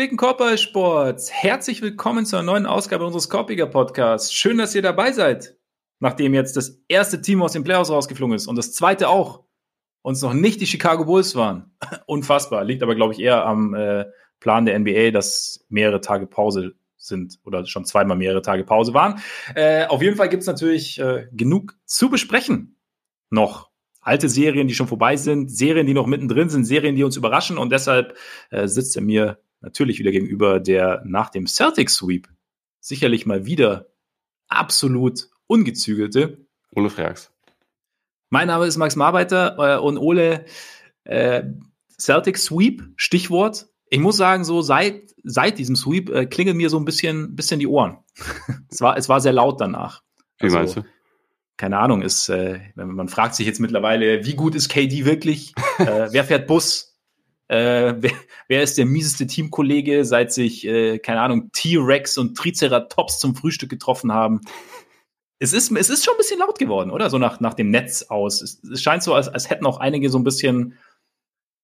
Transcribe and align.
Gepflegten 0.00 0.16
Korbballsports, 0.16 1.30
herzlich 1.30 1.82
willkommen 1.82 2.24
zu 2.24 2.36
einer 2.36 2.46
neuen 2.46 2.64
Ausgabe 2.64 3.04
unseres 3.04 3.28
Korpiger 3.28 3.66
Podcasts. 3.66 4.32
Schön, 4.32 4.56
dass 4.56 4.74
ihr 4.74 4.80
dabei 4.80 5.12
seid. 5.12 5.58
Nachdem 5.98 6.32
jetzt 6.32 6.56
das 6.56 6.80
erste 6.88 7.20
Team 7.20 7.42
aus 7.42 7.52
dem 7.52 7.64
Playoffs 7.64 7.90
rausgeflogen 7.90 8.34
ist 8.34 8.46
und 8.46 8.56
das 8.56 8.72
zweite 8.72 9.10
auch, 9.10 9.44
uns 10.00 10.22
noch 10.22 10.32
nicht 10.32 10.62
die 10.62 10.66
Chicago 10.66 11.04
Bulls 11.04 11.34
waren. 11.36 11.76
Unfassbar. 12.06 12.64
Liegt 12.64 12.82
aber, 12.82 12.94
glaube 12.94 13.12
ich, 13.12 13.20
eher 13.20 13.44
am 13.44 13.74
äh, 13.74 14.06
Plan 14.40 14.64
der 14.64 14.78
NBA, 14.78 15.10
dass 15.10 15.66
mehrere 15.68 16.00
Tage 16.00 16.26
Pause 16.26 16.76
sind 16.96 17.38
oder 17.44 17.66
schon 17.66 17.84
zweimal 17.84 18.16
mehrere 18.16 18.40
Tage 18.40 18.64
Pause 18.64 18.94
waren. 18.94 19.20
Äh, 19.54 19.84
auf 19.84 20.00
jeden 20.00 20.16
Fall 20.16 20.30
gibt 20.30 20.40
es 20.40 20.46
natürlich 20.46 20.98
äh, 20.98 21.26
genug 21.30 21.76
zu 21.84 22.08
besprechen. 22.08 22.78
Noch 23.28 23.68
alte 24.00 24.30
Serien, 24.30 24.66
die 24.66 24.74
schon 24.74 24.88
vorbei 24.88 25.18
sind, 25.18 25.50
Serien, 25.50 25.86
die 25.86 25.92
noch 25.92 26.06
mittendrin 26.06 26.48
sind, 26.48 26.64
Serien, 26.64 26.96
die 26.96 27.04
uns 27.04 27.18
überraschen. 27.18 27.58
Und 27.58 27.70
deshalb 27.70 28.16
äh, 28.48 28.66
sitzt 28.66 28.96
er 28.96 29.02
mir 29.02 29.36
natürlich 29.60 29.98
wieder 29.98 30.10
gegenüber, 30.10 30.60
der 30.60 31.02
nach 31.04 31.30
dem 31.30 31.46
Celtic 31.46 31.90
Sweep 31.90 32.28
sicherlich 32.80 33.26
mal 33.26 33.46
wieder 33.46 33.86
absolut 34.48 35.28
ungezügelte. 35.46 36.46
Ole 36.74 36.90
Freaks. 36.90 37.32
Mein 38.30 38.46
Name 38.46 38.66
ist 38.66 38.76
Max 38.76 38.96
Marbeiter 38.96 39.56
äh, 39.58 39.80
und 39.80 39.98
Ole 39.98 40.44
äh, 41.04 41.42
Celtic 41.98 42.38
Sweep, 42.38 42.82
Stichwort. 42.96 43.68
Ich 43.88 43.98
muss 43.98 44.16
sagen, 44.16 44.44
so 44.44 44.62
seit, 44.62 45.14
seit 45.24 45.58
diesem 45.58 45.76
Sweep 45.76 46.10
äh, 46.10 46.26
klingeln 46.26 46.56
mir 46.56 46.70
so 46.70 46.78
ein 46.78 46.84
bisschen, 46.84 47.34
bisschen 47.34 47.58
die 47.60 47.66
Ohren. 47.66 47.98
es, 48.70 48.80
war, 48.80 48.96
es 48.96 49.08
war 49.08 49.20
sehr 49.20 49.32
laut 49.32 49.60
danach. 49.60 50.02
Wie 50.38 50.44
also, 50.44 50.58
meinst 50.58 50.76
du? 50.76 50.84
Keine 51.56 51.78
Ahnung, 51.78 52.00
ist, 52.00 52.28
äh, 52.30 52.60
man 52.74 53.08
fragt 53.08 53.34
sich 53.34 53.46
jetzt 53.46 53.60
mittlerweile, 53.60 54.24
wie 54.24 54.34
gut 54.34 54.54
ist 54.54 54.70
KD 54.70 55.04
wirklich? 55.04 55.52
äh, 55.78 56.08
wer 56.10 56.24
fährt 56.24 56.46
Bus? 56.46 56.89
Äh, 57.50 57.94
wer, 57.98 58.12
wer 58.48 58.62
ist 58.62 58.78
der 58.78 58.86
mieseste 58.86 59.26
Teamkollege, 59.26 60.04
seit 60.04 60.32
sich, 60.32 60.64
äh, 60.66 60.98
keine 60.98 61.20
Ahnung, 61.20 61.50
T-Rex 61.52 62.16
und 62.16 62.36
Triceratops 62.36 63.18
zum 63.18 63.34
Frühstück 63.34 63.70
getroffen 63.70 64.12
haben? 64.12 64.40
es 65.42 65.54
ist, 65.54 65.72
es 65.72 65.88
ist 65.88 66.04
schon 66.04 66.14
ein 66.14 66.18
bisschen 66.18 66.38
laut 66.38 66.58
geworden, 66.58 66.90
oder? 66.90 67.08
So 67.08 67.16
nach, 67.18 67.40
nach 67.40 67.54
dem 67.54 67.70
Netz 67.70 68.02
aus. 68.02 68.42
Es, 68.42 68.62
es 68.62 68.82
scheint 68.82 69.02
so, 69.02 69.14
als, 69.14 69.26
als 69.26 69.48
hätten 69.48 69.66
auch 69.66 69.80
einige 69.80 70.10
so 70.10 70.18
ein 70.18 70.24
bisschen, 70.24 70.74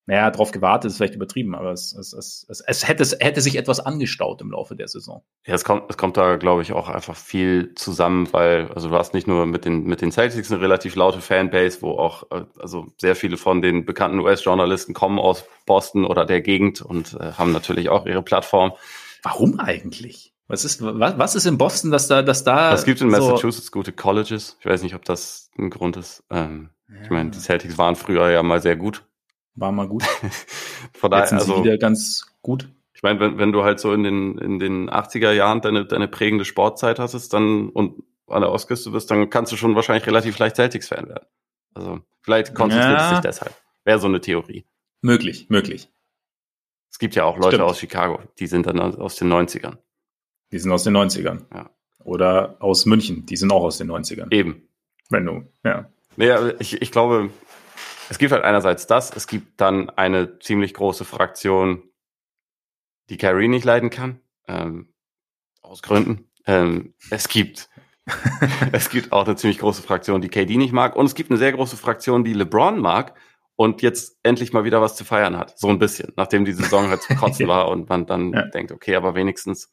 naja, 0.06 0.30
drauf 0.30 0.52
gewartet, 0.52 0.90
ist 0.90 0.98
vielleicht 0.98 1.16
übertrieben, 1.16 1.56
aber 1.56 1.72
es, 1.72 1.92
es, 1.92 2.12
es, 2.12 2.46
es, 2.48 2.60
es, 2.60 2.88
hätte, 2.88 3.02
es 3.02 3.16
hätte 3.18 3.40
sich 3.40 3.56
etwas 3.56 3.80
angestaut 3.80 4.40
im 4.40 4.52
Laufe 4.52 4.76
der 4.76 4.86
Saison. 4.86 5.24
Ja, 5.44 5.54
es 5.54 5.64
kommt, 5.64 5.90
es 5.90 5.98
kommt 5.98 6.16
da, 6.16 6.36
glaube 6.36 6.62
ich, 6.62 6.72
auch 6.72 6.88
einfach 6.88 7.16
viel 7.16 7.74
zusammen, 7.74 8.32
weil, 8.32 8.70
also 8.72 8.88
du 8.88 8.94
hast 8.94 9.14
nicht 9.14 9.26
nur 9.26 9.46
mit 9.46 9.64
den, 9.64 9.82
mit 9.82 10.00
den 10.02 10.12
Celtics 10.12 10.52
eine 10.52 10.60
relativ 10.60 10.94
laute 10.94 11.20
Fanbase, 11.20 11.82
wo 11.82 11.90
auch, 11.98 12.30
äh, 12.30 12.44
also 12.58 12.86
sehr 12.98 13.16
viele 13.16 13.36
von 13.36 13.60
den 13.62 13.84
bekannten 13.84 14.20
US-Journalisten 14.20 14.94
kommen 14.94 15.18
aus 15.18 15.44
Boston 15.66 16.04
oder 16.04 16.24
der 16.24 16.40
Gegend 16.40 16.82
und 16.82 17.14
äh, 17.14 17.32
haben 17.32 17.50
natürlich 17.50 17.88
auch 17.88 18.06
ihre 18.06 18.22
Plattform. 18.22 18.72
Warum 19.24 19.58
eigentlich? 19.58 20.32
Was 20.46 20.64
ist, 20.64 20.80
was, 20.80 21.18
was 21.18 21.34
ist 21.34 21.46
in 21.46 21.58
Boston, 21.58 21.90
dass 21.90 22.06
da, 22.06 22.22
dass 22.22 22.44
da. 22.44 22.72
Es 22.72 22.84
gibt 22.84 23.00
in 23.00 23.08
Massachusetts 23.08 23.66
so 23.66 23.72
gute 23.72 23.92
Colleges. 23.92 24.56
Ich 24.60 24.66
weiß 24.66 24.84
nicht, 24.84 24.94
ob 24.94 25.04
das 25.04 25.50
ein 25.58 25.70
Grund 25.70 25.96
ist. 25.96 26.22
Ähm, 26.30 26.70
ja. 26.88 27.02
Ich 27.02 27.10
meine, 27.10 27.30
die 27.30 27.38
Celtics 27.40 27.76
waren 27.76 27.96
früher 27.96 28.30
ja 28.30 28.44
mal 28.44 28.62
sehr 28.62 28.76
gut. 28.76 29.02
War 29.56 29.72
mal 29.72 29.88
gut. 29.88 30.04
Von 30.94 31.10
daher, 31.10 31.26
sind 31.26 31.38
also, 31.38 31.64
wieder 31.64 31.78
ganz 31.78 32.26
gut. 32.42 32.68
Ich 32.94 33.02
meine, 33.02 33.20
wenn, 33.20 33.38
wenn 33.38 33.52
du 33.52 33.64
halt 33.64 33.80
so 33.80 33.92
in 33.92 34.02
den, 34.02 34.38
in 34.38 34.58
den 34.58 34.90
80er 34.90 35.32
Jahren 35.32 35.60
deine, 35.60 35.84
deine 35.84 36.08
prägende 36.08 36.44
Sportzeit 36.44 36.98
hattest, 36.98 37.32
dann 37.32 37.70
und 37.70 38.02
an 38.28 38.42
der 38.42 38.50
Ostküste 38.50 38.90
bist, 38.90 39.10
dann 39.10 39.30
kannst 39.30 39.52
du 39.52 39.56
schon 39.56 39.74
wahrscheinlich 39.74 40.06
relativ 40.06 40.38
leicht 40.38 40.56
Celtics-Fan 40.56 41.08
werden. 41.08 41.26
Also, 41.74 42.00
vielleicht 42.22 42.54
konzentriert 42.54 42.98
ja. 42.98 43.04
es 43.04 43.10
sich 43.10 43.20
deshalb. 43.20 43.54
Wäre 43.84 43.98
so 43.98 44.08
eine 44.08 44.20
Theorie. 44.20 44.64
Möglich, 45.02 45.48
möglich. 45.48 45.90
Es 46.90 46.98
gibt 46.98 47.14
ja 47.14 47.24
auch 47.24 47.36
Leute 47.36 47.56
Stimmt. 47.56 47.70
aus 47.70 47.78
Chicago, 47.78 48.20
die 48.38 48.46
sind 48.46 48.66
dann 48.66 48.80
aus 48.80 49.16
den 49.16 49.32
90ern. 49.32 49.76
Die 50.50 50.58
sind 50.58 50.72
aus 50.72 50.84
den 50.84 50.96
90ern. 50.96 51.44
Ja. 51.54 51.70
Oder 52.02 52.56
aus 52.60 52.86
München, 52.86 53.26
die 53.26 53.36
sind 53.36 53.52
auch 53.52 53.62
aus 53.62 53.78
den 53.78 53.90
90ern. 53.90 54.32
Eben. 54.32 54.68
Wenn 55.10 55.26
du, 55.26 55.44
ja. 55.64 55.90
Naja, 56.16 56.52
ich, 56.58 56.80
ich 56.80 56.90
glaube, 56.90 57.30
es 58.08 58.18
gibt 58.18 58.32
halt 58.32 58.44
einerseits 58.44 58.86
das, 58.86 59.14
es 59.14 59.26
gibt 59.26 59.60
dann 59.60 59.90
eine 59.90 60.38
ziemlich 60.38 60.74
große 60.74 61.04
Fraktion, 61.04 61.82
die 63.10 63.16
Kyrie 63.16 63.48
nicht 63.48 63.64
leiden 63.64 63.90
kann. 63.90 64.20
Ähm, 64.48 64.92
aus 65.62 65.82
Gründen. 65.82 66.30
Ähm, 66.46 66.94
es 67.10 67.28
gibt 67.28 67.68
es 68.72 68.88
gibt 68.90 69.12
auch 69.12 69.26
eine 69.26 69.36
ziemlich 69.36 69.58
große 69.58 69.82
Fraktion, 69.82 70.20
die 70.20 70.28
KD 70.28 70.56
nicht 70.56 70.72
mag. 70.72 70.94
Und 70.94 71.06
es 71.06 71.14
gibt 71.14 71.30
eine 71.30 71.38
sehr 71.38 71.52
große 71.52 71.76
Fraktion, 71.76 72.24
die 72.24 72.34
LeBron 72.34 72.78
mag 72.80 73.14
und 73.56 73.82
jetzt 73.82 74.18
endlich 74.22 74.52
mal 74.52 74.64
wieder 74.64 74.80
was 74.80 74.94
zu 74.94 75.04
feiern 75.04 75.36
hat. 75.36 75.58
So 75.58 75.68
ein 75.68 75.78
bisschen, 75.78 76.12
nachdem 76.16 76.44
die 76.44 76.52
Saison 76.52 76.88
halt 76.88 77.02
zu 77.02 77.16
kotzen 77.16 77.48
war 77.48 77.68
und 77.68 77.88
man 77.88 78.06
dann 78.06 78.32
ja. 78.32 78.42
denkt, 78.46 78.72
okay, 78.72 78.94
aber 78.94 79.14
wenigstens 79.14 79.72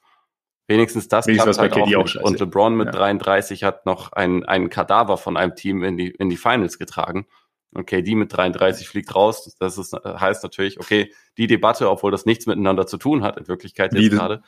Wenigstens 0.66 1.10
das 1.10 1.28
Wenigstens 1.28 1.58
klappt 1.58 1.76
halt 1.76 1.96
auch, 1.96 2.16
auch 2.16 2.22
Und 2.22 2.40
LeBron 2.40 2.76
mit 2.76 2.88
ja. 2.88 2.92
33 2.94 3.66
hat 3.66 3.86
noch 3.86 4.14
einen, 4.14 4.46
einen 4.46 4.70
Kadaver 4.70 5.18
von 5.18 5.36
einem 5.36 5.56
Team 5.56 5.84
in 5.84 5.98
die, 5.98 6.12
in 6.12 6.30
die 6.30 6.38
Finals 6.38 6.80
getragen. 6.80 7.28
Und 7.74 7.86
KD 7.86 8.16
mit 8.16 8.36
33 8.36 8.88
fliegt 8.88 9.14
raus. 9.16 9.56
Das 9.60 9.78
ist, 9.78 9.94
heißt 9.94 10.44
natürlich, 10.44 10.80
okay, 10.80 11.12
die 11.38 11.48
Debatte, 11.48 11.90
obwohl 11.90 12.12
das 12.12 12.26
nichts 12.26 12.46
miteinander 12.46 12.88
zu 12.88 12.98
tun 12.98 13.24
hat, 13.24 13.38
in 13.38 13.48
Wirklichkeit 13.48 13.94
jetzt 13.94 14.12
gerade. 14.12 14.44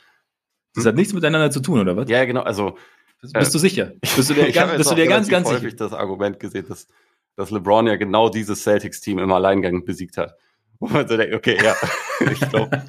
Das 0.76 0.86
hat 0.86 0.96
nichts 0.96 1.14
miteinander 1.14 1.52
zu 1.52 1.62
tun, 1.62 1.80
oder 1.80 1.96
was? 1.96 2.10
Ja, 2.10 2.26
genau. 2.26 2.42
Also 2.42 2.78
bist 3.22 3.36
äh, 3.36 3.52
du 3.52 3.60
sicher? 3.60 3.92
Bist 4.02 4.30
du 4.30 4.34
dir, 4.34 4.52
ganz, 4.52 4.78
bist 4.78 4.92
du 4.92 4.96
dir 4.96 5.08
ganz, 5.08 5.28
ganz 5.28 5.48
sicher? 5.48 5.60
Ich 5.60 5.74
habe 5.74 5.76
das 5.76 5.94
Argument 5.94 6.40
gesehen, 6.40 6.66
dass, 6.68 6.88
dass 7.36 7.52
LeBron 7.52 7.88
ja 7.88 7.96
genau 7.96 8.30
dieses 8.30 8.64
Celtics-Team 8.64 9.20
im 9.20 9.32
Alleingang 9.32 9.86
besiegt 9.86 10.18
hat. 10.18 10.36
Wo 10.80 10.88
man 10.88 11.08
so 11.08 11.16
denkt, 11.16 11.34
okay, 11.34 11.58
ja, 11.64 11.76
ich 12.32 12.40
glaube, 12.50 12.84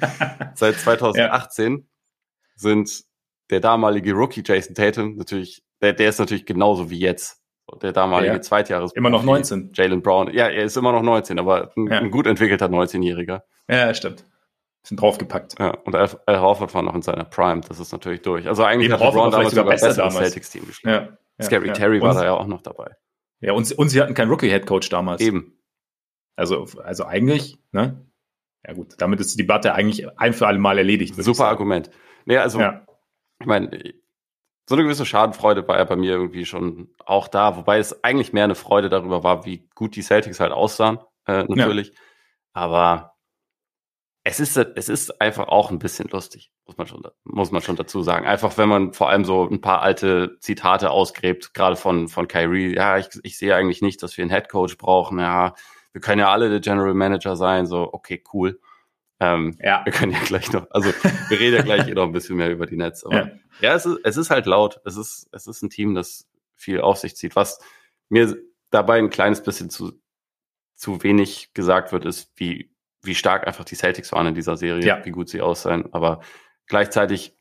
seit 0.55 0.75
2018 0.75 1.77
ja. 1.77 1.83
sind 2.55 3.03
der 3.49 3.61
damalige 3.61 4.11
Rookie 4.13 4.43
Jason 4.45 4.75
Tatum, 4.75 5.15
natürlich, 5.15 5.63
der, 5.81 5.93
der 5.93 6.09
ist 6.09 6.19
natürlich 6.19 6.45
genauso 6.45 6.89
wie 6.89 6.99
jetzt. 6.99 7.41
Der 7.81 7.91
damalige 7.91 8.33
ja. 8.33 8.41
Zweitjahres. 8.41 8.93
Immer 8.93 9.09
noch 9.09 9.23
19. 9.23 9.71
Jalen 9.73 10.01
Brown. 10.01 10.33
Ja, 10.33 10.47
er 10.47 10.63
ist 10.63 10.77
immer 10.77 10.91
noch 10.91 11.01
19, 11.01 11.37
aber 11.37 11.71
ein, 11.75 11.87
ja. 11.87 11.99
ein 11.99 12.11
gut 12.11 12.25
entwickelter 12.25 12.67
19-Jähriger. 12.67 13.41
Ja, 13.69 13.93
stimmt. 13.93 14.23
Sind 14.83 15.01
draufgepackt. 15.01 15.59
Ja, 15.59 15.71
und 15.83 15.93
Al, 15.95 16.09
Al 16.25 16.39
Horford 16.39 16.73
war 16.73 16.81
noch 16.81 16.95
in 16.95 17.01
seiner 17.01 17.25
Prime, 17.25 17.61
das 17.67 17.79
ist 17.79 17.91
natürlich 17.91 18.21
durch. 18.21 18.47
Also 18.47 18.63
eigentlich 18.63 18.91
hat 18.91 19.01
LeBron 19.01 19.31
damals 19.31 19.49
sogar 19.49 19.65
besser 19.65 19.93
das 19.93 20.15
Celtics-Team 20.15 20.65
gespielt. 20.65 20.95
Ja, 20.95 21.17
ja, 21.37 21.45
Scary 21.45 21.73
Terry 21.73 22.01
war 22.01 22.13
da 22.13 22.23
ja 22.23 22.33
auch 22.33 22.47
noch 22.47 22.61
dabei. 22.61 22.95
Ja, 23.41 23.51
und, 23.51 23.69
und 23.73 23.89
sie 23.89 24.01
hatten 24.01 24.13
keinen 24.13 24.29
Rookie-Headcoach 24.29 24.89
damals. 24.89 25.21
Eben. 25.21 25.59
Also, 26.37 26.65
also 26.83 27.05
eigentlich, 27.05 27.59
ne? 27.71 28.05
Ja 28.65 28.73
gut, 28.73 28.95
damit 28.97 29.19
ist 29.19 29.33
die 29.33 29.43
Debatte 29.43 29.73
eigentlich 29.73 30.07
ein 30.19 30.33
für 30.33 30.47
alle 30.47 30.59
Mal 30.59 30.77
erledigt. 30.77 31.15
Super 31.15 31.47
Argument. 31.47 31.89
Nee, 32.25 32.37
also 32.37 32.61
ich 33.39 33.45
meine, 33.45 33.93
so 34.67 34.75
eine 34.75 34.83
gewisse 34.83 35.05
Schadenfreude 35.05 35.67
war 35.67 35.77
ja 35.77 35.85
bei 35.85 35.95
mir 35.95 36.11
irgendwie 36.11 36.45
schon 36.45 36.89
auch 37.05 37.29
da, 37.29 37.55
wobei 37.55 37.79
es 37.79 38.03
eigentlich 38.03 38.33
mehr 38.33 38.43
eine 38.43 38.55
Freude 38.55 38.89
darüber 38.89 39.23
war, 39.23 39.45
wie 39.45 39.67
gut 39.75 39.95
die 39.95 40.01
Celtics 40.01 40.41
halt 40.41 40.51
aussahen, 40.51 40.99
äh, 41.25 41.45
natürlich. 41.47 41.89
Ja. 41.89 41.93
Aber 42.53 43.17
es 44.25 44.41
ist, 44.41 44.57
es 44.57 44.89
ist 44.89 45.21
einfach 45.21 45.47
auch 45.47 45.71
ein 45.71 45.79
bisschen 45.79 46.09
lustig, 46.09 46.51
muss 46.65 46.77
man 46.77 46.85
schon, 46.85 47.01
muss 47.23 47.51
man 47.51 47.61
schon 47.61 47.77
dazu 47.77 48.03
sagen. 48.03 48.25
Einfach, 48.25 48.57
wenn 48.57 48.67
man 48.67 48.91
vor 48.91 49.09
allem 49.09 49.23
so 49.23 49.47
ein 49.47 49.61
paar 49.61 49.81
alte 49.81 50.37
Zitate 50.41 50.91
ausgräbt, 50.91 51.53
gerade 51.53 51.77
von, 51.77 52.09
von 52.09 52.27
Kyrie. 52.27 52.75
Ja, 52.75 52.97
ich, 52.97 53.07
ich 53.23 53.37
sehe 53.37 53.55
eigentlich 53.55 53.81
nicht, 53.81 54.03
dass 54.03 54.17
wir 54.17 54.23
einen 54.23 54.31
Headcoach 54.31 54.77
brauchen. 54.77 55.19
Ja, 55.19 55.53
wir 55.93 56.01
können 56.01 56.19
ja 56.19 56.29
alle 56.29 56.49
der 56.49 56.59
General 56.59 56.93
Manager 56.93 57.37
sein. 57.37 57.67
So, 57.67 57.93
okay, 57.93 58.21
cool. 58.33 58.59
Ähm, 59.19 59.57
ja. 59.61 59.83
Wir 59.83 59.93
können 59.93 60.11
ja 60.11 60.19
gleich 60.19 60.51
noch, 60.51 60.69
also 60.69 60.89
wir 61.29 61.39
reden 61.39 61.55
ja 61.55 61.61
gleich 61.63 61.87
eh 61.87 61.93
noch 61.95 62.03
ein 62.03 62.11
bisschen 62.11 62.37
mehr 62.37 62.51
über 62.51 62.65
die 62.65 62.77
Netz. 62.77 63.03
Aber 63.03 63.15
ja, 63.15 63.31
ja 63.61 63.73
es, 63.75 63.85
ist, 63.85 63.99
es 64.03 64.17
ist 64.17 64.29
halt 64.29 64.45
laut. 64.45 64.79
Es 64.85 64.95
ist, 64.97 65.27
es 65.31 65.47
ist 65.47 65.61
ein 65.63 65.69
Team, 65.69 65.95
das 65.95 66.27
viel 66.55 66.81
auf 66.81 66.97
sich 66.97 67.15
zieht. 67.15 67.35
Was 67.35 67.59
mir 68.09 68.35
dabei 68.69 68.97
ein 68.99 69.09
kleines 69.09 69.41
bisschen 69.41 69.69
zu, 69.69 69.93
zu 70.75 71.03
wenig 71.03 71.53
gesagt 71.53 71.91
wird, 71.91 72.05
ist, 72.05 72.31
wie, 72.35 72.71
wie 73.01 73.15
stark 73.15 73.47
einfach 73.47 73.65
die 73.65 73.75
Celtics 73.75 74.11
waren 74.11 74.27
in 74.27 74.35
dieser 74.35 74.57
Serie, 74.57 74.85
ja. 74.85 75.05
wie 75.05 75.11
gut 75.11 75.29
sie 75.29 75.41
aussehen. 75.41 75.91
Aber 75.93 76.21
gleichzeitig, 76.67 77.35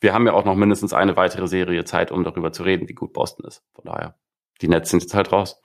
wir 0.00 0.12
haben 0.12 0.26
ja 0.26 0.32
auch 0.34 0.44
noch 0.44 0.56
mindestens 0.56 0.92
eine 0.92 1.16
weitere 1.16 1.48
Serie 1.48 1.84
Zeit, 1.84 2.12
um 2.12 2.24
darüber 2.24 2.52
zu 2.52 2.62
reden, 2.62 2.88
wie 2.88 2.94
gut 2.94 3.12
Boston 3.12 3.46
ist. 3.46 3.64
Von 3.72 3.84
daher, 3.86 4.18
die 4.60 4.68
Nets 4.68 4.90
sind 4.90 5.02
jetzt 5.02 5.14
halt 5.14 5.32
raus. 5.32 5.60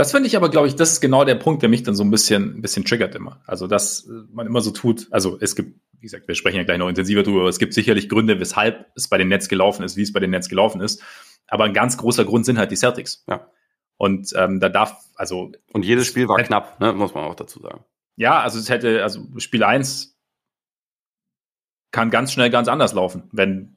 Das 0.00 0.12
finde 0.12 0.28
ich 0.28 0.36
aber, 0.36 0.48
glaube 0.48 0.66
ich, 0.66 0.76
das 0.76 0.92
ist 0.92 1.00
genau 1.00 1.24
der 1.24 1.34
Punkt, 1.34 1.62
der 1.62 1.68
mich 1.68 1.82
dann 1.82 1.94
so 1.94 2.02
ein 2.02 2.10
bisschen, 2.10 2.56
ein 2.56 2.62
bisschen 2.62 2.84
triggert 2.84 3.14
immer. 3.14 3.42
Also, 3.46 3.66
dass 3.66 4.08
man 4.32 4.46
immer 4.46 4.62
so 4.62 4.70
tut, 4.70 5.08
also 5.10 5.36
es 5.40 5.54
gibt, 5.54 5.78
wie 5.92 6.06
gesagt, 6.06 6.26
wir 6.26 6.34
sprechen 6.34 6.56
ja 6.56 6.64
gleich 6.64 6.78
noch 6.78 6.88
intensiver 6.88 7.22
drüber, 7.22 7.40
aber 7.40 7.48
es 7.50 7.58
gibt 7.58 7.74
sicherlich 7.74 8.08
Gründe, 8.08 8.40
weshalb 8.40 8.86
es 8.94 9.08
bei 9.08 9.18
den 9.18 9.28
Netz 9.28 9.48
gelaufen 9.48 9.82
ist, 9.82 9.96
wie 9.96 10.02
es 10.02 10.12
bei 10.12 10.20
den 10.20 10.30
Netz 10.30 10.48
gelaufen 10.48 10.80
ist. 10.80 11.02
Aber 11.48 11.64
ein 11.64 11.74
ganz 11.74 11.98
großer 11.98 12.24
Grund 12.24 12.46
sind 12.46 12.58
halt 12.58 12.70
die 12.70 12.76
Celtics. 12.76 13.24
Ja. 13.28 13.46
Und 13.98 14.32
ähm, 14.36 14.60
da 14.60 14.70
darf, 14.70 14.96
also. 15.16 15.52
Und 15.72 15.84
jedes 15.84 16.06
Spiel 16.06 16.28
war 16.28 16.38
hätte, 16.38 16.48
knapp, 16.48 16.80
ne? 16.80 16.94
muss 16.94 17.12
man 17.12 17.24
auch 17.24 17.34
dazu 17.34 17.60
sagen. 17.60 17.84
Ja, 18.16 18.40
also 18.40 18.58
es 18.58 18.70
hätte, 18.70 19.02
also 19.02 19.26
Spiel 19.36 19.62
eins 19.62 20.16
kann 21.90 22.10
ganz 22.10 22.32
schnell 22.32 22.48
ganz 22.48 22.68
anders 22.68 22.94
laufen, 22.94 23.28
wenn 23.32 23.76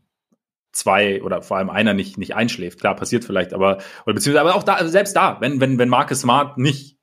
zwei 0.73 1.21
oder 1.23 1.41
vor 1.41 1.57
allem 1.57 1.69
einer 1.69 1.93
nicht, 1.93 2.17
nicht 2.17 2.35
einschläft. 2.35 2.79
Klar, 2.79 2.95
passiert 2.95 3.23
vielleicht, 3.23 3.53
aber, 3.53 3.77
oder 4.05 4.15
beziehungsweise, 4.15 4.41
aber 4.41 4.55
auch 4.55 4.63
da, 4.63 4.73
also 4.73 4.89
selbst 4.91 5.15
da, 5.15 5.37
wenn, 5.39 5.61
wenn, 5.61 5.77
wenn 5.77 5.89
Marcus 5.89 6.21
Smart 6.21 6.57
nicht 6.57 6.97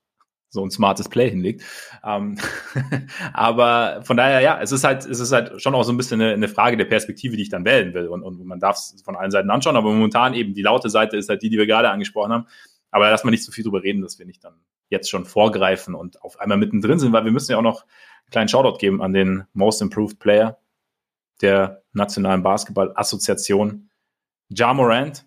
so 0.51 0.65
ein 0.65 0.71
smartes 0.71 1.09
Play 1.09 1.31
hinlegt. 1.31 1.63
Ähm, 2.05 2.37
aber 3.33 4.03
von 4.03 4.17
daher, 4.17 4.41
ja, 4.41 4.61
es 4.61 4.73
ist 4.73 4.83
halt, 4.83 5.07
es 5.07 5.21
ist 5.21 5.33
halt 5.33 5.63
schon 5.63 5.75
auch 5.75 5.85
so 5.85 5.93
ein 5.93 5.97
bisschen 5.97 6.21
eine, 6.21 6.33
eine 6.33 6.49
Frage 6.49 6.77
der 6.77 6.85
Perspektive, 6.87 7.37
die 7.37 7.43
ich 7.43 7.51
dann 7.51 7.65
wählen 7.65 7.95
will. 7.95 8.09
Und, 8.09 8.23
und 8.23 8.45
man 8.45 8.59
darf 8.59 8.77
es 8.77 9.01
von 9.05 9.17
allen 9.17 9.31
Seiten 9.31 9.51
anschauen, 9.51 9.77
aber 9.77 9.93
momentan 9.93 10.35
eben 10.35 10.53
die 10.55 10.63
laute 10.63 10.91
Seite 10.91 11.17
ist 11.17 11.29
halt 11.29 11.43
die, 11.43 11.51
die 11.51 11.59
wir 11.59 11.67
gerade 11.67 11.91
angesprochen 11.91 12.33
haben. 12.33 12.47
Aber 12.91 13.09
lass 13.11 13.23
mal 13.23 13.31
nicht 13.31 13.45
so 13.45 13.53
viel 13.53 13.63
drüber 13.63 13.85
reden, 13.85 14.03
dass 14.03 14.19
wir 14.19 14.27
nicht 14.27 14.43
dann 14.43 14.55
jetzt 14.89 15.09
schon 15.09 15.25
vorgreifen 15.25 15.95
und 15.95 16.21
auf 16.21 16.41
einmal 16.41 16.59
mittendrin 16.59 16.99
sind, 16.99 17.13
weil 17.13 17.25
wir 17.25 17.31
müssen 17.31 17.53
ja 17.53 17.59
auch 17.59 17.63
noch 17.63 17.83
einen 17.83 18.31
kleinen 18.33 18.49
Shoutout 18.49 18.79
geben 18.79 19.01
an 19.01 19.13
den 19.13 19.45
Most 19.53 19.81
Improved 19.81 20.19
Player 20.19 20.60
der 21.43 21.83
Nationalen 21.93 22.43
Basketball-Assoziation, 22.43 23.91
Ja 24.49 24.75
Morant, 24.75 25.27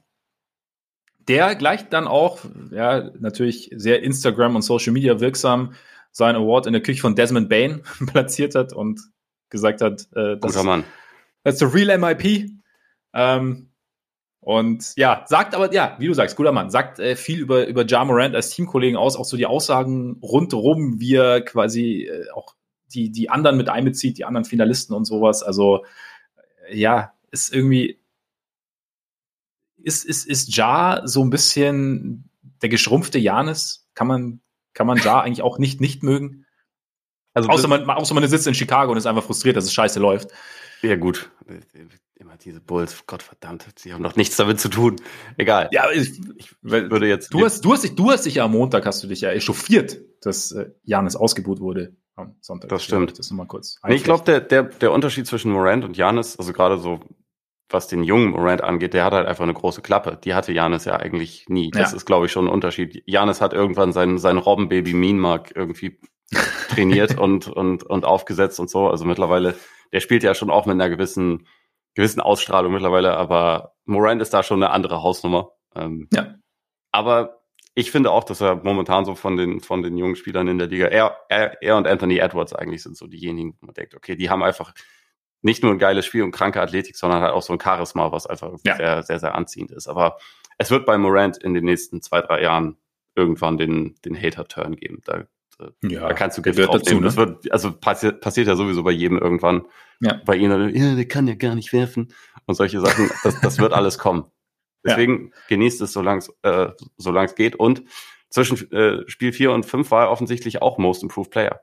der 1.27 1.56
gleich 1.56 1.89
dann 1.89 2.07
auch, 2.07 2.39
ja, 2.71 3.12
natürlich 3.19 3.71
sehr 3.75 4.04
Instagram 4.04 4.56
und 4.56 4.62
Social 4.62 4.94
Media 4.94 5.19
wirksam 5.19 5.74
seinen 6.12 6.36
Award 6.36 6.68
in 6.68 6.74
der 6.74 6.81
Küche 6.81 7.01
von 7.01 7.15
Desmond 7.15 7.50
Bain 7.50 7.81
platziert 8.07 8.56
hat 8.56 8.74
und 8.74 9.01
gesagt 9.50 9.81
hat, 9.81 10.07
äh, 10.15 10.38
das 10.38 10.54
Guter 10.54 10.63
Mann. 10.63 10.83
That's 11.44 11.60
the 11.60 11.65
real 11.65 11.98
MIP. 11.98 12.51
Ähm, 13.13 13.69
und 14.39 14.94
ja, 14.98 15.24
sagt 15.27 15.56
aber, 15.56 15.74
ja, 15.74 15.95
wie 16.00 16.07
du 16.07 16.13
sagst, 16.13 16.36
guter 16.36 16.51
Mann, 16.51 16.69
sagt 16.69 17.00
äh, 17.00 17.15
viel 17.15 17.39
über, 17.39 17.65
über 17.68 17.86
Ja 17.86 18.04
Morant 18.04 18.36
als 18.36 18.50
Teamkollegen 18.50 18.98
aus, 18.98 19.15
auch 19.15 19.25
so 19.25 19.38
die 19.38 19.45
Aussagen 19.45 20.19
rundherum, 20.21 21.00
wie 21.00 21.15
er 21.15 21.42
quasi 21.42 22.10
äh, 22.12 22.30
auch 22.31 22.56
die, 22.94 23.12
die 23.12 23.30
anderen 23.30 23.57
mit 23.57 23.69
einbezieht, 23.69 24.18
die 24.18 24.25
anderen 24.25 24.45
Finalisten 24.45 24.95
und 24.95 25.06
sowas. 25.06 25.44
Also, 25.44 25.86
ja, 26.72 27.13
ist 27.31 27.54
irgendwie, 27.54 28.00
ist, 29.78 30.06
ist, 30.06 30.25
ist 30.25 30.56
Ja 30.56 31.01
so 31.06 31.24
ein 31.24 31.30
bisschen 31.30 32.30
der 32.62 32.69
geschrumpfte 32.69 33.19
Janis? 33.19 33.88
Kann 33.95 34.07
man, 34.07 34.42
kann 34.74 34.88
man 34.88 34.98
Ja 34.98 35.22
eigentlich 35.22 35.42
auch 35.42 35.60
nicht, 35.60 35.81
nicht 35.81 36.04
mögen? 36.04 36.45
Also 37.34 37.50
außer 37.50 37.68
man, 37.68 37.90
außer 37.90 38.13
man 38.13 38.28
sitzt 38.28 38.48
in 38.48 38.54
Chicago 38.54 38.92
und 38.92 38.98
ist 38.98 39.07
einfach 39.07 39.24
frustriert, 39.24 39.57
dass 39.57 39.66
es 39.66 39.74
scheiße 39.74 40.00
läuft. 40.00 40.30
Ja, 40.84 40.96
gut. 40.98 41.32
Immer 42.16 42.38
diese 42.38 42.62
Bulls, 42.62 43.06
Gott 43.08 43.24
verdammt, 43.24 43.66
sie 43.78 43.94
haben 43.94 44.04
doch 44.04 44.16
nichts 44.16 44.36
damit 44.38 44.60
zu 44.60 44.70
tun. 44.70 44.98
Egal. 45.38 45.70
Ja, 45.72 45.90
ich, 45.92 46.22
ich 46.38 46.56
würde 46.62 47.08
jetzt. 47.08 47.34
Du 47.34 47.44
hast, 47.44 47.66
du 47.66 47.74
hast 47.74 47.84
dich, 47.84 47.96
du 47.96 48.12
hast 48.12 48.26
dich 48.26 48.36
ja 48.36 48.46
am 48.46 48.52
Montag, 48.52 48.86
hast 48.86 49.04
du 49.04 49.08
dich 49.08 49.22
ja 49.22 49.32
echauffiert, 49.32 50.00
dass 50.22 50.52
äh, 50.52 50.72
Janis 50.84 51.16
ausgebucht 51.16 51.60
wurde 51.60 51.96
am 52.16 52.36
Sonntag. 52.42 52.70
Das 52.70 52.84
stimmt. 52.84 53.18
Das 53.18 53.32
mal 53.32 53.46
kurz. 53.46 53.78
Nee, 53.88 53.96
ich 53.96 54.04
glaube, 54.04 54.24
der, 54.26 54.42
der, 54.42 54.64
der 54.64 54.92
Unterschied 54.92 55.28
zwischen 55.28 55.52
Morant 55.52 55.84
und 55.84 55.98
Janis, 55.98 56.38
also 56.38 56.54
gerade 56.54 56.78
so, 56.78 57.00
was 57.70 57.88
den 57.88 58.04
jungen 58.04 58.32
Morant 58.32 58.62
angeht, 58.62 58.94
der 58.94 59.06
hat 59.06 59.14
halt 59.14 59.28
einfach 59.28 59.44
eine 59.44 59.54
große 59.54 59.82
Klappe. 59.82 60.20
Die 60.24 60.34
hatte 60.34 60.54
Janis 60.54 60.86
ja 60.86 60.96
eigentlich 60.96 61.46
nie. 61.50 61.72
Das 61.72 61.92
ja. 61.92 61.98
ist, 61.98 62.06
glaube 62.06 62.28
ich, 62.28 62.32
schon 62.32 62.46
ein 62.46 62.54
Unterschied. 62.54 63.04
Janis 63.06 63.42
hat 63.42 63.54
irgendwann 63.54 63.94
sein, 63.94 64.18
sein 64.18 64.38
Robbenbaby 64.38 64.94
Mean 64.94 65.42
irgendwie 65.56 66.00
trainiert 66.70 67.18
und, 67.20 67.48
und, 67.48 67.84
und 67.84 68.06
aufgesetzt 68.06 68.60
und 68.60 68.70
so. 68.70 68.88
Also 68.90 69.06
mittlerweile, 69.06 69.56
der 69.94 70.01
spielt 70.01 70.24
ja 70.24 70.36
schon 70.36 70.50
auch 70.50 70.66
mit 70.66 70.74
einer 70.74 70.90
gewissen, 70.90 71.48
gewissen 71.94 72.19
Ausstrahlung 72.19 72.74
mittlerweile, 72.74 73.16
aber 73.16 73.75
Morant 73.86 74.22
ist 74.22 74.34
da 74.34 74.44
schon 74.44 74.62
eine 74.62 74.74
andere 74.74 75.04
Hausnummer. 75.04 75.51
Ähm, 75.75 76.10
ja. 76.12 76.36
Aber 76.92 77.44
ich 77.75 77.92
finde 77.92 78.12
auch, 78.12 78.24
dass 78.24 78.42
er 78.42 78.56
momentan 78.56 79.06
so 79.06 79.16
von 79.16 79.38
den, 79.38 79.60
von 79.62 79.81
den 79.81 79.98
jungen 79.98 80.16
Spielern 80.16 80.48
in 80.48 80.57
der 80.57 80.68
Liga, 80.68 80.88
er, 80.88 81.18
er, 81.30 81.62
er 81.62 81.78
und 81.78 81.88
Anthony 81.88 82.18
Edwards 82.18 82.54
eigentlich 82.54 82.84
sind 82.84 82.98
so 82.98 83.07
diejenigen, 83.07 83.56
wo 83.60 83.68
man 83.68 83.74
denkt, 83.74 83.95
okay, 83.95 84.16
die 84.16 84.30
haben 84.30 84.44
einfach 84.44 84.74
nicht 85.42 85.62
nur 85.62 85.72
ein 85.72 85.80
geiles 85.80 86.06
Spiel 86.06 86.24
und 86.24 86.31
kranke 86.31 86.62
Athletik, 86.62 86.96
sondern 86.96 87.22
halt 87.22 87.34
auch 87.34 87.42
so 87.42 87.54
ein 87.54 87.60
Charisma, 87.60 88.12
was 88.12 88.25
einfach 88.25 88.54
ja. 88.66 88.75
sehr, 88.75 89.04
sehr, 89.04 89.19
sehr 89.19 89.36
anziehend 89.36 89.72
ist. 89.72 89.88
Aber 89.88 90.18
es 90.57 90.72
wird 90.72 90.86
bei 90.86 90.98
Morant 90.98 91.38
in 91.38 91.54
den 91.54 91.66
nächsten 91.66 92.01
zwei, 92.01 92.22
drei 92.22 92.42
Jahren 92.42 92.78
irgendwann 93.16 93.57
den, 93.57 93.96
den 94.06 94.19
Hater-Turn 94.19 94.75
geben. 94.75 95.01
Da, 95.06 95.25
ja, 95.84 96.08
da 96.08 96.14
kannst 96.14 96.38
du 96.38 96.42
Gift 96.42 96.60
drauf 96.60 96.78
dazu, 96.78 96.96
ne? 96.96 97.02
Das 97.02 97.18
wird, 97.18 97.52
also 97.52 97.72
passiert, 97.72 98.22
passiert 98.22 98.48
ja 98.48 98.56
sowieso 98.56 98.84
bei 98.84 98.92
jedem 98.92 99.18
irgendwann. 99.18 99.66
Ja. 100.00 100.22
Bei 100.26 100.36
ihnen, 100.36 100.76
ja, 100.76 100.96
der 100.96 101.08
kann 101.08 101.28
ja 101.28 101.36
gar 101.36 101.56
nicht 101.56 101.72
werfen 101.74 102.14
und 102.46 102.56
solche 102.56 102.80
Sachen. 102.80 103.10
Das, 103.24 103.40
das 103.42 103.60
wird 103.60 103.74
alles 103.74 103.98
kommen. 103.98 104.26
Deswegen 104.86 105.28
ja. 105.28 105.42
genießt 105.50 105.82
es, 105.82 105.94
solange 105.94 106.20
es 106.20 106.34
äh, 106.42 106.70
solange 106.98 107.28
es 107.28 107.36
geht. 107.36 107.56
Und 107.56 107.84
zwischen 108.30 108.72
äh, 108.72 109.08
Spiel 109.08 109.32
4 109.32 109.52
und 109.52 109.66
5 109.66 109.92
war 109.92 110.06
er 110.06 110.12
offensichtlich 110.12 110.62
auch 110.62 110.78
Most 110.78 111.04
Improved 111.04 111.32
Player. 111.32 111.62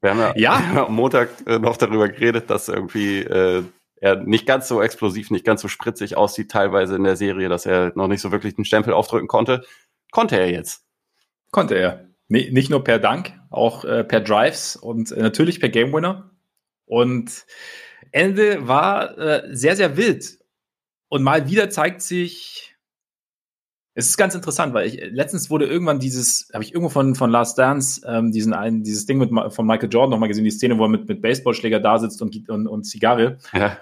Wir 0.00 0.10
haben 0.10 0.18
ja, 0.20 0.34
ja. 0.36 0.86
am 0.86 0.94
Montag 0.94 1.30
äh, 1.46 1.58
noch 1.58 1.76
darüber 1.76 2.08
geredet, 2.08 2.50
dass 2.50 2.68
irgendwie 2.68 3.20
äh, 3.20 3.64
er 3.96 4.16
nicht 4.16 4.46
ganz 4.46 4.68
so 4.68 4.82
explosiv, 4.82 5.30
nicht 5.30 5.46
ganz 5.46 5.62
so 5.62 5.68
spritzig 5.68 6.16
aussieht, 6.16 6.50
teilweise 6.50 6.96
in 6.96 7.04
der 7.04 7.16
Serie, 7.16 7.48
dass 7.48 7.64
er 7.64 7.92
noch 7.94 8.08
nicht 8.08 8.20
so 8.20 8.30
wirklich 8.30 8.54
den 8.54 8.66
Stempel 8.66 8.92
aufdrücken 8.92 9.28
konnte. 9.28 9.64
Konnte 10.10 10.38
er 10.38 10.50
jetzt. 10.50 10.84
Konnte 11.50 11.76
er. 11.76 12.13
Nee, 12.28 12.50
nicht 12.50 12.70
nur 12.70 12.82
per 12.82 12.98
Dank, 12.98 13.38
auch 13.50 13.84
äh, 13.84 14.04
per 14.04 14.20
Drives 14.20 14.76
und 14.76 15.12
äh, 15.12 15.20
natürlich 15.20 15.60
per 15.60 15.68
Game 15.68 15.92
Winner. 15.92 16.30
Und 16.86 17.46
Ende 18.12 18.66
war 18.66 19.18
äh, 19.18 19.54
sehr, 19.54 19.76
sehr 19.76 19.96
wild. 19.96 20.38
Und 21.08 21.22
mal 21.22 21.48
wieder 21.48 21.70
zeigt 21.70 22.02
sich, 22.02 22.74
es 23.94 24.08
ist 24.08 24.16
ganz 24.16 24.34
interessant, 24.34 24.74
weil 24.74 24.88
ich, 24.88 25.00
letztens 25.10 25.50
wurde 25.50 25.66
irgendwann 25.66 26.00
dieses, 26.00 26.50
habe 26.52 26.64
ich 26.64 26.72
irgendwo 26.72 26.88
von, 26.90 27.14
von 27.14 27.30
Last 27.30 27.58
Dance, 27.58 28.02
ähm, 28.06 28.32
diesen 28.32 28.52
einen, 28.52 28.82
dieses 28.82 29.06
Ding 29.06 29.18
mit, 29.18 29.30
von 29.52 29.66
Michael 29.66 29.88
Jordan 29.90 30.10
nochmal 30.10 30.28
gesehen, 30.28 30.44
die 30.44 30.50
Szene, 30.50 30.78
wo 30.78 30.84
er 30.84 30.88
mit, 30.88 31.08
mit 31.08 31.22
Baseballschläger 31.22 31.78
da 31.78 31.98
sitzt 31.98 32.20
und, 32.20 32.48
und, 32.48 32.66
und 32.66 32.84
Zigarre. 32.84 33.38
Ja. 33.52 33.78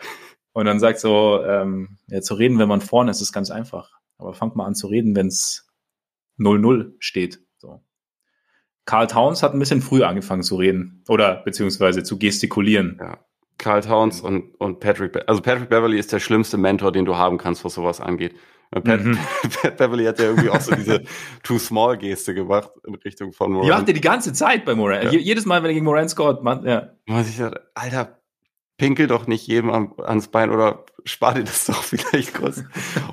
Und 0.53 0.67
dann 0.67 0.81
sagt 0.81 1.01
so, 1.01 1.43
ähm, 1.43 1.97
ja, 2.09 2.21
zu 2.21 2.35
reden, 2.35 2.59
wenn 2.59 2.69
man 2.69 2.83
vorne 2.83 3.11
ist, 3.11 3.23
ist 3.23 3.33
ganz 3.33 3.51
einfach. 3.51 3.91
Aber 4.19 4.35
fangt 4.35 4.55
mal 4.55 4.67
an 4.67 4.75
zu 4.75 4.87
reden, 4.87 5.17
wenn 5.17 5.29
es 5.29 5.67
0-0 6.39 6.93
steht. 6.99 7.41
Carl 8.85 9.07
Towns 9.07 9.43
hat 9.43 9.55
ein 9.55 9.59
bisschen 9.59 9.81
früh 9.81 10.03
angefangen 10.03 10.43
zu 10.43 10.57
reden 10.57 11.03
oder 11.09 11.43
beziehungsweise 11.45 12.03
zu 12.03 12.19
gestikulieren. 12.19 12.99
Ja. 13.01 13.19
Carl 13.59 13.81
Towns 13.81 14.21
und, 14.21 14.55
und 14.57 14.81
Patrick, 14.81 15.13
Be 15.13 15.29
also 15.29 15.41
Patrick 15.41 15.69
Beverly 15.69 15.99
ist 15.99 16.13
der 16.13 16.19
schlimmste 16.19 16.59
Mentor, 16.59 16.91
den 16.91 17.05
du 17.05 17.17
haben 17.17 17.39
kannst, 17.39 17.65
was 17.65 17.75
sowas 17.75 18.01
angeht. 18.01 18.35
Pat, 18.73 19.05
mhm. 19.05 19.19
Pat 19.63 19.77
Beverly 19.77 20.05
hat 20.07 20.19
ja 20.19 20.27
irgendwie 20.27 20.49
auch 20.49 20.61
so 20.61 20.75
diese 20.77 21.03
Too 21.43 21.59
Small 21.59 21.99
Geste 21.99 22.35
gemacht 22.35 22.71
in 22.87 22.95
Richtung 22.95 23.33
von 23.33 23.53
Moran. 23.53 23.67
Die 23.67 23.73
macht 23.73 23.89
er 23.89 23.95
die 23.95 24.01
ganze 24.01 24.33
Zeit 24.33 24.65
bei 24.65 24.75
Moran. 24.75 25.05
Ja. 25.05 25.11
Jedes 25.13 25.45
Mal, 25.45 25.63
wenn 25.63 25.71
er 25.71 25.75
gegen 25.75 25.85
Moran 25.85 26.09
scored, 26.09 26.43
man, 26.43 26.65
ja. 26.65 26.91
Man 27.07 27.25
sich 27.25 27.37
sagt, 27.37 27.61
Alter, 27.75 28.22
pinkel 28.79 29.07
doch 29.07 29.27
nicht 29.27 29.47
jedem 29.47 29.71
am, 29.71 29.95
ans 29.99 30.29
Bein 30.29 30.51
oder 30.51 30.85
spar 31.05 31.35
dir 31.35 31.45
das 31.45 31.67
doch 31.67 31.83
vielleicht 31.83 32.35
kurz. 32.35 32.63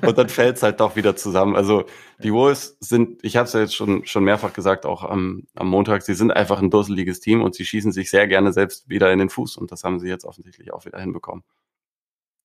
Und 0.04 0.18
dann 0.18 0.28
fällt 0.28 0.56
es 0.56 0.62
halt 0.62 0.80
doch 0.80 0.96
wieder 0.96 1.16
zusammen. 1.16 1.56
Also 1.56 1.84
die 2.22 2.32
Wolves 2.32 2.76
sind, 2.80 3.24
ich 3.24 3.36
habe 3.36 3.46
es 3.46 3.52
ja 3.52 3.60
jetzt 3.60 3.74
schon, 3.74 4.06
schon 4.06 4.24
mehrfach 4.24 4.52
gesagt, 4.52 4.86
auch 4.86 5.04
am, 5.04 5.44
am 5.54 5.68
Montag, 5.68 6.02
sie 6.02 6.14
sind 6.14 6.32
einfach 6.32 6.60
ein 6.60 6.70
dusseliges 6.70 7.20
Team 7.20 7.42
und 7.42 7.54
sie 7.54 7.64
schießen 7.64 7.92
sich 7.92 8.10
sehr 8.10 8.26
gerne 8.26 8.52
selbst 8.52 8.88
wieder 8.88 9.12
in 9.12 9.18
den 9.18 9.30
Fuß. 9.30 9.56
Und 9.56 9.72
das 9.72 9.84
haben 9.84 9.98
sie 9.98 10.08
jetzt 10.08 10.24
offensichtlich 10.24 10.72
auch 10.72 10.84
wieder 10.84 10.98
hinbekommen. 10.98 11.44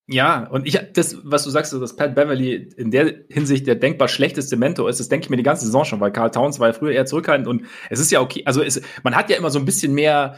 Ja, 0.08 0.48
und 0.52 0.68
ich, 0.68 0.80
das, 0.94 1.18
was 1.24 1.44
du 1.44 1.50
sagst, 1.50 1.74
dass 1.74 1.96
Pat 1.96 2.14
Beverly 2.14 2.54
in 2.78 2.92
der 2.92 3.22
Hinsicht 3.28 3.66
der 3.66 3.74
denkbar 3.74 4.08
schlechteste 4.08 4.56
Mentor 4.56 4.88
ist, 4.88 5.00
das 5.00 5.10
denke 5.10 5.26
ich 5.26 5.30
mir 5.32 5.38
die 5.38 5.44
ganze 5.44 5.66
Saison 5.66 5.84
schon, 5.84 6.00
weil 6.00 6.12
Carl 6.12 6.30
Towns 6.30 6.60
war 6.60 6.68
ja 6.68 6.74
früher 6.74 6.92
eher 6.92 7.08
zurückhaltend 7.08 7.48
und 7.48 7.64
es 7.90 8.00
ist 8.00 8.12
ja 8.12 8.22
okay, 8.22 8.44
also 8.46 8.62
es, 8.62 8.80
man 9.02 9.16
hat 9.16 9.32
ja 9.32 9.36
immer 9.38 9.50
so 9.50 9.58
ein 9.58 9.66
bisschen 9.66 9.96
mehr 9.96 10.36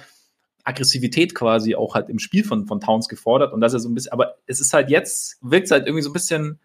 Aggressivität 0.68 1.34
quasi 1.34 1.76
auch 1.76 1.96
halt 1.96 2.10
im 2.10 2.20
Spiel 2.20 2.44
von, 2.44 2.68
von 2.68 2.80
Towns 2.80 3.08
gefordert 3.08 3.54
und 3.54 3.62
das 3.62 3.74
ist 3.74 3.84
so 3.84 3.90
ein 3.90 3.96
bisschen, 3.96 4.12
aber 4.12 4.36
es 4.46 4.60
ist 4.60 4.74
halt 4.74 4.90
jetzt, 4.90 5.38
wirkt 5.42 5.66
es 5.66 5.72
halt 5.72 5.86
irgendwie 5.86 6.04
so 6.04 6.10
ein 6.10 6.14
bisschen, 6.14 6.60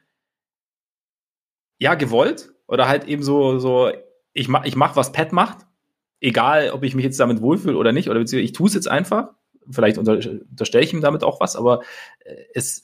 ja, 1.78 1.94
gewollt 1.94 2.52
oder 2.66 2.88
halt 2.88 3.04
eben 3.04 3.22
so, 3.22 3.58
so, 3.58 3.92
ich 4.32 4.48
mach, 4.48 4.64
ich 4.64 4.76
mach, 4.76 4.96
was 4.96 5.12
Pat 5.12 5.32
macht, 5.32 5.66
egal, 6.20 6.70
ob 6.70 6.82
ich 6.82 6.94
mich 6.94 7.04
jetzt 7.04 7.20
damit 7.20 7.40
wohlfühle 7.40 7.76
oder 7.76 7.92
nicht, 7.92 8.08
oder 8.10 8.18
beziehungsweise 8.18 8.44
ich 8.44 8.52
tue 8.52 8.68
es 8.68 8.74
jetzt 8.74 8.88
einfach 8.88 9.34
vielleicht 9.70 9.98
unter, 9.98 10.14
unterstelle 10.14 10.84
ich 10.84 10.92
ihm 10.92 11.00
damit 11.00 11.22
auch 11.22 11.40
was, 11.40 11.54
aber 11.56 11.82
äh, 12.24 12.34
es, 12.54 12.82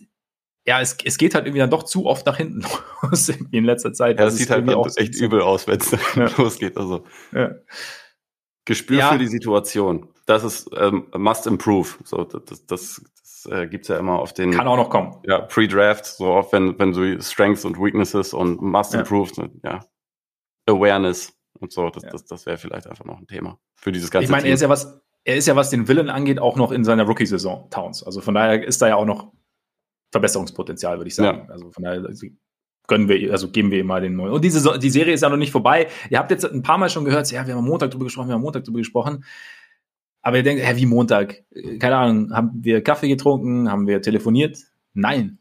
ja, 0.67 0.81
es, 0.81 0.97
es 1.05 1.19
geht 1.19 1.35
halt 1.35 1.47
irgendwie 1.47 1.61
dann 1.61 1.71
doch 1.71 1.83
zu 1.83 2.07
oft 2.07 2.27
nach 2.27 2.37
hinten 2.37 2.63
los 3.03 3.29
in 3.51 3.65
letzter 3.65 3.93
Zeit. 3.93 4.19
Ja, 4.19 4.25
das, 4.27 4.35
das 4.35 4.41
sieht 4.41 4.51
halt 4.51 4.69
auch 4.69 4.89
echt 4.97 5.15
so 5.15 5.25
übel 5.25 5.41
aus, 5.41 5.67
wenn 5.67 5.81
es 5.81 5.91
ja. 6.15 6.31
losgeht. 6.37 6.77
Also. 6.77 7.05
Ja. 7.33 7.53
Gespür 8.65 8.99
ja. 8.99 9.13
für 9.13 9.19
die 9.19 9.29
Situation. 9.29 10.09
Das 10.29 10.45
ist 10.45 10.69
ähm, 10.77 11.07
must 11.17 11.47
improve. 11.47 11.89
So, 12.05 12.23
das, 12.25 12.67
das, 12.67 12.67
das, 12.67 13.49
äh, 13.51 13.67
gibt's 13.67 13.89
ja 13.89 13.97
immer 13.97 14.19
auf 14.19 14.35
den. 14.35 14.51
Kann 14.51 14.69
auch 14.69 14.77
noch 14.77 14.91
kommen. 14.91 15.17
Ja, 15.25 15.41
Pre-Draft, 15.41 16.05
so 16.05 16.27
oft, 16.27 16.53
wenn, 16.53 16.79
wenn 16.79 16.93
du 16.93 17.19
Strengths 17.23 17.65
und 17.65 17.79
Weaknesses 17.79 18.35
und 18.35 18.61
must 18.61 18.93
ja. 18.93 19.01
improve, 19.01 19.51
ja. 19.65 19.81
Awareness 20.67 21.33
und 21.59 21.73
so, 21.73 21.89
das, 21.89 22.03
ja. 22.03 22.11
das, 22.11 22.27
das 22.27 22.45
wäre 22.45 22.59
vielleicht 22.59 22.87
einfach 22.87 23.07
noch 23.07 23.19
ein 23.19 23.27
Thema 23.27 23.59
für 23.75 23.91
dieses 23.91 24.11
ganze 24.11 24.25
Ich 24.25 24.31
meine, 24.31 24.47
er 24.47 24.53
ist 24.53 24.61
ja 24.61 24.69
was, 24.69 25.01
er 25.25 25.37
ist 25.37 25.49
ja, 25.49 25.57
was 25.57 25.71
den 25.71 25.89
Willen 25.89 26.11
angeht, 26.11 26.41
auch 26.41 26.57
noch 26.57 26.73
in 26.73 26.85
seiner 26.85 27.05
Rookie-Saison 27.05 27.71
Towns. 27.71 28.03
Also 28.03 28.21
von 28.21 28.35
daher 28.35 28.63
ist 28.63 28.83
da 28.83 28.89
ja 28.89 28.97
auch 28.97 29.07
noch 29.07 29.33
Verbesserungspotenzial, 30.13 30.99
würde 30.99 31.09
ich 31.09 31.15
sagen. 31.15 31.47
Ja. 31.47 31.55
Also 31.55 31.71
von 31.71 31.85
daher 31.85 32.05
also 32.05 32.27
gönnen 32.87 33.09
wir, 33.09 33.33
also 33.33 33.51
geben 33.51 33.71
wir 33.71 33.79
ihm 33.79 33.87
mal 33.87 34.03
den 34.03 34.15
neuen. 34.15 34.33
Und 34.33 34.45
diese, 34.45 34.79
die 34.79 34.91
Serie 34.91 35.15
ist 35.15 35.23
ja 35.23 35.31
noch 35.31 35.39
nicht 35.39 35.53
vorbei. 35.53 35.89
Ihr 36.11 36.19
habt 36.19 36.31
jetzt 36.31 36.45
ein 36.45 36.63
paar 36.63 36.77
Mal 36.77 36.91
schon 36.91 37.07
gehört, 37.07 37.31
ja, 37.31 37.47
wir 37.47 37.55
haben 37.55 37.61
am 37.61 37.67
Montag 37.67 37.93
drüber 37.93 38.05
gesprochen, 38.05 38.29
wir 38.29 38.35
haben 38.35 38.41
am 38.41 38.45
Montag 38.45 38.65
drüber 38.65 38.79
gesprochen. 38.79 39.25
Aber 40.29 40.37
ihr 40.37 40.43
denkt, 40.43 40.63
hä, 40.63 40.77
wie 40.77 40.85
Montag? 40.85 41.43
Keine 41.79 41.97
Ahnung, 41.97 42.35
haben 42.35 42.51
wir 42.63 42.85
Kaffee 42.85 43.09
getrunken? 43.09 43.71
Haben 43.71 43.87
wir 43.87 44.03
telefoniert? 44.03 44.59
Nein. 44.93 45.39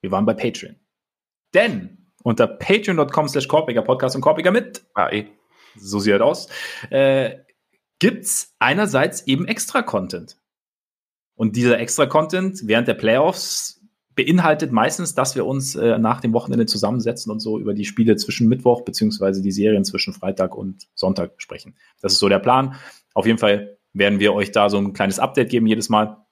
Wir 0.00 0.10
waren 0.10 0.24
bei 0.24 0.32
Patreon. 0.32 0.76
Denn 1.52 2.06
unter 2.22 2.46
patreon.com 2.46 3.28
slash 3.28 3.46
Podcast 3.46 4.16
und 4.16 4.22
Korpiger 4.22 4.52
mit 4.52 4.86
AE 4.94 5.26
so 5.76 5.98
sieht 5.98 6.14
das 6.14 6.22
aus, 6.22 6.48
äh, 6.88 7.36
gibt 7.98 8.24
es 8.24 8.54
einerseits 8.58 9.26
eben 9.26 9.46
extra 9.46 9.82
Content. 9.82 10.38
Und 11.34 11.54
dieser 11.54 11.78
extra 11.78 12.06
Content 12.06 12.66
während 12.66 12.88
der 12.88 12.94
Playoffs 12.94 13.82
beinhaltet 14.14 14.72
meistens, 14.72 15.14
dass 15.14 15.36
wir 15.36 15.44
uns 15.44 15.76
äh, 15.76 15.98
nach 15.98 16.22
dem 16.22 16.32
Wochenende 16.32 16.64
zusammensetzen 16.64 17.30
und 17.30 17.40
so 17.40 17.58
über 17.58 17.74
die 17.74 17.84
Spiele 17.84 18.16
zwischen 18.16 18.48
Mittwoch 18.48 18.80
beziehungsweise 18.80 19.42
die 19.42 19.52
Serien 19.52 19.84
zwischen 19.84 20.14
Freitag 20.14 20.56
und 20.56 20.88
Sonntag 20.94 21.34
sprechen. 21.36 21.76
Das 22.00 22.14
ist 22.14 22.18
so 22.18 22.28
der 22.28 22.40
Plan. 22.40 22.74
Auf 23.18 23.26
jeden 23.26 23.38
Fall 23.38 23.76
werden 23.92 24.20
wir 24.20 24.32
euch 24.32 24.52
da 24.52 24.70
so 24.70 24.78
ein 24.78 24.92
kleines 24.92 25.18
Update 25.18 25.50
geben 25.50 25.66
jedes 25.66 25.88
Mal, 25.88 26.24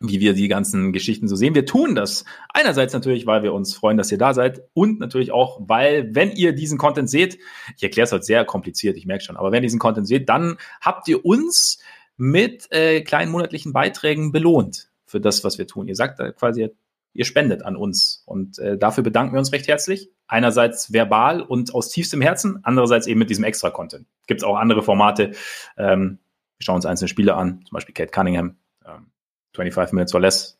wie 0.00 0.18
wir 0.18 0.32
die 0.32 0.48
ganzen 0.48 0.92
Geschichten 0.92 1.28
so 1.28 1.36
sehen. 1.36 1.54
Wir 1.54 1.66
tun 1.66 1.94
das 1.94 2.24
einerseits 2.52 2.92
natürlich, 2.92 3.28
weil 3.28 3.44
wir 3.44 3.54
uns 3.54 3.76
freuen, 3.76 3.96
dass 3.96 4.10
ihr 4.10 4.18
da 4.18 4.34
seid 4.34 4.60
und 4.74 4.98
natürlich 4.98 5.30
auch, 5.30 5.60
weil 5.68 6.12
wenn 6.16 6.32
ihr 6.32 6.52
diesen 6.52 6.78
Content 6.78 7.08
seht, 7.08 7.38
ich 7.76 7.84
erkläre 7.84 8.06
es 8.06 8.12
heute 8.12 8.24
sehr 8.24 8.44
kompliziert, 8.44 8.96
ich 8.96 9.06
merke 9.06 9.22
schon, 9.22 9.36
aber 9.36 9.52
wenn 9.52 9.58
ihr 9.58 9.68
diesen 9.68 9.78
Content 9.78 10.08
seht, 10.08 10.28
dann 10.28 10.56
habt 10.80 11.06
ihr 11.06 11.24
uns 11.24 11.78
mit 12.16 12.66
äh, 12.72 13.02
kleinen 13.02 13.30
monatlichen 13.30 13.72
Beiträgen 13.72 14.32
belohnt 14.32 14.90
für 15.04 15.20
das, 15.20 15.44
was 15.44 15.58
wir 15.58 15.68
tun. 15.68 15.86
Ihr 15.86 15.94
sagt 15.94 16.18
da 16.18 16.32
quasi, 16.32 16.70
ihr 17.12 17.24
spendet 17.24 17.62
an 17.62 17.76
uns. 17.76 18.24
Und 18.26 18.58
äh, 18.58 18.76
dafür 18.76 19.04
bedanken 19.04 19.32
wir 19.32 19.38
uns 19.38 19.52
recht 19.52 19.68
herzlich. 19.68 20.10
Einerseits 20.28 20.92
verbal 20.92 21.40
und 21.40 21.74
aus 21.74 21.88
tiefstem 21.88 22.20
Herzen, 22.20 22.60
andererseits 22.62 23.06
eben 23.06 23.18
mit 23.18 23.30
diesem 23.30 23.44
Extra-Content. 23.44 24.06
Gibt 24.26 24.40
es 24.40 24.44
auch 24.44 24.56
andere 24.56 24.82
Formate. 24.82 25.32
Ähm, 25.76 26.18
wir 26.58 26.64
schauen 26.64 26.76
uns 26.76 26.86
einzelne 26.86 27.08
Spiele 27.08 27.34
an, 27.34 27.62
zum 27.64 27.74
Beispiel 27.74 27.94
Kate 27.94 28.10
Cunningham, 28.10 28.56
ähm, 28.84 29.10
25 29.54 29.92
Minutes 29.92 30.14
or 30.14 30.20
Less, 30.20 30.58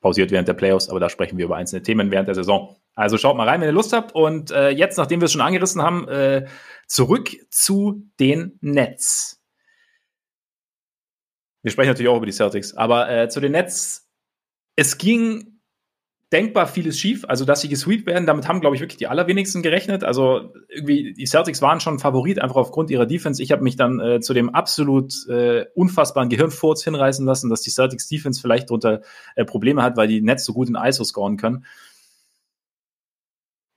pausiert 0.00 0.30
während 0.30 0.48
der 0.48 0.54
Playoffs, 0.54 0.88
aber 0.88 1.00
da 1.00 1.08
sprechen 1.08 1.38
wir 1.38 1.44
über 1.44 1.56
einzelne 1.56 1.82
Themen 1.82 2.10
während 2.10 2.28
der 2.28 2.34
Saison. 2.34 2.76
Also 2.94 3.18
schaut 3.18 3.36
mal 3.36 3.48
rein, 3.48 3.60
wenn 3.60 3.68
ihr 3.68 3.72
Lust 3.72 3.92
habt. 3.92 4.14
Und 4.14 4.50
äh, 4.50 4.70
jetzt, 4.70 4.96
nachdem 4.96 5.20
wir 5.20 5.26
es 5.26 5.32
schon 5.32 5.40
angerissen 5.40 5.82
haben, 5.82 6.08
äh, 6.08 6.46
zurück 6.86 7.30
zu 7.50 8.08
den 8.18 8.58
Nets. 8.60 9.42
Wir 11.62 11.72
sprechen 11.72 11.88
natürlich 11.88 12.08
auch 12.08 12.16
über 12.16 12.26
die 12.26 12.32
Celtics, 12.32 12.74
aber 12.74 13.10
äh, 13.10 13.28
zu 13.28 13.40
den 13.40 13.52
Nets. 13.52 14.08
Es 14.76 14.98
ging 14.98 15.55
denkbar 16.32 16.66
vieles 16.66 16.98
schief, 16.98 17.24
also 17.28 17.44
dass 17.44 17.60
sie 17.60 17.68
gesweept 17.68 18.06
werden, 18.06 18.26
damit 18.26 18.48
haben, 18.48 18.60
glaube 18.60 18.74
ich, 18.74 18.82
wirklich 18.82 18.98
die 18.98 19.06
allerwenigsten 19.06 19.62
gerechnet. 19.62 20.02
Also 20.02 20.52
irgendwie, 20.68 21.12
die 21.12 21.26
Celtics 21.26 21.62
waren 21.62 21.78
schon 21.78 22.00
Favorit, 22.00 22.40
einfach 22.40 22.56
aufgrund 22.56 22.90
ihrer 22.90 23.06
Defense. 23.06 23.40
Ich 23.42 23.52
habe 23.52 23.62
mich 23.62 23.76
dann 23.76 24.00
äh, 24.00 24.20
zu 24.20 24.34
dem 24.34 24.52
absolut 24.52 25.14
äh, 25.28 25.66
unfassbaren 25.74 26.28
Gehirnfurz 26.28 26.82
hinreißen 26.82 27.24
lassen, 27.24 27.48
dass 27.48 27.62
die 27.62 27.70
Celtics 27.70 28.08
Defense 28.08 28.40
vielleicht 28.40 28.70
darunter 28.70 29.02
äh, 29.36 29.44
Probleme 29.44 29.82
hat, 29.82 29.96
weil 29.96 30.08
die 30.08 30.20
Nets 30.20 30.44
so 30.44 30.52
gut 30.52 30.68
in 30.68 30.74
ISO 30.74 31.04
scoren 31.04 31.36
können. 31.36 31.64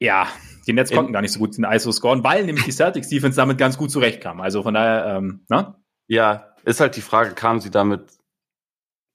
Ja, 0.01 0.27
die 0.65 0.73
Nets 0.73 0.91
konnten 0.91 1.13
gar 1.13 1.21
nicht 1.21 1.33
so 1.33 1.39
gut 1.39 1.55
in 1.57 1.65
ISO 1.65 1.91
scoren, 1.91 2.23
weil 2.23 2.45
nämlich 2.45 2.65
die 2.65 2.71
Celtics 2.71 3.09
Defense 3.09 3.35
damit 3.35 3.57
ganz 3.59 3.77
gut 3.77 3.91
zurechtkam. 3.91 4.41
Also 4.41 4.63
von 4.63 4.73
daher, 4.73 5.17
ähm, 5.17 5.41
na? 5.49 5.79
Ja, 6.07 6.55
ist 6.63 6.79
halt 6.79 6.95
die 6.95 7.01
Frage, 7.01 7.35
kamen 7.35 7.59
sie 7.59 7.69
damit, 7.69 8.09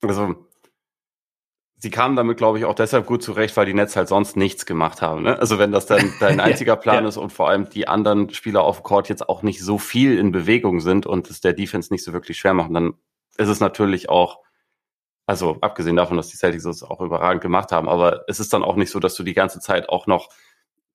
also 0.01 0.44
sie 1.85 1.91
kamen 1.91 2.15
damit, 2.15 2.37
glaube 2.37 2.57
ich, 2.57 2.65
auch 2.65 2.73
deshalb 2.73 3.05
gut 3.05 3.21
zurecht, 3.21 3.55
weil 3.55 3.67
die 3.67 3.75
Nets 3.75 3.95
halt 3.95 4.07
sonst 4.07 4.35
nichts 4.35 4.65
gemacht 4.65 5.03
haben. 5.03 5.21
Ne? 5.21 5.37
Also 5.37 5.59
wenn 5.59 5.71
das 5.71 5.85
dann 5.85 6.11
dein 6.19 6.39
einziger 6.39 6.75
Plan 6.75 7.03
ja. 7.03 7.09
ist 7.09 7.17
und 7.17 7.31
vor 7.31 7.47
allem 7.47 7.69
die 7.69 7.87
anderen 7.87 8.31
Spieler 8.31 8.63
auf 8.63 8.77
dem 8.77 8.83
Court 8.83 9.07
jetzt 9.07 9.29
auch 9.29 9.43
nicht 9.43 9.61
so 9.61 9.77
viel 9.77 10.17
in 10.17 10.31
Bewegung 10.31 10.79
sind 10.81 11.05
und 11.05 11.29
es 11.29 11.41
der 11.41 11.53
Defense 11.53 11.93
nicht 11.93 12.03
so 12.03 12.11
wirklich 12.11 12.39
schwer 12.39 12.55
machen, 12.55 12.73
dann 12.73 12.93
ist 13.37 13.49
es 13.49 13.59
natürlich 13.59 14.09
auch, 14.09 14.39
also 15.27 15.59
abgesehen 15.61 15.95
davon, 15.95 16.17
dass 16.17 16.29
die 16.29 16.37
Celtics 16.37 16.65
es 16.65 16.81
auch 16.81 17.01
überragend 17.01 17.43
gemacht 17.43 17.71
haben, 17.71 17.87
aber 17.87 18.23
es 18.27 18.39
ist 18.39 18.51
dann 18.51 18.63
auch 18.63 18.77
nicht 18.77 18.89
so, 18.89 18.99
dass 18.99 19.13
du 19.13 19.21
die 19.21 19.35
ganze 19.35 19.59
Zeit 19.59 19.87
auch 19.87 20.07
noch 20.07 20.29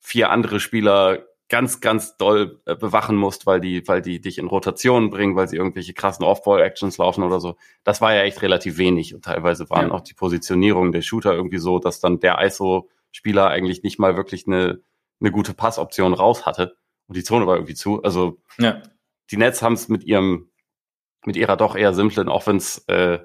vier 0.00 0.30
andere 0.30 0.59
Spieler 0.59 1.20
ganz, 1.50 1.80
ganz 1.80 2.16
doll 2.16 2.62
äh, 2.64 2.76
bewachen 2.76 3.16
musst, 3.16 3.45
weil 3.45 3.61
die, 3.61 3.87
weil 3.87 4.00
die 4.00 4.21
dich 4.21 4.38
in 4.38 4.47
Rotationen 4.47 5.11
bringen, 5.11 5.37
weil 5.37 5.49
sie 5.49 5.57
irgendwelche 5.57 5.92
krassen 5.92 6.25
Off-Ball-Actions 6.25 6.97
laufen 6.97 7.25
oder 7.25 7.40
so. 7.40 7.57
Das 7.85 8.00
war 8.00 8.14
ja 8.14 8.23
echt 8.23 8.40
relativ 8.40 8.78
wenig 8.78 9.14
und 9.14 9.25
teilweise 9.25 9.69
waren 9.69 9.88
ja. 9.88 9.92
auch 9.92 10.00
die 10.00 10.14
Positionierungen 10.14 10.92
der 10.92 11.02
Shooter 11.02 11.35
irgendwie 11.35 11.59
so, 11.59 11.80
dass 11.80 12.00
dann 12.00 12.21
der 12.21 12.40
ISO-Spieler 12.40 13.49
eigentlich 13.49 13.83
nicht 13.83 13.99
mal 13.99 14.16
wirklich 14.16 14.47
eine, 14.47 14.80
eine 15.21 15.33
gute 15.33 15.52
Passoption 15.52 16.14
raus 16.14 16.47
hatte 16.47 16.76
und 17.09 17.16
die 17.16 17.25
Zone 17.25 17.47
war 17.49 17.57
irgendwie 17.57 17.75
zu. 17.75 18.00
Also 18.02 18.40
ja. 18.59 18.80
die 19.33 19.37
Nets 19.37 19.61
haben 19.61 19.75
es 19.75 19.88
mit 19.88 20.04
ihrem, 20.04 20.50
mit 21.26 21.37
ihrer 21.37 21.57
doch 21.57 21.75
eher 21.75 21.92
simplen 21.92 22.28
Offense 22.28 22.87
äh, 22.87 23.19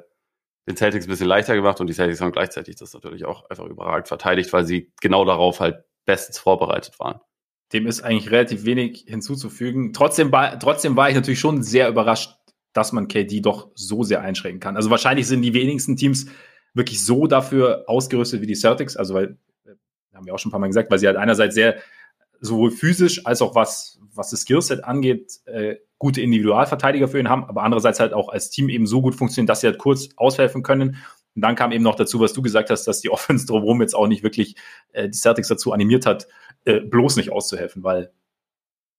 den 0.68 0.76
Celtics 0.76 1.06
ein 1.06 1.10
bisschen 1.10 1.28
leichter 1.28 1.54
gemacht 1.54 1.80
und 1.80 1.86
die 1.88 1.94
Celtics 1.94 2.22
haben 2.22 2.32
gleichzeitig 2.32 2.76
das 2.76 2.92
natürlich 2.92 3.26
auch 3.26 3.48
einfach 3.52 3.66
überragend 3.66 4.08
verteidigt, 4.08 4.52
weil 4.52 4.66
sie 4.66 4.92
genau 5.00 5.26
darauf 5.26 5.60
halt 5.60 5.84
bestens 6.06 6.40
vorbereitet 6.40 7.00
waren 7.00 7.22
dem 7.74 7.88
ist 7.88 8.02
eigentlich 8.02 8.32
relativ 8.32 8.66
wenig 8.66 9.06
hinzuzufügen. 9.08 9.94
Trotzdem, 9.94 10.32
war, 10.32 10.60
trotzdem 10.60 10.96
war 10.96 11.10
ich 11.10 11.16
natürlich 11.16 11.40
schon 11.40 11.64
sehr 11.64 11.90
überrascht, 11.90 12.38
dass 12.74 12.92
man 12.92 13.08
KD 13.08 13.42
doch 13.42 13.70
so 13.74 14.04
sehr 14.04 14.22
einschränken 14.22 14.60
kann. 14.60 14.76
Also 14.76 14.90
wahrscheinlich 14.90 15.28
sind 15.28 15.42
die 15.42 15.54
wenigsten 15.54 15.96
Teams 15.96 16.28
wirklich 16.74 17.04
so 17.04 17.26
dafür 17.26 17.86
ausgerüstet 17.88 18.42
wie 18.42 18.48
die 18.48 18.56
Celtics. 18.56 18.98
Also 18.98 19.14
weil, 19.14 19.38
äh, 19.66 19.72
haben 20.14 20.26
wir 20.26 20.34
auch 20.34 20.40
schon 20.40 20.50
ein 20.50 20.52
paar 20.52 20.60
Mal 20.60 20.68
gesagt, 20.68 20.92
weil 20.92 21.00
sie 21.00 21.08
halt 21.08 21.18
einerseits 21.18 21.56
sehr 21.56 21.78
sowohl 22.42 22.72
physisch 22.72 23.26
als 23.26 23.42
auch 23.42 23.56
was, 23.56 24.00
was 24.14 24.30
das 24.30 24.42
Skillset 24.42 24.84
angeht, 24.84 25.40
äh, 25.46 25.78
gute 25.98 26.22
Individualverteidiger 26.22 27.08
für 27.08 27.20
ihn 27.20 27.30
haben, 27.30 27.46
aber 27.46 27.64
andererseits 27.64 28.00
halt 28.00 28.14
auch 28.14 28.30
als 28.30 28.50
Team 28.50 28.70
eben 28.70 28.86
so 28.86 29.02
gut 29.02 29.16
funktionieren, 29.16 29.48
dass 29.48 29.62
sie 29.62 29.68
halt 29.68 29.78
kurz 29.78 30.10
aushelfen 30.18 30.62
können. 30.62 30.98
Und 31.36 31.42
dann 31.42 31.56
kam 31.56 31.72
eben 31.72 31.84
noch 31.84 31.96
dazu, 31.96 32.20
was 32.20 32.34
du 32.34 32.42
gesagt 32.42 32.70
hast, 32.70 32.86
dass 32.86 33.02
die 33.02 33.10
Offense 33.12 33.46
drumherum 33.46 33.82
jetzt 33.82 33.96
auch 33.96 34.08
nicht 34.08 34.24
wirklich 34.24 34.56
äh, 34.92 35.10
die 35.10 35.18
Celtics 35.18 35.48
dazu 35.48 35.72
animiert 35.72 36.06
hat, 36.06 36.28
äh, 36.66 36.82
bloß 36.82 37.16
nicht 37.16 37.32
auszuhelfen, 37.32 37.84
weil 37.84 38.12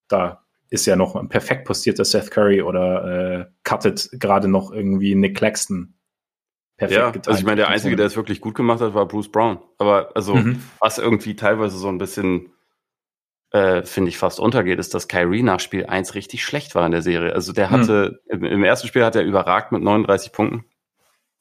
da 0.07 0.43
ist 0.69 0.85
ja 0.85 0.95
noch 0.95 1.15
ein 1.15 1.29
perfekt 1.29 1.65
postierter 1.65 2.05
Seth 2.05 2.31
Curry 2.31 2.61
oder 2.61 3.39
äh, 3.39 3.45
cuttet 3.63 4.09
gerade 4.13 4.47
noch 4.47 4.71
irgendwie 4.71 5.15
Nick 5.15 5.37
Claxton 5.37 5.95
perfekt 6.77 6.99
ja, 6.99 7.07
geteilt. 7.07 7.27
Also 7.27 7.39
ich 7.39 7.45
meine, 7.45 7.57
der 7.57 7.69
Einzige, 7.69 7.95
der 7.95 8.05
es 8.05 8.15
wirklich 8.15 8.41
gut 8.41 8.55
gemacht 8.55 8.81
hat, 8.81 8.93
war 8.93 9.07
Bruce 9.07 9.31
Brown. 9.31 9.59
Aber 9.77 10.11
also, 10.15 10.35
mhm. 10.35 10.61
was 10.79 10.97
irgendwie 10.97 11.35
teilweise 11.35 11.77
so 11.77 11.87
ein 11.87 11.97
bisschen, 11.97 12.53
äh, 13.51 13.83
finde 13.83 14.09
ich, 14.09 14.17
fast 14.17 14.39
untergeht, 14.39 14.79
ist, 14.79 14.93
dass 14.93 15.07
Kyrie 15.07 15.43
nach 15.43 15.59
Spiel 15.59 15.85
1 15.85 16.15
richtig 16.15 16.43
schlecht 16.43 16.75
war 16.75 16.85
in 16.85 16.91
der 16.91 17.01
Serie. 17.01 17.33
Also 17.33 17.53
der 17.53 17.69
hatte, 17.69 18.21
mhm. 18.27 18.43
im, 18.43 18.45
im, 18.45 18.63
ersten 18.63 18.87
Spiel 18.87 19.05
hat 19.05 19.15
er 19.15 19.23
überragt 19.23 19.71
mit 19.71 19.81
39 19.81 20.31
Punkten. 20.31 20.65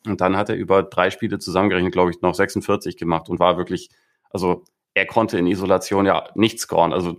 Und 0.06 0.20
dann 0.20 0.36
hat 0.36 0.48
er 0.48 0.56
über 0.56 0.84
drei 0.84 1.10
Spiele 1.10 1.38
zusammengerechnet, 1.38 1.92
glaube 1.92 2.12
ich, 2.12 2.22
noch 2.22 2.34
46 2.34 2.96
gemacht 2.96 3.28
und 3.28 3.40
war 3.40 3.58
wirklich, 3.58 3.90
also 4.30 4.64
er 4.96 5.06
konnte 5.06 5.38
in 5.38 5.46
Isolation 5.46 6.06
ja 6.06 6.30
nicht 6.34 6.58
scoren. 6.58 6.94
Also 6.94 7.18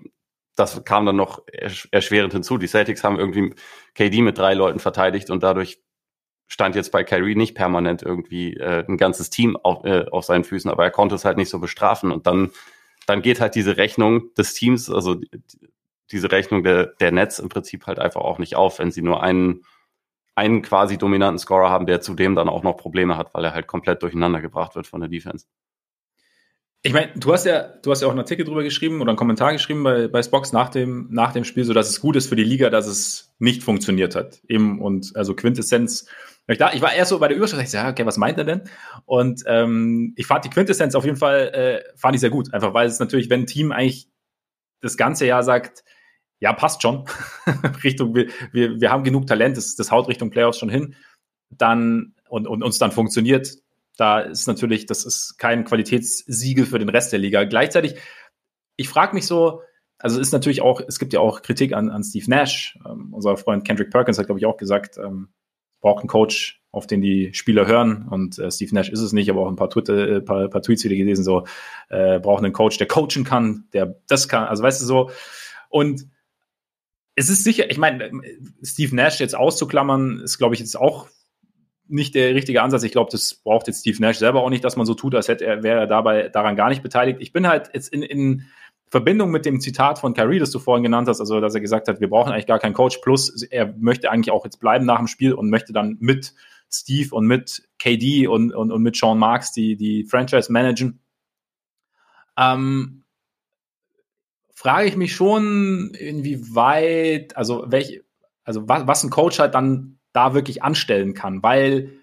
das 0.56 0.84
kam 0.84 1.06
dann 1.06 1.16
noch 1.16 1.44
erschwerend 1.92 2.34
hinzu. 2.34 2.58
Die 2.58 2.68
Celtics 2.68 3.04
haben 3.04 3.20
irgendwie 3.20 3.54
KD 3.94 4.22
mit 4.24 4.40
drei 4.40 4.56
Leuten 4.56 4.80
verteidigt 4.80 5.30
und 5.30 5.44
dadurch 5.44 5.80
stand 6.48 6.76
jetzt 6.76 6.92
bei 6.92 7.04
Kyrie 7.04 7.36
nicht 7.36 7.54
permanent 7.54 8.02
irgendwie 8.02 8.56
äh, 8.56 8.84
ein 8.88 8.98
ganzes 8.98 9.30
Team 9.30 9.56
auf, 9.58 9.86
äh, 9.86 10.06
auf 10.12 10.26
seinen 10.26 10.44
Füßen, 10.44 10.72
aber 10.72 10.86
er 10.86 10.92
konnte 10.92 11.14
es 11.14 11.24
halt 11.24 11.38
nicht 11.38 11.50
so 11.50 11.60
bestrafen. 11.60 12.12
Und 12.12 12.26
dann, 12.26 12.50
dann 13.06 13.22
geht 13.22 13.40
halt 13.40 13.54
diese 13.54 13.78
Rechnung 13.78 14.34
des 14.34 14.56
Teams, 14.56 14.90
also 14.90 15.22
diese 16.12 16.32
Rechnung 16.32 16.64
der, 16.64 16.88
der 16.88 17.12
Nets 17.12 17.38
im 17.38 17.50
Prinzip 17.50 17.86
halt 17.86 18.00
einfach 18.00 18.22
auch 18.22 18.40
nicht 18.40 18.56
auf, 18.56 18.80
wenn 18.80 18.90
sie 18.90 19.04
nur 19.04 19.22
einen, 19.22 19.66
einen 20.34 20.64
quasi 20.64 20.98
dominanten 20.98 21.38
Scorer 21.38 21.70
haben, 21.70 21.86
der 21.86 22.02
zudem 22.02 22.34
dann 22.34 22.50
auch 22.50 22.64
noch 22.64 22.78
Probleme 22.78 23.18
hat, 23.18 23.36
weil 23.36 23.46
er 23.46 23.54
halt 23.54 23.68
komplett 23.68 24.02
durcheinander 24.02 24.42
gebracht 24.42 24.74
wird 24.76 24.88
von 24.88 25.02
der 25.02 25.10
Defense. 25.10 25.46
Ich 26.88 26.94
meine, 26.94 27.12
du 27.18 27.34
hast 27.34 27.46
ja, 27.46 27.64
du 27.64 27.92
hast 27.92 28.02
ja 28.02 28.08
auch 28.08 28.12
einen 28.12 28.22
Artikel 28.22 28.46
drüber 28.46 28.64
geschrieben 28.64 29.02
oder 29.02 29.10
einen 29.10 29.18
Kommentar 29.18 29.52
geschrieben 29.52 29.84
bei, 29.84 30.08
bei 30.08 30.24
Spox 30.24 30.54
nach 30.54 30.70
dem, 30.70 31.10
nach 31.12 31.34
dem 31.34 31.44
Spiel, 31.44 31.66
so 31.66 31.74
dass 31.74 31.90
es 31.90 32.00
gut 32.00 32.16
ist 32.16 32.30
für 32.30 32.38
die 32.38 32.46
Liga, 32.46 32.70
dass 32.70 32.88
es 32.88 33.36
nicht 33.40 33.62
funktioniert 33.62 34.16
hat. 34.16 34.40
Eben 34.48 34.80
und 34.82 35.14
also 35.14 35.36
Quintessenz. 35.36 36.08
Ich, 36.48 36.58
da, 36.58 36.72
ich 36.72 36.82
war 36.82 36.94
erst 36.94 37.10
so 37.10 37.20
bei 37.20 37.28
der 37.28 37.36
Überschrift, 37.36 37.62
ich 37.62 37.72
dachte, 37.72 37.92
okay, 37.92 38.06
was 38.06 38.16
meint 38.16 38.38
er 38.38 38.46
denn? 38.46 38.62
Und 39.04 39.44
ähm, 39.48 40.14
ich 40.16 40.28
fand 40.28 40.46
die 40.46 40.50
Quintessenz 40.50 40.96
auf 40.96 41.04
jeden 41.04 41.18
Fall, 41.18 41.50
äh, 41.50 41.98
fand 41.98 42.16
ich 42.16 42.22
sehr 42.22 42.30
gut. 42.30 42.54
Einfach 42.54 42.74
weil 42.74 42.88
es 42.88 43.00
natürlich, 43.00 43.30
wenn 43.30 43.42
ein 43.42 43.48
Team 43.48 43.74
eigentlich 43.74 44.08
das 44.80 44.96
ganze 44.96 45.26
Jahr 45.26 45.44
sagt, 45.44 45.84
ja, 46.40 46.54
passt 46.54 46.84
schon, 46.84 47.04
Richtung, 47.84 48.16
wir, 48.16 48.28
wir, 48.54 48.80
wir 48.80 48.92
haben 48.92 49.04
genug 49.04 49.28
Talent, 49.28 49.58
das, 49.58 49.76
das 49.76 49.92
haut 49.92 50.08
Richtung 50.08 50.30
Playoffs 50.30 50.58
schon 50.58 50.70
hin, 50.70 50.96
dann 51.50 52.14
und, 52.30 52.48
und 52.48 52.64
uns 52.64 52.78
dann 52.78 52.94
funktioniert, 52.94 53.58
da 53.98 54.20
ist 54.20 54.48
natürlich, 54.48 54.86
das 54.86 55.06
ist 55.06 55.38
kein 55.38 55.66
Qualitätssiegel 55.66 56.66
für 56.66 56.80
den 56.80 56.90
Rest 56.90 57.12
der 57.12 57.20
Liga. 57.20 57.44
Gleichzeitig, 57.44 57.96
ich 58.76 58.88
frage 58.88 59.16
mich 59.16 59.26
so, 59.26 59.62
also 59.98 60.20
ist 60.20 60.32
natürlich 60.32 60.62
auch, 60.62 60.82
es 60.88 61.00
gibt 61.00 61.14
ja 61.14 61.20
auch 61.20 61.42
Kritik 61.42 61.74
an, 61.74 61.90
an 61.90 62.04
Steve 62.04 62.30
Nash. 62.30 62.78
Ähm, 62.86 63.14
unser 63.14 63.36
Freund 63.38 63.66
Kendrick 63.66 63.90
Perkins 63.90 64.20
hat, 64.20 64.28
glaube 64.28 64.40
ich, 64.40 64.46
auch 64.46 64.58
gesagt, 64.58 64.98
ähm, 64.98 65.30
braucht 65.82 66.02
einen 66.02 66.10
Coach, 66.10 66.62
auf 66.72 66.86
den 66.86 67.02
die 67.02 67.34
Spieler 67.34 67.66
hören. 67.66 68.08
Und 68.08 68.38
äh, 68.38 68.52
Steve 68.52 68.74
Nash 68.76 68.90
ist 68.90 69.02
es 69.02 69.14
nicht, 69.14 69.30
aber 69.32 69.42
auch 69.42 69.50
ein 69.50 69.56
paar, 69.56 69.72
Twitter, 69.72 70.08
äh, 70.08 70.22
paar, 70.22 70.48
paar 70.50 70.62
Tweets 70.62 70.84
wieder 70.84 70.96
gelesen, 70.96 71.24
so, 71.24 71.46
äh, 71.90 72.20
braucht 72.20 72.44
einen 72.44 72.54
Coach, 72.54 72.78
der 72.78 72.88
coachen 72.88 73.24
kann, 73.24 73.66
der 73.74 74.00
das 74.08 74.28
kann. 74.28 74.44
Also 74.44 74.62
weißt 74.62 74.82
du 74.82 74.86
so. 74.86 75.12
Und 75.70 76.08
es 77.16 77.30
ist 77.30 77.44
sicher, 77.44 77.72
ich 77.72 77.80
meine, 77.80 78.12
Steve 78.62 78.96
Nash 78.96 79.20
jetzt 79.20 79.36
auszuklammern, 79.36 80.20
ist, 80.20 80.38
glaube 80.38 80.54
ich, 80.54 80.60
jetzt 80.60 80.78
auch 80.78 81.08
nicht 81.90 82.16
der 82.16 82.36
richtige 82.36 82.62
Ansatz. 82.62 82.84
Ich 82.84 82.92
glaube, 82.92 83.10
das 83.12 83.36
braucht 83.36 83.68
jetzt 83.68 83.82
Steve 83.82 84.02
Nash 84.02 84.18
selber 84.18 84.44
auch 84.44 84.50
nicht, 84.50 84.64
dass 84.64 84.76
man 84.76 84.86
so 84.86 84.94
tut, 84.94 85.16
als 85.16 85.28
hätte 85.28 85.46
er, 85.46 85.64
wäre 85.64 85.82
er 85.82 85.88
dabei 85.88 86.30
daran 86.30 86.56
gar 86.56 86.70
nicht 86.70 86.84
beteiligt. 86.84 87.20
Ich 87.22 87.34
bin 87.34 87.48
halt 87.48 87.70
jetzt 87.74 87.94
in, 87.94 88.02
in 88.02 88.48
Verbindung 88.90 89.32
mit 89.32 89.46
dem 89.46 89.60
Zitat 89.60 90.00
von 90.00 90.14
Kyrie, 90.14 90.40
das 90.40 90.52
du 90.52 90.60
vorhin 90.60 90.84
genannt 90.84 91.08
hast, 91.08 91.20
also 91.20 91.42
dass 91.42 91.56
er 91.56 91.62
gesagt 91.62 91.88
hat, 91.88 92.00
wir 92.00 92.10
brauchen 92.10 92.32
eigentlich 92.32 92.48
gar 92.48 92.60
keinen 92.60 92.74
Coach, 92.74 92.98
plus 93.00 93.44
er 93.44 93.74
möchte 93.78 94.10
eigentlich 94.10 94.32
auch 94.32 94.46
jetzt 94.46 94.60
bleiben 94.60 94.86
nach 94.86 94.98
dem 94.98 95.08
Spiel 95.08 95.34
und 95.34 95.50
möchte 95.50 95.74
dann 95.74 95.98
mit 96.00 96.34
Steve 96.70 97.14
und 97.14 97.28
mit 97.28 97.68
KD 97.80 98.28
und, 98.28 98.54
und, 98.54 98.72
und 98.72 98.82
mit 98.82 98.96
Sean 98.96 99.18
Marks 99.18 99.52
die, 99.52 99.76
die 99.76 100.04
Franchise 100.06 100.52
managen. 100.52 101.00
Ähm, 102.38 103.04
frage 104.54 104.88
ich 104.88 104.96
mich 104.96 105.16
schon, 105.16 105.92
inwieweit, 105.94 107.36
also 107.36 107.66
welche, 107.68 108.04
also 108.44 108.68
was, 108.68 108.88
was 108.88 109.04
ein 109.04 109.10
Coach 109.10 109.40
halt 109.40 109.54
dann 109.54 109.97
da 110.18 110.34
wirklich 110.34 110.64
anstellen 110.64 111.14
kann, 111.14 111.44
weil 111.44 111.94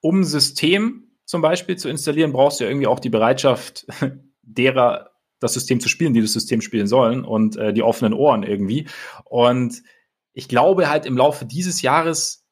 um 0.00 0.24
System 0.24 1.12
zum 1.24 1.42
Beispiel 1.42 1.76
zu 1.76 1.88
installieren, 1.88 2.32
brauchst 2.32 2.58
du 2.58 2.64
ja 2.64 2.70
irgendwie 2.70 2.88
auch 2.88 2.98
die 2.98 3.08
Bereitschaft 3.08 3.86
derer, 4.42 5.12
das 5.38 5.54
System 5.54 5.78
zu 5.78 5.88
spielen, 5.88 6.12
die 6.12 6.20
das 6.20 6.32
System 6.32 6.60
spielen 6.60 6.88
sollen 6.88 7.24
und 7.24 7.56
äh, 7.56 7.72
die 7.72 7.82
offenen 7.82 8.14
Ohren 8.14 8.42
irgendwie. 8.42 8.88
Und 9.24 9.82
ich 10.32 10.48
glaube 10.48 10.90
halt 10.90 11.06
im 11.06 11.16
Laufe 11.16 11.46
dieses 11.46 11.82
Jahres 11.82 12.44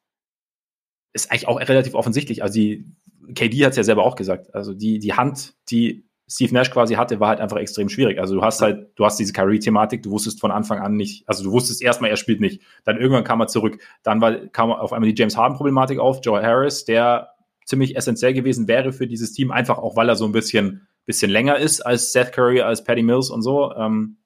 ist 1.11 1.29
eigentlich 1.29 1.49
auch 1.49 1.59
relativ 1.59 1.93
offensichtlich. 1.93 2.41
Also 2.41 2.53
die 2.53 2.85
KD 3.33 3.65
hat 3.65 3.71
es 3.71 3.77
ja 3.77 3.83
selber 3.83 4.03
auch 4.03 4.15
gesagt. 4.15 4.55
Also 4.55 4.73
die, 4.73 4.99
die 4.99 5.13
Hand, 5.13 5.55
die 5.69 6.04
Steve 6.27 6.53
Nash 6.53 6.71
quasi 6.71 6.95
hatte, 6.95 7.19
war 7.19 7.29
halt 7.29 7.39
einfach 7.39 7.57
extrem 7.57 7.87
schwierig. 7.89 8.19
Also 8.19 8.35
du 8.35 8.41
hast 8.41 8.61
halt, 8.61 8.89
du 8.95 9.05
hast 9.05 9.17
diese 9.19 9.33
Kyrie-Thematik, 9.33 10.01
du 10.03 10.11
wusstest 10.11 10.39
von 10.39 10.51
Anfang 10.51 10.79
an 10.79 10.95
nicht, 10.95 11.27
also 11.27 11.43
du 11.43 11.51
wusstest 11.51 11.83
erstmal, 11.83 12.09
er 12.09 12.17
spielt 12.17 12.41
nicht. 12.41 12.61
Dann 12.83 12.97
irgendwann 12.97 13.23
kam 13.23 13.41
er 13.41 13.47
zurück. 13.47 13.79
Dann 14.01 14.21
war, 14.21 14.33
kam 14.47 14.71
auf 14.71 14.91
einmal 14.91 15.11
die 15.11 15.19
James 15.19 15.37
Harden-Problematik 15.37 15.99
auf, 15.99 16.19
Joe 16.23 16.41
Harris, 16.41 16.85
der 16.85 17.29
ziemlich 17.65 17.95
essentiell 17.95 18.33
gewesen 18.33 18.67
wäre 18.67 18.91
für 18.91 19.07
dieses 19.07 19.33
Team, 19.33 19.51
einfach 19.51 19.77
auch, 19.77 19.95
weil 19.95 20.09
er 20.09 20.15
so 20.15 20.25
ein 20.25 20.31
bisschen 20.31 20.87
bisschen 21.05 21.31
länger 21.31 21.57
ist 21.57 21.81
als 21.81 22.11
Seth 22.11 22.31
Curry, 22.33 22.61
als 22.61 22.83
Patty 22.83 23.03
Mills 23.03 23.29
und 23.29 23.41
so, 23.41 23.73
ähm, 23.75 24.17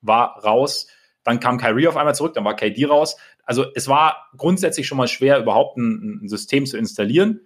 war 0.00 0.38
raus. 0.42 0.88
Dann 1.24 1.38
kam 1.38 1.58
Kyrie 1.58 1.86
auf 1.86 1.96
einmal 1.96 2.14
zurück, 2.14 2.34
dann 2.34 2.44
war 2.44 2.56
KD 2.56 2.86
raus. 2.86 3.16
Also 3.44 3.66
es 3.74 3.88
war 3.88 4.28
grundsätzlich 4.36 4.86
schon 4.88 4.98
mal 4.98 5.08
schwer, 5.08 5.38
überhaupt 5.38 5.76
ein, 5.76 6.20
ein 6.24 6.28
System 6.28 6.66
zu 6.66 6.76
installieren. 6.76 7.40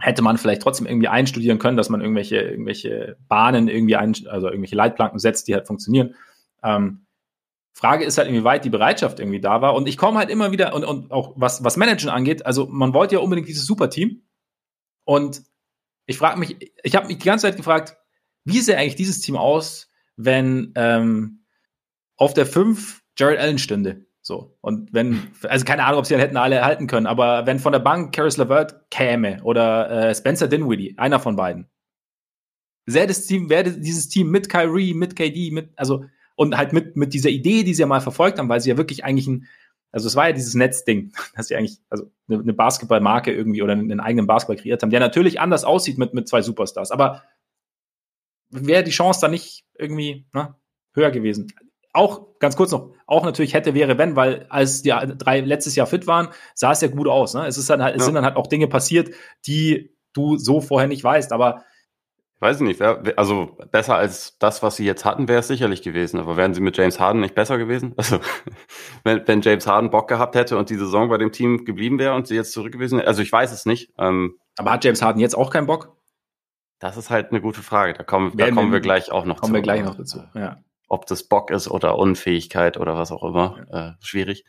Hätte 0.00 0.22
man 0.22 0.38
vielleicht 0.38 0.62
trotzdem 0.62 0.86
irgendwie 0.86 1.08
einstudieren 1.08 1.58
können, 1.58 1.76
dass 1.76 1.88
man 1.88 2.00
irgendwelche, 2.00 2.36
irgendwelche 2.36 3.16
Bahnen 3.28 3.68
irgendwie 3.68 3.96
ein, 3.96 4.14
also 4.28 4.46
irgendwelche 4.46 4.76
Leitplanken 4.76 5.18
setzt, 5.18 5.48
die 5.48 5.54
halt 5.54 5.66
funktionieren. 5.66 6.14
Ähm, 6.62 7.06
Frage 7.78 8.04
ist 8.04 8.18
halt, 8.18 8.28
inwieweit 8.28 8.64
die 8.64 8.70
Bereitschaft 8.70 9.20
irgendwie 9.20 9.40
da 9.40 9.62
war. 9.62 9.74
Und 9.74 9.86
ich 9.86 9.96
komme 9.96 10.18
halt 10.18 10.30
immer 10.30 10.50
wieder, 10.50 10.74
und, 10.74 10.84
und 10.84 11.12
auch 11.12 11.34
was, 11.36 11.62
was 11.62 11.76
Managen 11.76 12.10
angeht, 12.10 12.44
also 12.44 12.66
man 12.66 12.92
wollte 12.92 13.14
ja 13.14 13.20
unbedingt 13.20 13.46
dieses 13.46 13.66
Superteam. 13.66 14.22
Und 15.04 15.42
ich 16.06 16.18
frage 16.18 16.40
mich, 16.40 16.72
ich 16.82 16.96
habe 16.96 17.06
mich 17.06 17.18
die 17.18 17.24
ganze 17.24 17.46
Zeit 17.46 17.56
gefragt, 17.56 17.96
wie 18.44 18.60
sähe 18.60 18.76
eigentlich 18.76 18.96
dieses 18.96 19.20
Team 19.20 19.36
aus, 19.36 19.92
wenn 20.16 20.72
ähm, 20.74 21.44
auf 22.16 22.34
der 22.34 22.46
5 22.46 23.00
Jared 23.16 23.38
Allen 23.38 23.58
stünde? 23.58 24.07
So. 24.22 24.56
Und 24.60 24.92
wenn, 24.92 25.28
also 25.44 25.64
keine 25.64 25.84
Ahnung, 25.84 26.00
ob 26.00 26.06
sie 26.06 26.16
hätten 26.18 26.36
alle 26.36 26.56
erhalten 26.56 26.86
können, 26.86 27.06
aber 27.06 27.46
wenn 27.46 27.58
von 27.58 27.72
der 27.72 27.78
Bank 27.78 28.14
Caris 28.14 28.36
LeVert 28.36 28.90
käme 28.90 29.42
oder 29.42 29.90
äh, 29.90 30.14
Spencer 30.14 30.48
Dinwiddie, 30.48 30.98
einer 30.98 31.20
von 31.20 31.36
beiden, 31.36 31.68
sähe 32.86 33.06
Team, 33.06 33.48
wäre 33.48 33.70
dieses 33.70 34.08
Team 34.08 34.30
mit 34.30 34.48
Kyrie, 34.48 34.94
mit 34.94 35.14
KD, 35.14 35.50
mit, 35.50 35.70
also, 35.76 36.04
und 36.36 36.56
halt 36.56 36.72
mit, 36.72 36.96
mit 36.96 37.14
dieser 37.14 37.30
Idee, 37.30 37.62
die 37.62 37.74
sie 37.74 37.82
ja 37.82 37.86
mal 37.86 38.00
verfolgt 38.00 38.38
haben, 38.38 38.48
weil 38.48 38.60
sie 38.60 38.70
ja 38.70 38.76
wirklich 38.76 39.04
eigentlich 39.04 39.26
ein, 39.26 39.46
also 39.92 40.06
es 40.06 40.16
war 40.16 40.28
ja 40.28 40.32
dieses 40.32 40.54
Netzding, 40.54 41.12
dass 41.36 41.48
sie 41.48 41.56
eigentlich, 41.56 41.78
also 41.90 42.10
eine, 42.28 42.40
eine 42.40 42.52
Basketballmarke 42.52 43.32
irgendwie 43.32 43.62
oder 43.62 43.72
einen 43.72 44.00
eigenen 44.00 44.26
Basketball 44.26 44.56
kreiert 44.56 44.82
haben, 44.82 44.90
der 44.90 45.00
natürlich 45.00 45.40
anders 45.40 45.64
aussieht 45.64 45.98
mit, 45.98 46.14
mit 46.14 46.28
zwei 46.28 46.42
Superstars. 46.42 46.90
Aber 46.90 47.22
wäre 48.50 48.84
die 48.84 48.90
Chance 48.90 49.20
dann 49.20 49.30
nicht 49.30 49.64
irgendwie 49.78 50.26
ne, 50.32 50.54
höher 50.94 51.10
gewesen? 51.10 51.52
Auch 51.98 52.38
ganz 52.38 52.56
kurz 52.56 52.70
noch, 52.70 52.92
auch 53.06 53.24
natürlich 53.24 53.54
hätte, 53.54 53.74
wäre, 53.74 53.98
wenn, 53.98 54.14
weil 54.14 54.46
als 54.50 54.82
die 54.82 54.90
drei 54.90 55.40
letztes 55.40 55.74
Jahr 55.74 55.88
fit 55.88 56.06
waren, 56.06 56.28
sah 56.54 56.70
es 56.70 56.80
ja 56.80 56.86
gut 56.86 57.08
aus. 57.08 57.34
Ne? 57.34 57.46
Es, 57.46 57.58
ist 57.58 57.68
dann 57.68 57.82
halt, 57.82 57.96
es 57.96 58.02
ja. 58.02 58.04
sind 58.06 58.14
dann 58.14 58.24
halt 58.24 58.36
auch 58.36 58.46
Dinge 58.46 58.68
passiert, 58.68 59.10
die 59.46 59.96
du 60.12 60.36
so 60.36 60.60
vorher 60.60 60.86
nicht 60.86 61.02
weißt. 61.02 61.32
Aber 61.32 61.64
Weiß 62.40 62.60
ich 62.60 62.62
nicht, 62.62 62.80
also 62.80 63.58
besser 63.72 63.96
als 63.96 64.38
das, 64.38 64.62
was 64.62 64.76
sie 64.76 64.84
jetzt 64.84 65.04
hatten, 65.04 65.26
wäre 65.26 65.40
es 65.40 65.48
sicherlich 65.48 65.82
gewesen. 65.82 66.20
Aber 66.20 66.36
wären 66.36 66.54
sie 66.54 66.60
mit 66.60 66.76
James 66.76 67.00
Harden 67.00 67.20
nicht 67.20 67.34
besser 67.34 67.58
gewesen? 67.58 67.94
Also 67.96 68.20
wenn, 69.02 69.26
wenn 69.26 69.40
James 69.40 69.66
Harden 69.66 69.90
Bock 69.90 70.06
gehabt 70.06 70.36
hätte 70.36 70.56
und 70.56 70.70
die 70.70 70.76
Saison 70.76 71.08
bei 71.08 71.18
dem 71.18 71.32
Team 71.32 71.64
geblieben 71.64 71.98
wäre 71.98 72.14
und 72.14 72.28
sie 72.28 72.36
jetzt 72.36 72.52
zurück 72.52 72.70
gewesen 72.70 72.98
wäre, 72.98 73.08
also 73.08 73.22
ich 73.22 73.32
weiß 73.32 73.50
es 73.50 73.66
nicht. 73.66 73.92
Ähm, 73.98 74.36
aber 74.56 74.70
hat 74.70 74.84
James 74.84 75.02
Harden 75.02 75.20
jetzt 75.20 75.36
auch 75.36 75.50
keinen 75.50 75.66
Bock? 75.66 75.96
Das 76.78 76.96
ist 76.96 77.10
halt 77.10 77.32
eine 77.32 77.40
gute 77.40 77.60
Frage. 77.60 77.94
Da 77.94 78.04
kommen, 78.04 78.36
da 78.36 78.52
kommen 78.52 78.70
wir 78.70 78.78
gleich 78.78 79.10
auch 79.10 79.24
noch 79.24 79.40
kommen 79.40 79.40
zu. 79.40 79.40
Kommen 79.40 79.54
wir 79.54 79.62
gleich 79.62 79.82
noch 79.82 79.96
dazu, 79.96 80.22
ja. 80.34 80.58
Ob 80.88 81.06
das 81.06 81.22
Bock 81.22 81.50
ist 81.50 81.70
oder 81.70 81.98
Unfähigkeit 81.98 82.78
oder 82.78 82.96
was 82.96 83.12
auch 83.12 83.22
immer, 83.22 83.66
ja. 83.70 83.88
äh, 83.88 83.92
schwierig. 84.00 84.44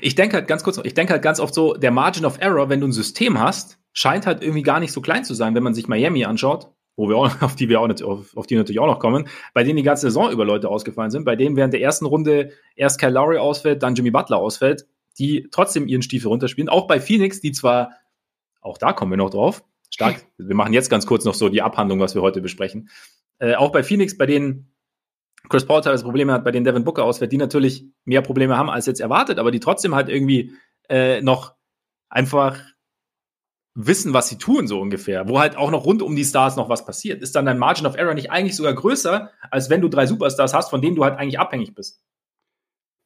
Ich 0.00 0.14
denke 0.14 0.36
halt 0.36 0.46
ganz 0.46 0.62
kurz, 0.62 0.78
ich 0.84 0.94
denke 0.94 1.14
halt 1.14 1.22
ganz 1.22 1.40
oft 1.40 1.54
so, 1.54 1.74
der 1.74 1.90
Margin 1.90 2.26
of 2.26 2.38
Error, 2.38 2.68
wenn 2.68 2.80
du 2.80 2.86
ein 2.86 2.92
System 2.92 3.40
hast, 3.40 3.78
scheint 3.92 4.26
halt 4.26 4.42
irgendwie 4.42 4.62
gar 4.62 4.78
nicht 4.78 4.92
so 4.92 5.00
klein 5.00 5.24
zu 5.24 5.34
sein, 5.34 5.54
wenn 5.54 5.62
man 5.62 5.74
sich 5.74 5.88
Miami 5.88 6.24
anschaut 6.24 6.70
wo 7.00 7.08
wir 7.08 7.16
auch, 7.16 7.30
auf 7.42 7.56
die 7.56 7.68
wir 7.68 7.80
auch 7.80 7.88
auf, 8.02 8.36
auf 8.36 8.46
die 8.46 8.56
natürlich 8.56 8.78
auch 8.78 8.86
noch 8.86 8.98
kommen, 8.98 9.26
bei 9.54 9.64
denen 9.64 9.76
die 9.76 9.82
ganze 9.82 10.02
Saison 10.02 10.30
über 10.30 10.44
Leute 10.44 10.68
ausgefallen 10.68 11.10
sind, 11.10 11.24
bei 11.24 11.34
denen 11.34 11.56
während 11.56 11.72
der 11.72 11.80
ersten 11.80 12.06
Runde 12.06 12.52
erst 12.76 13.00
Kyle 13.00 13.10
Lowry 13.10 13.38
ausfällt, 13.38 13.82
dann 13.82 13.94
Jimmy 13.94 14.10
Butler 14.10 14.36
ausfällt, 14.36 14.86
die 15.18 15.48
trotzdem 15.50 15.88
ihren 15.88 16.02
Stiefel 16.02 16.28
runterspielen. 16.28 16.68
Auch 16.68 16.86
bei 16.86 17.00
Phoenix, 17.00 17.40
die 17.40 17.52
zwar, 17.52 17.92
auch 18.60 18.78
da 18.78 18.92
kommen 18.92 19.12
wir 19.12 19.16
noch 19.16 19.30
drauf, 19.30 19.64
stark, 19.90 20.26
wir 20.38 20.54
machen 20.54 20.72
jetzt 20.72 20.90
ganz 20.90 21.06
kurz 21.06 21.24
noch 21.24 21.34
so 21.34 21.48
die 21.48 21.62
Abhandlung, 21.62 22.00
was 22.00 22.14
wir 22.14 22.22
heute 22.22 22.40
besprechen. 22.40 22.90
Äh, 23.38 23.54
auch 23.54 23.72
bei 23.72 23.82
Phoenix, 23.82 24.18
bei 24.18 24.26
denen 24.26 24.69
Chris 25.48 25.66
Paul 25.66 25.80
teilweise 25.80 26.04
Probleme 26.04 26.32
hat, 26.32 26.44
bei 26.44 26.50
denen 26.50 26.64
Devin 26.64 26.84
Booker 26.84 27.04
ausfällt, 27.04 27.32
die 27.32 27.36
natürlich 27.36 27.86
mehr 28.04 28.22
Probleme 28.22 28.56
haben 28.56 28.70
als 28.70 28.86
jetzt 28.86 29.00
erwartet, 29.00 29.38
aber 29.38 29.50
die 29.50 29.60
trotzdem 29.60 29.94
halt 29.94 30.08
irgendwie 30.08 30.52
äh, 30.88 31.20
noch 31.22 31.54
einfach 32.08 32.58
wissen, 33.74 34.12
was 34.12 34.28
sie 34.28 34.38
tun, 34.38 34.66
so 34.66 34.80
ungefähr, 34.80 35.28
wo 35.28 35.38
halt 35.38 35.56
auch 35.56 35.70
noch 35.70 35.84
rund 35.84 36.02
um 36.02 36.16
die 36.16 36.24
Stars 36.24 36.56
noch 36.56 36.68
was 36.68 36.84
passiert, 36.84 37.22
ist 37.22 37.34
dann 37.34 37.46
dein 37.46 37.58
Margin 37.58 37.86
of 37.86 37.96
Error 37.96 38.14
nicht 38.14 38.30
eigentlich 38.30 38.56
sogar 38.56 38.74
größer, 38.74 39.30
als 39.50 39.70
wenn 39.70 39.80
du 39.80 39.88
drei 39.88 40.06
Superstars 40.06 40.54
hast, 40.54 40.70
von 40.70 40.82
denen 40.82 40.96
du 40.96 41.04
halt 41.04 41.18
eigentlich 41.18 41.38
abhängig 41.38 41.74
bist? 41.74 42.02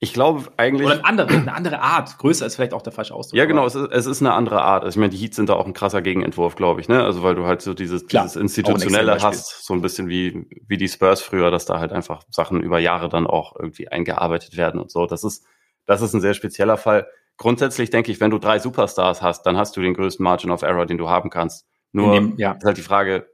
Ich 0.01 0.13
glaube 0.13 0.45
eigentlich. 0.57 0.87
Oder 0.87 0.97
eine 0.97 1.05
andere, 1.05 1.29
eine 1.29 1.55
andere 1.55 1.81
Art. 1.81 2.19
Größer 2.19 2.45
ist 2.45 2.57
vielleicht 2.57 2.75
auch 2.75 2.83
der 2.83 2.93
falsche 2.93 3.15
Ausdruck. 3.15 3.39
Ja, 3.39 3.47
genau, 3.47 3.65
es 3.65 3.75
ist, 3.75 3.89
es 3.91 4.07
ist 4.07 4.21
eine 4.21 4.33
andere 4.33 4.63
Art. 4.63 4.85
Also 4.85 4.97
ich 4.97 5.01
meine, 5.01 5.11
die 5.11 5.17
Heats 5.17 5.37
sind 5.37 5.49
da 5.49 5.55
auch 5.55 5.67
ein 5.67 5.73
krasser 5.73 6.03
Gegenentwurf, 6.03 6.57
glaube 6.57 6.81
ich, 6.81 6.89
ne? 6.89 7.03
Also 7.03 7.23
weil 7.23 7.35
du 7.35 7.47
halt 7.47 7.63
so 7.63 7.73
dieses, 7.73 8.07
Klar, 8.07 8.25
dieses 8.25 8.37
Institutionelle 8.37 9.19
hast, 9.23 9.65
so 9.65 9.73
ein 9.73 9.81
bisschen 9.81 10.09
wie, 10.09 10.47
wie 10.67 10.77
die 10.77 10.89
Spurs 10.89 11.23
früher, 11.23 11.51
dass 11.51 11.65
da 11.65 11.81
halt 11.81 11.93
einfach 11.93 12.23
Sachen 12.31 12.61
über 12.61 12.79
Jahre 12.79 13.09
dann 13.09 13.27
auch 13.27 13.55
irgendwie 13.59 13.89
eingearbeitet 13.89 14.57
werden 14.57 14.81
und 14.81 14.91
so. 14.91 15.07
Das 15.07 15.25
ist, 15.25 15.47
das 15.87 16.03
ist 16.03 16.13
ein 16.13 16.21
sehr 16.21 16.35
spezieller 16.35 16.77
Fall 16.77 17.07
grundsätzlich 17.37 17.91
denke 17.91 18.13
ich, 18.13 18.21
wenn 18.21 18.31
du 18.31 18.39
drei 18.39 18.59
Superstars 18.59 19.23
hast, 19.23 19.43
dann 19.43 19.57
hast 19.57 19.77
du 19.77 19.81
den 19.81 19.95
größten 19.95 20.23
Margin 20.23 20.51
of 20.51 20.63
Error, 20.63 20.87
den 20.87 20.99
du 20.99 21.09
haben 21.09 21.31
kannst. 21.31 21.67
Nur 21.93 22.15
dem, 22.15 22.37
ja. 22.39 22.53
ist 22.53 22.65
halt 22.65 22.77
die 22.77 22.83
Frage, 22.83 23.29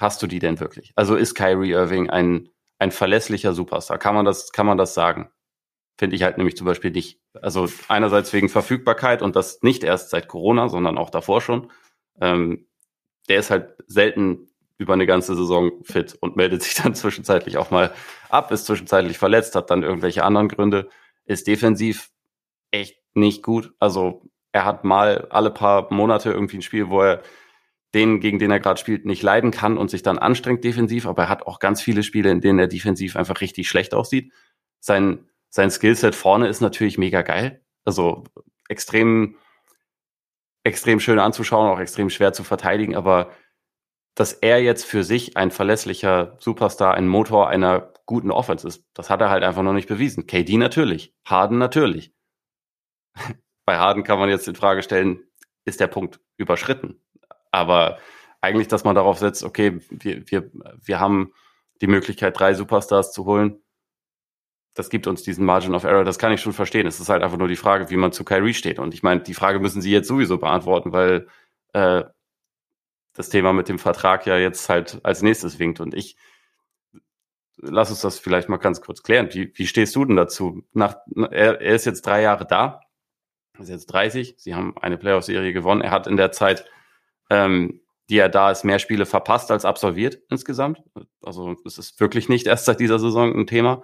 hast 0.00 0.22
du 0.22 0.26
die 0.26 0.38
denn 0.38 0.60
wirklich? 0.60 0.92
Also 0.96 1.16
ist 1.16 1.34
Kyrie 1.34 1.72
Irving 1.72 2.10
ein, 2.10 2.48
ein 2.78 2.90
verlässlicher 2.90 3.52
Superstar? 3.52 3.98
Kann 3.98 4.14
man 4.14 4.24
das, 4.24 4.52
kann 4.52 4.66
man 4.66 4.78
das 4.78 4.94
sagen? 4.94 5.30
Finde 5.98 6.16
ich 6.16 6.22
halt 6.22 6.36
nämlich 6.36 6.56
zum 6.56 6.66
Beispiel 6.66 6.90
nicht. 6.90 7.20
Also 7.34 7.68
einerseits 7.88 8.32
wegen 8.32 8.48
Verfügbarkeit 8.48 9.22
und 9.22 9.34
das 9.36 9.62
nicht 9.62 9.82
erst 9.82 10.10
seit 10.10 10.28
Corona, 10.28 10.68
sondern 10.68 10.98
auch 10.98 11.10
davor 11.10 11.40
schon. 11.40 11.70
Ähm, 12.20 12.66
der 13.28 13.38
ist 13.38 13.50
halt 13.50 13.74
selten 13.86 14.48
über 14.78 14.92
eine 14.92 15.06
ganze 15.06 15.34
Saison 15.34 15.72
fit 15.82 16.16
und 16.20 16.36
meldet 16.36 16.62
sich 16.64 16.74
dann 16.74 16.94
zwischenzeitlich 16.94 17.56
auch 17.56 17.70
mal 17.70 17.92
ab, 18.28 18.50
ist 18.52 18.66
zwischenzeitlich 18.66 19.18
verletzt, 19.18 19.54
hat 19.54 19.70
dann 19.70 19.82
irgendwelche 19.82 20.24
anderen 20.24 20.48
Gründe, 20.48 20.88
ist 21.24 21.46
defensiv 21.46 22.10
echt 22.70 22.98
nicht 23.14 23.42
gut. 23.42 23.72
Also 23.78 24.22
er 24.52 24.64
hat 24.64 24.84
mal 24.84 25.26
alle 25.30 25.50
paar 25.50 25.92
Monate 25.92 26.30
irgendwie 26.30 26.58
ein 26.58 26.62
Spiel, 26.62 26.90
wo 26.90 27.02
er 27.02 27.22
den, 27.94 28.20
gegen 28.20 28.38
den 28.38 28.50
er 28.50 28.60
gerade 28.60 28.78
spielt, 28.78 29.06
nicht 29.06 29.22
leiden 29.22 29.50
kann 29.50 29.78
und 29.78 29.90
sich 29.90 30.02
dann 30.02 30.18
anstrengt 30.18 30.64
defensiv, 30.64 31.06
aber 31.06 31.24
er 31.24 31.28
hat 31.30 31.46
auch 31.46 31.58
ganz 31.58 31.80
viele 31.80 32.02
Spiele, 32.02 32.30
in 32.30 32.40
denen 32.40 32.58
er 32.58 32.68
defensiv 32.68 33.16
einfach 33.16 33.40
richtig 33.40 33.68
schlecht 33.68 33.94
aussieht. 33.94 34.32
Sein, 34.80 35.26
sein 35.56 35.70
Skillset 35.70 36.14
vorne 36.14 36.48
ist 36.48 36.60
natürlich 36.60 36.98
mega 36.98 37.22
geil. 37.22 37.64
Also 37.84 38.24
extrem, 38.68 39.36
extrem 40.64 41.00
schön 41.00 41.18
anzuschauen, 41.18 41.68
auch 41.68 41.80
extrem 41.80 42.10
schwer 42.10 42.32
zu 42.32 42.44
verteidigen, 42.44 42.94
aber 42.94 43.30
dass 44.14 44.32
er 44.32 44.62
jetzt 44.62 44.84
für 44.84 45.02
sich 45.02 45.36
ein 45.36 45.50
verlässlicher 45.50 46.36
Superstar, 46.38 46.94
ein 46.94 47.08
Motor 47.08 47.48
einer 47.48 47.92
guten 48.06 48.30
Offense 48.30 48.68
ist, 48.68 48.84
das 48.94 49.10
hat 49.10 49.20
er 49.20 49.30
halt 49.30 49.44
einfach 49.44 49.62
noch 49.62 49.72
nicht 49.72 49.88
bewiesen. 49.88 50.26
KD 50.26 50.58
natürlich, 50.58 51.14
Harden 51.24 51.58
natürlich 51.58 52.14
bei 53.64 53.78
Harden 53.78 54.04
kann 54.04 54.18
man 54.18 54.28
jetzt 54.28 54.48
in 54.48 54.54
Frage 54.54 54.82
stellen, 54.82 55.24
ist 55.64 55.80
der 55.80 55.88
Punkt 55.88 56.20
überschritten? 56.36 57.02
Aber 57.50 57.98
eigentlich, 58.40 58.68
dass 58.68 58.84
man 58.84 58.94
darauf 58.94 59.18
setzt, 59.18 59.42
okay, 59.42 59.80
wir, 59.90 60.30
wir, 60.30 60.50
wir 60.82 61.00
haben 61.00 61.32
die 61.80 61.86
Möglichkeit, 61.86 62.38
drei 62.38 62.54
Superstars 62.54 63.12
zu 63.12 63.24
holen. 63.24 63.62
Das 64.76 64.90
gibt 64.90 65.06
uns 65.06 65.22
diesen 65.22 65.46
Margin 65.46 65.74
of 65.74 65.84
Error. 65.84 66.04
Das 66.04 66.18
kann 66.18 66.32
ich 66.32 66.42
schon 66.42 66.52
verstehen. 66.52 66.86
Es 66.86 67.00
ist 67.00 67.08
halt 67.08 67.22
einfach 67.22 67.38
nur 67.38 67.48
die 67.48 67.56
Frage, 67.56 67.88
wie 67.88 67.96
man 67.96 68.12
zu 68.12 68.24
Kyrie 68.24 68.52
steht. 68.52 68.78
Und 68.78 68.92
ich 68.92 69.02
meine, 69.02 69.22
die 69.22 69.32
Frage 69.32 69.58
müssen 69.58 69.80
Sie 69.80 69.90
jetzt 69.90 70.06
sowieso 70.06 70.36
beantworten, 70.36 70.92
weil 70.92 71.28
äh, 71.72 72.04
das 73.14 73.30
Thema 73.30 73.54
mit 73.54 73.70
dem 73.70 73.78
Vertrag 73.78 74.26
ja 74.26 74.36
jetzt 74.36 74.68
halt 74.68 75.00
als 75.02 75.22
nächstes 75.22 75.58
winkt. 75.58 75.80
Und 75.80 75.94
ich, 75.94 76.18
lass 77.56 77.90
uns 77.90 78.02
das 78.02 78.18
vielleicht 78.18 78.50
mal 78.50 78.58
ganz 78.58 78.82
kurz 78.82 79.02
klären. 79.02 79.30
Wie, 79.32 79.50
wie 79.54 79.66
stehst 79.66 79.96
du 79.96 80.04
denn 80.04 80.16
dazu? 80.16 80.62
Nach, 80.74 80.96
er, 81.30 81.58
er 81.58 81.74
ist 81.74 81.86
jetzt 81.86 82.04
drei 82.04 82.20
Jahre 82.20 82.46
da, 82.46 82.80
ist 83.58 83.70
jetzt 83.70 83.86
30, 83.86 84.34
sie 84.36 84.54
haben 84.54 84.76
eine 84.76 84.98
Playoff-Serie 84.98 85.54
gewonnen. 85.54 85.80
Er 85.80 85.90
hat 85.90 86.06
in 86.06 86.18
der 86.18 86.32
Zeit, 86.32 86.66
ähm, 87.30 87.80
die 88.10 88.18
er 88.18 88.28
da 88.28 88.50
ist, 88.50 88.64
mehr 88.64 88.78
Spiele 88.78 89.06
verpasst 89.06 89.50
als 89.50 89.64
absolviert 89.64 90.18
insgesamt. 90.28 90.82
Also 91.22 91.56
es 91.64 91.78
ist 91.78 91.98
wirklich 91.98 92.28
nicht 92.28 92.46
erst 92.46 92.66
seit 92.66 92.78
dieser 92.78 92.98
Saison 92.98 93.34
ein 93.34 93.46
Thema. 93.46 93.82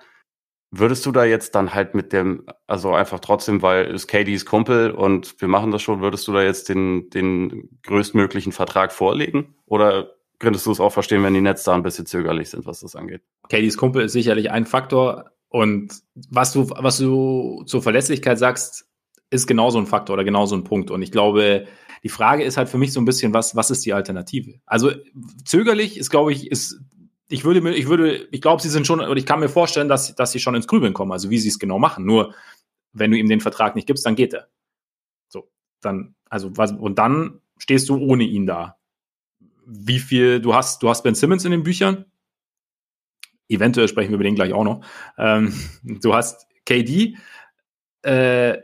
Würdest 0.75 1.05
du 1.05 1.13
da 1.13 1.25
jetzt 1.25 1.55
dann 1.55 1.75
halt 1.75 1.95
mit 1.95 2.15
dem, 2.15 2.47
also 2.67 2.95
einfach 2.95 3.21
trotzdem, 3.21 3.61
weil 3.61 3.95
es 3.95 4.07
KDs 4.07 4.47
Kumpel 4.47 4.91
und 4.91 5.39
wir 5.39 5.47
machen 5.47 5.71
das 5.71 5.83
schon, 5.83 6.01
würdest 6.01 6.27
du 6.27 6.33
da 6.33 6.43
jetzt 6.43 6.71
den, 6.71 7.11
den 7.11 7.69
größtmöglichen 7.83 8.53
Vertrag 8.53 8.91
vorlegen? 8.93 9.55
Oder 9.67 10.15
könntest 10.39 10.65
du 10.65 10.73
es 10.73 10.81
auch 10.81 10.93
verstehen, 10.93 11.23
wenn 11.25 11.35
die 11.35 11.43
Nets 11.43 11.65
da 11.65 11.75
ein 11.75 11.83
bisschen 11.83 12.07
zögerlich 12.07 12.49
sind, 12.49 12.65
was 12.65 12.81
das 12.81 12.97
angeht? 12.97 13.21
KDs 13.51 13.77
Kumpel 13.77 14.05
ist 14.05 14.13
sicherlich 14.13 14.51
ein 14.51 14.65
Faktor. 14.65 15.31
Und 15.49 15.93
was 16.31 16.55
du, 16.55 16.71
was 16.71 16.97
du 16.97 17.65
zur 17.67 17.83
Verlässlichkeit 17.83 18.39
sagst, 18.39 18.87
ist 19.29 19.47
genauso 19.47 19.79
ein 19.79 19.87
Faktor 19.87 20.15
oder 20.15 20.25
genauso 20.25 20.57
ein 20.57 20.65
Punkt. 20.65 20.91
Und 20.91 21.03
ich 21.03 21.13
glaube, 21.13 21.67
die 22.03 22.09
Frage 22.09 22.45
ist 22.45 22.57
halt 22.57 22.71
für 22.71 22.79
mich 22.79 22.93
so 22.93 23.01
ein 23.01 23.05
bisschen, 23.05 23.35
was, 23.35 23.55
was 23.55 23.71
ist 23.71 23.85
die 23.85 23.93
Alternative? 23.93 24.55
Also 24.67 24.91
zögerlich 25.45 25.99
ist, 25.99 26.11
glaube 26.11 26.33
ich, 26.33 26.51
ist 26.51 26.81
ich 27.33 27.45
würde 27.45 27.63
mir, 27.63 27.73
ich 27.73 27.89
würde, 27.89 28.29
ich 28.31 28.43
glaube, 28.43 28.61
sie 28.61 28.69
sind 28.69 28.87
schon, 28.87 29.01
oder 29.01 29.17
ich 29.17 29.25
kann 29.25 29.41
mir 29.41 29.49
vorstellen, 29.49 29.89
dass, 29.89 30.15
dass 30.15 30.33
sie 30.33 30.41
schon 30.41 30.55
ins 30.55 30.67
Grübeln 30.67 30.93
kommen, 30.93 31.13
also 31.13 31.31
wie 31.31 31.39
sie 31.39 31.49
es 31.49 31.59
genau 31.59 31.79
machen. 31.79 32.05
Nur, 32.05 32.35
wenn 32.93 33.11
du 33.11 33.17
ihm 33.17 33.29
den 33.29 33.41
Vertrag 33.41 33.75
nicht 33.75 33.87
gibst, 33.87 34.05
dann 34.05 34.17
geht 34.17 34.35
er. 34.35 34.49
So, 35.29 35.51
dann, 35.81 36.15
also 36.29 36.55
was, 36.59 36.73
und 36.73 36.99
dann 36.99 37.41
stehst 37.57 37.89
du 37.89 37.97
ohne 37.97 38.25
ihn 38.25 38.47
da. 38.47 38.77
Wie 39.65 39.99
viel, 39.99 40.41
du 40.41 40.55
hast, 40.55 40.83
du 40.83 40.91
hast 40.91 41.03
Ben 41.05 41.15
Simmons 41.15 41.47
in 41.47 41.53
den 41.53 41.63
Büchern. 41.63 42.05
Eventuell 43.49 43.89
sprechen 43.89 44.11
wir 44.11 44.17
über 44.17 44.25
den 44.25 44.35
gleich 44.35 44.53
auch 44.53 44.65
noch. 44.65 44.85
Ähm, 45.17 45.55
du 45.83 46.15
hast 46.15 46.47
KD, 46.67 47.17
äh, 48.03 48.59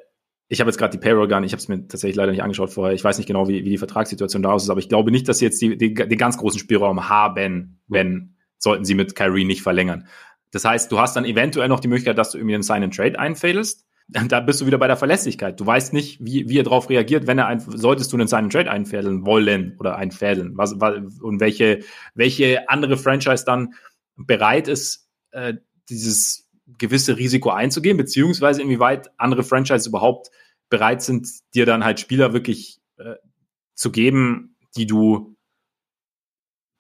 ich 0.51 0.61
habe 0.61 0.69
jetzt 0.69 0.79
gerade 0.79 0.93
die 0.93 0.99
Payroll 0.99 1.29
gar 1.29 1.41
nicht, 1.41 1.49
ich 1.49 1.53
habe 1.53 1.63
es 1.63 1.69
mir 1.69 1.89
tatsächlich 1.89 2.17
leider 2.17 2.33
nicht 2.33 2.43
angeschaut 2.43 2.71
vorher. 2.71 2.95
Ich 2.95 3.05
weiß 3.05 3.17
nicht 3.17 3.27
genau, 3.27 3.49
wie, 3.49 3.65
wie 3.65 3.71
die 3.71 3.79
Vertragssituation 3.79 4.43
da 4.43 4.55
ist, 4.55 4.69
aber 4.69 4.81
ich 4.81 4.89
glaube 4.91 5.11
nicht, 5.11 5.27
dass 5.27 5.39
sie 5.39 5.47
jetzt 5.47 5.61
die, 5.63 5.79
die, 5.79 5.95
den 5.95 6.19
ganz 6.19 6.37
großen 6.37 6.61
Spielraum 6.61 7.09
haben, 7.09 7.81
wenn 7.87 8.38
sollten 8.59 8.85
sie 8.85 8.95
mit 8.95 9.15
Kyrie 9.15 9.45
nicht 9.45 9.63
verlängern. 9.63 10.07
Das 10.51 10.65
heißt, 10.65 10.91
du 10.91 10.99
hast 10.99 11.15
dann 11.15 11.25
eventuell 11.25 11.69
noch 11.69 11.81
die 11.81 11.89
Möglichkeit, 11.89 12.19
dass 12.19 12.31
du 12.31 12.39
irgendwie 12.39 12.55
einen 12.55 12.63
Sign-and-Trade 12.63 13.19
einfädelst. 13.19 13.85
Da 14.09 14.41
bist 14.41 14.63
du 14.63 14.67
wieder 14.67 14.79
bei 14.79 14.87
der 14.87 14.97
Verlässlichkeit. 14.97 15.61
Du 15.61 15.67
weißt 15.67 15.93
nicht, 15.93 16.25
wie, 16.25 16.49
wie 16.49 16.59
er 16.59 16.65
darauf 16.65 16.89
reagiert, 16.89 17.27
wenn 17.27 17.37
er 17.37 17.47
ein, 17.47 17.61
solltest 17.61 18.11
du 18.11 18.17
einen 18.17 18.27
Sign-and-Trade 18.27 18.71
einfädeln 18.71 19.27
wollen 19.27 19.77
oder 19.79 19.97
einfädeln. 19.97 20.57
Was, 20.57 20.81
was, 20.81 21.21
und 21.21 21.41
welche, 21.41 21.81
welche 22.15 22.71
andere 22.71 22.97
Franchise 22.97 23.45
dann 23.45 23.75
bereit 24.17 24.67
ist, 24.67 25.11
äh, 25.33 25.55
dieses 25.91 26.49
gewisse 26.79 27.19
Risiko 27.19 27.51
einzugehen, 27.51 27.99
beziehungsweise 27.99 28.63
inwieweit 28.63 29.11
andere 29.19 29.43
Franchises 29.43 29.87
überhaupt 29.87 30.31
bereit 30.71 31.03
sind, 31.03 31.29
dir 31.55 31.67
dann 31.67 31.85
halt 31.85 32.01
Spieler 32.01 32.33
wirklich 32.33 32.81
äh, 32.97 33.17
zu 33.75 33.91
geben, 33.91 34.57
die 34.77 34.87
du 34.87 35.37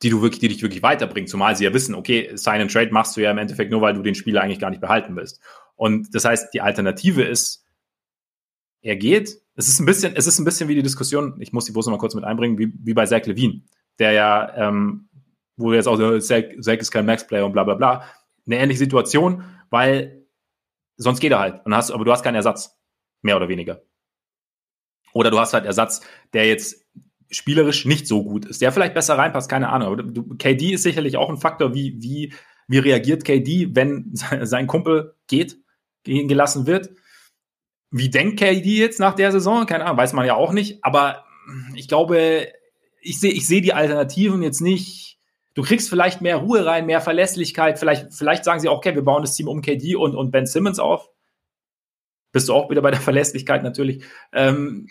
die 0.02 0.10
du 0.10 0.22
wirklich, 0.22 0.40
die 0.40 0.48
dich 0.48 0.62
wirklich 0.62 0.82
weiterbringen, 0.82 1.26
zumal 1.26 1.56
sie 1.56 1.64
ja 1.64 1.74
wissen, 1.74 1.94
okay, 1.94 2.30
Sign 2.34 2.60
and 2.60 2.72
Trade 2.72 2.92
machst 2.92 3.16
du 3.16 3.20
ja 3.20 3.30
im 3.30 3.38
Endeffekt 3.38 3.70
nur, 3.70 3.80
weil 3.80 3.94
du 3.94 4.02
den 4.02 4.14
Spieler 4.14 4.42
eigentlich 4.42 4.60
gar 4.60 4.70
nicht 4.70 4.80
behalten 4.80 5.16
willst. 5.16 5.40
Und 5.74 6.14
das 6.14 6.24
heißt, 6.24 6.54
die 6.54 6.60
Alternative 6.60 7.22
ist, 7.22 7.64
er 8.80 8.96
geht. 8.96 9.40
Es 9.54 9.68
ist 9.68 9.80
ein 9.80 9.86
bisschen, 9.86 10.14
es 10.14 10.26
ist 10.26 10.38
ein 10.38 10.44
bisschen 10.44 10.68
wie 10.68 10.76
die 10.76 10.82
Diskussion, 10.82 11.36
ich 11.40 11.52
muss 11.52 11.64
die 11.64 11.72
noch 11.72 11.86
mal 11.86 11.98
kurz 11.98 12.14
mit 12.14 12.24
einbringen, 12.24 12.58
wie, 12.58 12.72
wie 12.80 12.94
bei 12.94 13.06
Zach 13.06 13.26
Levine, 13.26 13.62
der 13.98 14.12
ja, 14.12 14.54
ähm, 14.56 15.08
wo 15.56 15.72
jetzt 15.72 15.88
auch 15.88 15.96
so, 15.96 16.18
Zach, 16.20 16.44
Zach 16.60 16.74
ist 16.74 16.92
kein 16.92 17.06
Max-Player 17.06 17.44
und 17.44 17.52
bla 17.52 17.64
bla 17.64 17.74
bla. 17.74 18.04
Eine 18.46 18.58
ähnliche 18.58 18.78
Situation, 18.78 19.44
weil 19.70 20.24
sonst 20.96 21.20
geht 21.20 21.32
er 21.32 21.40
halt. 21.40 21.66
Und 21.66 21.74
hast, 21.74 21.90
aber 21.90 22.04
du 22.04 22.12
hast 22.12 22.22
keinen 22.22 22.36
Ersatz. 22.36 22.76
Mehr 23.20 23.36
oder 23.36 23.48
weniger. 23.48 23.82
Oder 25.12 25.30
du 25.30 25.40
hast 25.40 25.54
halt 25.54 25.64
Ersatz, 25.64 26.02
der 26.32 26.46
jetzt 26.46 26.86
spielerisch 27.30 27.84
nicht 27.84 28.06
so 28.06 28.24
gut 28.24 28.46
ist. 28.46 28.62
Der 28.62 28.72
vielleicht 28.72 28.94
besser 28.94 29.18
reinpasst, 29.18 29.50
keine 29.50 29.68
Ahnung. 29.68 29.88
Aber 29.88 30.02
du, 30.02 30.36
KD 30.36 30.72
ist 30.72 30.82
sicherlich 30.82 31.16
auch 31.16 31.28
ein 31.28 31.36
Faktor, 31.36 31.74
wie, 31.74 31.96
wie, 32.00 32.32
wie 32.66 32.78
reagiert 32.78 33.24
KD, 33.24 33.74
wenn 33.74 34.10
sein 34.42 34.66
Kumpel 34.66 35.14
geht, 35.26 35.58
gelassen 36.04 36.66
wird. 36.66 36.90
Wie 37.90 38.10
denkt 38.10 38.38
KD 38.38 38.78
jetzt 38.78 39.00
nach 39.00 39.14
der 39.14 39.32
Saison? 39.32 39.66
Keine 39.66 39.84
Ahnung, 39.84 39.98
weiß 39.98 40.12
man 40.12 40.26
ja 40.26 40.34
auch 40.34 40.52
nicht. 40.52 40.84
Aber 40.84 41.24
ich 41.74 41.88
glaube, 41.88 42.48
ich 43.00 43.20
sehe 43.20 43.32
ich 43.32 43.46
sehe 43.46 43.62
die 43.62 43.72
Alternativen 43.72 44.42
jetzt 44.42 44.60
nicht. 44.60 45.18
Du 45.54 45.62
kriegst 45.62 45.88
vielleicht 45.88 46.20
mehr 46.20 46.36
Ruhe 46.36 46.64
rein, 46.64 46.86
mehr 46.86 47.00
Verlässlichkeit. 47.00 47.78
Vielleicht, 47.78 48.14
vielleicht 48.14 48.44
sagen 48.44 48.60
sie 48.60 48.68
auch, 48.68 48.78
okay, 48.78 48.94
wir 48.94 49.02
bauen 49.02 49.22
das 49.22 49.34
Team 49.34 49.48
um 49.48 49.62
KD 49.62 49.96
und, 49.96 50.14
und 50.14 50.30
Ben 50.30 50.46
Simmons 50.46 50.78
auf. 50.78 51.10
Bist 52.32 52.48
du 52.48 52.54
auch 52.54 52.70
wieder 52.70 52.82
bei 52.82 52.90
der 52.90 53.00
Verlässlichkeit 53.00 53.62
natürlich. 53.62 54.04
Ähm, 54.32 54.88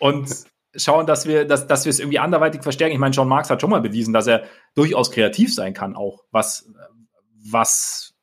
und 0.00 0.28
schauen, 0.74 1.06
dass 1.06 1.26
wir, 1.26 1.44
dass, 1.44 1.66
dass 1.66 1.84
wir 1.84 1.90
es 1.90 1.98
irgendwie 1.98 2.18
anderweitig 2.18 2.62
verstärken. 2.62 2.92
Ich 2.92 3.00
meine, 3.00 3.14
John 3.14 3.28
Marks 3.28 3.50
hat 3.50 3.60
schon 3.60 3.70
mal 3.70 3.80
bewiesen, 3.80 4.12
dass 4.12 4.26
er 4.26 4.44
durchaus 4.74 5.10
kreativ 5.10 5.54
sein 5.54 5.74
kann, 5.74 5.96
auch 5.96 6.24
was, 6.30 6.70
was 7.50 8.14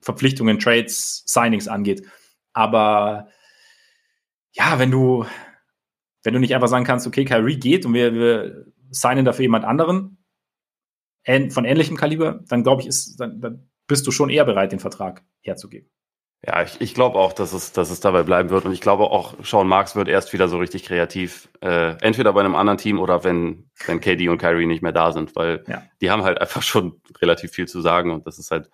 Verpflichtungen, 0.00 0.58
Trades, 0.58 1.22
Signings 1.26 1.68
angeht. 1.68 2.06
Aber 2.52 3.28
ja, 4.52 4.78
wenn 4.78 4.90
du, 4.90 5.26
wenn 6.22 6.34
du 6.34 6.40
nicht 6.40 6.54
einfach 6.54 6.68
sagen 6.68 6.84
kannst, 6.84 7.06
okay, 7.06 7.24
Kyrie 7.24 7.58
geht 7.58 7.84
und 7.84 7.94
wir, 7.94 8.14
wir 8.14 8.66
signen 8.90 9.24
dafür 9.24 9.42
jemand 9.42 9.64
anderen 9.64 10.18
von 11.24 11.64
ähnlichem 11.64 11.96
Kaliber, 11.96 12.44
dann 12.48 12.62
glaube 12.62 12.82
ich, 12.82 12.88
ist, 12.88 13.16
dann, 13.18 13.40
dann 13.40 13.68
bist 13.88 14.06
du 14.06 14.12
schon 14.12 14.30
eher 14.30 14.44
bereit, 14.44 14.72
den 14.72 14.78
Vertrag 14.78 15.24
herzugeben. 15.40 15.90
Ja, 16.44 16.62
ich, 16.62 16.80
ich 16.80 16.94
glaube 16.94 17.18
auch, 17.18 17.32
dass 17.32 17.52
es, 17.52 17.72
dass 17.72 17.90
es 17.90 18.00
dabei 18.00 18.22
bleiben 18.22 18.50
wird. 18.50 18.64
Und 18.66 18.72
ich 18.72 18.80
glaube 18.80 19.04
auch, 19.04 19.34
Sean 19.42 19.66
Marks 19.66 19.96
wird 19.96 20.08
erst 20.08 20.32
wieder 20.32 20.48
so 20.48 20.58
richtig 20.58 20.84
kreativ. 20.84 21.48
Äh, 21.60 21.96
entweder 22.02 22.32
bei 22.32 22.40
einem 22.40 22.54
anderen 22.54 22.78
Team 22.78 23.00
oder 23.00 23.24
wenn, 23.24 23.70
wenn 23.86 24.00
KD 24.00 24.28
und 24.28 24.38
Kyrie 24.38 24.66
nicht 24.66 24.82
mehr 24.82 24.92
da 24.92 25.12
sind, 25.12 25.34
weil 25.34 25.64
ja. 25.66 25.82
die 26.00 26.10
haben 26.10 26.22
halt 26.22 26.40
einfach 26.40 26.62
schon 26.62 27.00
relativ 27.20 27.52
viel 27.52 27.66
zu 27.66 27.80
sagen. 27.80 28.10
Und 28.10 28.26
das 28.26 28.38
ist 28.38 28.50
halt, 28.50 28.70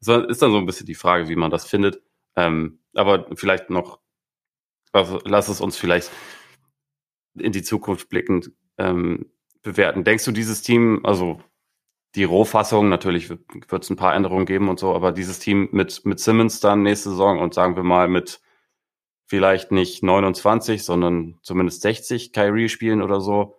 das 0.00 0.24
ist 0.28 0.42
dann 0.42 0.52
so 0.52 0.58
ein 0.58 0.66
bisschen 0.66 0.86
die 0.86 0.94
Frage, 0.94 1.28
wie 1.28 1.36
man 1.36 1.50
das 1.50 1.66
findet. 1.66 2.00
Ähm, 2.36 2.80
aber 2.94 3.26
vielleicht 3.34 3.70
noch, 3.70 3.98
also 4.92 5.20
lass 5.24 5.48
es 5.48 5.60
uns 5.60 5.76
vielleicht 5.76 6.10
in 7.34 7.52
die 7.52 7.62
Zukunft 7.62 8.08
blickend 8.08 8.52
ähm, 8.78 9.30
bewerten. 9.62 10.04
Denkst 10.04 10.24
du, 10.24 10.32
dieses 10.32 10.62
Team, 10.62 11.00
also 11.04 11.40
die 12.16 12.24
Rohfassung, 12.24 12.88
natürlich 12.88 13.28
wird 13.28 13.84
es 13.84 13.90
ein 13.90 13.96
paar 13.96 14.14
Änderungen 14.14 14.46
geben 14.46 14.68
und 14.68 14.80
so, 14.80 14.94
aber 14.94 15.12
dieses 15.12 15.38
Team 15.38 15.68
mit, 15.72 16.04
mit 16.06 16.18
Simmons 16.18 16.60
dann 16.60 16.82
nächste 16.82 17.10
Saison 17.10 17.38
und 17.38 17.52
sagen 17.52 17.76
wir 17.76 17.82
mal 17.82 18.08
mit 18.08 18.40
vielleicht 19.26 19.70
nicht 19.70 20.02
29, 20.02 20.82
sondern 20.82 21.38
zumindest 21.42 21.82
60 21.82 22.32
Kyrie 22.32 22.70
spielen 22.70 23.02
oder 23.02 23.20
so, 23.20 23.56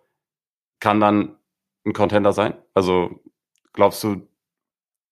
kann 0.80 0.98
dann 0.98 1.36
ein 1.86 1.92
Contender 1.92 2.32
sein? 2.32 2.54
Also 2.74 3.22
glaubst 3.72 4.02
du, 4.02 4.26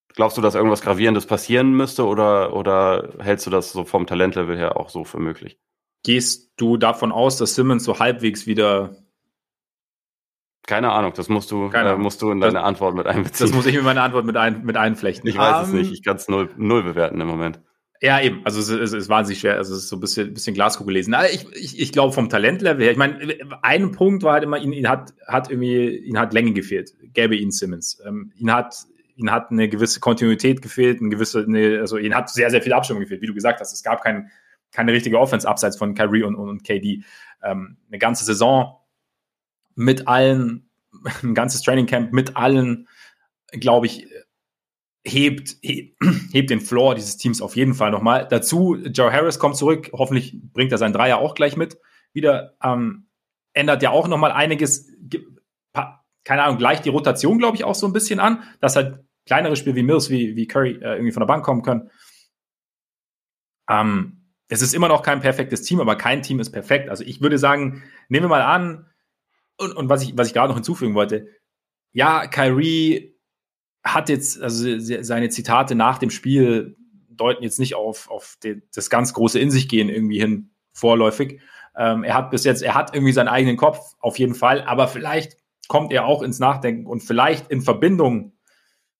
glaubst 0.09 0.37
du, 0.37 0.41
dass 0.41 0.55
irgendwas 0.55 0.81
Gravierendes 0.81 1.25
passieren 1.25 1.71
müsste 1.71 2.05
oder, 2.05 2.53
oder 2.53 3.13
hältst 3.19 3.45
du 3.45 3.49
das 3.49 3.71
so 3.71 3.85
vom 3.85 4.07
Talentlevel 4.07 4.57
her 4.57 4.77
auch 4.77 4.89
so 4.89 5.05
für 5.05 5.19
möglich? 5.19 5.57
Gehst 6.03 6.51
du 6.57 6.75
davon 6.75 7.13
aus, 7.13 7.37
dass 7.37 7.55
Simmons 7.55 7.85
so 7.85 7.99
halbwegs 7.99 8.45
wieder 8.45 9.06
keine 10.67 10.91
Ahnung, 10.91 11.13
das 11.15 11.29
musst 11.29 11.49
du, 11.49 11.71
äh, 11.73 11.95
musst 11.95 12.21
du 12.21 12.29
in 12.29 12.41
deine 12.41 12.55
das, 12.55 12.63
Antwort 12.63 12.93
mit 12.93 13.07
einbeziehen. 13.07 13.47
Das 13.47 13.55
muss 13.55 13.65
ich 13.65 13.73
in 13.73 13.83
meine 13.83 14.01
Antwort 14.01 14.25
mit, 14.25 14.35
ein, 14.35 14.63
mit 14.63 14.75
einflechten. 14.77 15.27
Ich 15.27 15.37
weiß 15.37 15.69
um, 15.69 15.75
es 15.75 15.81
nicht, 15.81 15.93
ich 15.93 16.03
kann 16.03 16.17
es 16.17 16.27
null, 16.27 16.49
null 16.57 16.83
bewerten 16.83 17.19
im 17.21 17.27
Moment. 17.27 17.61
Ja, 18.01 18.21
eben. 18.21 18.41
Also 18.43 18.59
es, 18.59 18.69
es, 18.69 18.93
ist 18.93 19.09
wahnsinnig 19.09 19.39
schwer. 19.39 19.55
Also 19.55 19.73
es 19.73 19.83
ist 19.83 19.89
so 19.89 19.95
ein 19.95 20.01
bisschen, 20.01 20.33
bisschen 20.33 20.53
Glaskugel 20.53 20.93
gelesen. 20.93 21.13
Also 21.13 21.33
ich, 21.33 21.47
ich, 21.55 21.79
ich 21.79 21.91
glaube 21.93 22.13
vom 22.13 22.29
Talentlevel 22.29 22.83
her, 22.83 22.91
ich 22.91 22.97
meine, 22.97 23.17
ein 23.61 23.91
Punkt 23.93 24.23
war 24.23 24.33
halt 24.33 24.43
immer, 24.43 24.59
ihn, 24.59 24.73
ihn 24.73 24.89
hat, 24.89 25.13
hat 25.25 25.49
irgendwie, 25.49 25.95
ihn 25.97 26.19
hat 26.19 26.33
Länge 26.33 26.51
gefehlt. 26.51 26.91
Gäbe 27.13 27.37
ihn 27.37 27.51
Simmons. 27.51 27.99
Ähm, 28.05 28.33
ihn 28.35 28.53
hat, 28.53 28.75
ihn 29.15 29.31
hat 29.31 29.49
eine 29.49 29.69
gewisse 29.69 30.01
Kontinuität 30.01 30.61
gefehlt, 30.61 30.99
eine 30.99 31.09
gewisse, 31.09 31.43
eine, 31.43 31.79
also 31.79 31.97
ihn 31.97 32.13
hat 32.13 32.29
sehr, 32.29 32.51
sehr 32.51 32.61
viel 32.61 32.73
Abstimmung 32.73 33.01
gefehlt, 33.01 33.21
wie 33.21 33.27
du 33.27 33.33
gesagt 33.33 33.61
hast. 33.61 33.73
Es 33.73 33.83
gab 33.83 34.03
kein, 34.03 34.29
keine 34.71 34.91
richtige 34.91 35.17
Offense 35.17 35.47
abseits 35.47 35.77
von 35.77 35.95
Kyrie 35.95 36.23
und, 36.23 36.35
und, 36.35 36.49
und 36.49 36.63
KD. 36.63 37.03
Ähm, 37.41 37.77
eine 37.87 37.99
ganze 37.99 38.25
Saison 38.25 38.75
mit 39.77 40.07
allen, 40.07 40.69
ein 41.23 41.33
ganzes 41.33 41.61
Training 41.61 41.85
Camp 41.85 42.11
mit 42.11 42.35
allen, 42.35 42.89
glaube 43.51 43.85
ich, 43.85 44.07
hebt, 45.05 45.55
hebt 45.61 46.49
den 46.49 46.59
Floor 46.59 46.95
dieses 46.95 47.15
Teams 47.15 47.41
auf 47.41 47.55
jeden 47.55 47.73
Fall 47.73 47.91
nochmal. 47.91 48.27
Dazu, 48.29 48.75
Joe 48.75 49.11
Harris 49.11 49.39
kommt 49.39 49.55
zurück, 49.55 49.89
hoffentlich 49.93 50.37
bringt 50.51 50.71
er 50.71 50.77
seinen 50.77 50.93
Dreier 50.93 51.19
auch 51.19 51.35
gleich 51.35 51.55
mit. 51.55 51.77
Wieder 52.11 52.57
ähm, 52.61 53.07
ändert 53.53 53.83
ja 53.83 53.91
auch 53.91 54.07
nochmal 54.07 54.31
einiges, 54.31 54.91
keine 56.23 56.43
Ahnung, 56.43 56.57
gleicht 56.57 56.83
die 56.83 56.89
Rotation, 56.89 57.37
glaube 57.37 57.55
ich, 57.55 57.63
auch 57.63 57.75
so 57.75 57.87
ein 57.87 57.93
bisschen 57.93 58.19
an, 58.19 58.43
dass 58.59 58.75
halt 58.75 59.05
kleinere 59.25 59.55
Spiele 59.55 59.75
wie 59.75 59.83
Mills, 59.83 60.09
wie, 60.09 60.35
wie 60.35 60.47
Curry 60.47 60.71
äh, 60.81 60.95
irgendwie 60.95 61.11
von 61.11 61.21
der 61.21 61.27
Bank 61.27 61.45
kommen 61.45 61.61
können. 61.61 61.89
Ähm, 63.69 64.25
es 64.49 64.61
ist 64.61 64.73
immer 64.73 64.87
noch 64.87 65.03
kein 65.03 65.21
perfektes 65.21 65.61
Team, 65.61 65.79
aber 65.79 65.95
kein 65.95 66.21
Team 66.21 66.39
ist 66.39 66.51
perfekt. 66.51 66.89
Also 66.89 67.03
ich 67.03 67.21
würde 67.21 67.37
sagen, 67.37 67.83
nehmen 68.09 68.25
wir 68.25 68.29
mal 68.29 68.41
an, 68.41 68.87
und, 69.57 69.75
und 69.75 69.89
was 69.89 70.03
ich, 70.03 70.17
was 70.17 70.27
ich 70.27 70.33
gerade 70.33 70.49
noch 70.49 70.57
hinzufügen 70.57 70.95
wollte, 70.95 71.27
ja, 71.91 72.27
Kyrie 72.27 73.15
hat 73.83 74.09
jetzt, 74.09 74.41
also 74.41 74.77
seine 74.79 75.29
Zitate 75.29 75.75
nach 75.75 75.97
dem 75.97 76.09
Spiel 76.09 76.77
deuten 77.09 77.43
jetzt 77.43 77.59
nicht 77.59 77.75
auf, 77.75 78.09
auf 78.09 78.37
den, 78.43 78.63
das 78.73 78.89
ganz 78.89 79.13
große 79.13 79.39
In 79.39 79.51
sich 79.51 79.67
gehen 79.67 79.89
irgendwie 79.89 80.19
hin 80.19 80.51
vorläufig. 80.73 81.41
Ähm, 81.75 82.03
er 82.03 82.15
hat 82.15 82.31
bis 82.31 82.43
jetzt, 82.43 82.61
er 82.61 82.75
hat 82.75 82.93
irgendwie 82.93 83.13
seinen 83.13 83.27
eigenen 83.27 83.57
Kopf, 83.57 83.79
auf 83.99 84.19
jeden 84.19 84.35
Fall, 84.35 84.63
aber 84.63 84.87
vielleicht 84.87 85.37
kommt 85.67 85.91
er 85.91 86.05
auch 86.05 86.21
ins 86.21 86.39
Nachdenken 86.39 86.85
und 86.85 87.01
vielleicht 87.01 87.49
in 87.49 87.61
Verbindung 87.61 88.33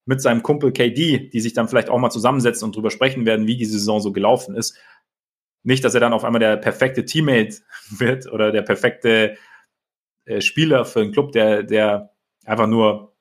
mit 0.06 0.22
seinem 0.22 0.42
Kumpel 0.42 0.72
KD, 0.72 1.30
die 1.30 1.40
sich 1.40 1.54
dann 1.54 1.68
vielleicht 1.68 1.90
auch 1.90 2.00
mal 2.00 2.10
zusammensetzen 2.10 2.66
und 2.66 2.76
drüber 2.76 2.92
sprechen 2.92 3.26
werden, 3.26 3.48
wie 3.48 3.58
die 3.58 3.66
Saison 3.66 4.00
so 4.00 4.12
gelaufen 4.12 4.56
ist. 4.56 4.78
Nicht, 5.64 5.84
dass 5.84 5.94
er 5.94 6.00
dann 6.00 6.14
auf 6.14 6.24
einmal 6.24 6.40
der 6.40 6.56
perfekte 6.58 7.04
Teammate 7.04 7.58
wird 7.90 8.32
oder 8.32 8.52
der 8.52 8.62
perfekte 8.62 9.38
äh, 10.28 10.42
Spieler 10.42 10.86
für 10.86 11.02
einen 11.02 11.12
Club, 11.12 11.32
der, 11.32 11.64
der 11.64 12.12
einfach 12.46 12.68
nur 12.68 13.16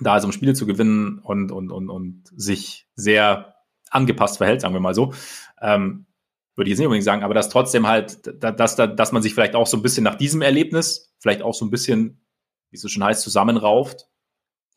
da 0.00 0.16
ist, 0.16 0.24
um 0.24 0.32
Spiele 0.32 0.54
zu 0.54 0.66
gewinnen 0.66 1.18
und, 1.18 1.52
und, 1.52 1.70
und, 1.70 1.90
und 1.90 2.22
sich 2.34 2.88
sehr 2.94 3.54
angepasst 3.90 4.38
verhält, 4.38 4.60
sagen 4.60 4.74
wir 4.74 4.80
mal 4.80 4.94
so. 4.94 5.12
Ähm, 5.60 6.06
würde 6.54 6.68
ich 6.68 6.72
jetzt 6.72 6.78
nicht 6.78 6.86
unbedingt 6.86 7.04
sagen, 7.04 7.22
aber 7.22 7.34
dass 7.34 7.50
trotzdem 7.50 7.86
halt, 7.86 8.42
dass, 8.42 8.76
dass, 8.76 8.96
dass 8.96 9.12
man 9.12 9.22
sich 9.22 9.34
vielleicht 9.34 9.54
auch 9.54 9.66
so 9.66 9.76
ein 9.76 9.82
bisschen 9.82 10.04
nach 10.04 10.16
diesem 10.16 10.42
Erlebnis, 10.42 11.14
vielleicht 11.20 11.42
auch 11.42 11.54
so 11.54 11.64
ein 11.64 11.70
bisschen, 11.70 12.24
wie 12.70 12.76
es 12.76 12.82
so 12.82 12.88
schon 12.88 13.04
heißt, 13.04 13.22
zusammenrauft. 13.22 14.08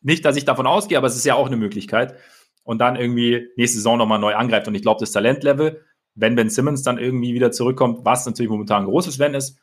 Nicht, 0.00 0.24
dass 0.24 0.36
ich 0.36 0.44
davon 0.44 0.66
ausgehe, 0.66 0.98
aber 0.98 1.06
es 1.06 1.16
ist 1.16 1.26
ja 1.26 1.34
auch 1.34 1.46
eine 1.46 1.56
Möglichkeit. 1.56 2.16
Und 2.64 2.78
dann 2.78 2.94
irgendwie 2.94 3.48
nächste 3.56 3.78
Saison 3.78 3.98
nochmal 3.98 4.20
neu 4.20 4.34
angreift. 4.34 4.68
Und 4.68 4.74
ich 4.76 4.82
glaube, 4.82 5.00
das 5.00 5.10
Talentlevel, 5.10 5.84
wenn 6.14 6.36
Ben 6.36 6.50
Simmons 6.50 6.82
dann 6.82 6.98
irgendwie 6.98 7.34
wieder 7.34 7.50
zurückkommt, 7.50 8.04
was 8.04 8.26
natürlich 8.26 8.50
momentan 8.50 8.82
ein 8.82 8.88
großes 8.88 9.18
Wenn 9.18 9.34
ist, 9.34 9.58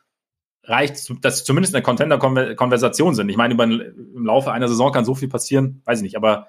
reicht, 0.69 1.11
dass 1.23 1.43
zumindest 1.43 1.73
eine 1.73 1.83
Contender-Konversation 1.83 3.15
sind. 3.15 3.29
Ich 3.29 3.37
meine, 3.37 3.53
über, 3.53 3.63
im 3.63 4.25
Laufe 4.25 4.51
einer 4.51 4.67
Saison 4.67 4.91
kann 4.91 5.05
so 5.05 5.15
viel 5.15 5.27
passieren, 5.27 5.81
weiß 5.85 5.99
ich 5.99 6.03
nicht, 6.03 6.17
aber 6.17 6.47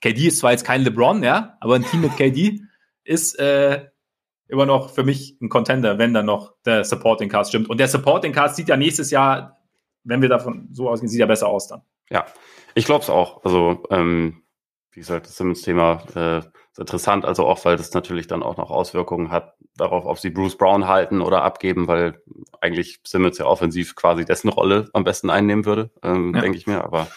KD 0.00 0.28
ist 0.28 0.38
zwar 0.38 0.52
jetzt 0.52 0.64
kein 0.64 0.82
LeBron, 0.82 1.22
ja, 1.22 1.56
aber 1.60 1.74
ein 1.74 1.84
Team 1.84 2.00
mit 2.00 2.16
KD 2.16 2.62
ist 3.04 3.38
äh, 3.38 3.86
immer 4.48 4.66
noch 4.66 4.90
für 4.90 5.04
mich 5.04 5.36
ein 5.40 5.48
Contender, 5.48 5.98
wenn 5.98 6.14
dann 6.14 6.26
noch 6.26 6.54
der 6.64 6.84
Supporting 6.84 7.28
Cast 7.28 7.50
stimmt. 7.50 7.68
Und 7.68 7.78
der 7.78 7.88
Supporting 7.88 8.32
Cast 8.32 8.56
sieht 8.56 8.68
ja 8.68 8.76
nächstes 8.76 9.10
Jahr, 9.10 9.60
wenn 10.02 10.22
wir 10.22 10.28
davon 10.28 10.68
so 10.72 10.88
ausgehen, 10.88 11.08
sieht 11.08 11.20
ja 11.20 11.26
besser 11.26 11.48
aus 11.48 11.68
dann. 11.68 11.82
Ja, 12.10 12.26
ich 12.74 12.86
glaube 12.86 13.02
es 13.02 13.10
auch. 13.10 13.44
Also, 13.44 13.84
ähm, 13.90 14.42
wie 14.92 15.00
gesagt, 15.00 15.26
das 15.26 15.36
Simmons-Thema 15.36 16.02
äh, 16.14 16.42
ist 16.72 16.78
interessant, 16.78 17.24
also 17.24 17.46
auch, 17.46 17.64
weil 17.64 17.76
das 17.76 17.92
natürlich 17.92 18.26
dann 18.26 18.42
auch 18.42 18.56
noch 18.56 18.70
Auswirkungen 18.70 19.30
hat 19.30 19.54
darauf, 19.76 20.04
ob 20.04 20.18
sie 20.18 20.30
Bruce 20.30 20.56
Brown 20.56 20.86
halten 20.86 21.20
oder 21.20 21.42
abgeben, 21.42 21.88
weil 21.88 22.22
eigentlich 22.60 23.00
Simmons 23.04 23.38
ja 23.38 23.46
offensiv 23.46 23.96
quasi 23.96 24.24
dessen 24.24 24.48
Rolle 24.48 24.88
am 24.92 25.04
besten 25.04 25.30
einnehmen 25.30 25.64
würde, 25.64 25.90
ähm, 26.02 26.34
ja. 26.34 26.40
denke 26.40 26.58
ich 26.58 26.66
mir. 26.66 26.84
Aber 26.84 27.08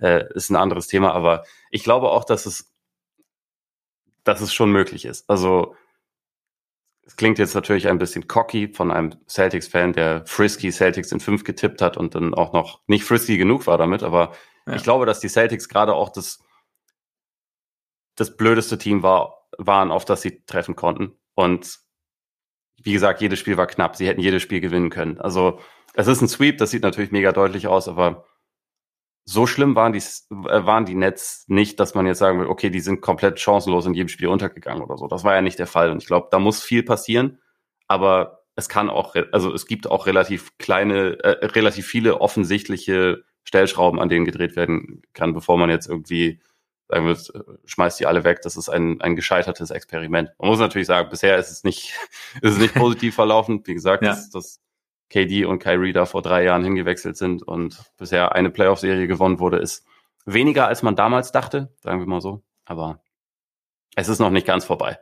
äh, 0.00 0.24
ist 0.34 0.50
ein 0.50 0.56
anderes 0.56 0.86
Thema. 0.86 1.12
Aber 1.12 1.44
ich 1.70 1.84
glaube 1.84 2.10
auch, 2.10 2.24
dass 2.24 2.46
es, 2.46 2.72
dass 4.24 4.40
es 4.40 4.52
schon 4.52 4.72
möglich 4.72 5.04
ist. 5.04 5.28
Also 5.30 5.74
es 7.04 7.16
klingt 7.16 7.38
jetzt 7.38 7.54
natürlich 7.54 7.88
ein 7.88 7.98
bisschen 7.98 8.28
cocky 8.28 8.72
von 8.72 8.90
einem 8.90 9.14
Celtics-Fan, 9.26 9.92
der 9.92 10.24
frisky 10.26 10.70
Celtics 10.70 11.10
in 11.10 11.20
fünf 11.20 11.44
getippt 11.44 11.82
hat 11.82 11.96
und 11.96 12.14
dann 12.14 12.34
auch 12.34 12.52
noch 12.52 12.80
nicht 12.86 13.04
frisky 13.04 13.36
genug 13.36 13.66
war 13.66 13.78
damit. 13.78 14.02
Aber 14.02 14.32
ja. 14.66 14.74
ich 14.74 14.82
glaube, 14.82 15.06
dass 15.06 15.20
die 15.20 15.28
Celtics 15.28 15.68
gerade 15.68 15.94
auch 15.94 16.10
das, 16.10 16.40
das 18.20 18.36
blödeste 18.36 18.76
Team 18.76 19.02
war, 19.02 19.46
waren, 19.56 19.90
auf 19.90 20.04
das 20.04 20.22
sie 20.22 20.44
treffen 20.44 20.76
konnten. 20.76 21.18
Und 21.34 21.78
wie 22.82 22.92
gesagt, 22.92 23.20
jedes 23.20 23.38
Spiel 23.38 23.56
war 23.56 23.66
knapp. 23.66 23.96
Sie 23.96 24.06
hätten 24.06 24.20
jedes 24.20 24.42
Spiel 24.42 24.60
gewinnen 24.60 24.90
können. 24.90 25.18
Also 25.18 25.58
es 25.94 26.06
ist 26.06 26.20
ein 26.20 26.28
Sweep, 26.28 26.58
das 26.58 26.70
sieht 26.70 26.82
natürlich 26.82 27.12
mega 27.12 27.32
deutlich 27.32 27.66
aus, 27.66 27.88
aber 27.88 28.26
so 29.24 29.46
schlimm 29.46 29.74
waren 29.74 29.92
die, 29.92 29.98
äh, 30.00 30.66
waren 30.66 30.84
die 30.84 30.94
Nets 30.94 31.44
nicht, 31.48 31.80
dass 31.80 31.94
man 31.94 32.06
jetzt 32.06 32.18
sagen 32.18 32.40
will, 32.40 32.46
okay, 32.46 32.70
die 32.70 32.80
sind 32.80 33.00
komplett 33.00 33.40
chancenlos 33.40 33.86
in 33.86 33.94
jedem 33.94 34.08
Spiel 34.08 34.28
untergegangen 34.28 34.82
oder 34.82 34.96
so. 34.98 35.08
Das 35.08 35.24
war 35.24 35.34
ja 35.34 35.40
nicht 35.40 35.58
der 35.58 35.66
Fall. 35.66 35.90
Und 35.90 36.02
ich 36.02 36.06
glaube, 36.06 36.28
da 36.30 36.38
muss 36.38 36.62
viel 36.62 36.82
passieren. 36.82 37.38
Aber 37.86 38.42
es 38.56 38.68
kann 38.68 38.90
auch, 38.90 39.14
also 39.32 39.54
es 39.54 39.66
gibt 39.66 39.86
auch 39.90 40.06
relativ 40.06 40.56
kleine, 40.58 41.18
äh, 41.24 41.46
relativ 41.46 41.86
viele 41.86 42.20
offensichtliche 42.20 43.24
Stellschrauben, 43.44 44.00
an 44.00 44.08
denen 44.08 44.26
gedreht 44.26 44.56
werden 44.56 45.02
kann, 45.12 45.32
bevor 45.32 45.56
man 45.58 45.70
jetzt 45.70 45.88
irgendwie 45.88 46.40
sagen 46.90 47.06
wird, 47.06 47.32
schmeißt 47.64 48.00
die 48.00 48.06
alle 48.06 48.24
weg. 48.24 48.40
Das 48.42 48.56
ist 48.56 48.68
ein, 48.68 49.00
ein 49.00 49.16
gescheitertes 49.16 49.70
Experiment. 49.70 50.30
Man 50.38 50.48
muss 50.48 50.58
natürlich 50.58 50.88
sagen, 50.88 51.08
bisher 51.08 51.38
ist 51.38 51.50
es 51.50 51.64
nicht, 51.64 51.94
ist 52.42 52.54
es 52.54 52.58
nicht 52.58 52.74
positiv 52.74 53.14
verlaufen. 53.14 53.62
Wie 53.64 53.74
gesagt, 53.74 54.02
ja. 54.02 54.10
das, 54.10 54.30
das 54.30 54.60
KD 55.08 55.44
und 55.44 55.60
Kyrie 55.60 55.92
da 55.92 56.06
vor 56.06 56.22
drei 56.22 56.44
Jahren 56.44 56.64
hingewechselt 56.64 57.16
sind 57.16 57.42
und 57.42 57.92
bisher 57.96 58.34
eine 58.34 58.50
Playoff-Serie 58.50 59.06
gewonnen 59.06 59.40
wurde, 59.40 59.58
ist 59.58 59.86
weniger, 60.24 60.66
als 60.66 60.82
man 60.82 60.96
damals 60.96 61.32
dachte, 61.32 61.72
sagen 61.80 62.00
wir 62.00 62.06
mal 62.06 62.20
so. 62.20 62.42
Aber 62.64 63.00
es 63.96 64.08
ist 64.08 64.18
noch 64.18 64.30
nicht 64.30 64.46
ganz 64.46 64.64
vorbei. 64.64 64.98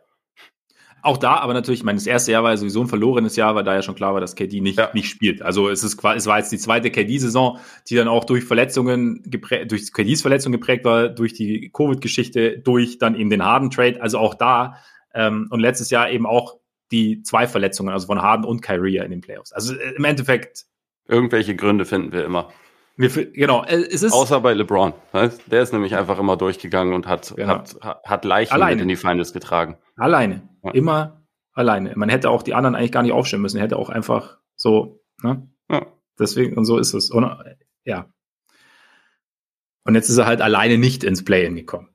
Auch 1.03 1.17
da, 1.17 1.37
aber 1.37 1.55
natürlich, 1.55 1.81
ich 1.81 1.85
meine, 1.85 1.99
das 1.99 2.07
erste 2.07 2.33
Jahr 2.33 2.43
war 2.43 2.51
ja 2.51 2.57
sowieso 2.57 2.81
ein 2.81 2.89
verlorenes 2.89 3.37
Jahr, 3.37 3.55
weil 3.55 3.65
da 3.65 3.75
ja 3.75 3.83
schon 3.83 3.95
klar 3.95 4.15
war, 4.15 4.21
dass 4.21 4.35
KD 4.35 4.61
nicht, 4.61 4.79
ja. 4.79 4.91
nicht 4.95 5.09
spielt. 5.09 5.43
Also 5.43 5.69
es 5.69 5.85
ist 5.85 6.03
es 6.05 6.27
war 6.27 6.39
jetzt 6.39 6.51
die 6.51 6.59
zweite 6.59 6.91
KD-Saison, 6.91 7.59
die 7.89 7.95
dann 7.95 8.09
auch 8.09 8.25
durch 8.25 8.45
Verletzungen 8.45 9.23
geprägt, 9.25 9.71
durch 9.71 9.93
KDs 9.93 10.23
Verletzung 10.23 10.53
geprägt 10.53 10.85
war, 10.85 11.09
durch 11.09 11.35
die 11.35 11.71
Covid-Geschichte, 11.73 12.59
durch 12.59 12.99
dann 12.99 13.15
eben 13.15 13.31
den 13.31 13.45
Harden-Trade. 13.45 14.03
Also 14.03 14.19
auch 14.19 14.35
da 14.35 14.77
ähm, 15.15 15.49
und 15.51 15.61
letztes 15.61 15.91
Jahr 15.91 16.11
eben 16.11 16.27
auch 16.27 16.59
die 16.91 17.23
zwei 17.23 17.47
Verletzungen, 17.47 17.93
also 17.93 18.07
von 18.07 18.23
Harden 18.23 18.45
und 18.45 18.63
Kyrie 18.63 18.99
in 18.99 19.11
den 19.11 19.21
Playoffs. 19.21 19.53
Also 19.53 19.75
äh, 19.75 19.95
im 19.97 20.05
Endeffekt. 20.05 20.65
Irgendwelche 21.07 21.55
Gründe 21.55 21.85
finden 21.85 22.13
wir 22.13 22.25
immer. 22.25 22.51
Wir, 22.97 23.09
genau, 23.31 23.65
äh, 23.65 23.77
es 23.77 24.03
ist. 24.03 24.13
Außer 24.13 24.41
bei 24.41 24.55
LeBron. 24.55 24.93
Der 25.47 25.63
ist 25.63 25.73
nämlich 25.73 25.95
einfach 25.95 26.19
immer 26.19 26.37
durchgegangen 26.37 26.95
und 26.95 27.07
hat, 27.07 27.33
genau. 27.37 27.63
hat, 27.81 28.03
hat 28.05 28.25
Leichen 28.25 28.53
alleine. 28.53 28.77
mit 28.77 28.83
in 28.83 28.89
die 28.89 28.97
Finals 28.97 29.33
getragen. 29.33 29.77
Alleine. 29.99 30.49
Ja. 30.63 30.71
Immer 30.73 31.27
alleine. 31.53 31.95
Man 31.97 32.09
hätte 32.09 32.31
auch 32.31 32.43
die 32.43 32.55
anderen 32.55 32.75
eigentlich 32.75 32.93
gar 32.93 33.03
nicht 33.03 33.13
aufstellen 33.13 33.43
müssen. 33.43 33.59
Er 33.59 33.65
hätte 33.65 33.77
auch 33.77 33.91
einfach 33.91 34.39
so, 34.55 35.03
ne? 35.23 35.49
Ja. 35.69 35.87
Deswegen, 36.19 36.57
und 36.57 36.65
so 36.65 36.79
ist 36.79 36.95
es. 36.95 37.11
Und, 37.11 37.29
ja. 37.85 38.13
Und 39.85 39.95
jetzt 39.95 40.09
ist 40.09 40.19
er 40.19 40.27
halt 40.27 40.41
alleine 40.41 40.79
nicht 40.79 41.05
ins 41.05 41.25
Play-In 41.25 41.57
gekommen. 41.57 41.89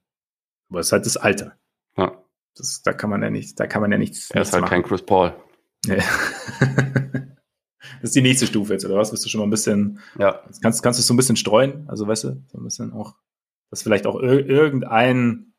Aber 0.69 0.79
es 0.79 0.87
ist 0.87 0.91
halt 0.91 1.05
das 1.05 1.17
Alter. 1.17 1.57
Ja. 1.97 2.23
Das, 2.55 2.81
da 2.83 2.93
kann 2.93 3.09
man 3.09 3.21
ja 3.21 3.29
nicht, 3.29 3.59
da 3.59 3.67
kann 3.67 3.81
man 3.81 3.91
ja 3.91 3.97
nichts. 3.97 4.31
Er 4.31 4.41
ist 4.41 4.53
halt 4.53 4.61
machen. 4.61 4.71
kein 4.71 4.83
Chris 4.83 5.03
Paul. 5.03 5.33
Ja. 5.85 5.95
das 5.95 6.05
ist 8.01 8.15
die 8.15 8.21
nächste 8.21 8.47
Stufe 8.47 8.73
jetzt, 8.73 8.85
oder 8.85 8.95
was? 8.95 9.11
Bist 9.11 9.25
du 9.25 9.29
schon 9.29 9.39
mal 9.39 9.47
ein 9.47 9.51
bisschen, 9.51 9.99
ja. 10.17 10.41
kannst, 10.61 10.83
kannst 10.83 10.99
du 10.99 11.03
so 11.03 11.13
ein 11.13 11.17
bisschen 11.17 11.35
streuen? 11.35 11.87
Also, 11.87 12.07
weißt 12.07 12.25
du, 12.25 12.43
so 12.47 12.57
ein 12.57 12.63
bisschen 12.63 12.93
auch, 12.93 13.15
dass 13.69 13.83
vielleicht 13.83 14.05
auch 14.05 14.19
ir 14.19 14.47
irgendein 14.47 15.52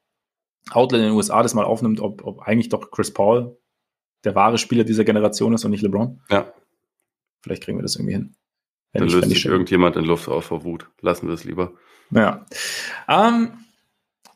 Outlet 0.70 1.00
in 1.00 1.08
den 1.08 1.14
USA 1.14 1.42
das 1.42 1.54
mal 1.54 1.64
aufnimmt, 1.64 2.00
ob, 2.00 2.24
ob 2.24 2.40
eigentlich 2.40 2.68
doch 2.68 2.90
Chris 2.90 3.12
Paul 3.12 3.56
der 4.24 4.34
wahre 4.34 4.58
Spieler 4.58 4.84
dieser 4.84 5.04
Generation 5.04 5.52
ist 5.52 5.64
und 5.64 5.70
nicht 5.70 5.82
LeBron. 5.82 6.20
Ja. 6.30 6.52
Vielleicht 7.42 7.62
kriegen 7.62 7.78
wir 7.78 7.82
das 7.82 7.96
irgendwie 7.96 8.14
hin. 8.14 8.34
Wenn 8.92 9.02
Dann 9.02 9.10
löst 9.10 9.28
sich 9.28 9.44
irgendjemand 9.44 9.96
in 9.96 10.04
Luft 10.04 10.28
auf 10.28 10.46
vor 10.46 10.64
Wut. 10.64 10.88
Lassen 11.00 11.26
wir 11.26 11.34
es 11.34 11.44
lieber. 11.44 11.72
Ja. 12.10 12.46
Ähm, 13.08 13.52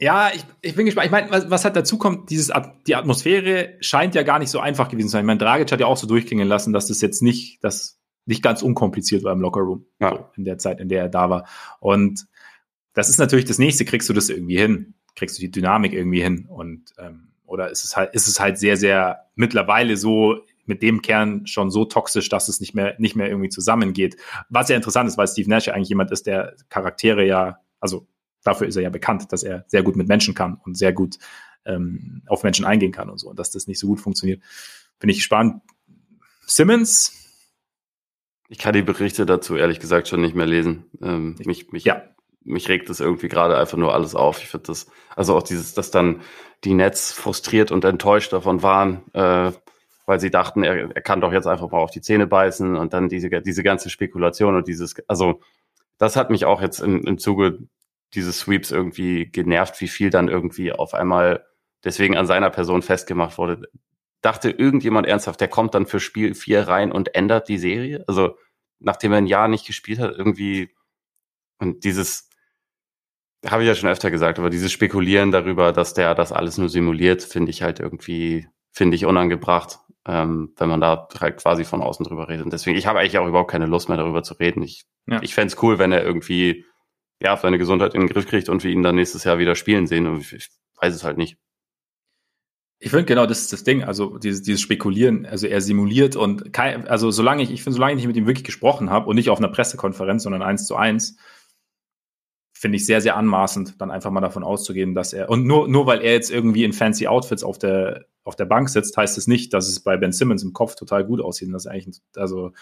ja, 0.01 0.31
ich, 0.35 0.45
ich 0.61 0.75
bin 0.75 0.87
gespannt. 0.87 1.07
Ich 1.07 1.13
meine, 1.13 1.31
was, 1.31 1.49
was 1.49 1.65
halt 1.65 1.77
dazu 1.77 1.97
kommt, 1.97 2.31
dieses, 2.31 2.53
die 2.87 2.95
Atmosphäre 2.95 3.77
scheint 3.81 4.15
ja 4.15 4.23
gar 4.23 4.39
nicht 4.39 4.51
so 4.51 4.61
einfach 4.61 4.89
gewesen 4.89 5.09
zu 5.09 5.13
sein. 5.13 5.25
Ich 5.25 5.27
meine, 5.27 5.39
Dragic 5.39 5.73
hat 5.73 5.81
ja 5.81 5.87
auch 5.87 5.97
so 5.97 6.07
durchklingen 6.07 6.47
lassen, 6.47 6.73
dass 6.73 6.89
das 6.89 7.01
jetzt 7.01 7.23
nicht, 7.23 7.63
das 7.65 7.99
nicht 8.27 8.43
ganz 8.43 8.63
unkompliziert 8.63 9.25
war 9.25 9.33
im 9.33 9.41
Lockerroom. 9.41 9.87
Ja. 10.01 10.11
So, 10.11 10.27
in 10.37 10.45
der 10.45 10.59
Zeit, 10.59 10.81
in 10.81 10.89
der 10.89 11.03
er 11.03 11.09
da 11.09 11.31
war. 11.31 11.49
Und 11.81 12.27
das 12.93 13.09
ist 13.09 13.19
natürlich 13.19 13.47
das 13.47 13.59
nächste, 13.59 13.85
kriegst 13.85 14.09
du 14.09 14.13
das 14.13 14.29
irgendwie 14.29 14.59
hin? 14.59 14.95
Kriegst 15.19 15.37
du 15.37 15.41
die 15.41 15.51
Dynamik 15.51 15.93
irgendwie 15.93 16.23
hin? 16.23 16.47
Und, 16.49 16.93
ähm, 16.99 17.29
oder 17.45 17.71
ist 17.71 17.85
es 17.85 17.97
halt, 17.97 18.15
ist 18.15 18.29
es 18.29 18.39
halt 18.39 18.57
sehr, 18.59 18.77
sehr 18.77 19.27
mittlerweile 19.35 19.97
so 19.97 20.45
mit 20.65 20.83
dem 20.83 21.03
Kern 21.03 21.47
schon 21.47 21.71
so 21.71 21.85
toxisch, 21.87 22.29
dass 22.29 22.49
es 22.49 22.61
nicht 22.61 22.75
mehr, 22.75 22.95
nicht 22.99 23.17
mehr 23.17 23.29
irgendwie 23.29 23.49
zusammengeht. 23.49 24.17
Was 24.49 24.69
ja 24.69 24.77
interessant 24.77 25.09
ist, 25.09 25.19
weil 25.19 25.27
Steve 25.27 25.49
Nash 25.49 25.67
ja 25.67 25.75
eigentlich 25.75 25.89
jemand 25.89 26.13
ist, 26.13 26.27
der 26.27 26.55
Charaktere 26.69 27.27
ja, 27.27 27.59
also 27.81 28.07
dafür 28.45 28.69
ist 28.69 28.77
er 28.77 28.83
ja 28.83 28.91
bekannt, 28.91 29.33
dass 29.33 29.43
er 29.43 29.65
sehr 29.67 29.83
gut 29.83 29.97
mit 29.97 30.07
Menschen 30.07 30.35
kann 30.35 30.61
und 30.65 30.77
sehr 30.77 30.93
gut 30.93 31.19
ähm, 31.65 32.23
auf 32.27 32.45
Menschen 32.45 32.65
eingehen 32.65 32.93
kann 32.93 33.11
und 33.11 33.19
so. 33.19 33.29
Und 33.29 33.39
dass 33.39 33.51
das 33.51 33.67
nicht 33.67 33.79
so 33.79 33.89
gut 33.89 34.01
funktioniert, 34.01 34.43
bin 35.01 35.11
ich 35.11 35.17
gespannt. 35.17 35.63
Simmons? 36.47 37.15
Ich 38.49 38.59
kann 38.59 38.73
die 38.73 38.83
Berichte 38.83 39.27
dazu 39.27 39.57
ehrlich 39.57 39.81
gesagt 39.81 40.09
schon 40.09 40.21
nicht 40.21 40.35
mehr 40.35 40.47
lesen. 40.47 40.85
Ähm, 41.03 41.37
mich, 41.45 41.73
mich, 41.73 41.85
ja. 41.85 42.03
Mich 42.45 42.69
regt 42.69 42.89
das 42.89 43.01
irgendwie 43.01 43.29
gerade 43.29 43.57
einfach 43.57 43.77
nur 43.77 43.95
alles 43.95 44.15
auf. 44.15 44.43
Ich 44.43 44.49
finde 44.49 44.69
das, 44.69 44.87
also 45.17 45.37
auch 45.37 45.43
dieses, 45.43 45.75
dass 45.75 45.91
dann 45.91 46.23
die 46.65 46.75
Nets 46.75 47.13
frustriert 47.13 47.71
und 47.71 47.85
enttäuscht 47.85 48.33
davon 48.33 48.63
waren, 48.63 49.03
äh, 49.13 49.53
weil 50.07 50.21
sie 50.21 50.31
dachten, 50.31 50.63
er, 50.63 50.95
er 50.95 51.03
kann 51.03 51.21
doch 51.21 51.33
jetzt 51.33 51.47
einfach 51.47 51.71
mal 51.71 51.79
auf 51.79 51.91
die 51.91 52.01
Zähne 52.01 52.27
beißen 52.27 52.77
und 52.77 52.93
dann 52.93 53.09
diese, 53.09 53.29
diese 53.43 53.63
ganze 53.63 53.91
Spekulation 53.91 54.57
und 54.57 54.67
dieses, 54.67 54.95
also 55.07 55.41
das 55.99 56.17
hat 56.17 56.31
mich 56.31 56.45
auch 56.45 56.63
jetzt 56.63 56.81
im, 56.81 57.05
im 57.05 57.19
Zuge 57.19 57.59
diese 58.15 58.33
Sweeps 58.33 58.71
irgendwie 58.71 59.27
genervt, 59.27 59.81
wie 59.81 59.89
viel 59.89 60.11
dann 60.11 60.29
irgendwie 60.29 60.73
auf 60.73 60.95
einmal 60.95 61.45
deswegen 61.85 62.17
an 62.17 62.27
seiner 62.27 62.51
Person 62.51 62.83
festgemacht 62.83 63.37
wurde. 63.39 63.69
Dachte 64.23 64.51
irgendjemand 64.51 65.07
ernsthaft, 65.07 65.41
der 65.41 65.49
kommt 65.49 65.75
dann 65.75 65.87
für 65.87 66.01
Spiel 66.01 66.35
4 66.35 66.67
rein 66.67 66.91
und 66.91 67.15
ändert 67.15 67.49
die 67.49 67.59
Serie? 67.59 68.05
Also, 68.09 68.37
nachdem 68.81 69.13
er 69.13 69.19
ein 69.19 69.27
Jahr 69.27 69.49
nicht 69.49 69.67
gespielt 69.67 69.99
hat, 69.99 70.17
irgendwie 70.17 70.71
und 71.59 71.85
dieses 71.85 72.28
Habe 73.47 73.63
ich 73.63 73.69
ja 73.69 73.75
schon 73.75 73.89
öfter 73.89 74.11
gesagt, 74.11 74.39
aber 74.39 74.51
dieses 74.51 74.73
Spekulieren 74.73 75.31
darüber, 75.31 75.73
dass 75.73 75.95
der 75.95 76.15
das 76.15 76.33
alles 76.33 76.59
nur 76.59 76.69
simuliert, 76.69 77.23
finde 77.23 77.51
ich 77.51 77.63
halt 77.63 77.79
irgendwie, 77.79 78.49
finde 78.73 78.97
ich 78.97 79.07
unangebracht, 79.07 79.79
ähm, 80.07 80.53
wenn 80.57 80.69
man 80.69 80.81
da 80.81 81.09
halt 81.21 81.37
quasi 81.37 81.65
von 81.65 81.83
außen 81.83 82.05
drüber 82.05 82.29
redet. 82.29 82.45
Und 82.45 82.53
deswegen, 82.53 82.77
ich 82.77 82.87
habe 82.87 82.99
eigentlich 82.99 83.19
auch 83.19 83.29
überhaupt 83.29 83.51
keine 83.51 83.67
Lust 83.67 83.89
mehr 83.89 83.99
darüber 83.99 84.23
zu 84.23 84.35
reden. 84.35 84.63
Ich, 84.63 84.87
ja. 85.07 85.23
ich 85.23 85.35
fände 85.35 85.53
es 85.55 85.63
cool, 85.63 85.79
wenn 85.79 85.93
er 85.93 86.05
irgendwie 86.05 86.65
ja, 87.21 87.37
seine 87.37 87.59
Gesundheit 87.59 87.95
in 87.95 88.03
den 88.03 88.09
Griff 88.09 88.27
kriegt 88.27 88.49
und 88.49 88.65
wir 88.65 88.71
ihn 88.71 88.83
dann 88.83 88.95
nächstes 88.95 89.25
Jahr 89.25 89.39
wieder 89.39 89.55
spielen 89.55 89.87
sehen. 89.87 90.07
Und 90.07 90.21
ich, 90.21 90.33
ich 90.33 90.49
weiß 90.81 90.95
es 90.95 91.05
halt 91.05 91.19
nicht. 91.19 91.37
Ich 92.81 92.91
finde 92.91 93.07
genau, 93.07 93.27
das 93.27 93.41
ist 93.41 93.53
das 93.53 93.65
Ding. 93.65 93.83
Also 93.83 94.19
dieses, 94.19 94.43
dieses 94.43 94.61
Spekulieren, 94.61 95.27
also 95.27 95.49
er 95.49 95.61
simuliert 95.61 96.15
und 96.15 96.53
kein, 96.53 96.87
also 96.87 97.11
solange 97.11 97.43
ich, 97.43 97.51
ich 97.51 97.63
finde, 97.65 97.75
solange 97.75 97.93
ich 97.93 97.97
nicht 97.97 98.07
mit 98.07 98.17
ihm 98.17 98.27
wirklich 98.27 98.45
gesprochen 98.45 98.91
habe 98.91 99.09
und 99.09 99.17
nicht 99.17 99.31
auf 99.31 99.39
einer 99.39 99.49
Pressekonferenz, 99.49 100.23
sondern 100.23 100.43
eins 100.43 100.67
zu 100.67 100.77
eins, 100.77 101.17
finde 102.59 102.77
ich 102.77 102.87
sehr, 102.87 103.01
sehr 103.01 103.17
anmaßend, 103.17 103.81
dann 103.81 103.91
einfach 103.91 104.11
mal 104.11 104.21
davon 104.21 104.43
auszugehen, 104.43 104.95
dass 104.95 105.13
er, 105.13 105.31
und 105.31 105.47
nur, 105.47 105.69
nur 105.69 105.87
weil 105.87 106.01
er 106.03 106.13
jetzt 106.13 106.31
irgendwie 106.31 106.65
in 106.65 106.73
fancy 106.73 107.07
Outfits 107.07 107.45
auf 107.45 107.59
der, 107.59 108.07
auf 108.25 108.35
der 108.35 108.47
Bank 108.47 108.69
sitzt, 108.69 108.97
heißt 108.97 109.17
es 109.17 109.29
nicht, 109.29 109.55
dass 109.55 109.69
es 109.69 109.81
bei 109.81 109.97
Ben 109.97 110.13
Simmons 110.13 110.43
im 110.43 110.53
Kopf 110.53 110.75
total 110.75 111.05
gut 111.05 111.21
aussieht. 111.21 111.53
Das 111.53 111.69
eigentlich, 111.69 112.03
also, 112.17 112.53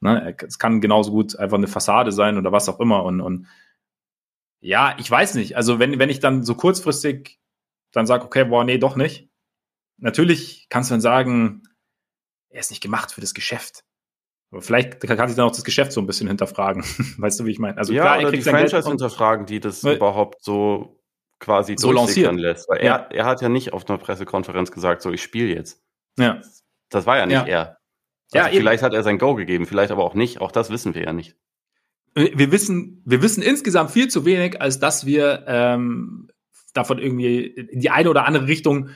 ne, 0.00 0.36
es 0.46 0.58
kann 0.58 0.82
genauso 0.82 1.10
gut 1.10 1.36
einfach 1.36 1.56
eine 1.56 1.68
Fassade 1.68 2.12
sein 2.12 2.36
oder 2.36 2.52
was 2.52 2.68
auch 2.68 2.80
immer. 2.80 3.02
Und, 3.04 3.20
und 3.22 3.46
ja, 4.60 4.94
ich 4.98 5.10
weiß 5.10 5.34
nicht. 5.36 5.56
Also, 5.56 5.78
wenn, 5.78 5.98
wenn 5.98 6.10
ich 6.10 6.20
dann 6.20 6.44
so 6.44 6.54
kurzfristig 6.54 7.40
dann 7.92 8.06
sage, 8.06 8.24
okay, 8.24 8.44
boah, 8.44 8.64
nee, 8.64 8.78
doch 8.78 8.96
nicht. 8.96 9.30
Natürlich 9.96 10.66
kannst 10.68 10.90
du 10.90 10.94
dann 10.94 11.00
sagen, 11.00 11.62
er 12.50 12.60
ist 12.60 12.70
nicht 12.70 12.82
gemacht 12.82 13.12
für 13.12 13.20
das 13.20 13.34
Geschäft. 13.34 13.84
Aber 14.50 14.62
vielleicht 14.62 15.00
kann 15.00 15.28
sich 15.28 15.36
dann 15.36 15.46
auch 15.46 15.52
das 15.52 15.64
Geschäft 15.64 15.92
so 15.92 16.00
ein 16.00 16.06
bisschen 16.06 16.28
hinterfragen. 16.28 16.82
weißt 17.18 17.40
du, 17.40 17.44
wie 17.44 17.50
ich 17.50 17.58
meine? 17.58 17.76
Also 17.76 17.92
ja, 17.92 18.02
klar, 18.02 18.18
oder 18.20 18.30
die 18.32 18.42
Franchise 18.42 18.88
hinterfragen, 18.88 19.46
die 19.46 19.60
das 19.60 19.84
überhaupt 19.84 20.42
so 20.42 20.98
quasi 21.38 21.76
so 21.78 21.92
lancieren 21.92 22.38
lässt. 22.38 22.68
Weil 22.68 22.84
ja. 22.84 22.96
er, 22.96 23.12
er 23.12 23.24
hat 23.26 23.42
ja 23.42 23.48
nicht 23.48 23.72
auf 23.72 23.88
einer 23.88 23.98
Pressekonferenz 23.98 24.70
gesagt, 24.70 25.02
so 25.02 25.12
ich 25.12 25.22
spiele 25.22 25.54
jetzt. 25.54 25.82
Ja. 26.18 26.40
Das 26.88 27.06
war 27.06 27.18
ja 27.18 27.26
nicht 27.26 27.34
ja. 27.34 27.46
er. 27.46 27.78
Also 28.32 28.46
ja, 28.46 28.52
vielleicht 28.52 28.82
eben. 28.82 28.86
hat 28.86 28.94
er 28.94 29.02
sein 29.02 29.18
Go 29.18 29.34
gegeben, 29.34 29.66
vielleicht 29.66 29.90
aber 29.90 30.04
auch 30.04 30.14
nicht. 30.14 30.40
Auch 30.40 30.52
das 30.52 30.70
wissen 30.70 30.94
wir 30.94 31.02
ja 31.02 31.12
nicht. 31.12 31.36
Wir 32.14 32.50
wissen, 32.50 33.02
wir 33.04 33.22
wissen 33.22 33.42
insgesamt 33.42 33.90
viel 33.90 34.08
zu 34.08 34.24
wenig, 34.24 34.60
als 34.60 34.80
dass 34.80 35.06
wir 35.06 35.44
ähm, 35.46 36.28
davon 36.74 36.98
irgendwie 36.98 37.46
in 37.46 37.80
die 37.80 37.90
eine 37.90 38.10
oder 38.10 38.24
andere 38.26 38.46
Richtung 38.46 38.90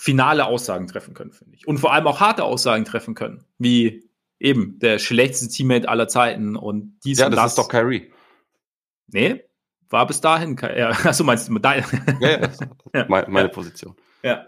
finale 0.00 0.46
Aussagen 0.46 0.86
treffen 0.86 1.12
können, 1.12 1.30
finde 1.30 1.54
ich. 1.56 1.68
Und 1.68 1.76
vor 1.76 1.92
allem 1.92 2.06
auch 2.06 2.20
harte 2.20 2.44
Aussagen 2.44 2.86
treffen 2.86 3.14
können, 3.14 3.44
wie 3.58 4.08
eben 4.38 4.78
der 4.78 4.98
schlechteste 4.98 5.48
Teammate 5.48 5.90
aller 5.90 6.08
Zeiten 6.08 6.56
und 6.56 6.98
dies 7.04 7.18
ja, 7.18 7.26
und 7.26 7.32
das. 7.32 7.36
Ja, 7.36 7.42
das 7.42 7.52
ist 7.52 7.58
doch 7.58 7.68
Kyrie. 7.68 8.10
Nee, 9.08 9.44
war 9.90 10.06
bis 10.06 10.22
dahin. 10.22 10.56
Ja, 10.74 10.88
achso, 11.04 11.22
meinst 11.22 11.50
du 11.50 11.58
dein? 11.58 11.84
Ja, 12.18 12.30
ja, 12.30 12.48
ja. 12.94 13.24
meine, 13.28 13.50
Position. 13.50 13.94
Ja. 14.22 14.46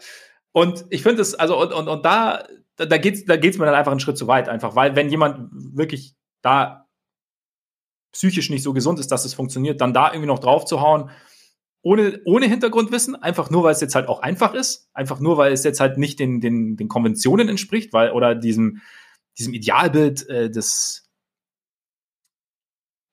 Und 0.52 0.86
ich 0.88 1.02
finde 1.02 1.20
es, 1.20 1.34
also, 1.34 1.60
und, 1.60 1.74
und, 1.74 1.86
und 1.86 2.02
da, 2.02 2.46
da 2.76 2.96
geht's, 2.96 3.26
da 3.26 3.36
geht's 3.36 3.58
mir 3.58 3.66
dann 3.66 3.74
einfach 3.74 3.92
einen 3.92 4.00
Schritt 4.00 4.16
zu 4.16 4.26
weit, 4.26 4.48
einfach, 4.48 4.74
weil 4.74 4.96
wenn 4.96 5.10
jemand 5.10 5.50
wirklich 5.52 6.14
da 6.40 6.86
psychisch 8.12 8.48
nicht 8.48 8.62
so 8.62 8.72
gesund 8.72 8.98
ist, 9.00 9.12
dass 9.12 9.26
es 9.26 9.34
funktioniert, 9.34 9.82
dann 9.82 9.92
da 9.92 10.08
irgendwie 10.08 10.28
noch 10.28 10.38
drauf 10.38 10.64
zu 10.64 10.80
hauen, 10.80 11.10
ohne, 11.82 12.20
ohne 12.24 12.46
Hintergrundwissen, 12.46 13.16
einfach 13.16 13.50
nur, 13.50 13.64
weil 13.64 13.72
es 13.72 13.80
jetzt 13.80 13.94
halt 13.94 14.08
auch 14.08 14.20
einfach 14.20 14.54
ist, 14.54 14.88
einfach 14.94 15.20
nur, 15.20 15.36
weil 15.36 15.52
es 15.52 15.64
jetzt 15.64 15.80
halt 15.80 15.98
nicht 15.98 16.20
den, 16.20 16.40
den, 16.40 16.76
den 16.76 16.88
Konventionen 16.88 17.48
entspricht, 17.48 17.92
weil, 17.92 18.12
oder 18.12 18.34
diesem, 18.34 18.80
diesem 19.38 19.52
Idealbild 19.52 20.28
äh, 20.28 20.50
des 20.50 21.10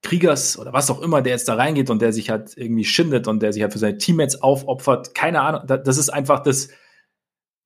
Kriegers 0.01 0.57
oder 0.57 0.71
was 0.71 0.89
auch 0.89 1.01
immer, 1.01 1.21
der 1.21 1.33
jetzt 1.33 1.47
da 1.49 1.55
reingeht 1.55 1.89
und 1.89 2.01
der 2.01 2.13
sich 2.13 2.29
halt 2.29 2.55
irgendwie 2.55 2.85
schindet 2.85 3.27
und 3.27 3.41
der 3.41 3.51
sich 3.51 3.63
halt 3.63 3.73
für 3.73 3.79
seine 3.79 3.97
Teammates 3.97 4.41
aufopfert. 4.41 5.13
Keine 5.13 5.41
Ahnung, 5.41 5.67
das 5.67 5.97
ist 5.97 6.09
einfach 6.09 6.41
das, 6.41 6.69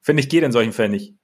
finde 0.02 0.22
ich, 0.22 0.30
geht 0.30 0.44
in 0.44 0.52
solchen 0.52 0.74
Fällen 0.74 0.92
nicht. 0.92 1.16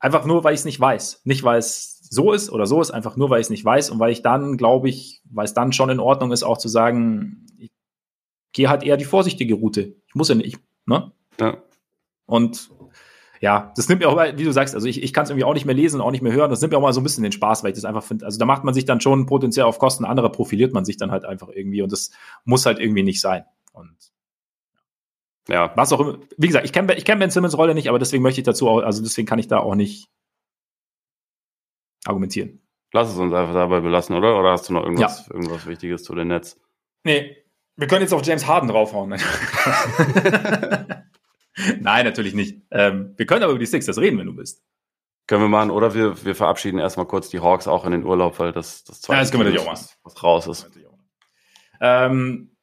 Einfach 0.00 0.24
nur, 0.24 0.44
weil 0.44 0.54
ich 0.54 0.60
es 0.60 0.64
nicht 0.64 0.80
weiß. 0.80 1.22
Nicht, 1.24 1.42
weil 1.42 1.58
es 1.58 1.98
so 2.08 2.32
ist 2.32 2.50
oder 2.50 2.66
so 2.66 2.80
ist, 2.80 2.92
einfach 2.92 3.16
nur, 3.16 3.28
weil 3.30 3.40
ich 3.40 3.46
es 3.46 3.50
nicht 3.50 3.64
weiß 3.64 3.90
und 3.90 3.98
weil 3.98 4.12
ich 4.12 4.22
dann, 4.22 4.56
glaube 4.56 4.88
ich, 4.88 5.20
weil 5.24 5.44
es 5.44 5.54
dann 5.54 5.72
schon 5.72 5.90
in 5.90 6.00
Ordnung 6.00 6.32
ist, 6.32 6.44
auch 6.44 6.56
zu 6.56 6.68
sagen, 6.68 7.46
ich 7.58 7.70
gehe 8.52 8.68
halt 8.68 8.82
eher 8.82 8.96
die 8.96 9.04
vorsichtige 9.04 9.54
Route. 9.54 9.96
Ich 10.06 10.14
muss 10.14 10.28
ja 10.28 10.34
nicht, 10.34 10.58
ne? 10.86 11.12
Ja. 11.40 11.62
Und 12.26 12.70
ja, 13.40 13.72
das 13.76 13.88
nimmt 13.88 14.00
mir 14.00 14.08
auch, 14.08 14.16
wie 14.36 14.44
du 14.44 14.52
sagst, 14.52 14.74
also 14.74 14.86
ich, 14.86 15.02
ich 15.02 15.12
kann 15.12 15.24
es 15.24 15.30
irgendwie 15.30 15.44
auch 15.44 15.54
nicht 15.54 15.64
mehr 15.64 15.74
lesen, 15.74 16.00
auch 16.00 16.10
nicht 16.10 16.22
mehr 16.22 16.32
hören. 16.32 16.50
Das 16.50 16.60
nimmt 16.60 16.72
mir 16.72 16.78
auch 16.78 16.82
mal 16.82 16.92
so 16.92 17.00
ein 17.00 17.04
bisschen 17.04 17.22
den 17.22 17.32
Spaß, 17.32 17.62
weil 17.62 17.70
ich 17.70 17.76
das 17.76 17.84
einfach 17.84 18.02
finde. 18.02 18.24
Also 18.24 18.38
da 18.38 18.44
macht 18.44 18.64
man 18.64 18.74
sich 18.74 18.84
dann 18.84 19.00
schon 19.00 19.26
potenziell 19.26 19.66
auf 19.66 19.78
Kosten 19.78 20.04
anderer 20.04 20.30
profiliert 20.30 20.72
man 20.72 20.84
sich 20.84 20.96
dann 20.96 21.10
halt 21.10 21.24
einfach 21.24 21.48
irgendwie 21.48 21.82
und 21.82 21.92
das 21.92 22.10
muss 22.44 22.66
halt 22.66 22.80
irgendwie 22.80 23.04
nicht 23.04 23.20
sein. 23.20 23.44
Und 23.72 23.96
ja, 25.48 25.72
was 25.76 25.92
auch 25.92 26.00
immer. 26.00 26.18
Wie 26.36 26.48
gesagt, 26.48 26.64
ich 26.64 26.72
kenne 26.72 26.94
ich 26.94 27.04
kenn 27.04 27.18
Ben 27.18 27.30
Simmons 27.30 27.56
Rolle 27.56 27.74
nicht, 27.74 27.88
aber 27.88 27.98
deswegen 27.98 28.22
möchte 28.22 28.40
ich 28.40 28.44
dazu 28.44 28.68
auch, 28.68 28.82
also 28.82 29.02
deswegen 29.02 29.26
kann 29.26 29.38
ich 29.38 29.48
da 29.48 29.58
auch 29.60 29.74
nicht 29.74 30.10
argumentieren. 32.04 32.60
Lass 32.92 33.10
es 33.10 33.18
uns 33.18 33.32
einfach 33.32 33.54
dabei 33.54 33.80
belassen, 33.80 34.16
oder? 34.16 34.38
Oder 34.38 34.52
hast 34.52 34.68
du 34.68 34.72
noch 34.72 34.82
irgendwas, 34.82 35.26
ja. 35.26 35.34
irgendwas 35.34 35.66
Wichtiges 35.66 36.02
zu 36.04 36.14
den 36.14 36.28
Netz? 36.28 36.58
Nee, 37.04 37.36
wir 37.78 37.86
können 37.86 38.02
jetzt 38.02 38.12
auf 38.12 38.26
James 38.26 38.46
Harden 38.46 38.68
draufhauen. 38.68 39.08
Nein, 41.80 42.04
natürlich 42.04 42.34
nicht. 42.34 42.60
Ähm, 42.70 43.14
wir 43.16 43.24
können 43.24 43.42
aber 43.42 43.52
über 43.52 43.58
die 43.58 43.66
Sixers 43.66 43.96
reden, 43.98 44.18
wenn 44.18 44.26
du 44.26 44.36
willst. 44.36 44.62
Können 45.26 45.42
wir 45.42 45.48
machen, 45.48 45.70
oder 45.70 45.94
wir, 45.94 46.24
wir 46.24 46.34
verabschieden 46.34 46.78
erstmal 46.78 47.06
kurz 47.06 47.30
die 47.30 47.40
Hawks 47.40 47.66
auch 47.66 47.86
in 47.86 47.92
den 47.92 48.04
Urlaub, 48.04 48.38
weil 48.38 48.52
das, 48.52 48.84
das 48.84 49.00
zweite 49.00 49.16
ja, 49.16 49.22
das 49.22 49.30
können 49.30 49.44
wir 49.44 49.50
natürlich 49.50 49.66
auch 49.66 49.72
machen. 49.72 49.88
was 50.02 50.22
raus 50.22 50.46
ist. 50.46 50.70
Ähm, 51.80 52.54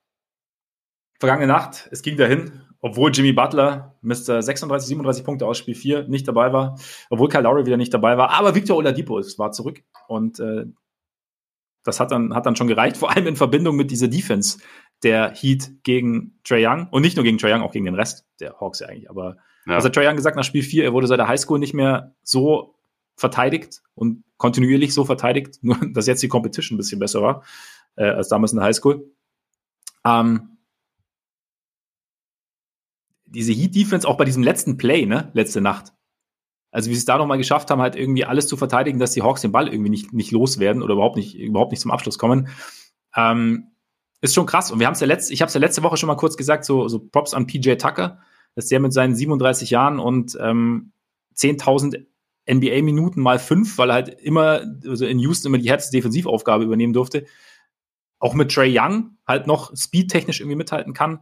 vergangene 1.19 1.47
Nacht, 1.47 1.89
es 1.91 2.01
ging 2.01 2.17
dahin 2.17 2.65
obwohl 2.86 3.12
Jimmy 3.12 3.34
Butler 3.34 3.97
Mr. 4.04 4.43
36, 4.43 4.89
37 4.89 5.23
Punkte 5.23 5.47
aus 5.47 5.58
Spiel 5.58 5.73
4 5.73 6.08
nicht 6.08 6.28
dabei 6.28 6.54
war, 6.54 6.78
obwohl 7.10 7.30
Kyle 7.30 7.41
Lowry 7.41 7.65
wieder 7.65 7.78
nicht 7.78 7.91
dabei 7.91 8.15
war, 8.15 8.30
aber 8.30 8.54
Victor 8.54 8.78
Oladipo 8.78 9.19
war 9.38 9.51
zurück 9.51 9.82
und 10.08 10.39
äh, 10.39 10.65
das 11.84 11.99
hat 11.99 12.12
dann, 12.12 12.36
hat 12.36 12.45
dann 12.45 12.56
schon 12.56 12.67
gereicht, 12.67 12.97
vor 12.97 13.10
allem 13.10 13.25
in 13.25 13.36
Verbindung 13.36 13.75
mit 13.75 13.89
dieser 13.89 14.08
Defense 14.08 14.60
der 15.03 15.34
Heat 15.34 15.84
gegen 15.84 16.39
Trey 16.43 16.65
Young 16.65 16.88
und 16.89 17.01
nicht 17.01 17.15
nur 17.15 17.23
gegen 17.23 17.38
Trey 17.38 17.53
Young, 17.53 17.62
auch 17.62 17.71
gegen 17.71 17.86
den 17.86 17.95
Rest 17.95 18.25
der 18.39 18.60
Hawks 18.60 18.79
ja 18.79 18.88
eigentlich, 18.88 19.10
aber 19.10 19.38
ja. 19.65 19.75
also 19.75 19.89
Trey 19.89 20.08
Young 20.08 20.15
gesagt 20.15 20.36
nach 20.36 20.43
Spiel 20.43 20.63
4, 20.63 20.84
er 20.84 20.93
wurde 20.93 21.08
seit 21.08 21.19
der 21.19 21.27
Highschool 21.27 21.60
nicht 21.60 21.73
mehr 21.73 22.15
so 22.23 22.75
verteidigt 23.15 23.81
und 23.93 24.23
kontinuierlich 24.38 24.93
so 24.93 25.05
verteidigt, 25.05 25.60
nur 25.62 25.77
dass 25.93 26.08
jetzt 26.08 26.23
die 26.23 26.27
Competition 26.27 26.75
ein 26.75 26.77
bisschen 26.77 26.99
besser 26.99 27.21
war 27.21 27.43
äh, 27.95 28.05
als 28.05 28.29
damals 28.29 28.51
in 28.51 28.58
der 28.58 28.65
Highschool. 28.65 29.12
Ähm, 30.05 30.58
diese 33.25 33.53
Heat-Defense 33.53 34.08
auch 34.08 34.17
bei 34.17 34.25
diesem 34.25 34.43
letzten 34.43 34.77
Play, 34.77 35.05
ne, 35.05 35.31
letzte 35.34 35.62
Nacht. 35.62 35.93
Also 36.71 36.89
wie 36.89 36.93
sie 36.93 36.99
es 36.99 37.05
da 37.05 37.17
nochmal 37.17 37.38
geschafft 37.38 37.71
haben, 37.71 37.81
halt 37.81 37.95
irgendwie 37.95 38.25
alles 38.25 38.47
zu 38.47 38.58
verteidigen, 38.58 38.99
dass 38.99 39.12
die 39.12 39.21
Hawks 39.21 39.41
den 39.41 39.51
Ball 39.51 39.67
irgendwie 39.67 39.89
nicht, 39.89 40.13
nicht 40.13 40.31
loswerden 40.31 40.84
oder 40.84 40.93
überhaupt 40.93 41.15
nicht, 41.15 41.36
überhaupt 41.36 41.71
nicht 41.71 41.81
zum 41.81 41.91
Abschluss 41.91 42.17
kommen. 42.17 42.49
Ähm, 43.15 43.71
ist 44.25 44.35
schon 44.35 44.45
krass. 44.45 44.71
Und 44.71 44.79
wir 44.79 44.88
haben 44.88 44.93
es 44.93 44.99
ja 44.99 45.07
letzte, 45.07 45.33
ich 45.33 45.41
habe 45.41 45.47
es 45.47 45.53
ja 45.53 45.59
letzte 45.59 45.83
Woche 45.83 45.97
schon 45.97 46.07
mal 46.07 46.15
kurz 46.15 46.38
gesagt, 46.38 46.65
so, 46.65 46.88
so 46.88 46.99
Props 46.99 47.33
an 47.33 47.47
PJ 47.47 47.75
Tucker, 47.75 48.19
dass 48.55 48.67
der 48.67 48.79
mit 48.79 48.93
seinen 48.93 49.15
37 49.15 49.69
Jahren 49.69 49.99
und 49.99 50.38
ähm, 50.41 50.91
10.000 51.35 52.05
NBA-Minuten 52.49 53.21
mal 53.21 53.39
fünf, 53.39 53.77
weil 53.77 53.89
er 53.89 53.93
halt 53.95 54.09
immer, 54.09 54.61
also 54.88 55.05
in 55.05 55.19
Houston 55.19 55.47
immer 55.47 55.57
die 55.57 55.69
härteste 55.69 55.97
Defensivaufgabe 55.97 56.63
übernehmen 56.63 56.93
durfte, 56.93 57.25
auch 58.19 58.34
mit 58.34 58.51
Trey 58.51 58.78
Young 58.78 59.17
halt 59.28 59.47
noch 59.47 59.76
speedtechnisch 59.76 60.39
irgendwie 60.39 60.57
mithalten 60.57 60.93
kann 60.93 61.19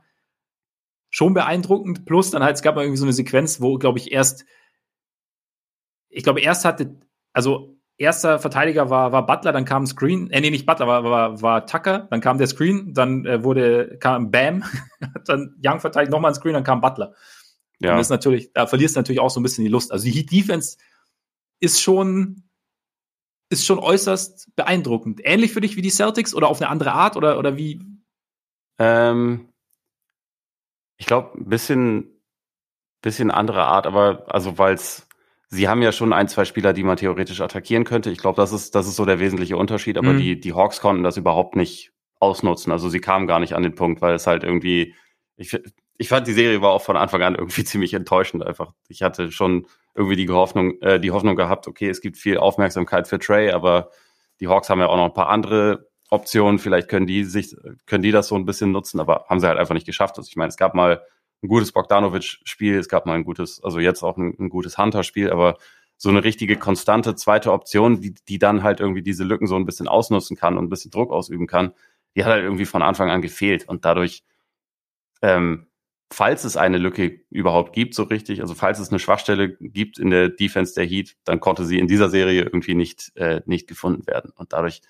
schon 1.13 1.35
beeindruckend. 1.35 2.05
Plus 2.05 2.31
dann 2.31 2.43
halt, 2.43 2.55
es 2.55 2.63
gab 2.63 2.75
mal 2.75 2.81
irgendwie 2.81 2.97
so 2.97 3.05
eine 3.05 3.13
Sequenz, 3.13 3.61
wo, 3.61 3.77
glaube 3.77 3.99
ich, 3.99 4.11
erst, 4.11 4.45
ich 6.09 6.23
glaube, 6.23 6.41
erst 6.41 6.65
hatte, 6.65 6.99
also 7.33 7.77
erster 8.03 8.39
Verteidiger 8.39 8.89
war, 8.89 9.11
war 9.11 9.25
Butler, 9.25 9.51
dann 9.51 9.65
kam 9.65 9.85
Screen, 9.85 10.29
äh, 10.29 10.41
nee, 10.41 10.49
nicht 10.49 10.65
Butler, 10.65 10.87
war, 10.87 11.03
war, 11.03 11.41
war 11.41 11.65
Tucker, 11.65 12.07
dann 12.11 12.21
kam 12.21 12.37
der 12.37 12.47
Screen, 12.47 12.93
dann 12.93 13.25
äh, 13.25 13.43
wurde, 13.43 13.97
kam 13.99 14.29
Bam, 14.31 14.63
dann 15.25 15.55
Young 15.63 15.79
verteidigt 15.79 16.11
nochmal 16.11 16.31
ein 16.31 16.35
Screen, 16.35 16.53
dann 16.53 16.63
kam 16.63 16.81
Butler. 16.81 17.13
Ja. 17.79 17.91
Und 17.91 17.97
das 17.97 18.07
ist 18.07 18.11
natürlich, 18.11 18.53
da 18.53 18.67
verlierst 18.67 18.95
du 18.95 18.99
natürlich 18.99 19.19
auch 19.19 19.29
so 19.29 19.39
ein 19.39 19.43
bisschen 19.43 19.63
die 19.63 19.71
Lust. 19.71 19.91
Also 19.91 20.05
die 20.05 20.11
Heat 20.11 20.31
Defense 20.31 20.77
ist 21.59 21.81
schon, 21.81 22.43
ist 23.49 23.65
schon 23.65 23.79
äußerst 23.79 24.55
beeindruckend. 24.55 25.21
Ähnlich 25.23 25.51
für 25.53 25.61
dich 25.61 25.75
wie 25.75 25.81
die 25.81 25.89
Celtics 25.89 26.33
oder 26.33 26.47
auf 26.47 26.61
eine 26.61 26.69
andere 26.69 26.93
Art 26.93 27.17
oder, 27.17 27.37
oder 27.39 27.57
wie? 27.57 27.81
Ähm, 28.79 29.49
ich 30.97 31.05
glaube, 31.05 31.37
ein 31.37 31.49
bisschen, 31.49 32.21
bisschen 33.01 33.31
andere 33.31 33.63
Art, 33.63 33.87
aber 33.87 34.25
also 34.33 34.57
weil 34.57 34.75
es, 34.75 35.07
sie 35.53 35.69
haben 35.69 35.81
ja 35.81 35.91
schon 35.91 36.13
ein, 36.13 36.27
zwei 36.27 36.45
Spieler, 36.45 36.73
die 36.73 36.83
man 36.83 36.97
theoretisch 36.97 37.39
attackieren 37.39 37.83
könnte. 37.83 38.09
Ich 38.09 38.17
glaube, 38.17 38.37
das 38.37 38.51
ist, 38.51 38.75
das 38.75 38.87
ist 38.87 38.95
so 38.95 39.05
der 39.05 39.19
wesentliche 39.19 39.55
Unterschied, 39.55 39.97
aber 39.97 40.13
mhm. 40.13 40.17
die, 40.17 40.39
die 40.39 40.53
Hawks 40.53 40.81
konnten 40.81 41.03
das 41.03 41.15
überhaupt 41.15 41.55
nicht 41.55 41.91
ausnutzen. 42.19 42.71
Also 42.71 42.89
sie 42.89 42.99
kamen 42.99 43.27
gar 43.27 43.39
nicht 43.39 43.53
an 43.53 43.63
den 43.63 43.75
Punkt, 43.75 44.01
weil 44.01 44.15
es 44.15 44.25
halt 44.25 44.43
irgendwie, 44.43 44.95
ich, 45.37 45.55
ich 45.97 46.09
fand, 46.09 46.27
die 46.27 46.33
Serie 46.33 46.61
war 46.61 46.71
auch 46.71 46.81
von 46.81 46.97
Anfang 46.97 47.21
an 47.21 47.35
irgendwie 47.35 47.63
ziemlich 47.65 47.93
enttäuschend 47.93 48.45
einfach. 48.45 48.73
Ich 48.87 49.03
hatte 49.03 49.31
schon 49.31 49.67
irgendwie 49.93 50.15
die 50.15 50.29
Hoffnung, 50.29 50.81
äh, 50.81 50.99
die 50.99 51.11
Hoffnung 51.11 51.35
gehabt, 51.35 51.67
okay, 51.67 51.89
es 51.89 52.01
gibt 52.01 52.17
viel 52.17 52.37
Aufmerksamkeit 52.37 53.07
für 53.07 53.19
Trey, 53.19 53.51
aber 53.51 53.91
die 54.39 54.47
Hawks 54.47 54.69
haben 54.69 54.79
ja 54.79 54.87
auch 54.87 54.97
noch 54.97 55.05
ein 55.05 55.13
paar 55.13 55.29
andere 55.29 55.87
Option, 56.09 56.57
vielleicht 56.57 56.89
können 56.89 57.07
die 57.07 57.23
sich, 57.23 57.55
können 57.85 58.03
die 58.03 58.11
das 58.11 58.27
so 58.27 58.35
ein 58.35 58.45
bisschen 58.45 58.71
nutzen, 58.71 58.99
aber 58.99 59.25
haben 59.29 59.39
sie 59.39 59.47
halt 59.47 59.59
einfach 59.59 59.73
nicht 59.73 59.85
geschafft. 59.85 60.17
Also 60.17 60.27
ich 60.27 60.35
meine, 60.35 60.49
es 60.49 60.57
gab 60.57 60.73
mal 60.73 61.01
ein 61.43 61.47
gutes 61.47 61.71
Bogdanovic-Spiel, 61.71 62.77
es 62.77 62.87
gab 62.89 63.05
mal 63.05 63.13
ein 63.13 63.25
gutes, 63.25 63.63
also 63.63 63.79
jetzt 63.79 64.01
auch 64.01 64.17
ein, 64.17 64.35
ein 64.39 64.49
gutes 64.49 64.77
Hunter-Spiel, 64.77 65.29
aber 65.29 65.57
so 65.97 66.09
eine 66.09 66.23
richtige 66.23 66.57
konstante 66.57 67.15
zweite 67.15 67.51
Option, 67.51 68.01
die, 68.01 68.13
die 68.27 68.39
dann 68.39 68.63
halt 68.63 68.79
irgendwie 68.79 69.03
diese 69.03 69.23
Lücken 69.23 69.47
so 69.47 69.55
ein 69.55 69.65
bisschen 69.65 69.87
ausnutzen 69.87 70.35
kann 70.35 70.57
und 70.57 70.65
ein 70.65 70.69
bisschen 70.69 70.91
Druck 70.91 71.11
ausüben 71.11 71.47
kann, 71.47 71.73
die 72.15 72.23
hat 72.23 72.31
halt 72.31 72.43
irgendwie 72.43 72.65
von 72.65 72.81
Anfang 72.81 73.09
an 73.09 73.21
gefehlt. 73.21 73.67
Und 73.67 73.85
dadurch, 73.85 74.23
ähm, 75.21 75.67
falls 76.11 76.43
es 76.43 76.57
eine 76.57 76.77
Lücke 76.77 77.21
überhaupt 77.29 77.73
gibt, 77.73 77.95
so 77.95 78.03
richtig, 78.03 78.41
also 78.41 78.53
falls 78.53 78.79
es 78.79 78.89
eine 78.89 78.99
Schwachstelle 78.99 79.55
gibt 79.59 79.97
in 79.97 80.09
der 80.09 80.29
Defense 80.29 80.73
der 80.75 80.85
Heat, 80.85 81.15
dann 81.23 81.39
konnte 81.39 81.65
sie 81.65 81.79
in 81.79 81.87
dieser 81.87 82.09
Serie 82.09 82.41
irgendwie 82.43 82.75
nicht, 82.75 83.11
äh, 83.15 83.41
nicht 83.45 83.67
gefunden 83.67 84.05
werden. 84.07 84.31
Und 84.35 84.53
dadurch, 84.53 84.81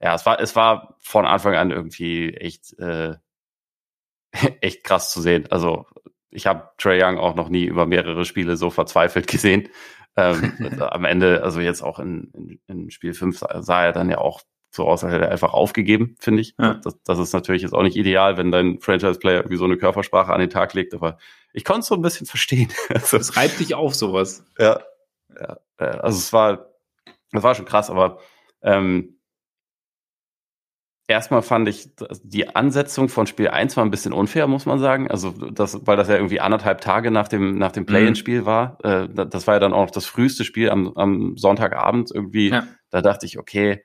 ja, 0.00 0.14
es 0.14 0.26
war, 0.26 0.40
es 0.40 0.56
war 0.56 0.96
von 1.00 1.26
Anfang 1.26 1.54
an 1.54 1.70
irgendwie 1.70 2.34
echt, 2.34 2.78
äh, 2.78 3.16
echt 4.60 4.84
krass 4.84 5.12
zu 5.12 5.20
sehen. 5.20 5.46
Also 5.50 5.86
ich 6.30 6.46
habe 6.46 6.70
Trey 6.78 7.02
Young 7.02 7.18
auch 7.18 7.34
noch 7.34 7.48
nie 7.48 7.64
über 7.64 7.86
mehrere 7.86 8.24
Spiele 8.24 8.56
so 8.56 8.70
verzweifelt 8.70 9.26
gesehen. 9.26 9.68
Ähm, 10.16 10.78
am 10.80 11.04
Ende, 11.04 11.42
also 11.42 11.60
jetzt 11.60 11.82
auch 11.82 11.98
in, 11.98 12.30
in, 12.34 12.60
in 12.66 12.90
Spiel 12.90 13.14
5 13.14 13.44
sah 13.60 13.84
er 13.84 13.92
dann 13.92 14.10
ja 14.10 14.18
auch 14.18 14.42
so 14.72 14.86
aus, 14.86 15.02
als 15.02 15.12
hätte 15.12 15.24
er 15.24 15.32
einfach 15.32 15.52
aufgegeben, 15.52 16.14
finde 16.20 16.42
ich. 16.42 16.54
Ja. 16.58 16.74
Das, 16.74 16.96
das 17.02 17.18
ist 17.18 17.32
natürlich 17.32 17.62
jetzt 17.62 17.72
auch 17.72 17.82
nicht 17.82 17.96
ideal, 17.96 18.36
wenn 18.36 18.52
dein 18.52 18.78
Franchise-Player 18.78 19.38
irgendwie 19.38 19.56
so 19.56 19.64
eine 19.64 19.76
Körpersprache 19.76 20.32
an 20.32 20.40
den 20.40 20.50
Tag 20.50 20.74
legt, 20.74 20.94
aber 20.94 21.18
ich 21.52 21.64
konnte 21.64 21.80
es 21.80 21.86
so 21.86 21.96
ein 21.96 22.02
bisschen 22.02 22.26
verstehen. 22.26 22.72
Also, 22.88 23.16
es 23.16 23.36
reibt 23.36 23.58
dich 23.58 23.74
auf, 23.74 23.96
sowas. 23.96 24.44
Ja, 24.58 24.80
ja. 25.34 25.58
Also 25.76 26.18
es 26.18 26.32
war, 26.32 26.66
es 27.32 27.42
war 27.42 27.54
schon 27.54 27.64
krass, 27.64 27.90
aber 27.90 28.18
ähm, 28.62 29.19
erstmal 31.10 31.42
fand 31.42 31.68
ich 31.68 31.90
die 32.22 32.54
Ansetzung 32.54 33.08
von 33.08 33.26
Spiel 33.26 33.48
1 33.48 33.76
war 33.76 33.84
ein 33.84 33.90
bisschen 33.90 34.12
unfair, 34.12 34.46
muss 34.46 34.64
man 34.64 34.78
sagen. 34.78 35.10
Also, 35.10 35.30
das, 35.30 35.86
weil 35.86 35.96
das 35.96 36.08
ja 36.08 36.14
irgendwie 36.14 36.40
anderthalb 36.40 36.80
Tage 36.80 37.10
nach 37.10 37.28
dem, 37.28 37.58
nach 37.58 37.72
dem 37.72 37.84
Play-In-Spiel 37.84 38.42
mhm. 38.42 38.46
war. 38.46 38.78
Äh, 38.84 39.08
das 39.08 39.46
war 39.46 39.54
ja 39.54 39.60
dann 39.60 39.72
auch 39.72 39.86
noch 39.86 39.90
das 39.90 40.06
früheste 40.06 40.44
Spiel 40.44 40.70
am, 40.70 40.96
am 40.96 41.36
Sonntagabend 41.36 42.10
irgendwie. 42.14 42.50
Ja. 42.50 42.66
Da 42.90 43.02
dachte 43.02 43.26
ich, 43.26 43.38
okay, 43.38 43.84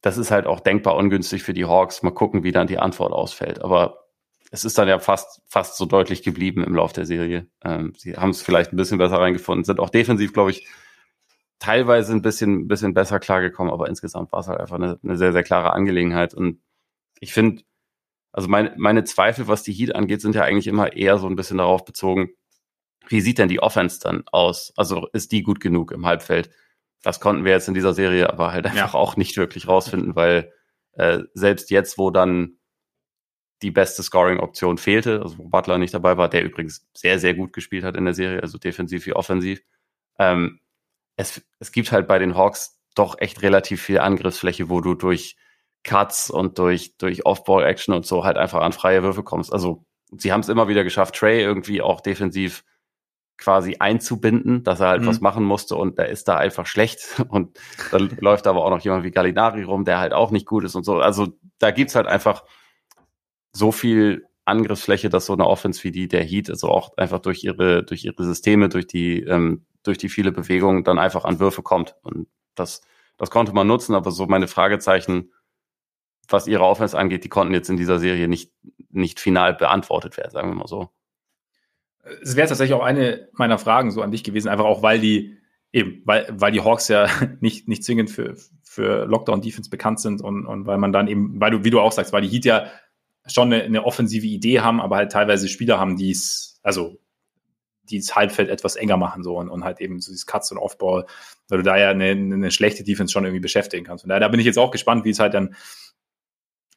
das 0.00 0.18
ist 0.18 0.30
halt 0.30 0.46
auch 0.46 0.60
denkbar 0.60 0.96
ungünstig 0.96 1.42
für 1.42 1.52
die 1.52 1.66
Hawks. 1.66 2.02
Mal 2.02 2.12
gucken, 2.12 2.42
wie 2.42 2.52
dann 2.52 2.66
die 2.66 2.78
Antwort 2.78 3.12
ausfällt. 3.12 3.62
Aber 3.62 4.06
es 4.50 4.64
ist 4.64 4.78
dann 4.78 4.88
ja 4.88 4.98
fast, 4.98 5.42
fast 5.46 5.76
so 5.76 5.84
deutlich 5.84 6.22
geblieben 6.22 6.64
im 6.64 6.74
Lauf 6.74 6.92
der 6.92 7.04
Serie. 7.04 7.46
Ähm, 7.62 7.92
sie 7.96 8.16
haben 8.16 8.30
es 8.30 8.42
vielleicht 8.42 8.72
ein 8.72 8.76
bisschen 8.76 8.98
besser 8.98 9.18
reingefunden, 9.18 9.64
sind 9.64 9.80
auch 9.80 9.90
defensiv, 9.90 10.32
glaube 10.32 10.50
ich, 10.50 10.66
teilweise 11.58 12.12
ein 12.12 12.22
bisschen, 12.22 12.68
bisschen 12.68 12.94
besser 12.94 13.18
klargekommen, 13.18 13.72
aber 13.72 13.88
insgesamt 13.88 14.32
war 14.32 14.40
es 14.40 14.48
halt 14.48 14.60
einfach 14.60 14.76
eine, 14.76 14.98
eine 15.02 15.16
sehr, 15.16 15.32
sehr 15.32 15.42
klare 15.42 15.72
Angelegenheit. 15.72 16.34
Und 16.34 16.60
ich 17.20 17.32
finde, 17.32 17.62
also 18.32 18.48
meine, 18.48 18.74
meine 18.76 19.04
Zweifel, 19.04 19.48
was 19.48 19.62
die 19.62 19.72
Heat 19.72 19.94
angeht, 19.94 20.20
sind 20.20 20.34
ja 20.34 20.42
eigentlich 20.42 20.66
immer 20.66 20.92
eher 20.92 21.18
so 21.18 21.26
ein 21.26 21.36
bisschen 21.36 21.58
darauf 21.58 21.84
bezogen, 21.84 22.30
wie 23.08 23.20
sieht 23.20 23.38
denn 23.38 23.48
die 23.48 23.62
Offense 23.62 24.00
dann 24.00 24.24
aus? 24.30 24.72
Also 24.76 25.08
ist 25.12 25.32
die 25.32 25.42
gut 25.42 25.60
genug 25.60 25.92
im 25.92 26.06
Halbfeld? 26.06 26.50
Das 27.02 27.20
konnten 27.20 27.44
wir 27.44 27.52
jetzt 27.52 27.68
in 27.68 27.74
dieser 27.74 27.94
Serie 27.94 28.30
aber 28.30 28.52
halt 28.52 28.66
einfach 28.66 28.94
ja. 28.94 29.00
auch 29.00 29.16
nicht 29.16 29.36
wirklich 29.36 29.68
rausfinden, 29.68 30.16
weil 30.16 30.52
äh, 30.92 31.20
selbst 31.34 31.70
jetzt, 31.70 31.98
wo 31.98 32.10
dann 32.10 32.58
die 33.62 33.70
beste 33.70 34.02
Scoring-Option 34.02 34.76
fehlte, 34.76 35.22
also 35.22 35.38
wo 35.38 35.48
Butler 35.48 35.78
nicht 35.78 35.94
dabei 35.94 36.16
war, 36.16 36.28
der 36.28 36.44
übrigens 36.44 36.86
sehr, 36.94 37.18
sehr 37.18 37.34
gut 37.34 37.52
gespielt 37.52 37.84
hat 37.84 37.96
in 37.96 38.04
der 38.04 38.14
Serie, 38.14 38.42
also 38.42 38.58
defensiv 38.58 39.06
wie 39.06 39.14
offensiv, 39.14 39.62
ähm, 40.18 40.60
es, 41.16 41.42
es 41.58 41.72
gibt 41.72 41.92
halt 41.92 42.06
bei 42.06 42.18
den 42.18 42.36
Hawks 42.36 42.78
doch 42.94 43.16
echt 43.18 43.42
relativ 43.42 43.82
viel 43.82 43.98
Angriffsfläche, 43.98 44.68
wo 44.68 44.80
du 44.80 44.94
durch 44.94 45.36
Cuts 45.84 46.30
und 46.30 46.58
durch, 46.58 46.96
durch 46.98 47.24
Off-Ball-Action 47.24 47.94
und 47.94 48.06
so 48.06 48.24
halt 48.24 48.36
einfach 48.36 48.60
an 48.60 48.72
freie 48.72 49.02
Würfe 49.02 49.22
kommst. 49.22 49.52
Also 49.52 49.84
sie 50.16 50.32
haben 50.32 50.40
es 50.40 50.48
immer 50.48 50.68
wieder 50.68 50.84
geschafft, 50.84 51.14
Trey 51.14 51.42
irgendwie 51.42 51.82
auch 51.82 52.00
defensiv 52.00 52.64
quasi 53.38 53.76
einzubinden, 53.78 54.64
dass 54.64 54.80
er 54.80 54.88
halt 54.88 55.02
mhm. 55.02 55.06
was 55.06 55.20
machen 55.20 55.44
musste 55.44 55.76
und 55.76 55.98
der 55.98 56.08
ist 56.08 56.26
da 56.26 56.36
einfach 56.36 56.66
schlecht 56.66 57.20
und 57.28 57.58
dann 57.90 58.16
läuft 58.20 58.46
aber 58.46 58.64
auch 58.64 58.70
noch 58.70 58.80
jemand 58.80 59.04
wie 59.04 59.10
Gallinari 59.10 59.62
rum, 59.62 59.84
der 59.84 59.98
halt 59.98 60.12
auch 60.12 60.30
nicht 60.30 60.46
gut 60.46 60.64
ist 60.64 60.74
und 60.74 60.84
so. 60.84 60.98
Also 60.98 61.28
da 61.58 61.70
gibt's 61.70 61.94
halt 61.94 62.06
einfach 62.06 62.44
so 63.52 63.72
viel 63.72 64.26
Angriffsfläche, 64.46 65.10
dass 65.10 65.26
so 65.26 65.32
eine 65.32 65.46
Offense 65.46 65.82
wie 65.84 65.90
die 65.90 66.08
der 66.08 66.22
Heat, 66.22 66.48
also 66.48 66.68
auch 66.68 66.96
einfach 66.96 67.18
durch 67.18 67.44
ihre, 67.44 67.84
durch 67.84 68.04
ihre 68.04 68.24
Systeme, 68.24 68.68
durch 68.68 68.86
die 68.86 69.22
ähm, 69.22 69.66
durch 69.86 69.98
die 69.98 70.08
viele 70.08 70.32
Bewegungen 70.32 70.84
dann 70.84 70.98
einfach 70.98 71.24
an 71.24 71.40
Würfe 71.40 71.62
kommt. 71.62 71.96
Und 72.02 72.28
das, 72.54 72.82
das 73.16 73.30
konnte 73.30 73.52
man 73.52 73.66
nutzen, 73.66 73.94
aber 73.94 74.10
so 74.10 74.26
meine 74.26 74.48
Fragezeichen, 74.48 75.32
was 76.28 76.46
ihre 76.46 76.64
Offense 76.64 76.98
angeht, 76.98 77.24
die 77.24 77.28
konnten 77.28 77.54
jetzt 77.54 77.70
in 77.70 77.76
dieser 77.76 77.98
Serie 77.98 78.28
nicht, 78.28 78.52
nicht 78.90 79.20
final 79.20 79.54
beantwortet 79.54 80.16
werden, 80.16 80.30
sagen 80.30 80.48
wir 80.50 80.56
mal 80.56 80.66
so. 80.66 80.90
Es 82.22 82.36
wäre 82.36 82.48
tatsächlich 82.48 82.74
auch 82.74 82.84
eine 82.84 83.28
meiner 83.32 83.58
Fragen 83.58 83.90
so 83.90 84.02
an 84.02 84.10
dich 84.10 84.24
gewesen, 84.24 84.48
einfach 84.48 84.64
auch, 84.64 84.82
weil 84.82 85.00
die 85.00 85.36
eben, 85.72 86.02
weil, 86.04 86.26
weil 86.30 86.52
die 86.52 86.62
Hawks 86.62 86.88
ja 86.88 87.08
nicht, 87.40 87.68
nicht 87.68 87.84
zwingend 87.84 88.10
für, 88.10 88.36
für 88.62 89.06
Lockdown-Defense 89.06 89.70
bekannt 89.70 90.00
sind 90.00 90.20
und, 90.22 90.46
und 90.46 90.66
weil 90.66 90.78
man 90.78 90.92
dann 90.92 91.08
eben, 91.08 91.40
weil 91.40 91.50
du, 91.50 91.64
wie 91.64 91.70
du 91.70 91.80
auch 91.80 91.92
sagst, 91.92 92.12
weil 92.12 92.22
die 92.22 92.28
Heat 92.28 92.44
ja 92.44 92.66
schon 93.26 93.52
eine, 93.52 93.64
eine 93.64 93.84
offensive 93.84 94.26
Idee 94.26 94.60
haben, 94.60 94.80
aber 94.80 94.96
halt 94.96 95.12
teilweise 95.12 95.48
Spieler 95.48 95.78
haben, 95.78 95.96
die 95.96 96.10
es, 96.10 96.60
also 96.62 96.98
dieses 97.90 98.14
Halbfeld 98.14 98.48
etwas 98.48 98.76
enger 98.76 98.96
machen 98.96 99.22
so 99.22 99.36
und, 99.38 99.48
und 99.48 99.64
halt 99.64 99.80
eben 99.80 100.00
so 100.00 100.10
dieses 100.10 100.26
Cuts 100.26 100.52
und 100.52 100.58
Offball, 100.58 101.06
weil 101.48 101.58
du 101.58 101.64
da 101.64 101.76
ja 101.76 101.90
eine, 101.90 102.10
eine 102.10 102.50
schlechte 102.50 102.84
Defense 102.84 103.12
schon 103.12 103.24
irgendwie 103.24 103.40
beschäftigen 103.40 103.84
kannst. 103.84 104.04
Und 104.04 104.10
da, 104.10 104.18
da 104.18 104.28
bin 104.28 104.40
ich 104.40 104.46
jetzt 104.46 104.58
auch 104.58 104.70
gespannt, 104.70 105.04
wie 105.04 105.10
es 105.10 105.18
halt 105.18 105.34
dann 105.34 105.54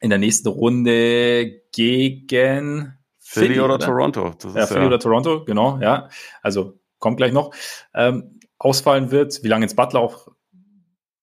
in 0.00 0.10
der 0.10 0.18
nächsten 0.18 0.48
Runde 0.48 1.62
gegen 1.72 2.98
Philly, 3.18 3.46
Philly 3.46 3.60
oder, 3.60 3.74
oder, 3.74 3.86
Toronto. 3.86 4.34
Das 4.40 4.54
ja, 4.54 4.66
Philly 4.66 4.80
ja. 4.80 4.86
oder 4.86 4.98
Toronto, 4.98 5.44
genau, 5.44 5.78
ja. 5.80 6.08
Also 6.42 6.80
kommt 6.98 7.18
gleich 7.18 7.32
noch. 7.32 7.54
Ähm, 7.94 8.40
ausfallen 8.58 9.10
wird, 9.10 9.42
wie 9.42 9.48
lange 9.48 9.64
jetzt 9.64 9.76
Butler 9.76 10.00
auch 10.00 10.28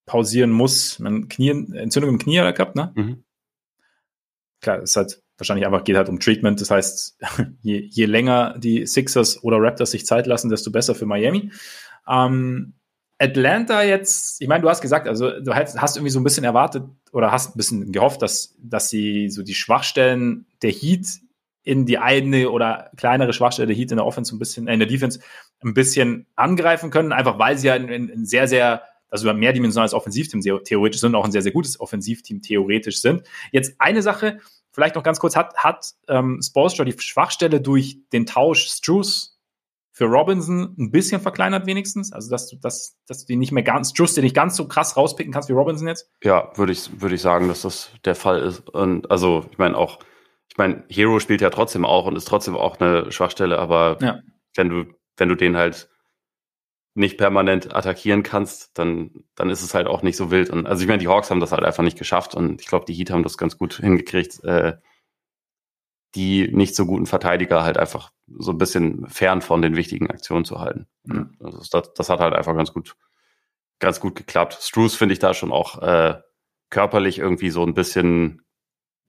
pausieren 0.06 0.52
muss. 0.52 1.00
Man 1.00 1.28
Knie, 1.28 1.50
Entzündung 1.50 2.12
im 2.12 2.20
Knie 2.20 2.40
hat 2.40 2.46
er 2.46 2.54
gehabt, 2.54 2.76
ne? 2.76 2.92
Mhm. 2.96 3.24
Klar, 4.62 4.82
ist 4.82 4.96
halt 4.96 5.22
wahrscheinlich 5.38 5.66
einfach 5.66 5.84
geht 5.84 5.96
halt 5.96 6.10
um 6.10 6.20
Treatment. 6.20 6.60
Das 6.62 6.72
heißt, 6.72 7.18
je, 7.62 7.88
je 7.90 8.06
länger 8.06 8.56
die 8.58 8.86
Sixers 8.86 9.44
oder 9.44 9.62
Raptors 9.62 9.92
sich 9.92 10.06
Zeit 10.06 10.28
lassen, 10.28 10.50
desto 10.50 10.72
besser 10.72 10.96
für 10.96 11.06
Miami. 11.06 11.52
Ähm, 12.08 12.74
Atlanta 13.20 13.82
jetzt, 13.84 14.42
ich 14.42 14.48
meine, 14.48 14.62
du 14.62 14.70
hast 14.70 14.82
gesagt, 14.82 15.08
also 15.08 15.40
du 15.40 15.56
hast, 15.56 15.98
irgendwie 15.98 16.12
so 16.12 16.20
ein 16.20 16.24
bisschen 16.24 16.44
erwartet 16.44 16.84
oder 17.12 17.32
hast 17.32 17.56
ein 17.56 17.58
bisschen 17.58 17.92
gehofft, 17.92 18.22
dass, 18.22 18.56
dass 18.62 18.90
sie 18.90 19.30
so 19.30 19.42
die 19.42 19.56
Schwachstellen 19.56 20.46
der 20.62 20.72
Heat 20.72 21.08
in 21.64 21.86
die 21.86 21.98
eine 21.98 22.50
oder 22.52 22.92
kleinere 22.96 23.34
Schwachstelle 23.34 23.68
der 23.68 23.76
Heat 23.76 23.92
in 23.92 23.98
der 23.98 24.06
Offense 24.06 24.36
ein 24.36 24.40
bisschen, 24.40 24.68
äh, 24.68 24.74
in 24.74 24.80
der 24.80 24.88
Defense 24.88 25.20
ein 25.62 25.74
bisschen 25.74 26.28
angreifen 26.36 26.92
können, 26.92 27.12
einfach 27.12 27.40
weil 27.40 27.58
sie 27.58 27.68
ja 27.68 27.74
ein, 27.74 27.90
ein 27.90 28.26
sehr, 28.26 28.48
sehr, 28.48 28.84
also 29.10 29.28
ein 29.30 29.38
mehrdimensionales 29.38 29.94
Offensivteam 29.94 30.42
theoretisch 30.64 31.02
sind, 31.02 31.16
auch 31.16 31.26
ein 31.26 31.32
sehr, 31.32 31.42
sehr 31.42 31.52
gutes 31.52 31.80
Offensivteam 31.80 32.42
theoretisch 32.42 33.02
sind. 33.02 33.24
Jetzt 33.52 33.76
eine 33.80 34.02
Sache, 34.02 34.40
Vielleicht 34.78 34.93
noch 34.93 35.01
ganz 35.01 35.19
kurz, 35.19 35.36
hat, 35.36 35.57
hat 35.57 35.95
ähm, 36.07 36.39
Spolstra 36.39 36.84
die 36.84 36.93
Schwachstelle 36.95 37.59
durch 37.59 37.97
den 38.13 38.28
Tausch 38.28 38.67
Struce 38.67 39.39
für 39.91 40.05
Robinson 40.05 40.75
ein 40.78 40.91
bisschen 40.91 41.19
verkleinert 41.19 41.65
wenigstens? 41.65 42.13
Also, 42.13 42.30
dass 42.30 42.47
du, 42.47 42.57
dass, 42.57 42.95
dass 43.07 43.25
du 43.25 43.34
die 43.34 43.38
nicht 43.38 43.51
mehr 43.51 43.63
ganz, 43.63 43.89
Struce 43.89 44.13
den 44.13 44.23
nicht 44.23 44.36
ganz 44.36 44.55
so 44.55 44.67
krass 44.67 44.95
rauspicken 44.95 45.34
kannst 45.34 45.49
wie 45.49 45.53
Robinson 45.53 45.88
jetzt? 45.88 46.11
Ja, 46.23 46.51
würde 46.57 46.73
ich, 46.73 47.01
würde 47.01 47.15
ich 47.15 47.21
sagen, 47.23 47.47
dass 47.47 47.63
das 47.63 47.89
der 48.05 48.13
Fall 48.13 48.39
ist. 48.39 48.69
Und 48.69 49.09
also, 49.09 49.47
ich 49.49 49.57
meine 49.57 49.75
auch, 49.75 49.97
ich 50.47 50.59
meine, 50.59 50.84
Hero 50.89 51.19
spielt 51.19 51.41
ja 51.41 51.49
trotzdem 51.49 51.84
auch 51.84 52.05
und 52.05 52.15
ist 52.15 52.28
trotzdem 52.28 52.55
auch 52.55 52.80
eine 52.80 53.11
Schwachstelle, 53.11 53.57
aber 53.57 53.97
ja. 53.99 54.19
wenn 54.55 54.69
du, 54.69 54.86
wenn 55.17 55.30
du 55.30 55.34
den 55.34 55.57
halt 55.57 55.89
nicht 56.98 57.18
permanent 57.18 57.76
attackieren 57.76 58.24
kannst, 58.24 58.78
dann, 58.78 59.12
dann 59.36 59.50
ist 59.50 59.62
es 59.62 59.74
halt 59.76 59.88
auch 59.88 60.02
nicht 60.02 60.18
so 60.18 60.32
wild. 60.32 60.50
Und 60.50 60.66
also 60.66 60.82
ich 60.82 60.88
meine, 60.88 61.00
die 61.00 61.08
Hawks 61.08 61.30
haben 61.30 61.39
das 61.39 61.52
halt 61.52 61.64
einfach 61.64 61.84
nicht 61.84 61.98
geschafft 61.98 62.34
und 62.34 62.60
ich 62.60 62.68
glaube, 62.68 62.86
die 62.86 62.93
Heat 62.93 63.12
haben 63.12 63.24
das 63.24 63.38
ganz 63.38 63.58
gut 63.58 63.76
hingekriegt, 63.76 64.43
äh, 64.43 64.78
die 66.16 66.48
nicht 66.48 66.76
so 66.76 66.88
guten 66.88 67.06
Verteidiger 67.06 67.64
halt 67.64 67.78
einfach 67.78 68.12
so 68.28 68.52
ein 68.52 68.58
bisschen 68.58 69.08
fern 69.10 69.41
von 69.41 69.62
den 69.62 69.76
wichtigen 69.76 70.10
Aktionen 70.10 70.43
zu 70.43 70.60
halten. 70.60 70.88
Mhm. 71.04 71.38
Also 71.39 71.60
das, 71.60 71.93
das, 71.93 72.10
hat 72.10 72.20
halt 72.20 72.34
einfach 72.34 72.56
ganz 72.56 72.74
gut, 72.74 72.95
ganz 73.78 74.00
gut 74.00 74.16
geklappt. 74.16 74.58
Struce 74.60 74.95
finde 74.95 75.14
ich 75.14 75.20
da 75.20 75.36
schon 75.36 75.52
auch 75.52 75.82
äh, 75.82 76.20
körperlich 76.72 77.20
irgendwie 77.20 77.52
so 77.52 77.64
ein 77.64 77.76
bisschen, 77.76 78.41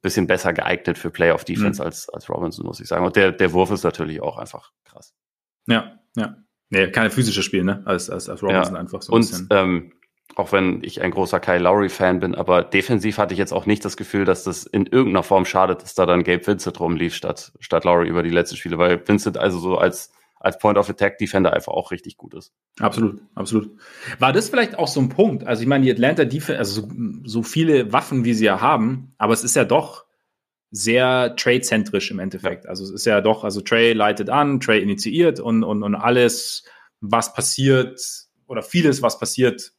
bisschen 0.03 0.27
besser 0.27 0.53
geeignet 0.53 0.99
für 0.99 1.11
Playoff-Defense 1.11 1.81
mhm. 1.81 1.87
als, 1.87 2.11
als 2.11 2.29
Robinson, 2.29 2.67
muss 2.67 2.81
ich 2.81 2.89
sagen. 2.89 3.07
Und 3.07 3.17
der, 3.17 3.33
der 3.33 3.53
Wurf 3.55 3.71
ist 3.71 3.85
natürlich 3.85 4.21
auch 4.21 4.37
einfach 4.37 4.73
krass. 4.85 5.15
Ja, 5.67 5.99
ja. 6.17 6.37
Nee, 6.71 6.91
keine 6.91 7.11
physische 7.11 7.43
Spiel, 7.43 7.65
ne? 7.65 7.83
Als, 7.85 8.11
als, 8.11 8.29
als 8.29 8.43
Robinson 8.43 8.75
ja. 8.75 8.81
einfach 8.81 9.03
so 9.03 9.13
ein 9.13 9.17
Und, 9.17 9.21
bisschen. 9.21 9.49
Ähm, 9.51 9.93
auch 10.37 10.53
wenn 10.53 10.85
ich 10.85 11.03
ein 11.03 11.11
großer 11.11 11.41
Kyle 11.41 11.59
Lowry-Fan 11.59 12.21
bin, 12.21 12.35
aber 12.35 12.63
defensiv 12.63 13.19
hatte 13.19 13.35
ich 13.35 13.39
jetzt 13.39 13.53
auch 13.53 13.67
nicht 13.67 13.85
das 13.85 13.97
Gefühl, 13.97 14.25
dass 14.25 14.45
das 14.45 14.67
in 14.67 14.87
irgendeiner 14.87 15.25
Form 15.25 15.45
schadet, 15.45 15.83
dass 15.83 15.95
da 15.95 16.07
dann 16.07 16.23
Gabe 16.23 16.47
Vincent 16.47 16.79
rumlief 16.79 17.15
statt, 17.15 17.53
statt 17.59 17.85
Lowry 17.85 18.09
über 18.09 18.23
die 18.23 18.31
letzten 18.31 18.57
Spiele, 18.57 18.79
weil 18.79 19.03
Vincent 19.07 19.37
also 19.37 19.59
so 19.59 19.79
als, 19.79 20.13
als 20.39 20.59
Point-of-Attack-Defender 20.59 21.53
einfach 21.53 21.73
auch 21.73 21.91
richtig 21.91 22.19
gut 22.19 22.35
ist. 22.35 22.53
Absolut, 22.79 23.21
absolut. 23.35 23.71
War 24.21 24.33
das 24.33 24.49
vielleicht 24.49 24.79
auch 24.79 24.87
so 24.87 25.01
ein 25.01 25.09
Punkt? 25.09 25.45
Also 25.45 25.63
ich 25.63 25.69
meine, 25.69 25.85
die 25.85 25.91
Atlanta 25.91 26.25
Defense, 26.25 26.59
also 26.59 26.83
so, 26.83 26.89
so 27.25 27.43
viele 27.43 27.93
Waffen, 27.93 28.25
wie 28.25 28.35
sie 28.35 28.45
ja 28.45 28.61
haben, 28.61 29.15
aber 29.19 29.33
es 29.33 29.43
ist 29.43 29.57
ja 29.57 29.65
doch 29.65 30.05
sehr 30.71 31.35
Trade-zentrisch 31.37 32.11
im 32.11 32.19
Endeffekt. 32.19 32.67
Also 32.67 32.85
es 32.85 32.91
ist 32.91 33.07
ja 33.07 33.21
doch, 33.21 33.45
also 33.45 33.61
Trey 33.61 33.93
leitet 33.93 34.29
an, 34.29 34.61
Trey 34.61 34.83
initiiert 34.83 35.41
und, 35.41 35.65
und, 35.65 35.83
und 35.83 35.95
alles, 35.95 36.65
was 37.01 37.33
passiert 37.33 38.01
oder 38.47 38.63
vieles, 38.63 39.03
was 39.03 39.19
passiert, 39.19 39.73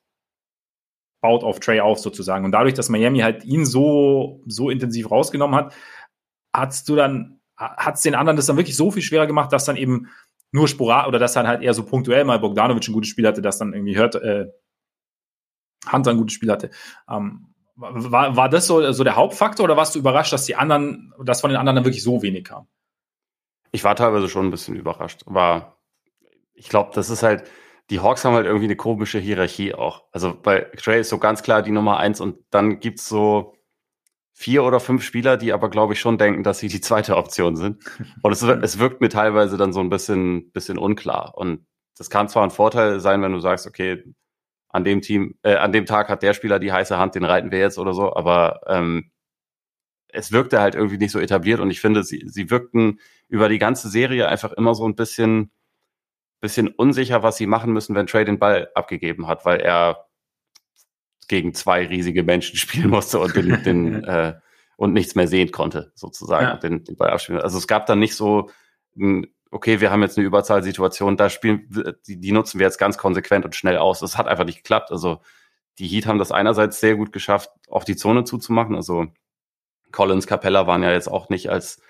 baut 1.21 1.43
auf 1.43 1.59
Trey 1.59 1.79
auf 1.79 1.99
sozusagen. 1.99 2.45
Und 2.45 2.51
dadurch, 2.51 2.73
dass 2.73 2.89
Miami 2.89 3.19
halt 3.19 3.43
ihn 3.43 3.65
so, 3.65 4.41
so 4.47 4.69
intensiv 4.69 5.11
rausgenommen 5.11 5.55
hat, 5.55 5.75
hast 6.53 6.89
du 6.89 6.95
dann, 6.95 7.41
hat 7.57 7.95
es 7.95 8.01
den 8.01 8.15
anderen 8.15 8.37
das 8.37 8.45
dann 8.45 8.57
wirklich 8.57 8.77
so 8.77 8.89
viel 8.89 9.03
schwerer 9.03 9.27
gemacht, 9.27 9.51
dass 9.51 9.65
dann 9.65 9.75
eben 9.75 10.09
nur 10.51 10.67
Sporat 10.67 11.07
oder 11.07 11.19
dass 11.19 11.33
dann 11.33 11.47
halt 11.47 11.61
eher 11.61 11.73
so 11.73 11.85
punktuell 11.85 12.23
mal 12.23 12.39
Bogdanovic 12.39 12.87
ein 12.87 12.93
gutes 12.93 13.09
Spiel 13.09 13.27
hatte, 13.27 13.41
dass 13.41 13.59
dann 13.59 13.73
irgendwie 13.73 13.97
hört, 13.97 14.15
äh, 14.15 14.47
Hunter 15.91 16.11
ein 16.11 16.17
gutes 16.17 16.33
Spiel 16.33 16.51
hatte. 16.51 16.71
Ähm, 17.09 17.48
war, 17.79 18.35
war 18.35 18.49
das 18.49 18.67
so, 18.67 18.91
so 18.91 19.03
der 19.03 19.15
Hauptfaktor 19.15 19.63
oder 19.63 19.77
warst 19.77 19.95
du 19.95 19.99
überrascht, 19.99 20.33
dass 20.33 20.45
die 20.45 20.55
anderen, 20.55 21.13
dass 21.23 21.41
von 21.41 21.49
den 21.49 21.57
anderen 21.57 21.77
dann 21.77 21.85
wirklich 21.85 22.03
so 22.03 22.21
wenig 22.21 22.45
kam? 22.45 22.67
Ich 23.71 23.83
war 23.83 23.95
teilweise 23.95 24.29
schon 24.29 24.47
ein 24.47 24.51
bisschen 24.51 24.75
überrascht. 24.75 25.21
War, 25.25 25.77
ich 26.53 26.69
glaube, 26.69 26.91
das 26.93 27.09
ist 27.09 27.23
halt, 27.23 27.43
die 27.89 27.99
Hawks 28.01 28.25
haben 28.25 28.33
halt 28.33 28.45
irgendwie 28.45 28.65
eine 28.65 28.75
komische 28.75 29.19
Hierarchie 29.19 29.73
auch. 29.73 30.03
Also 30.11 30.37
bei 30.39 30.61
Trey 30.77 31.01
ist 31.01 31.09
so 31.09 31.17
ganz 31.17 31.41
klar 31.41 31.61
die 31.61 31.71
Nummer 31.71 31.97
eins 31.97 32.19
und 32.19 32.37
dann 32.49 32.79
gibt's 32.79 33.07
so 33.07 33.55
vier 34.33 34.63
oder 34.63 34.79
fünf 34.79 35.03
Spieler, 35.03 35.37
die 35.37 35.51
aber, 35.51 35.69
glaube 35.69 35.93
ich, 35.93 35.99
schon 35.99 36.17
denken, 36.17 36.43
dass 36.43 36.59
sie 36.59 36.69
die 36.69 36.79
zweite 36.79 37.17
Option 37.17 37.57
sind. 37.57 37.83
Und 38.23 38.31
es, 38.31 38.41
es 38.41 38.79
wirkt 38.79 39.01
mir 39.01 39.09
teilweise 39.09 39.57
dann 39.57 39.73
so 39.73 39.81
ein 39.81 39.89
bisschen, 39.89 40.49
bisschen 40.51 40.77
unklar. 40.77 41.33
Und 41.35 41.67
das 41.97 42.09
kann 42.09 42.29
zwar 42.29 42.43
ein 42.43 42.49
Vorteil 42.49 43.01
sein, 43.01 43.21
wenn 43.21 43.33
du 43.33 43.41
sagst, 43.41 43.67
okay, 43.67 44.01
an 44.69 44.83
dem 44.83 45.01
Team, 45.01 45.35
äh, 45.43 45.55
an 45.55 45.71
dem 45.71 45.85
Tag 45.85 46.09
hat 46.09 46.23
der 46.23 46.33
Spieler 46.33 46.59
die 46.59 46.71
heiße 46.71 46.97
Hand, 46.97 47.15
den 47.15 47.25
reiten 47.25 47.51
wir 47.51 47.59
jetzt 47.59 47.77
oder 47.77 47.93
so, 47.93 48.15
aber 48.15 48.61
ähm, 48.67 49.11
es 50.07 50.31
wirkte 50.31 50.59
halt 50.59 50.75
irgendwie 50.75 50.97
nicht 50.97 51.11
so 51.11 51.19
etabliert 51.19 51.59
und 51.59 51.69
ich 51.69 51.81
finde, 51.81 52.03
sie, 52.03 52.23
sie 52.27 52.49
wirkten 52.49 52.99
über 53.27 53.49
die 53.49 53.59
ganze 53.59 53.89
Serie 53.89 54.27
einfach 54.27 54.53
immer 54.53 54.75
so 54.75 54.87
ein 54.87 54.95
bisschen, 54.95 55.51
bisschen 56.41 56.67
unsicher, 56.69 57.23
was 57.23 57.37
sie 57.37 57.47
machen 57.47 57.73
müssen, 57.73 57.95
wenn 57.95 58.07
Trey 58.07 58.25
den 58.25 58.39
Ball 58.39 58.69
abgegeben 58.75 59.27
hat, 59.27 59.45
weil 59.45 59.59
er 59.59 60.07
gegen 61.27 61.53
zwei 61.53 61.85
riesige 61.85 62.23
Menschen 62.23 62.57
spielen 62.57 62.89
musste 62.89 63.19
und 63.19 63.35
den, 63.35 63.63
den 63.63 64.03
äh, 64.03 64.35
und 64.77 64.93
nichts 64.93 65.13
mehr 65.15 65.27
sehen 65.27 65.51
konnte, 65.51 65.91
sozusagen, 65.93 66.45
ja. 66.45 66.57
den, 66.57 66.85
den 66.85 66.95
Ball 66.95 67.09
abspielen. 67.09 67.41
Also 67.41 67.57
es 67.57 67.67
gab 67.67 67.85
dann 67.85 67.99
nicht 67.99 68.15
so 68.15 68.49
ein 68.97 69.27
okay, 69.51 69.81
wir 69.81 69.91
haben 69.91 70.01
jetzt 70.01 70.17
eine 70.17 70.27
Überzahlsituation, 70.27 71.17
da 71.17 71.29
spielen, 71.29 71.67
die, 72.07 72.19
die 72.19 72.31
nutzen 72.31 72.59
wir 72.59 72.65
jetzt 72.65 72.77
ganz 72.77 72.97
konsequent 72.97 73.45
und 73.45 73.55
schnell 73.55 73.77
aus. 73.77 73.99
Das 73.99 74.17
hat 74.17 74.27
einfach 74.27 74.45
nicht 74.45 74.57
geklappt. 74.57 74.91
Also 74.91 75.21
die 75.79 75.87
Heat 75.87 76.05
haben 76.05 76.19
das 76.19 76.31
einerseits 76.31 76.79
sehr 76.79 76.95
gut 76.95 77.11
geschafft, 77.11 77.49
auch 77.69 77.83
die 77.83 77.95
Zone 77.95 78.25
zuzumachen. 78.25 78.75
Also 78.75 79.07
Collins, 79.91 80.27
Capella 80.27 80.67
waren 80.67 80.83
ja 80.83 80.91
jetzt 80.91 81.07
auch 81.07 81.29
nicht 81.29 81.49
als, 81.49 81.81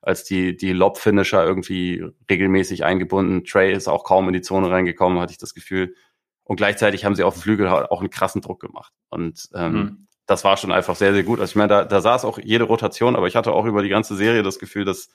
als 0.00 0.24
die, 0.24 0.56
die 0.56 0.72
Lob-Finisher 0.72 1.44
irgendwie 1.44 2.04
regelmäßig 2.30 2.84
eingebunden. 2.84 3.44
Trey 3.44 3.72
ist 3.72 3.88
auch 3.88 4.04
kaum 4.04 4.28
in 4.28 4.34
die 4.34 4.42
Zone 4.42 4.70
reingekommen, 4.70 5.18
hatte 5.18 5.32
ich 5.32 5.38
das 5.38 5.54
Gefühl. 5.54 5.94
Und 6.44 6.56
gleichzeitig 6.56 7.04
haben 7.04 7.14
sie 7.14 7.24
auf 7.24 7.34
dem 7.34 7.42
Flügel 7.42 7.68
auch 7.68 8.00
einen 8.00 8.10
krassen 8.10 8.42
Druck 8.42 8.60
gemacht. 8.60 8.92
Und 9.10 9.48
ähm, 9.54 9.72
mhm. 9.72 10.06
das 10.26 10.44
war 10.44 10.56
schon 10.56 10.72
einfach 10.72 10.94
sehr, 10.94 11.12
sehr 11.12 11.24
gut. 11.24 11.40
Also 11.40 11.50
ich 11.50 11.56
meine, 11.56 11.68
da, 11.68 11.84
da 11.84 12.00
saß 12.00 12.24
auch 12.24 12.38
jede 12.38 12.64
Rotation, 12.64 13.16
aber 13.16 13.26
ich 13.26 13.36
hatte 13.36 13.52
auch 13.52 13.66
über 13.66 13.82
die 13.82 13.88
ganze 13.88 14.14
Serie 14.14 14.42
das 14.42 14.58
Gefühl, 14.58 14.84
dass 14.84 15.10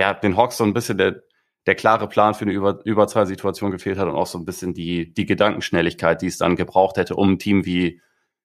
ja, 0.00 0.14
den 0.14 0.38
Hawks 0.38 0.56
so 0.56 0.64
ein 0.64 0.72
bisschen 0.72 0.96
der, 0.96 1.22
der 1.66 1.74
klare 1.74 2.08
Plan 2.08 2.32
für 2.32 2.46
eine 2.46 2.52
Über 2.52 2.80
Überzahlsituation 2.84 3.70
gefehlt 3.70 3.98
hat 3.98 4.08
und 4.08 4.14
auch 4.14 4.26
so 4.26 4.38
ein 4.38 4.46
bisschen 4.46 4.72
die, 4.72 5.12
die 5.12 5.26
Gedankenschnelligkeit, 5.26 6.22
die 6.22 6.26
es 6.26 6.38
dann 6.38 6.56
gebraucht 6.56 6.96
hätte, 6.96 7.16
um 7.16 7.32
ein 7.32 7.38
Team 7.38 7.66
wie, 7.66 8.00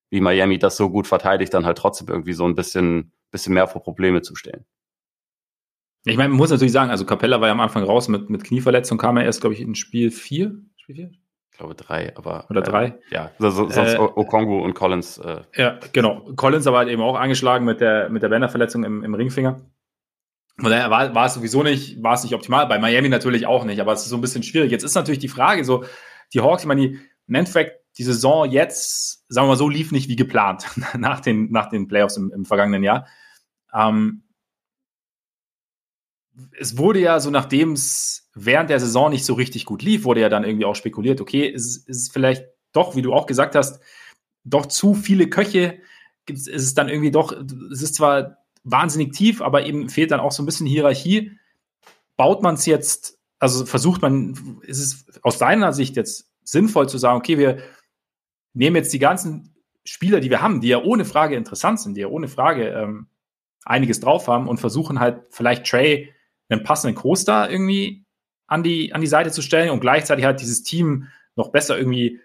wie 0.09 0.19
Miami 0.19 0.59
das 0.59 0.75
so 0.75 0.89
gut 0.89 1.07
verteidigt, 1.07 1.53
dann 1.53 1.65
halt 1.65 1.77
trotzdem 1.77 2.09
irgendwie 2.09 2.33
so 2.33 2.45
ein 2.45 2.55
bisschen, 2.55 3.13
bisschen 3.31 3.53
mehr 3.53 3.67
vor 3.67 3.81
Probleme 3.81 4.21
zu 4.21 4.35
stellen. 4.35 4.65
Ich 6.03 6.17
meine, 6.17 6.27
man 6.27 6.37
muss 6.37 6.49
natürlich 6.49 6.73
sagen, 6.73 6.91
also 6.91 7.05
Capella 7.05 7.39
war 7.39 7.47
ja 7.47 7.53
am 7.53 7.61
Anfang 7.61 7.85
raus 7.85 8.09
mit, 8.09 8.29
mit 8.29 8.43
Knieverletzung, 8.43 8.97
kam 8.97 9.15
er 9.15 9.23
erst, 9.23 9.39
glaube 9.39 9.53
ich, 9.53 9.61
in 9.61 9.75
Spiel 9.75 10.11
4. 10.11 10.53
Spiel 10.75 10.95
4? 10.95 11.11
Ich 11.51 11.57
glaube 11.57 11.73
drei, 11.73 12.13
aber. 12.17 12.47
Oder 12.49 12.61
drei? 12.61 12.87
Äh, 12.87 12.93
ja, 13.11 13.31
also, 13.39 13.69
sonst 13.69 13.93
äh, 13.93 13.97
Okongu 13.97 14.59
und 14.59 14.73
Collins. 14.73 15.17
Äh. 15.19 15.43
Ja, 15.55 15.79
genau. 15.93 16.33
Collins 16.35 16.67
aber 16.67 16.79
halt 16.79 16.89
eben 16.89 17.01
auch 17.01 17.15
angeschlagen 17.15 17.63
mit 17.63 17.79
der, 17.79 18.09
mit 18.09 18.21
der 18.23 18.27
Bänderverletzung 18.27 18.83
im, 18.83 19.05
im 19.05 19.13
Ringfinger. 19.13 19.61
Von 20.57 20.69
daher 20.69 20.89
war, 20.89 21.13
war 21.13 21.25
es 21.25 21.33
sowieso 21.33 21.63
nicht, 21.63 22.01
war 22.01 22.13
es 22.13 22.23
nicht 22.23 22.33
optimal. 22.33 22.67
Bei 22.67 22.79
Miami 22.79 23.09
natürlich 23.09 23.45
auch 23.45 23.65
nicht, 23.65 23.81
aber 23.81 23.91
es 23.93 24.03
ist 24.03 24.09
so 24.09 24.15
ein 24.15 24.21
bisschen 24.21 24.43
schwierig. 24.43 24.71
Jetzt 24.71 24.83
ist 24.83 24.95
natürlich 24.95 25.19
die 25.19 25.27
Frage, 25.27 25.65
so, 25.65 25.83
die 26.33 26.39
Hawks, 26.39 26.63
ich 26.63 26.67
meine, 26.67 26.81
die, 26.81 26.99
im 27.27 27.35
Endeffekt, 27.35 27.81
die 27.97 28.03
Saison 28.03 28.49
jetzt, 28.49 29.25
sagen 29.29 29.47
wir 29.47 29.51
mal 29.51 29.57
so, 29.57 29.69
lief 29.69 29.91
nicht 29.91 30.07
wie 30.07 30.15
geplant 30.15 30.65
nach 30.97 31.19
den, 31.19 31.51
nach 31.51 31.69
den 31.69 31.87
Playoffs 31.87 32.17
im, 32.17 32.31
im 32.31 32.45
vergangenen 32.45 32.83
Jahr. 32.83 33.07
Ähm, 33.73 34.23
es 36.57 36.77
wurde 36.77 36.99
ja 36.99 37.19
so, 37.19 37.29
nachdem 37.29 37.73
es 37.73 38.29
während 38.33 38.69
der 38.69 38.79
Saison 38.79 39.09
nicht 39.09 39.25
so 39.25 39.33
richtig 39.33 39.65
gut 39.65 39.81
lief, 39.81 40.03
wurde 40.03 40.21
ja 40.21 40.29
dann 40.29 40.43
irgendwie 40.43 40.65
auch 40.65 40.75
spekuliert, 40.75 41.21
okay, 41.21 41.51
es 41.51 41.77
ist 41.77 42.11
vielleicht 42.11 42.45
doch, 42.73 42.95
wie 42.95 43.01
du 43.01 43.13
auch 43.13 43.25
gesagt 43.25 43.55
hast, 43.55 43.81
doch 44.43 44.65
zu 44.65 44.93
viele 44.93 45.29
Köche. 45.29 45.79
Ist 46.27 46.47
es 46.47 46.73
dann 46.73 46.89
irgendwie 46.89 47.11
doch, 47.11 47.33
es 47.71 47.81
ist 47.81 47.95
zwar 47.95 48.44
wahnsinnig 48.65 49.13
tief, 49.13 49.41
aber 49.41 49.65
eben 49.65 49.89
fehlt 49.89 50.11
dann 50.11 50.19
auch 50.19 50.31
so 50.31 50.43
ein 50.43 50.45
bisschen 50.45 50.67
Hierarchie. 50.67 51.37
Baut 52.17 52.43
man 52.43 52.55
es 52.55 52.65
jetzt, 52.65 53.17
also 53.39 53.65
versucht 53.65 54.01
man, 54.01 54.59
ist 54.63 54.79
es 54.79 55.21
aus 55.21 55.37
deiner 55.37 55.71
Sicht 55.71 55.95
jetzt 55.95 56.29
sinnvoll 56.43 56.89
zu 56.89 56.97
sagen, 56.97 57.17
okay, 57.17 57.37
wir 57.37 57.59
nehmen 58.53 58.75
jetzt 58.75 58.93
die 58.93 58.99
ganzen 58.99 59.55
Spieler, 59.83 60.19
die 60.19 60.29
wir 60.29 60.41
haben, 60.41 60.61
die 60.61 60.69
ja 60.69 60.83
ohne 60.83 61.05
Frage 61.05 61.35
interessant 61.35 61.79
sind, 61.79 61.95
die 61.95 62.01
ja 62.01 62.07
ohne 62.07 62.27
Frage 62.27 62.69
ähm, 62.69 63.07
einiges 63.63 63.99
drauf 63.99 64.27
haben 64.27 64.47
und 64.47 64.59
versuchen 64.59 64.99
halt 64.99 65.21
vielleicht 65.29 65.65
Trey 65.65 66.13
einen 66.49 66.63
passenden 66.63 66.95
Co-Star 66.95 67.49
irgendwie 67.49 68.05
an 68.47 68.63
die, 68.63 68.93
an 68.93 69.01
die 69.01 69.07
Seite 69.07 69.31
zu 69.31 69.41
stellen 69.41 69.69
und 69.69 69.79
gleichzeitig 69.79 70.25
halt 70.25 70.41
dieses 70.41 70.63
Team 70.63 71.07
noch 71.35 71.49
besser 71.49 71.77
irgendwie 71.77 72.19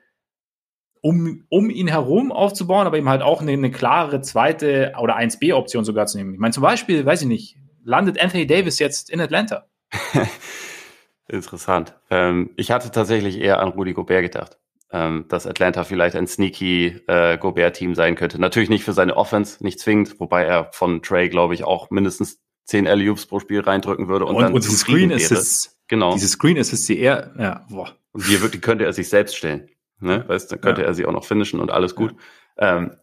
um, 1.03 1.45
um 1.49 1.71
ihn 1.71 1.89
herum 1.89 2.33
aufzubauen, 2.33 2.87
aber 2.87 2.99
eben 2.99 3.09
halt 3.09 3.23
auch 3.23 3.41
eine, 3.41 3.53
eine 3.53 3.71
klare 3.71 4.21
zweite 4.21 4.93
oder 5.01 5.17
1B-Option 5.17 5.85
sogar 5.85 6.07
zu 6.07 6.19
nehmen. 6.19 6.35
Ich 6.35 6.41
meine, 6.41 6.53
zum 6.53 6.63
Beispiel, 6.63 7.05
weiß 7.05 7.23
ich 7.23 7.29
nicht, 7.29 7.57
landet 7.85 8.21
Anthony 8.21 8.47
Davis 8.47 8.79
jetzt 8.79 9.11
in 9.11 9.21
Atlanta? 9.21 9.67
Interessant. 11.29 11.95
Ähm, 12.11 12.51
ich 12.57 12.71
hatte 12.71 12.91
tatsächlich 12.91 13.39
eher 13.39 13.61
an 13.61 13.69
Rudy 13.69 13.93
Gobert 13.93 14.23
gedacht, 14.23 14.59
ähm, 14.93 15.27
dass 15.29 15.47
Atlanta 15.47 15.85
vielleicht 15.85 16.17
ein 16.17 16.27
sneaky 16.27 17.01
äh, 17.07 17.39
Gobert-Team 17.39 17.95
sein 17.95 18.17
könnte. 18.17 18.41
Natürlich 18.41 18.69
nicht 18.69 18.85
für 18.85 18.93
seine 18.93 19.17
Offense, 19.17 19.63
nicht 19.63 19.81
zwingend, 19.81 20.19
wobei 20.19 20.45
er 20.45 20.71
von 20.73 21.03
Trey, 21.03 21.29
glaube 21.29 21.55
ich, 21.55 21.65
auch 21.65 21.91
mindestens 21.91 22.41
10 22.65 22.87
alley 22.87 23.13
pro 23.15 23.41
Spiel 23.41 23.61
reindrücken 23.61 24.09
würde. 24.09 24.27
Und, 24.27 24.37
und, 24.37 24.43
dann 24.43 24.53
und 24.53 24.65
diese 24.65 24.77
Screen 24.77 25.13
Assists, 25.13 25.79
genau. 25.89 26.15
Diese 26.15 26.29
Screen 26.29 26.59
Assists, 26.59 26.87
die 26.87 26.99
er, 26.99 27.33
ja, 27.39 27.67
boah. 27.71 27.97
Und 28.13 28.27
die 28.29 28.61
könnte 28.61 28.85
er 28.85 28.93
sich 28.93 29.09
selbst 29.09 29.37
stellen. 29.37 29.69
Ne? 30.01 30.25
Weißt, 30.27 30.51
dann 30.51 30.61
könnte 30.61 30.83
ja. 30.83 30.89
er 30.89 30.95
sie 30.95 31.07
auch 31.07 31.13
noch 31.13 31.25
finishen 31.25 31.61
und 31.61 31.71
alles 31.71 31.95
gut. 31.95 32.15
Ja. 32.59 32.79
Ähm, 32.79 32.97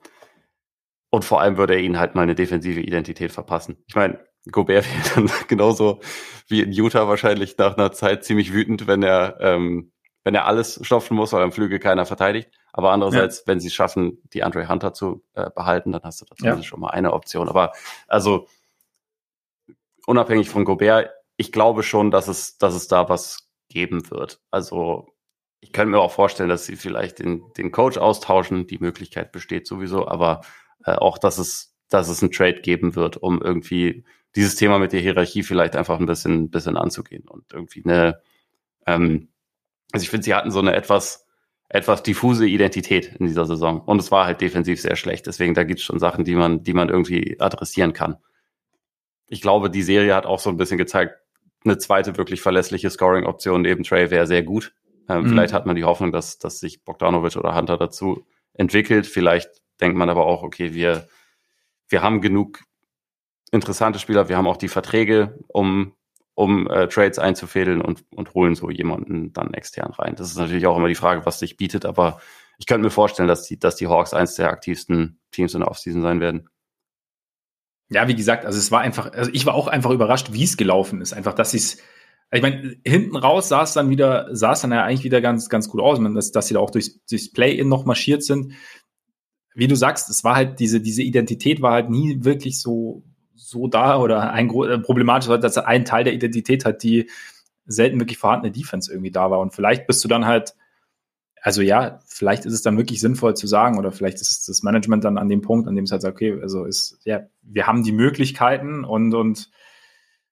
und 1.10 1.24
vor 1.24 1.42
allem 1.42 1.58
würde 1.58 1.76
er 1.76 1.80
ihnen 1.80 2.00
halt 2.00 2.16
mal 2.16 2.24
eine 2.24 2.36
defensive 2.36 2.82
Identität 2.82 3.32
verpassen. 3.32 3.78
Ich 3.88 3.96
meine, 3.96 4.20
Gobert 4.52 4.86
wird 5.16 5.18
dann 5.18 5.48
genauso 5.48 6.02
wie 6.48 6.62
in 6.62 6.72
Utah 6.72 7.08
wahrscheinlich 7.08 7.58
nach 7.58 7.78
einer 7.78 7.92
Zeit 7.92 8.24
ziemlich 8.24 8.54
wütend, 8.54 8.88
wenn 8.88 9.04
er, 9.04 9.38
ähm, 9.40 9.92
wenn 10.24 10.36
er 10.36 10.46
alles 10.46 10.80
stopfen 10.84 11.16
muss, 11.16 11.34
weil 11.34 11.44
am 11.44 11.52
Flügel 11.52 11.80
keiner 11.80 12.06
verteidigt. 12.06 12.50
Aber 12.74 12.92
andererseits, 12.92 13.40
ja. 13.40 13.44
wenn 13.48 13.60
sie 13.60 13.68
es 13.68 13.74
schaffen, 13.74 14.22
die 14.34 14.44
Andre 14.44 14.68
Hunter 14.68 14.94
zu 14.94 15.24
äh, 15.34 15.50
behalten, 15.50 15.92
dann 15.92 16.04
hast 16.04 16.22
du 16.22 16.26
da 16.26 16.56
ja. 16.56 16.64
schon 16.64 16.80
mal 16.80 16.90
eine 16.90 17.14
Option. 17.14 17.50
Aber 17.50 17.72
also 18.08 18.48
unabhängig 20.06 20.50
von 20.50 20.66
Gobert, 20.66 21.10
ich 21.38 21.52
glaube 21.52 21.84
schon, 21.84 22.12
dass 22.12 22.28
es, 22.28 22.58
dass 22.58 22.76
es 22.76 22.88
da 22.88 23.10
was 23.10 23.50
geben 23.70 24.10
wird. 24.12 24.42
Also 24.52 25.08
ich 25.60 25.72
könnte 25.72 25.92
mir 25.92 26.00
auch 26.00 26.12
vorstellen, 26.12 26.50
dass 26.50 26.66
sie 26.66 26.76
vielleicht 26.76 27.20
den, 27.20 27.42
den 27.58 27.72
Coach 27.72 27.98
austauschen. 27.98 28.68
Die 28.68 28.80
Möglichkeit 28.80 29.32
besteht 29.32 29.68
sowieso, 29.68 30.08
aber 30.08 30.42
äh, 30.86 30.92
auch, 30.92 31.18
dass 31.18 31.38
es, 31.38 31.76
dass 31.90 32.10
es 32.10 32.22
einen 32.22 32.32
Trade 32.32 32.62
geben 32.62 32.96
wird, 32.96 33.18
um 33.18 33.42
irgendwie 33.42 34.06
dieses 34.36 34.56
Thema 34.56 34.78
mit 34.78 34.94
der 34.94 35.02
Hierarchie 35.02 35.44
vielleicht 35.44 35.76
einfach 35.76 36.00
ein 36.00 36.06
bisschen, 36.06 36.50
bisschen 36.52 36.78
anzugehen 36.78 37.28
und 37.28 37.52
irgendwie 37.52 37.84
eine, 37.84 38.22
ähm, 38.86 39.30
also 39.92 40.04
ich 40.04 40.10
finde, 40.10 40.26
sie 40.26 40.36
hatten 40.36 40.52
so 40.52 40.60
eine 40.60 40.76
etwas, 40.76 41.26
etwas 41.70 42.04
diffuse 42.04 42.48
Identität 42.48 43.16
in 43.20 43.26
dieser 43.26 43.46
Saison 43.46 43.82
und 43.82 44.00
es 44.00 44.12
war 44.12 44.26
halt 44.26 44.42
defensiv 44.42 44.80
sehr 44.80 44.96
schlecht. 44.96 45.26
Deswegen 45.26 45.54
da 45.54 45.64
gibt 45.64 45.80
es 45.80 45.86
schon 45.86 46.00
Sachen, 46.00 46.24
die 46.24 46.36
man, 46.36 46.64
die 46.64 46.74
man 46.74 46.90
irgendwie 46.90 47.40
adressieren 47.40 47.94
kann. 47.94 48.18
Ich 49.28 49.42
glaube, 49.42 49.70
die 49.70 49.82
Serie 49.82 50.14
hat 50.14 50.26
auch 50.26 50.40
so 50.40 50.50
ein 50.50 50.58
bisschen 50.58 50.78
gezeigt, 50.78 51.16
eine 51.66 51.78
zweite 51.78 52.16
wirklich 52.18 52.42
verlässliche 52.42 52.90
Scoring-Option 52.90 53.64
neben 53.64 53.84
Trey 53.84 54.12
wäre 54.12 54.28
sehr 54.28 54.44
gut. 54.44 54.74
Ähm, 55.10 55.24
mhm. 55.24 55.30
Vielleicht 55.30 55.54
hat 55.54 55.66
man 55.66 55.76
die 55.76 55.86
Hoffnung, 55.86 56.12
dass, 56.12 56.38
dass 56.38 56.60
sich 56.60 56.84
Bogdanovic 56.84 57.36
oder 57.36 57.56
Hunter 57.56 57.78
dazu 57.78 58.26
entwickelt. 58.54 59.08
Vielleicht 59.08 59.50
denkt 59.80 59.98
man 59.98 60.10
aber 60.10 60.26
auch, 60.26 60.44
okay, 60.44 60.74
wir, 60.74 61.08
wir 61.88 62.02
haben 62.02 62.22
genug 62.22 62.64
interessante 63.52 64.00
Spieler, 64.00 64.30
wir 64.30 64.38
haben 64.38 64.48
auch 64.48 64.58
die 64.58 64.68
Verträge, 64.68 65.40
um, 65.48 65.94
um 66.34 66.70
äh, 66.70 66.88
Trades 66.88 67.20
einzufädeln 67.20 67.82
und, 67.82 68.04
und 68.12 68.34
holen 68.34 68.56
so 68.56 68.70
jemanden 68.70 69.34
dann 69.34 69.54
extern 69.54 69.92
rein. 69.92 70.16
Das 70.16 70.30
ist 70.30 70.38
natürlich 70.38 70.68
auch 70.68 70.78
immer 70.78 70.90
die 70.90 70.96
Frage, 70.96 71.26
was 71.26 71.40
sich 71.40 71.58
bietet, 71.58 71.86
aber 71.86 72.20
ich 72.58 72.66
könnte 72.66 72.84
mir 72.84 72.92
vorstellen, 72.92 73.28
dass 73.28 73.44
die, 73.44 73.60
dass 73.60 73.76
die 73.76 73.88
Hawks 73.88 74.14
eins 74.14 74.36
der 74.36 74.50
aktivsten 74.50 75.20
Teams 75.32 75.54
in 75.54 75.62
der 75.62 75.70
Offseason 75.70 76.02
sein 76.02 76.20
werden. 76.20 76.50
Ja, 77.90 78.08
wie 78.08 78.16
gesagt, 78.16 78.46
also 78.46 78.58
es 78.58 78.72
war 78.72 78.82
einfach, 78.82 79.14
also 79.14 79.32
ich 79.34 79.46
war 79.46 79.54
auch 79.54 79.68
einfach 79.68 79.92
überrascht, 79.92 80.34
wie 80.34 80.44
es 80.44 80.58
gelaufen 80.58 81.00
ist. 81.00 81.14
Einfach, 81.14 81.34
dass 81.34 81.52
sie 81.52 81.58
es, 81.58 81.78
ich 82.32 82.42
meine, 82.42 82.76
hinten 82.86 83.16
raus 83.16 83.50
sah 83.50 83.64
es 83.64 83.74
dann 83.74 83.90
wieder, 83.90 84.28
sah 84.36 84.52
es 84.52 84.62
dann 84.62 84.72
ja 84.72 84.84
eigentlich 84.84 85.06
wieder 85.06 85.22
ganz, 85.22 85.48
ganz 85.50 85.70
gut 85.70 85.82
aus, 85.82 86.00
dass, 86.14 86.32
dass 86.32 86.48
sie 86.48 86.56
da 86.56 86.60
auch 86.60 86.72
durchs, 86.72 87.00
durchs 87.06 87.32
Play-In 87.32 87.70
noch 87.70 87.86
marschiert 87.86 88.24
sind. 88.24 88.54
Wie 89.56 89.68
du 89.68 89.76
sagst, 89.76 90.10
es 90.10 90.24
war 90.24 90.36
halt 90.36 90.60
diese, 90.60 90.82
diese 90.82 91.04
Identität 91.04 91.62
war 91.62 91.72
halt 91.72 91.90
nie 91.90 92.24
wirklich 92.24 92.62
so, 92.62 93.04
so 93.34 93.68
da 93.68 93.98
oder 93.98 94.32
ein 94.32 94.50
äh, 94.50 94.80
problematisch, 94.80 95.30
dass 95.40 95.58
einen 95.58 95.86
Teil 95.86 96.04
der 96.04 96.14
Identität 96.14 96.66
hat, 96.66 96.84
die 96.84 97.10
selten 97.66 98.00
wirklich 98.00 98.18
vorhandene 98.18 98.52
Defense 98.52 98.92
irgendwie 98.92 99.12
da 99.12 99.32
war. 99.32 99.40
Und 99.40 99.54
vielleicht 99.54 99.88
bist 99.88 100.04
du 100.04 100.10
dann 100.10 100.26
halt, 100.26 100.54
also 101.42 101.62
ja, 101.62 102.00
vielleicht 102.08 102.46
ist 102.46 102.54
es 102.54 102.62
dann 102.62 102.78
wirklich 102.78 103.00
sinnvoll 103.00 103.36
zu 103.36 103.48
sagen, 103.48 103.78
oder 103.80 103.94
vielleicht 103.94 104.20
ist 104.20 104.50
das 104.50 104.64
Management 104.64 105.06
dann 105.06 105.18
an 105.18 105.30
dem 105.30 105.42
Punkt, 105.42 105.68
an 105.68 105.76
dem 105.76 105.86
es 105.86 105.92
halt 105.92 106.02
sagt, 106.02 106.16
okay, 106.16 106.38
also 106.42 106.66
ist, 106.66 107.00
ja, 107.06 107.22
wir 107.42 107.68
haben 107.68 107.84
die 107.84 107.94
Möglichkeiten 107.94 108.84
und, 108.84 109.14
und 109.14 109.50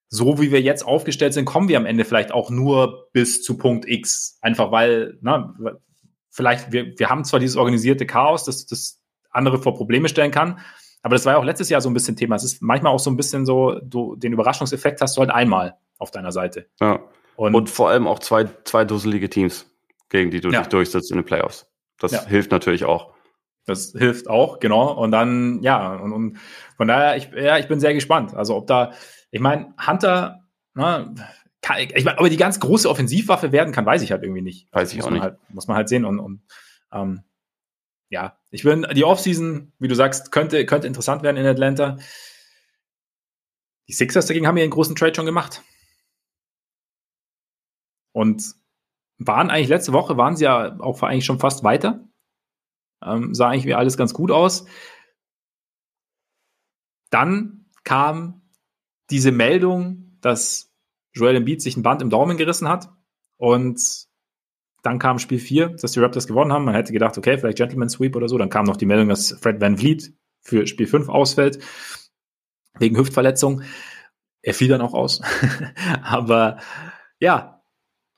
so 0.07 0.39
wie 0.39 0.51
wir 0.51 0.61
jetzt 0.61 0.85
aufgestellt 0.85 1.33
sind, 1.33 1.45
kommen 1.45 1.67
wir 1.67 1.77
am 1.77 1.85
Ende 1.85 2.05
vielleicht 2.05 2.31
auch 2.31 2.49
nur 2.49 3.09
bis 3.11 3.43
zu 3.43 3.57
Punkt 3.57 3.87
X. 3.87 4.37
Einfach 4.41 4.71
weil, 4.71 5.17
na, 5.21 5.55
vielleicht, 6.29 6.71
wir, 6.71 6.97
wir 6.97 7.09
haben 7.09 7.23
zwar 7.23 7.39
dieses 7.39 7.55
organisierte 7.55 8.05
Chaos, 8.05 8.43
das, 8.43 8.65
das 8.65 9.01
andere 9.31 9.61
vor 9.61 9.75
Probleme 9.75 10.07
stellen 10.09 10.31
kann, 10.31 10.59
aber 11.01 11.15
das 11.15 11.25
war 11.25 11.33
ja 11.33 11.39
auch 11.39 11.43
letztes 11.43 11.69
Jahr 11.69 11.81
so 11.81 11.89
ein 11.89 11.93
bisschen 11.93 12.15
Thema. 12.15 12.35
Es 12.35 12.43
ist 12.43 12.61
manchmal 12.61 12.91
auch 12.91 12.99
so 12.99 13.11
ein 13.11 13.17
bisschen 13.17 13.45
so, 13.45 13.79
du, 13.83 14.15
den 14.15 14.33
Überraschungseffekt 14.33 15.01
hast 15.01 15.15
du 15.17 15.21
halt 15.21 15.29
einmal 15.29 15.77
auf 15.99 16.09
deiner 16.09 16.31
Seite. 16.31 16.67
Ja. 16.81 16.99
Und, 17.35 17.53
und 17.53 17.69
vor 17.69 17.89
allem 17.89 18.07
auch 18.07 18.19
zwei, 18.19 18.45
zwei 18.63 18.85
dusselige 18.85 19.29
Teams, 19.29 19.69
gegen 20.09 20.31
die 20.31 20.41
du 20.41 20.49
ja. 20.49 20.59
dich 20.59 20.67
durchsetzt 20.69 21.11
in 21.11 21.17
den 21.17 21.25
Playoffs. 21.25 21.67
Das 21.99 22.11
ja. 22.11 22.25
hilft 22.25 22.51
natürlich 22.51 22.85
auch. 22.85 23.13
Das 23.65 23.93
hilft 23.97 24.27
auch, 24.29 24.59
genau. 24.59 24.93
Und 24.93 25.11
dann, 25.11 25.61
ja, 25.61 25.95
und, 25.95 26.11
und 26.11 26.37
von 26.77 26.87
daher, 26.87 27.17
ich, 27.17 27.29
ja, 27.35 27.57
ich 27.57 27.67
bin 27.67 27.79
sehr 27.79 27.93
gespannt. 27.93 28.33
Also 28.35 28.55
ob 28.55 28.67
da, 28.67 28.91
ich 29.35 29.41
meine, 29.41 29.73
Hunter, 29.85 30.47
na, 30.75 30.99
ne, 30.99 31.27
kann, 31.61 31.77
ich 31.79 32.05
meine, 32.05 32.17
aber 32.17 32.29
die 32.29 32.37
ganz 32.37 32.57
große 32.61 32.89
Offensivwaffe 32.89 33.51
werden 33.51 33.73
kann, 33.73 33.85
weiß 33.85 34.01
ich 34.01 34.13
halt 34.13 34.23
irgendwie 34.23 34.41
nicht. 34.41 34.71
Weiß 34.71 34.91
ich 34.91 34.99
muss 34.99 35.07
auch 35.07 35.11
nicht. 35.11 35.23
Halt, 35.23 35.37
muss 35.49 35.67
man 35.67 35.75
halt 35.75 35.89
sehen. 35.89 36.05
Und, 36.05 36.19
und 36.19 36.41
ähm, 36.93 37.25
ja, 38.07 38.39
ich 38.49 38.63
bin, 38.63 38.87
die 38.95 39.03
Offseason, 39.03 39.73
wie 39.77 39.89
du 39.89 39.95
sagst, 39.95 40.31
könnte, 40.31 40.65
könnte 40.65 40.87
interessant 40.87 41.21
werden 41.21 41.35
in 41.35 41.45
Atlanta. 41.45 41.97
Die 43.89 43.93
Sixers 43.93 44.25
dagegen 44.25 44.47
haben 44.47 44.55
ja 44.55 44.63
einen 44.63 44.71
großen 44.71 44.95
Trade 44.95 45.13
schon 45.13 45.25
gemacht. 45.25 45.63
Und 48.13 48.55
waren 49.17 49.49
eigentlich 49.49 49.67
letzte 49.67 49.91
Woche, 49.91 50.15
waren 50.15 50.37
sie 50.37 50.45
ja 50.45 50.79
auch 50.79 51.03
eigentlich 51.03 51.25
schon 51.25 51.39
fast 51.39 51.65
weiter. 51.65 52.07
Ähm, 53.03 53.33
sah 53.33 53.49
eigentlich 53.49 53.65
wie 53.65 53.75
alles 53.75 53.97
ganz 53.97 54.13
gut 54.13 54.31
aus. 54.31 54.65
Dann 57.09 57.65
kam 57.83 58.44
diese 59.09 59.31
Meldung, 59.31 60.17
dass 60.21 60.71
Joel 61.13 61.35
Embiid 61.35 61.61
sich 61.61 61.77
ein 61.77 61.83
Band 61.83 62.01
im 62.01 62.09
Daumen 62.09 62.37
gerissen 62.37 62.67
hat 62.67 62.89
und 63.37 64.07
dann 64.85 64.99
kam 64.99 65.17
Spiel 65.17 65.39
4, 65.39 65.69
dass 65.69 65.93
die 65.93 65.99
Raptors 65.99 66.27
gewonnen 66.27 66.53
haben. 66.53 66.65
Man 66.65 66.75
hätte 66.75 66.93
gedacht, 66.93 67.17
okay, 67.17 67.37
vielleicht 67.37 67.57
Gentleman 67.57 67.89
Sweep 67.89 68.15
oder 68.15 68.27
so. 68.27 68.37
Dann 68.37 68.49
kam 68.49 68.65
noch 68.65 68.77
die 68.77 68.85
Meldung, 68.85 69.09
dass 69.09 69.31
Fred 69.31 69.59
Van 69.59 69.77
Vliet 69.77 70.13
für 70.41 70.67
Spiel 70.67 70.85
5 70.85 71.09
ausfällt, 71.09 71.59
wegen 72.77 72.95
Hüftverletzung. 72.95 73.63
Er 74.43 74.53
fiel 74.53 74.67
dann 74.67 74.81
auch 74.81 74.93
aus. 74.93 75.21
Aber 76.03 76.59
ja, 77.19 77.63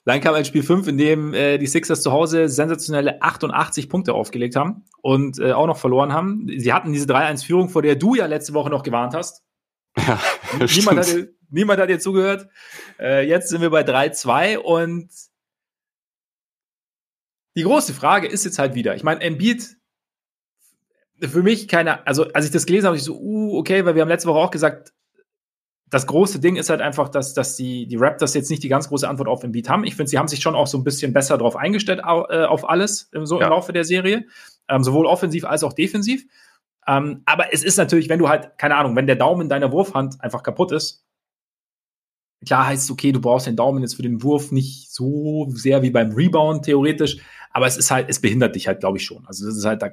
dann 0.04 0.20
kam 0.20 0.36
ein 0.36 0.46
Spiel 0.46 0.64
5, 0.64 0.88
in 0.88 0.98
dem 0.98 1.34
äh, 1.34 1.58
die 1.58 1.68
Sixers 1.68 2.02
zu 2.02 2.12
Hause 2.12 2.50
sensationelle 2.50 3.22
88 3.22 3.90
Punkte 3.90 4.14
aufgelegt 4.14 4.58
haben 4.58 4.84
und 5.02 5.40
äh, 5.40 5.54
auch 5.54 5.68
noch 5.68 5.78
verloren 5.78 6.12
haben. 6.12 6.48
Sie 6.58 6.74
hatten 6.74 6.92
diese 6.92 7.08
3-1-Führung, 7.08 7.70
vor 7.70 7.82
der 7.82 7.96
du 7.96 8.16
ja 8.16 8.26
letzte 8.26 8.54
Woche 8.54 8.70
noch 8.70 8.84
gewarnt 8.84 9.14
hast. 9.14 9.44
Ja, 9.98 10.22
niemand, 10.76 11.00
hat, 11.00 11.28
niemand 11.50 11.80
hat 11.80 11.90
dir 11.90 12.00
zugehört. 12.00 12.48
Äh, 13.00 13.28
jetzt 13.28 13.50
sind 13.50 13.62
wir 13.62 13.70
bei 13.70 13.82
3-2 13.82 14.58
und 14.58 15.10
die 17.56 17.64
große 17.64 17.94
Frage 17.94 18.28
ist 18.28 18.46
jetzt 18.46 18.60
halt 18.60 18.76
wieder, 18.76 18.96
ich 18.96 19.04
meine, 19.04 19.22
Embiid 19.22 19.78
für 21.20 21.42
mich 21.42 21.68
keine, 21.68 22.06
also 22.06 22.32
als 22.32 22.46
ich 22.46 22.52
das 22.52 22.66
gelesen 22.66 22.86
habe, 22.86 22.98
ich 22.98 23.04
so, 23.04 23.18
uh, 23.18 23.58
okay, 23.58 23.86
weil 23.86 23.96
wir 23.96 24.04
haben 24.04 24.10
letzte 24.10 24.30
Woche 24.30 24.40
auch 24.40 24.52
gesagt, 24.52 24.94
das 25.90 26.06
große 26.06 26.40
Ding 26.40 26.58
ist 26.58 26.70
halt 26.70 26.82
einfach, 26.82 27.10
dass, 27.10 27.34
dass 27.34 27.56
die, 27.56 27.88
die 27.88 27.96
Raptors 27.96 28.34
jetzt 28.34 28.50
nicht 28.52 28.62
die 28.62 28.68
ganz 28.68 28.90
große 28.90 29.08
Antwort 29.08 29.30
auf 29.30 29.44
Embiid 29.44 29.70
haben. 29.70 29.86
Ich 29.86 29.96
finde, 29.96 30.10
sie 30.10 30.18
haben 30.18 30.28
sich 30.28 30.42
schon 30.42 30.54
auch 30.54 30.68
so 30.68 30.78
ein 30.78 30.84
bisschen 30.84 31.14
besser 31.14 31.38
darauf 31.38 31.56
eingestellt, 31.56 32.00
äh, 32.00 32.44
auf 32.44 32.70
alles, 32.70 33.10
so 33.24 33.40
ja. 33.40 33.46
im 33.46 33.52
Laufe 33.52 33.72
der 33.72 33.86
Serie. 33.86 34.26
Ähm, 34.70 34.84
sowohl 34.84 35.06
offensiv 35.06 35.46
als 35.46 35.64
auch 35.64 35.72
defensiv. 35.72 36.26
Ähm, 36.88 37.22
aber 37.26 37.54
es 37.54 37.64
ist 37.64 37.78
natürlich, 37.78 38.10
wenn 38.10 38.20
du 38.20 38.30
halt, 38.30 38.58
keine 38.58 38.76
Ahnung, 38.76 38.96
wenn 38.96 39.08
der 39.08 39.16
Daumen 39.18 39.50
deiner 39.50 39.72
Wurfhand 39.72 40.22
einfach 40.22 40.42
kaputt 40.42 40.72
ist, 40.72 41.06
klar 42.46 42.68
heißt 42.68 42.86
es, 42.86 42.92
okay, 42.92 43.12
du 43.12 43.20
brauchst 43.20 43.48
den 43.48 43.56
Daumen 43.56 43.82
jetzt 43.82 43.96
für 43.96 44.04
den 44.04 44.24
Wurf 44.24 44.52
nicht 44.52 44.92
so 44.92 45.48
sehr 45.50 45.82
wie 45.82 45.90
beim 45.90 46.12
Rebound 46.12 46.64
theoretisch, 46.64 47.18
aber 47.52 47.68
es 47.68 47.78
ist 47.78 47.92
halt, 47.92 48.10
es 48.10 48.22
behindert 48.22 48.56
dich 48.56 48.68
halt, 48.68 48.80
glaube 48.80 48.98
ich, 48.98 49.06
schon. 49.06 49.26
Also 49.28 49.46
das 49.46 49.58
ist 49.58 49.66
halt, 49.66 49.82
da, 49.82 49.90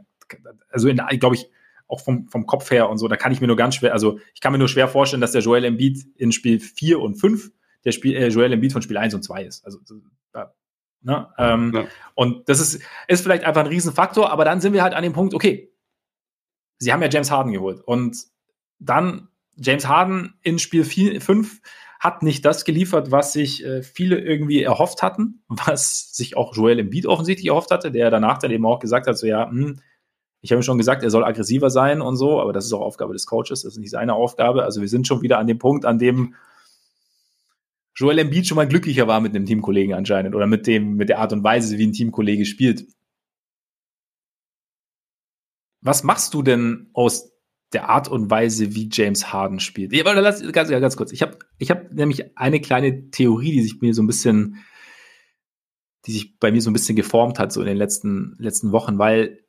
also 0.70 0.88
glaube 1.18 1.34
ich, 1.34 1.50
auch 1.88 2.00
vom, 2.00 2.28
vom 2.28 2.46
Kopf 2.46 2.70
her 2.70 2.88
und 2.88 2.98
so, 2.98 3.08
da 3.08 3.16
kann 3.16 3.32
ich 3.32 3.40
mir 3.40 3.46
nur 3.46 3.56
ganz 3.56 3.74
schwer, 3.74 3.92
also 3.92 4.18
ich 4.34 4.40
kann 4.40 4.52
mir 4.52 4.58
nur 4.58 4.68
schwer 4.68 4.88
vorstellen, 4.88 5.20
dass 5.20 5.32
der 5.32 5.42
Joel 5.42 5.64
Embiid 5.64 6.06
in 6.16 6.32
Spiel 6.32 6.60
4 6.60 7.00
und 7.00 7.16
5 7.16 7.50
der 7.84 7.92
Spiel, 7.92 8.14
äh, 8.14 8.28
Joel 8.28 8.52
Embiid 8.52 8.72
von 8.72 8.82
Spiel 8.82 8.96
1 8.96 9.14
und 9.14 9.22
2 9.22 9.44
ist. 9.44 9.64
Also 9.64 9.78
ne? 11.02 11.28
ähm, 11.38 11.72
ja. 11.74 11.86
Und 12.14 12.48
das 12.48 12.60
ist, 12.60 12.82
ist 13.08 13.22
vielleicht 13.22 13.44
einfach 13.44 13.62
ein 13.62 13.66
Riesenfaktor, 13.68 14.30
aber 14.30 14.44
dann 14.44 14.60
sind 14.60 14.72
wir 14.72 14.82
halt 14.82 14.94
an 14.94 15.02
dem 15.02 15.12
Punkt, 15.12 15.34
okay, 15.34 15.73
sie 16.84 16.92
haben 16.92 17.02
ja 17.02 17.08
James 17.08 17.30
Harden 17.30 17.52
geholt 17.52 17.80
und 17.80 18.16
dann 18.78 19.28
James 19.56 19.88
Harden 19.88 20.34
in 20.42 20.58
Spiel 20.58 20.84
4, 20.84 21.20
5 21.20 21.60
hat 21.98 22.22
nicht 22.22 22.44
das 22.44 22.64
geliefert, 22.64 23.10
was 23.10 23.32
sich 23.32 23.64
äh, 23.64 23.82
viele 23.82 24.18
irgendwie 24.18 24.62
erhofft 24.62 25.02
hatten, 25.02 25.42
was 25.48 26.14
sich 26.14 26.36
auch 26.36 26.54
Joel 26.54 26.78
Embiid 26.78 27.06
offensichtlich 27.06 27.48
erhofft 27.48 27.70
hatte, 27.70 27.90
der 27.90 28.10
danach 28.10 28.38
dann 28.38 28.50
eben 28.50 28.66
auch 28.66 28.78
gesagt 28.78 29.06
hat, 29.06 29.16
so 29.16 29.26
ja, 29.26 29.48
hm, 29.48 29.80
ich 30.42 30.52
habe 30.52 30.62
schon 30.62 30.76
gesagt, 30.76 31.02
er 31.02 31.08
soll 31.08 31.24
aggressiver 31.24 31.70
sein 31.70 32.02
und 32.02 32.16
so, 32.16 32.38
aber 32.38 32.52
das 32.52 32.66
ist 32.66 32.72
auch 32.74 32.82
Aufgabe 32.82 33.14
des 33.14 33.24
Coaches, 33.24 33.62
das 33.62 33.64
ist 33.64 33.78
nicht 33.78 33.90
seine 33.90 34.12
Aufgabe. 34.12 34.64
Also 34.64 34.82
wir 34.82 34.88
sind 34.88 35.06
schon 35.06 35.22
wieder 35.22 35.38
an 35.38 35.46
dem 35.46 35.58
Punkt, 35.58 35.86
an 35.86 35.98
dem 35.98 36.34
Joel 37.96 38.18
Embiid 38.18 38.46
schon 38.46 38.56
mal 38.56 38.68
glücklicher 38.68 39.06
war 39.06 39.20
mit 39.20 39.34
einem 39.34 39.46
Teamkollegen 39.46 39.94
anscheinend 39.94 40.34
oder 40.34 40.46
mit 40.46 40.66
dem, 40.66 40.96
mit 40.96 41.08
der 41.08 41.20
Art 41.20 41.32
und 41.32 41.44
Weise, 41.44 41.78
wie 41.78 41.86
ein 41.86 41.92
Teamkollege 41.92 42.44
spielt. 42.44 42.84
Was 45.84 46.02
machst 46.02 46.34
du 46.34 46.42
denn 46.42 46.90
aus 46.92 47.34
der 47.74 47.88
Art 47.88 48.08
und 48.08 48.30
Weise, 48.30 48.74
wie 48.74 48.88
James 48.90 49.32
Harden 49.32 49.60
spielt. 49.60 49.92
Ja, 49.92 50.04
aber 50.04 50.20
lass, 50.20 50.40
ganz, 50.52 50.70
ganz 50.70 50.96
kurz. 50.96 51.12
Ich 51.12 51.22
habe 51.22 51.38
ich 51.58 51.70
hab 51.70 51.92
nämlich 51.92 52.38
eine 52.38 52.60
kleine 52.60 53.10
Theorie, 53.10 53.52
die 53.52 53.62
sich 53.62 53.80
mir 53.80 53.92
so 53.92 54.02
ein 54.02 54.06
bisschen, 54.06 54.64
die 56.06 56.12
sich 56.12 56.38
bei 56.38 56.52
mir 56.52 56.62
so 56.62 56.70
ein 56.70 56.72
bisschen 56.72 56.96
geformt 56.96 57.38
hat, 57.38 57.52
so 57.52 57.60
in 57.60 57.66
den 57.66 57.76
letzten, 57.76 58.36
letzten 58.38 58.72
Wochen, 58.72 58.98
weil 58.98 59.40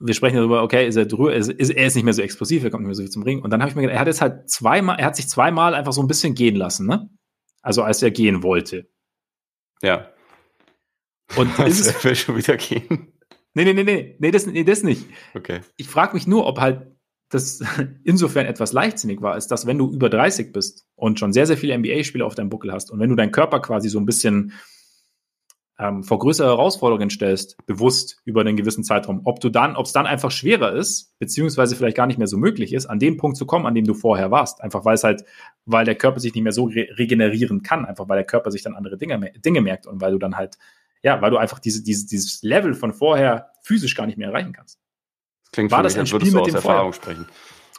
wir 0.00 0.14
sprechen 0.14 0.36
darüber, 0.36 0.62
okay, 0.62 0.88
ist 0.88 0.96
er 0.96 1.06
drüber, 1.06 1.34
ist, 1.34 1.50
ist, 1.50 1.70
er 1.70 1.86
ist 1.86 1.94
nicht 1.94 2.04
mehr 2.04 2.14
so 2.14 2.22
explosiv, 2.22 2.64
er 2.64 2.70
kommt 2.70 2.82
nicht 2.82 2.88
mehr 2.88 2.94
so 2.94 3.02
viel 3.02 3.10
zum 3.10 3.22
Ring. 3.22 3.40
Und 3.40 3.50
dann 3.50 3.60
habe 3.60 3.70
ich 3.70 3.76
mir 3.76 3.82
gedacht, 3.82 3.96
er 3.96 4.00
hat 4.00 4.08
jetzt 4.08 4.22
halt 4.22 4.50
zweimal, 4.50 4.98
er 4.98 5.06
hat 5.06 5.16
sich 5.16 5.28
zweimal 5.28 5.74
einfach 5.74 5.92
so 5.92 6.00
ein 6.00 6.08
bisschen 6.08 6.34
gehen 6.34 6.56
lassen, 6.56 6.86
ne? 6.86 7.08
Also 7.62 7.82
als 7.82 8.02
er 8.02 8.10
gehen 8.10 8.42
wollte. 8.42 8.88
Ja. 9.82 10.10
Und 11.36 11.56
ist 11.66 11.80
es, 11.80 11.94
er 11.94 12.04
will 12.04 12.16
schon 12.16 12.36
wieder 12.36 12.56
gehen. 12.56 13.12
Nee, 13.64 13.74
nee, 13.74 13.82
nee, 13.82 13.84
nee, 13.84 14.16
nee, 14.18 14.30
das, 14.30 14.46
nee, 14.46 14.64
das 14.64 14.82
nicht. 14.82 15.06
Okay. 15.34 15.60
Ich 15.76 15.86
frage 15.86 16.14
mich 16.14 16.26
nur, 16.26 16.46
ob 16.46 16.60
halt 16.60 16.86
das 17.28 17.62
insofern 18.04 18.46
etwas 18.46 18.72
leichtsinnig 18.72 19.20
war, 19.20 19.36
ist, 19.36 19.48
dass 19.48 19.66
wenn 19.66 19.76
du 19.76 19.92
über 19.92 20.08
30 20.08 20.52
bist 20.52 20.86
und 20.96 21.18
schon 21.18 21.32
sehr, 21.32 21.46
sehr 21.46 21.58
viele 21.58 21.76
NBA-Spiele 21.76 22.24
auf 22.24 22.34
deinem 22.34 22.48
Buckel 22.48 22.72
hast 22.72 22.90
und 22.90 22.98
wenn 23.00 23.10
du 23.10 23.16
deinen 23.16 23.32
Körper 23.32 23.60
quasi 23.60 23.90
so 23.90 23.98
ein 23.98 24.06
bisschen 24.06 24.52
ähm, 25.78 26.02
vor 26.02 26.18
größere 26.18 26.48
Herausforderungen 26.48 27.10
stellst, 27.10 27.56
bewusst 27.66 28.20
über 28.24 28.40
einen 28.40 28.56
gewissen 28.56 28.82
Zeitraum, 28.82 29.22
ob 29.24 29.40
du 29.40 29.50
dann, 29.50 29.76
ob 29.76 29.86
es 29.86 29.92
dann 29.92 30.06
einfach 30.06 30.30
schwerer 30.30 30.72
ist, 30.72 31.18
beziehungsweise 31.18 31.76
vielleicht 31.76 31.96
gar 31.96 32.06
nicht 32.06 32.18
mehr 32.18 32.26
so 32.26 32.38
möglich 32.38 32.72
ist, 32.72 32.86
an 32.86 32.98
den 32.98 33.18
Punkt 33.18 33.36
zu 33.36 33.46
kommen, 33.46 33.66
an 33.66 33.74
dem 33.74 33.86
du 33.86 33.94
vorher 33.94 34.30
warst. 34.30 34.62
Einfach 34.62 34.84
weil 34.84 34.94
es 34.94 35.04
halt, 35.04 35.24
weil 35.66 35.84
der 35.84 35.94
Körper 35.94 36.20
sich 36.20 36.34
nicht 36.34 36.44
mehr 36.44 36.52
so 36.52 36.64
re 36.64 36.88
regenerieren 36.96 37.62
kann, 37.62 37.84
einfach 37.84 38.08
weil 38.08 38.16
der 38.16 38.26
Körper 38.26 38.50
sich 38.50 38.62
dann 38.62 38.74
andere 38.74 38.96
Dinge, 38.96 39.32
Dinge 39.44 39.60
merkt 39.60 39.86
und 39.86 40.00
weil 40.00 40.12
du 40.12 40.18
dann 40.18 40.36
halt 40.36 40.56
ja, 41.02 41.20
weil 41.22 41.30
du 41.30 41.36
einfach 41.38 41.58
diese, 41.58 41.82
diese, 41.82 42.06
dieses 42.06 42.42
Level 42.42 42.74
von 42.74 42.92
vorher 42.92 43.50
physisch 43.62 43.94
gar 43.94 44.06
nicht 44.06 44.18
mehr 44.18 44.28
erreichen 44.28 44.52
kannst. 44.52 44.78
Das 45.44 45.52
klingt 45.52 45.70
War 45.70 45.78
für 45.78 45.82
das 45.84 45.94
mich, 45.94 46.00
als 46.00 46.12
würdest 46.12 46.34
du 46.34 46.40
aus 46.40 46.54
Erfahrung 46.54 46.92
Feuer? 46.92 47.02
sprechen. 47.02 47.26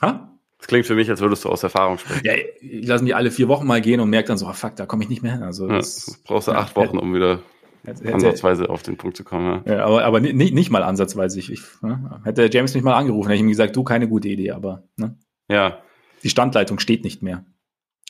Ha? 0.01 0.27
Das 0.57 0.67
klingt 0.67 0.85
für 0.85 0.95
mich, 0.95 1.09
als 1.09 1.21
würdest 1.21 1.43
du 1.43 1.49
aus 1.49 1.63
Erfahrung 1.63 1.97
sprechen. 1.97 2.21
Ja, 2.23 2.33
ich 2.59 2.85
lasse 2.85 3.03
die 3.03 3.13
alle 3.13 3.31
vier 3.31 3.47
Wochen 3.47 3.65
mal 3.65 3.81
gehen 3.81 3.99
und 3.99 4.09
merke 4.09 4.27
dann 4.27 4.37
so, 4.37 4.47
oh, 4.47 4.53
fuck, 4.53 4.75
da 4.75 4.85
komme 4.85 5.03
ich 5.03 5.09
nicht 5.09 5.23
mehr 5.23 5.33
hin. 5.33 5.43
Also 5.43 5.67
ja, 5.67 5.77
das, 5.77 6.21
brauchst 6.23 6.47
du 6.47 6.51
ja, 6.51 6.59
acht 6.59 6.75
Wochen, 6.75 6.97
um 6.99 7.15
wieder 7.15 7.41
hätte, 7.83 8.13
ansatzweise 8.13 8.69
auf 8.69 8.83
den 8.83 8.97
Punkt 8.97 9.17
zu 9.17 9.23
kommen. 9.23 9.63
Ja, 9.65 9.73
ja 9.73 9.85
aber, 9.85 10.03
aber 10.03 10.19
nicht, 10.19 10.53
nicht 10.53 10.69
mal 10.69 10.83
ansatzweise. 10.83 11.39
Ich, 11.39 11.51
ich 11.51 11.61
ne? 11.81 12.21
Hätte 12.23 12.47
James 12.51 12.75
mich 12.75 12.83
mal 12.83 12.93
angerufen, 12.95 13.29
hätte 13.29 13.37
ich 13.37 13.41
ihm 13.41 13.49
gesagt, 13.49 13.75
du, 13.75 13.83
keine 13.83 14.07
gute 14.07 14.27
Idee, 14.27 14.51
aber 14.51 14.83
ne? 14.97 15.17
ja. 15.49 15.79
die 16.23 16.29
Standleitung 16.29 16.77
steht 16.79 17.03
nicht 17.03 17.23
mehr. 17.23 17.43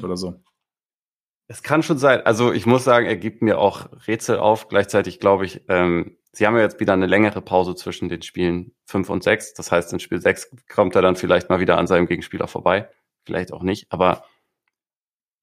Oder 0.04 0.18
so. 0.18 0.36
Es 1.52 1.64
kann 1.64 1.84
schon 1.84 1.98
sein. 1.98 2.26
Also 2.26 2.54
ich 2.54 2.66
muss 2.66 2.86
sagen, 2.86 3.08
er 3.08 3.18
gibt 3.18 3.42
mir 3.42 3.60
auch 3.60 3.90
Rätsel 4.08 4.40
auf. 4.40 4.70
Gleichzeitig 4.70 5.20
glaube 5.20 5.46
ich, 5.46 5.60
ähm, 5.68 6.16
sie 6.32 6.48
haben 6.48 6.56
ja 6.56 6.62
jetzt 6.62 6.80
wieder 6.80 6.94
eine 6.94 7.08
längere 7.08 7.42
Pause 7.42 7.76
zwischen 7.76 8.08
den 8.08 8.22
Spielen 8.22 8.74
5 8.86 9.10
und 9.10 9.22
6. 9.22 9.56
Das 9.56 9.70
heißt, 9.70 9.92
in 9.92 10.00
Spiel 10.00 10.22
6 10.22 10.56
kommt 10.70 10.96
er 10.96 11.02
dann 11.02 11.18
vielleicht 11.18 11.50
mal 11.50 11.60
wieder 11.60 11.78
an 11.78 11.88
seinem 11.88 12.08
Gegenspieler 12.08 12.48
vorbei. 12.48 12.90
Vielleicht 13.26 13.52
auch 13.52 13.64
nicht. 13.64 13.88
Aber 13.92 14.24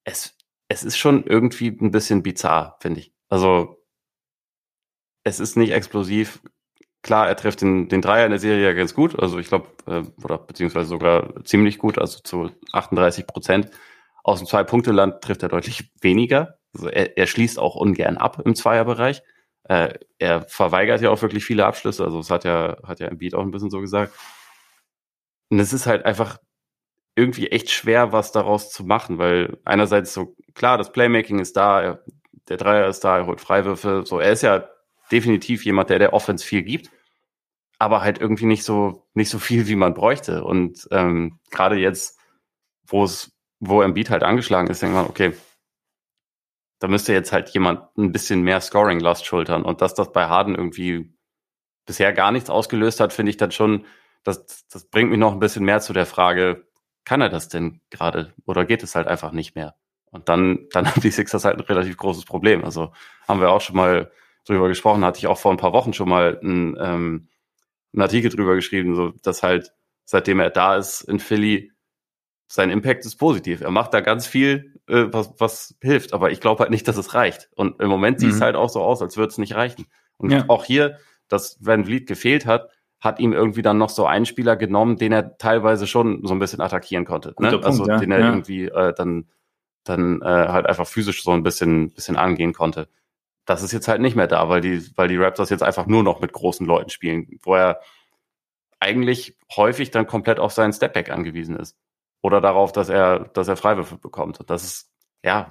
es, 0.05 0.35
es 0.69 0.83
ist 0.83 0.97
schon 0.97 1.25
irgendwie 1.25 1.77
ein 1.79 1.91
bisschen 1.91 2.23
bizarr, 2.23 2.79
finde 2.81 3.01
ich. 3.01 3.13
Also 3.29 3.85
es 5.25 5.41
ist 5.41 5.59
nicht 5.59 5.73
explosiv. 5.73 6.41
Klar, 7.03 7.29
er 7.29 7.37
trifft 7.37 7.61
den, 7.61 7.91
den 7.91 8.01
Dreier 8.01 8.25
in 8.25 8.31
der 8.31 8.41
Serie 8.41 8.65
ja 8.65 8.73
ganz 8.73 8.95
gut. 8.95 9.21
Also 9.21 9.39
ich 9.39 9.49
glaube, 9.49 9.69
äh, 9.85 10.05
oder 10.25 10.39
beziehungsweise 10.39 10.89
sogar 10.89 11.45
ziemlich 11.45 11.77
gut, 11.77 11.99
also 11.99 12.21
zu 12.21 12.51
38 12.73 13.27
Prozent 13.27 13.71
aus 14.29 14.41
dem 14.41 14.47
Zwei-Punkte-Land 14.47 15.23
trifft 15.23 15.43
er 15.43 15.49
deutlich 15.49 15.91
weniger. 16.01 16.59
Also 16.75 16.89
er, 16.89 17.17
er 17.17 17.27
schließt 17.27 17.59
auch 17.59 17.75
ungern 17.75 18.19
ab 18.19 18.43
im 18.45 18.55
Zweierbereich. 18.55 19.23
Äh, 19.65 19.95
er 20.19 20.43
verweigert 20.43 21.01
ja 21.01 21.11
auch 21.11 21.23
wirklich 21.23 21.45
viele 21.45 21.65
Abschlüsse. 21.67 22.05
Also 22.05 22.19
das 22.19 22.31
hat 22.31 22.45
ja, 22.45 22.77
hat 22.85 23.01
ja 23.01 23.09
im 23.09 23.19
Beat 23.19 23.35
auch 23.35 23.43
ein 23.43 23.51
bisschen 23.51 23.71
so 23.71 23.81
gesagt. 23.81 24.13
Und 25.51 25.59
es 25.61 25.73
ist 25.73 25.87
halt 25.87 26.05
einfach 26.05 26.39
irgendwie 27.17 27.49
echt 27.49 27.71
schwer, 27.71 28.13
was 28.13 28.31
daraus 28.31 28.71
zu 28.71 28.85
machen, 28.85 29.19
weil 29.19 29.59
einerseits 29.65 30.13
so, 30.13 30.37
klar, 30.55 30.79
das 30.79 30.93
Playmaking 30.93 31.39
ist 31.41 31.57
da, 31.57 31.81
er, 31.81 32.05
der 32.49 32.59
Dreier 32.59 32.87
ist 32.87 33.01
da, 33.01 33.19
er 33.19 33.27
holt 33.27 33.41
Freiwürfe, 33.41 34.03
so, 34.05 34.21
er 34.21 34.33
ist 34.33 34.43
ja 34.43 34.69
definitiv 35.11 35.65
jemand, 35.65 35.91
der 35.91 35.99
der 35.99 36.13
Offense 36.13 36.45
viel 36.45 36.63
gibt, 36.63 36.91
aber 37.79 38.03
halt 38.03 38.21
irgendwie 38.21 38.47
nicht 38.47 38.63
so, 38.63 39.07
nicht 39.15 39.31
so 39.31 39.39
viel, 39.39 39.67
wie 39.69 39.75
man 39.75 39.95
bräuchte. 39.95 40.45
Und 40.45 40.87
ähm, 40.93 41.41
gerade 41.51 41.77
jetzt, 41.77 42.21
wo 42.87 43.05
es 43.05 43.38
wo 43.61 43.83
Embiid 43.83 44.11
halt 44.11 44.23
angeschlagen 44.23 44.69
ist, 44.69 44.83
denkt 44.83 44.95
man, 44.95 45.07
okay, 45.07 45.35
da 46.79 46.89
müsste 46.89 47.13
jetzt 47.13 47.33
halt 47.33 47.51
jemand 47.51 47.97
ein 47.97 48.13
bisschen 48.13 48.43
mehr 48.43 48.61
Scoring-Last 48.61 49.27
schultern. 49.27 49.65
Und 49.65 49.81
dass 49.81 49.95
das 49.95 50.13
bei 50.13 50.27
Harden 50.27 50.55
irgendwie 50.55 51.13
bisher 51.87 52.13
gar 52.13 52.31
nichts 52.31 52.51
ausgelöst 52.51 53.01
hat, 53.01 53.13
finde 53.13 53.31
ich 53.31 53.37
dann 53.37 53.51
schon, 53.51 53.85
das, 54.23 54.67
das 54.69 54.85
bringt 54.89 55.11
mich 55.11 55.19
noch 55.19 55.33
ein 55.33 55.41
bisschen 55.41 55.65
mehr 55.65 55.81
zu 55.81 55.93
der 55.93 56.07
Frage, 56.07 56.67
kann 57.05 57.21
er 57.21 57.31
das 57.31 57.49
denn 57.49 57.81
gerade 57.91 58.35
oder 58.45 58.65
geht 58.65 58.83
es 58.83 58.95
halt 58.95 59.09
einfach 59.09 59.33
nicht 59.33 59.57
mehr? 59.57 59.75
Und 60.11 60.29
dann, 60.29 60.69
dann 60.73 60.87
haben 60.87 61.01
die 61.01 61.11
Sixers 61.11 61.45
halt 61.45 61.57
ein 61.57 61.65
relativ 61.65 61.97
großes 61.97 62.25
Problem. 62.25 62.65
Also 62.65 62.93
haben 63.27 63.41
wir 63.41 63.51
auch 63.51 63.61
schon 63.61 63.77
mal 63.77 64.13
drüber 64.47 64.69
gesprochen, 64.69 65.05
hatte 65.05 65.19
ich 65.19 65.27
auch 65.27 65.39
vor 65.39 65.51
ein 65.51 65.59
paar 65.59 65.73
Wochen 65.73 65.93
schon 65.93 66.09
mal 66.09 66.39
einen, 66.41 66.77
ähm, 66.79 67.29
einen 67.93 68.03
Artikel 68.03 68.31
drüber 68.31 68.55
geschrieben, 68.55 68.95
so 68.95 69.13
dass 69.23 69.43
halt 69.43 69.73
seitdem 70.05 70.41
er 70.41 70.51
da 70.51 70.77
ist 70.77 71.03
in 71.03 71.19
Philly 71.19 71.73
sein 72.49 72.71
Impact 72.71 73.05
ist 73.05 73.17
positiv. 73.17 73.61
Er 73.61 73.71
macht 73.71 73.93
da 73.93 74.01
ganz 74.01 74.27
viel, 74.27 74.75
äh, 74.89 75.05
was, 75.11 75.35
was 75.39 75.77
hilft, 75.83 76.15
aber 76.15 76.31
ich 76.33 76.41
glaube 76.41 76.61
halt 76.61 76.71
nicht, 76.71 76.89
dass 76.89 76.97
es 76.97 77.15
reicht. 77.15 77.51
Und 77.55 77.81
im 77.81 77.89
Moment 77.89 78.21
sieht 78.21 78.31
es 78.31 78.39
mhm. 78.39 78.45
halt 78.45 78.57
auch 78.57 78.71
so 78.71 78.83
aus, 78.83 79.03
als 79.03 79.17
würde 79.19 79.29
es 79.29 79.39
nicht 79.39 79.55
reichen. 79.55 79.87
Und 80.17 80.31
ja. 80.31 80.45
auch 80.49 80.65
hier, 80.65 80.99
dass 81.29 81.59
Van 81.61 81.85
Vliet 81.85 82.09
gefehlt 82.09 82.47
hat, 82.47 82.71
hat 83.01 83.21
ihm 83.21 83.33
irgendwie 83.33 83.63
dann 83.63 83.79
noch 83.79 83.91
so 83.91 84.07
einen 84.07 84.27
Spieler 84.27 84.57
genommen, 84.57 84.97
den 84.97 85.13
er 85.13 85.37
teilweise 85.37 85.87
schon 85.87 86.27
so 86.27 86.35
ein 86.35 86.39
bisschen 86.39 86.61
attackieren 86.61 87.05
konnte. 87.05 87.35
Ne? 87.39 87.51
Punkt, 87.51 87.67
also 87.67 87.87
ja. 87.87 87.99
den 87.99 88.11
er 88.11 88.21
ja. 88.21 88.27
irgendwie 88.31 88.65
äh, 88.65 88.95
dann, 88.95 89.29
dann 89.85 90.23
äh, 90.23 90.25
halt 90.25 90.67
einfach 90.67 90.87
physisch 90.87 91.23
so 91.23 91.31
ein 91.33 91.43
bisschen, 91.43 91.93
bisschen 91.93 92.17
angehen 92.17 92.55
konnte. 92.55 92.89
Das 93.45 93.63
ist 93.63 93.73
jetzt 93.73 93.89
halt 93.89 94.01
nicht 94.01 94.17
mehr 94.17 94.27
da, 94.27 94.49
weil 94.49 94.63
die, 94.63 94.91
weil 94.97 95.09
die 95.09 95.17
Raptors 95.17 95.51
jetzt 95.51 95.63
einfach 95.63 95.87
nur 95.87 96.03
noch 96.03 96.21
mit 96.21 96.33
großen 96.33 96.67
Leuten 96.67 96.91
spielen, 96.91 97.39
wo 97.43 97.55
er 97.55 97.81
eigentlich 98.81 99.37
häufig 99.55 99.91
dann 99.91 100.07
komplett 100.07 100.39
auf 100.39 100.53
seinen 100.53 100.73
Stepback 100.73 101.11
angewiesen 101.11 101.57
ist 101.57 101.77
oder 102.23 102.41
darauf, 102.41 102.73
dass 102.73 102.89
er, 102.89 103.21
dass 103.29 103.49
er 103.49 103.57
Freiwürfe 103.57 103.97
bekommt. 103.97 104.41
Und 104.41 104.51
das 104.51 104.65
ist, 104.65 104.91
ja, 105.23 105.51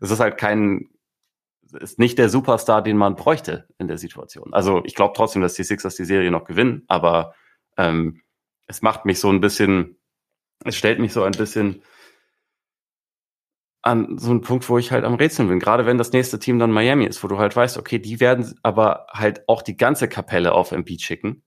es 0.00 0.10
ist 0.10 0.20
halt 0.20 0.38
kein, 0.38 0.88
ist 1.80 1.98
nicht 1.98 2.18
der 2.18 2.28
Superstar, 2.28 2.82
den 2.82 2.96
man 2.96 3.16
bräuchte 3.16 3.68
in 3.78 3.88
der 3.88 3.98
Situation. 3.98 4.52
Also 4.52 4.82
ich 4.84 4.94
glaube 4.94 5.14
trotzdem, 5.16 5.42
dass 5.42 5.54
die 5.54 5.64
Sixers 5.64 5.96
die 5.96 6.04
Serie 6.04 6.30
noch 6.30 6.44
gewinnen, 6.44 6.84
aber 6.88 7.34
ähm, 7.76 8.22
es 8.66 8.82
macht 8.82 9.04
mich 9.04 9.20
so 9.20 9.30
ein 9.30 9.40
bisschen, 9.40 9.96
es 10.64 10.76
stellt 10.76 10.98
mich 10.98 11.12
so 11.12 11.22
ein 11.22 11.32
bisschen 11.32 11.82
an 13.82 14.16
so 14.16 14.30
einen 14.30 14.42
Punkt, 14.42 14.68
wo 14.68 14.78
ich 14.78 14.92
halt 14.92 15.04
am 15.04 15.14
Rätseln 15.14 15.48
bin. 15.48 15.58
Gerade 15.58 15.86
wenn 15.86 15.98
das 15.98 16.12
nächste 16.12 16.38
Team 16.38 16.58
dann 16.58 16.70
Miami 16.70 17.04
ist, 17.04 17.22
wo 17.24 17.28
du 17.28 17.38
halt 17.38 17.54
weißt, 17.56 17.76
okay, 17.76 17.98
die 17.98 18.20
werden 18.20 18.58
aber 18.62 19.06
halt 19.10 19.48
auch 19.48 19.62
die 19.62 19.76
ganze 19.76 20.08
Kapelle 20.08 20.52
auf 20.52 20.70
MP 20.70 20.98
schicken. 21.00 21.42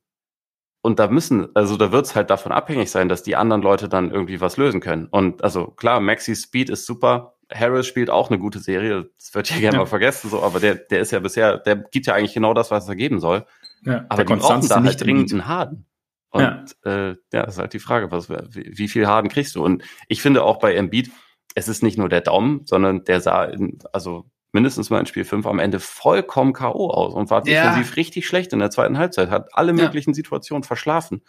Und 0.86 1.00
da 1.00 1.08
müssen, 1.08 1.48
also 1.56 1.78
da 1.78 1.92
wird 1.92 2.06
es 2.06 2.16
halt 2.16 2.30
davon 2.30 2.52
abhängig 2.52 2.92
sein, 2.92 3.10
dass 3.10 3.24
die 3.24 3.36
anderen 3.36 3.64
Leute 3.64 3.90
dann 3.90 4.12
irgendwie 4.12 4.40
was 4.40 4.56
lösen 4.56 4.82
können. 4.82 5.08
Und 5.08 5.44
also 5.44 5.66
klar, 5.66 6.00
Maxi 6.00 6.36
Speed 6.36 6.70
ist 6.70 6.86
super. 6.86 7.38
Harris 7.52 7.88
spielt 7.88 8.12
auch 8.12 8.30
eine 8.30 8.38
gute 8.38 8.60
Serie. 8.60 9.10
Das 9.18 9.34
wird 9.34 9.50
ja 9.50 9.58
gerne 9.58 9.78
ja. 9.78 9.80
mal 9.80 9.88
vergessen, 9.88 10.30
so, 10.30 10.44
aber 10.44 10.60
der, 10.60 10.76
der 10.76 11.00
ist 11.00 11.10
ja 11.10 11.18
bisher, 11.18 11.58
der 11.58 11.78
gibt 11.78 12.06
ja 12.06 12.14
eigentlich 12.14 12.36
genau 12.36 12.54
das, 12.54 12.70
was 12.70 12.88
er 12.88 12.96
geben 12.96 13.20
soll. 13.20 13.48
Ja, 13.82 14.06
aber 14.10 14.26
die 14.26 14.36
brauchen 14.36 14.68
da 14.68 14.84
halt 14.84 15.02
dringend 15.02 15.32
einen 15.32 15.48
Harden. 15.48 15.88
Und 16.30 16.44
ja. 16.44 17.10
Äh, 17.10 17.16
ja, 17.34 17.46
ist 17.46 17.58
halt 17.58 17.74
die 17.74 17.80
Frage, 17.80 18.12
was, 18.12 18.30
wie, 18.30 18.78
wie 18.78 18.88
viel 18.88 19.08
Harden 19.08 19.32
kriegst 19.32 19.56
du? 19.56 19.66
Und 19.66 19.84
ich 20.08 20.22
finde 20.22 20.44
auch 20.44 20.60
bei 20.60 20.76
Embiid, 20.76 21.10
es 21.56 21.68
ist 21.68 21.82
nicht 21.82 21.98
nur 21.98 22.10
der 22.10 22.22
Daumen, 22.22 22.62
sondern 22.66 23.04
der 23.06 23.22
sah, 23.22 23.46
in, 23.46 23.80
also 23.92 24.30
mindestens 24.56 24.90
mal 24.90 25.00
in 25.02 25.06
Spiel 25.06 25.26
5 25.26 25.46
am 25.46 25.60
Ende 25.60 25.80
vollkommen 25.80 26.54
K.O. 26.54 26.90
aus 26.90 27.14
und 27.14 27.30
war 27.30 27.46
ja. 27.46 27.68
defensiv 27.68 27.98
richtig 27.98 28.26
schlecht 28.26 28.54
in 28.54 28.60
der 28.60 28.72
zweiten 28.72 28.98
Halbzeit, 28.98 29.30
hat 29.30 29.50
alle 29.54 29.74
möglichen 29.74 30.12
ja. 30.12 30.16
Situationen 30.16 30.64
verschlafen. 30.64 31.22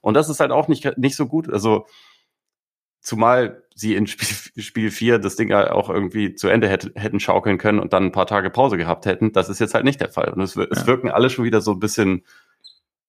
Und 0.00 0.14
das 0.14 0.30
ist 0.30 0.40
halt 0.40 0.52
auch 0.52 0.68
nicht, 0.68 0.96
nicht 0.96 1.16
so 1.16 1.26
gut. 1.26 1.52
Also, 1.52 1.86
zumal 3.00 3.64
sie 3.74 3.96
in 3.96 4.06
Spiel, 4.06 4.62
Spiel 4.62 4.90
4 4.90 5.18
das 5.18 5.34
Ding 5.34 5.52
auch 5.52 5.90
irgendwie 5.90 6.34
zu 6.34 6.48
Ende 6.48 6.68
hätte, 6.68 6.92
hätten 6.94 7.20
schaukeln 7.20 7.58
können 7.58 7.80
und 7.80 7.92
dann 7.92 8.04
ein 8.04 8.12
paar 8.12 8.26
Tage 8.26 8.48
Pause 8.48 8.78
gehabt 8.78 9.06
hätten. 9.06 9.32
Das 9.32 9.48
ist 9.48 9.58
jetzt 9.58 9.74
halt 9.74 9.84
nicht 9.84 10.00
der 10.00 10.10
Fall. 10.10 10.32
Und 10.32 10.40
es, 10.40 10.54
ja. 10.54 10.64
es 10.70 10.86
wirken 10.86 11.10
alle 11.10 11.30
schon 11.30 11.44
wieder 11.44 11.60
so 11.60 11.72
ein 11.72 11.80
bisschen, 11.80 12.24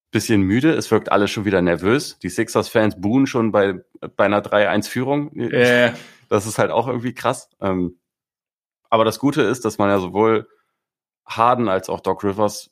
bisschen 0.09 0.41
müde. 0.41 0.73
Es 0.73 0.89
wirkt 0.89 1.11
alles 1.11 1.29
schon 1.29 1.45
wieder 1.45 1.61
nervös. 1.61 2.17
Die 2.19 2.29
Sixers-Fans 2.29 2.99
buhen 2.99 3.27
schon 3.27 3.51
bei, 3.51 3.83
bei 4.15 4.25
einer 4.25 4.41
3-1-Führung. 4.41 5.35
Äh. 5.37 5.93
Das 6.27 6.47
ist 6.47 6.57
halt 6.57 6.71
auch 6.71 6.87
irgendwie 6.87 7.13
krass. 7.13 7.49
Ähm, 7.61 7.98
aber 8.89 9.05
das 9.05 9.19
Gute 9.19 9.41
ist, 9.41 9.65
dass 9.65 9.77
man 9.77 9.89
ja 9.89 9.99
sowohl 9.99 10.47
Harden 11.25 11.69
als 11.69 11.89
auch 11.89 11.99
Doc 11.99 12.23
Rivers 12.23 12.71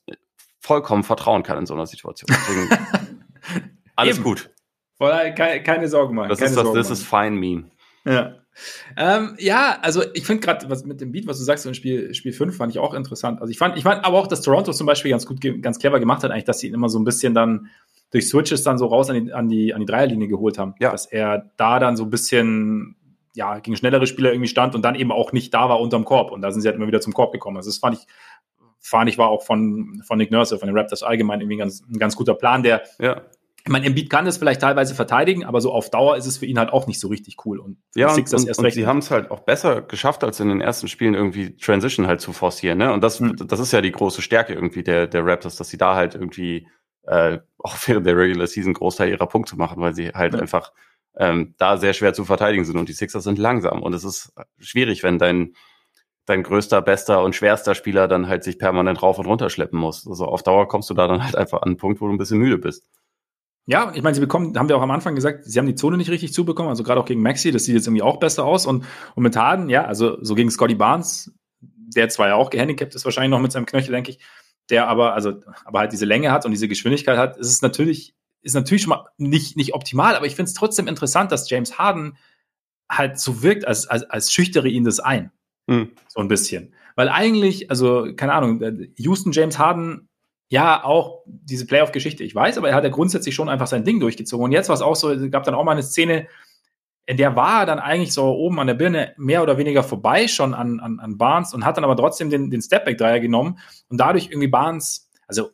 vollkommen 0.59 1.03
vertrauen 1.03 1.43
kann 1.43 1.57
in 1.57 1.65
so 1.65 1.73
einer 1.73 1.85
Situation. 1.85 2.27
Deswegen, 2.29 2.87
alles 3.95 4.17
Eben. 4.17 4.23
gut. 4.23 4.49
Keine, 4.99 5.61
keine 5.63 5.87
Sorgen 5.87 6.15
machen. 6.15 6.29
Das 6.29 6.41
ist 6.41 6.57
das, 6.57 6.73
das 6.73 6.89
ist 6.89 7.03
fine 7.03 7.31
meme. 7.31 7.65
Ja. 8.05 8.35
Ähm, 8.95 9.35
ja, 9.37 9.77
also 9.81 10.03
ich 10.13 10.25
finde 10.25 10.45
gerade, 10.45 10.69
was 10.69 10.83
mit 10.85 10.99
dem 10.99 11.11
Beat, 11.11 11.27
was 11.27 11.37
du 11.37 11.43
sagst, 11.43 11.63
so 11.63 11.69
in 11.69 11.75
Spiel, 11.75 12.13
Spiel 12.15 12.33
5 12.33 12.57
fand 12.57 12.71
ich 12.71 12.79
auch 12.79 12.95
interessant. 12.95 13.39
Also 13.39 13.51
ich 13.51 13.59
fand, 13.59 13.77
ich 13.77 13.83
fand 13.83 14.03
aber 14.03 14.17
auch, 14.17 14.27
dass 14.27 14.41
Toronto 14.41 14.73
zum 14.73 14.87
Beispiel 14.87 15.11
ganz 15.11 15.25
gut, 15.27 15.39
ganz 15.61 15.77
clever 15.77 15.99
gemacht 15.99 16.23
hat, 16.23 16.31
eigentlich, 16.31 16.45
dass 16.45 16.59
sie 16.59 16.67
ihn 16.67 16.73
immer 16.73 16.89
so 16.89 16.97
ein 16.97 17.03
bisschen 17.03 17.35
dann 17.35 17.69
durch 18.09 18.27
Switches 18.27 18.63
dann 18.63 18.77
so 18.77 18.87
raus 18.87 19.09
an 19.09 19.25
die, 19.25 19.33
an 19.33 19.49
die, 19.49 19.73
an 19.73 19.81
die 19.81 19.85
Dreierlinie 19.85 20.27
geholt 20.27 20.57
haben. 20.57 20.73
Ja. 20.79 20.91
Dass 20.91 21.05
er 21.05 21.51
da 21.57 21.79
dann 21.79 21.95
so 21.95 22.03
ein 22.05 22.09
bisschen 22.09 22.95
ja, 23.37 23.59
gegen 23.59 23.77
schnellere 23.77 24.07
Spieler 24.07 24.31
irgendwie 24.31 24.49
stand 24.49 24.75
und 24.75 24.81
dann 24.81 24.95
eben 24.95 25.11
auch 25.11 25.31
nicht 25.31 25.53
da 25.53 25.69
war 25.69 25.79
unterm 25.79 26.05
Korb. 26.05 26.31
Und 26.31 26.41
da 26.41 26.51
sind 26.51 26.61
sie 26.61 26.67
halt 26.67 26.75
immer 26.75 26.87
wieder 26.87 27.01
zum 27.01 27.13
Korb 27.13 27.31
gekommen. 27.31 27.55
Also 27.55 27.69
das 27.69 27.77
fand 27.77 27.95
ich, 27.97 28.07
fand 28.79 29.09
ich 29.09 29.17
war 29.17 29.29
auch 29.29 29.43
von, 29.43 30.01
von 30.05 30.17
Nick 30.17 30.31
Nurse, 30.31 30.57
von 30.57 30.67
den 30.67 30.75
Raptors 30.75 31.03
allgemein 31.03 31.39
irgendwie 31.39 31.57
ein 31.57 31.59
ganz, 31.59 31.83
ein 31.87 31.99
ganz 31.99 32.15
guter 32.15 32.33
Plan, 32.33 32.63
der, 32.63 32.81
ja. 32.99 33.21
Ich 33.63 33.71
meine, 33.71 33.85
Embiid 33.85 34.09
kann 34.09 34.23
das 34.23 34.37
vielleicht 34.37 34.61
teilweise 34.61 34.95
verteidigen, 34.95 35.43
aber 35.43 35.59
so 35.59 35.73
auf 35.73 35.89
Dauer 35.89 36.15
ist 36.15 36.25
es 36.25 36.37
für 36.37 36.45
ihn 36.45 36.57
halt 36.57 36.71
auch 36.71 36.87
nicht 36.87 37.01
so 37.01 37.09
richtig 37.09 37.35
cool. 37.45 37.59
Und 37.59 37.77
ja, 37.95 38.13
und, 38.13 38.33
und, 38.33 38.57
und 38.57 38.71
sie 38.71 38.87
haben 38.87 38.99
es 38.99 39.11
halt 39.11 39.29
auch 39.29 39.41
besser 39.41 39.81
geschafft, 39.81 40.23
als 40.23 40.39
in 40.39 40.47
den 40.47 40.61
ersten 40.61 40.87
Spielen 40.87 41.13
irgendwie 41.13 41.57
Transition 41.57 42.07
halt 42.07 42.21
zu 42.21 42.31
forcieren. 42.31 42.77
Ne? 42.77 42.93
Und 42.93 43.03
das, 43.03 43.19
hm. 43.19 43.35
das 43.45 43.59
ist 43.59 43.73
ja 43.73 43.81
die 43.81 43.91
große 43.91 44.21
Stärke 44.21 44.53
irgendwie 44.53 44.83
der, 44.83 45.07
der 45.07 45.25
Raptors, 45.25 45.57
dass 45.57 45.67
sie 45.67 45.77
da 45.77 45.95
halt 45.95 46.15
irgendwie 46.15 46.65
äh, 47.03 47.39
auch 47.59 47.75
während 47.85 48.05
der 48.05 48.15
Regular 48.15 48.47
Season 48.47 48.73
Großteil 48.73 49.09
ihrer 49.09 49.27
Punkte 49.27 49.57
machen, 49.57 49.81
weil 49.81 49.93
sie 49.93 50.09
halt 50.09 50.33
hm. 50.33 50.39
einfach 50.39 50.71
ähm, 51.17 51.55
da 51.57 51.77
sehr 51.77 51.93
schwer 51.93 52.13
zu 52.13 52.25
verteidigen 52.25 52.65
sind 52.65 52.77
und 52.77 52.89
die 52.89 52.93
Sixers 52.93 53.23
sind 53.23 53.39
langsam 53.39 53.81
und 53.81 53.93
es 53.93 54.03
ist 54.03 54.33
schwierig, 54.59 55.03
wenn 55.03 55.19
dein 55.19 55.53
dein 56.27 56.43
größter, 56.43 56.81
bester 56.81 57.23
und 57.23 57.35
schwerster 57.35 57.73
Spieler 57.73 58.07
dann 58.07 58.27
halt 58.27 58.43
sich 58.43 58.59
permanent 58.59 59.01
rauf 59.01 59.17
und 59.17 59.25
runter 59.25 59.49
schleppen 59.49 59.79
muss. 59.79 60.05
Also 60.05 60.25
auf 60.25 60.43
Dauer 60.43 60.67
kommst 60.67 60.89
du 60.89 60.93
da 60.93 61.07
dann 61.07 61.23
halt 61.23 61.37
einfach 61.37 61.61
an 61.61 61.69
einen 61.69 61.77
Punkt, 61.77 62.01
wo 62.01 62.07
du 62.07 62.13
ein 62.13 62.17
bisschen 62.17 62.37
müde 62.37 62.57
bist. 62.57 62.85
Ja, 63.65 63.91
ich 63.95 64.03
meine, 64.03 64.13
sie 64.13 64.21
bekommen, 64.21 64.57
haben 64.57 64.69
wir 64.69 64.77
auch 64.77 64.81
am 64.81 64.91
Anfang 64.91 65.15
gesagt, 65.15 65.45
sie 65.45 65.57
haben 65.57 65.65
die 65.65 65.75
Zone 65.75 65.97
nicht 65.97 66.09
richtig 66.09 66.33
zubekommen, 66.33 66.69
also 66.69 66.83
gerade 66.83 67.01
auch 67.01 67.05
gegen 67.05 67.21
Maxi, 67.21 67.51
das 67.51 67.65
sieht 67.65 67.75
jetzt 67.75 67.87
irgendwie 67.87 68.01
auch 68.01 68.17
besser 68.17 68.45
aus 68.45 68.65
und, 68.65 68.85
und 69.15 69.23
mit 69.23 69.35
Harden, 69.35 69.69
ja, 69.69 69.83
also 69.85 70.17
so 70.23 70.35
gegen 70.35 70.49
Scotty 70.51 70.75
Barnes, 70.75 71.33
der 71.59 72.07
zwar 72.07 72.29
ja 72.29 72.35
auch 72.35 72.49
gehandicapt 72.49 72.95
ist, 72.95 73.03
wahrscheinlich 73.03 73.31
noch 73.31 73.41
mit 73.41 73.51
seinem 73.51 73.65
Knöchel, 73.65 73.91
denke 73.91 74.11
ich, 74.11 74.19
der 74.69 74.87
aber, 74.87 75.13
also, 75.13 75.33
aber 75.65 75.79
halt 75.79 75.91
diese 75.91 76.05
Länge 76.05 76.31
hat 76.31 76.45
und 76.45 76.51
diese 76.51 76.69
Geschwindigkeit 76.69 77.17
hat, 77.17 77.37
ist 77.37 77.51
es 77.51 77.61
natürlich 77.61 78.15
ist 78.41 78.53
natürlich 78.53 78.83
schon 78.83 78.91
mal 78.91 79.05
nicht, 79.17 79.57
nicht 79.57 79.73
optimal, 79.73 80.15
aber 80.15 80.25
ich 80.25 80.35
finde 80.35 80.49
es 80.49 80.53
trotzdem 80.53 80.87
interessant, 80.87 81.31
dass 81.31 81.49
James 81.49 81.77
Harden 81.77 82.17
halt 82.89 83.19
so 83.19 83.41
wirkt, 83.41 83.67
als, 83.67 83.87
als, 83.87 84.03
als 84.03 84.31
schüchtere 84.31 84.69
ihn 84.69 84.83
das 84.83 84.99
ein. 84.99 85.31
Mhm. 85.67 85.91
So 86.07 86.21
ein 86.21 86.27
bisschen. 86.27 86.73
Weil 86.95 87.09
eigentlich, 87.09 87.69
also, 87.69 88.07
keine 88.15 88.33
Ahnung, 88.33 88.61
äh, 88.61 88.89
Houston 88.97 89.31
James 89.31 89.59
Harden, 89.59 90.09
ja, 90.49 90.83
auch 90.83 91.23
diese 91.25 91.67
Playoff-Geschichte, 91.67 92.23
ich 92.23 92.33
weiß, 92.33 92.57
aber 92.57 92.69
er 92.69 92.75
hat 92.75 92.85
ja 92.85 92.89
grundsätzlich 92.89 93.35
schon 93.35 93.49
einfach 93.49 93.67
sein 93.67 93.83
Ding 93.83 93.99
durchgezogen. 93.99 94.45
Und 94.45 94.51
jetzt 94.51 94.69
war 94.69 94.75
es 94.75 94.81
auch 94.81 94.95
so, 94.95 95.11
es 95.11 95.29
gab 95.29 95.43
dann 95.43 95.55
auch 95.55 95.65
mal 95.65 95.73
eine 95.73 95.83
Szene, 95.83 96.27
in 97.05 97.17
der 97.17 97.35
war 97.35 97.61
er 97.61 97.65
dann 97.65 97.79
eigentlich 97.79 98.13
so 98.13 98.25
oben 98.25 98.59
an 98.59 98.67
der 98.67 98.73
Birne 98.73 99.13
mehr 99.17 99.41
oder 99.41 99.57
weniger 99.57 99.83
vorbei 99.83 100.27
schon 100.27 100.53
an, 100.53 100.79
an, 100.79 100.99
an 100.99 101.17
Barnes 101.17 101.53
und 101.53 101.65
hat 101.65 101.77
dann 101.77 101.85
aber 101.85 101.95
trotzdem 101.95 102.29
den, 102.29 102.49
den 102.49 102.61
Stepback-Dreier 102.61 103.19
genommen 103.19 103.59
und 103.89 103.97
dadurch 103.97 104.27
irgendwie 104.27 104.49
Barnes, 104.49 105.09
also 105.25 105.51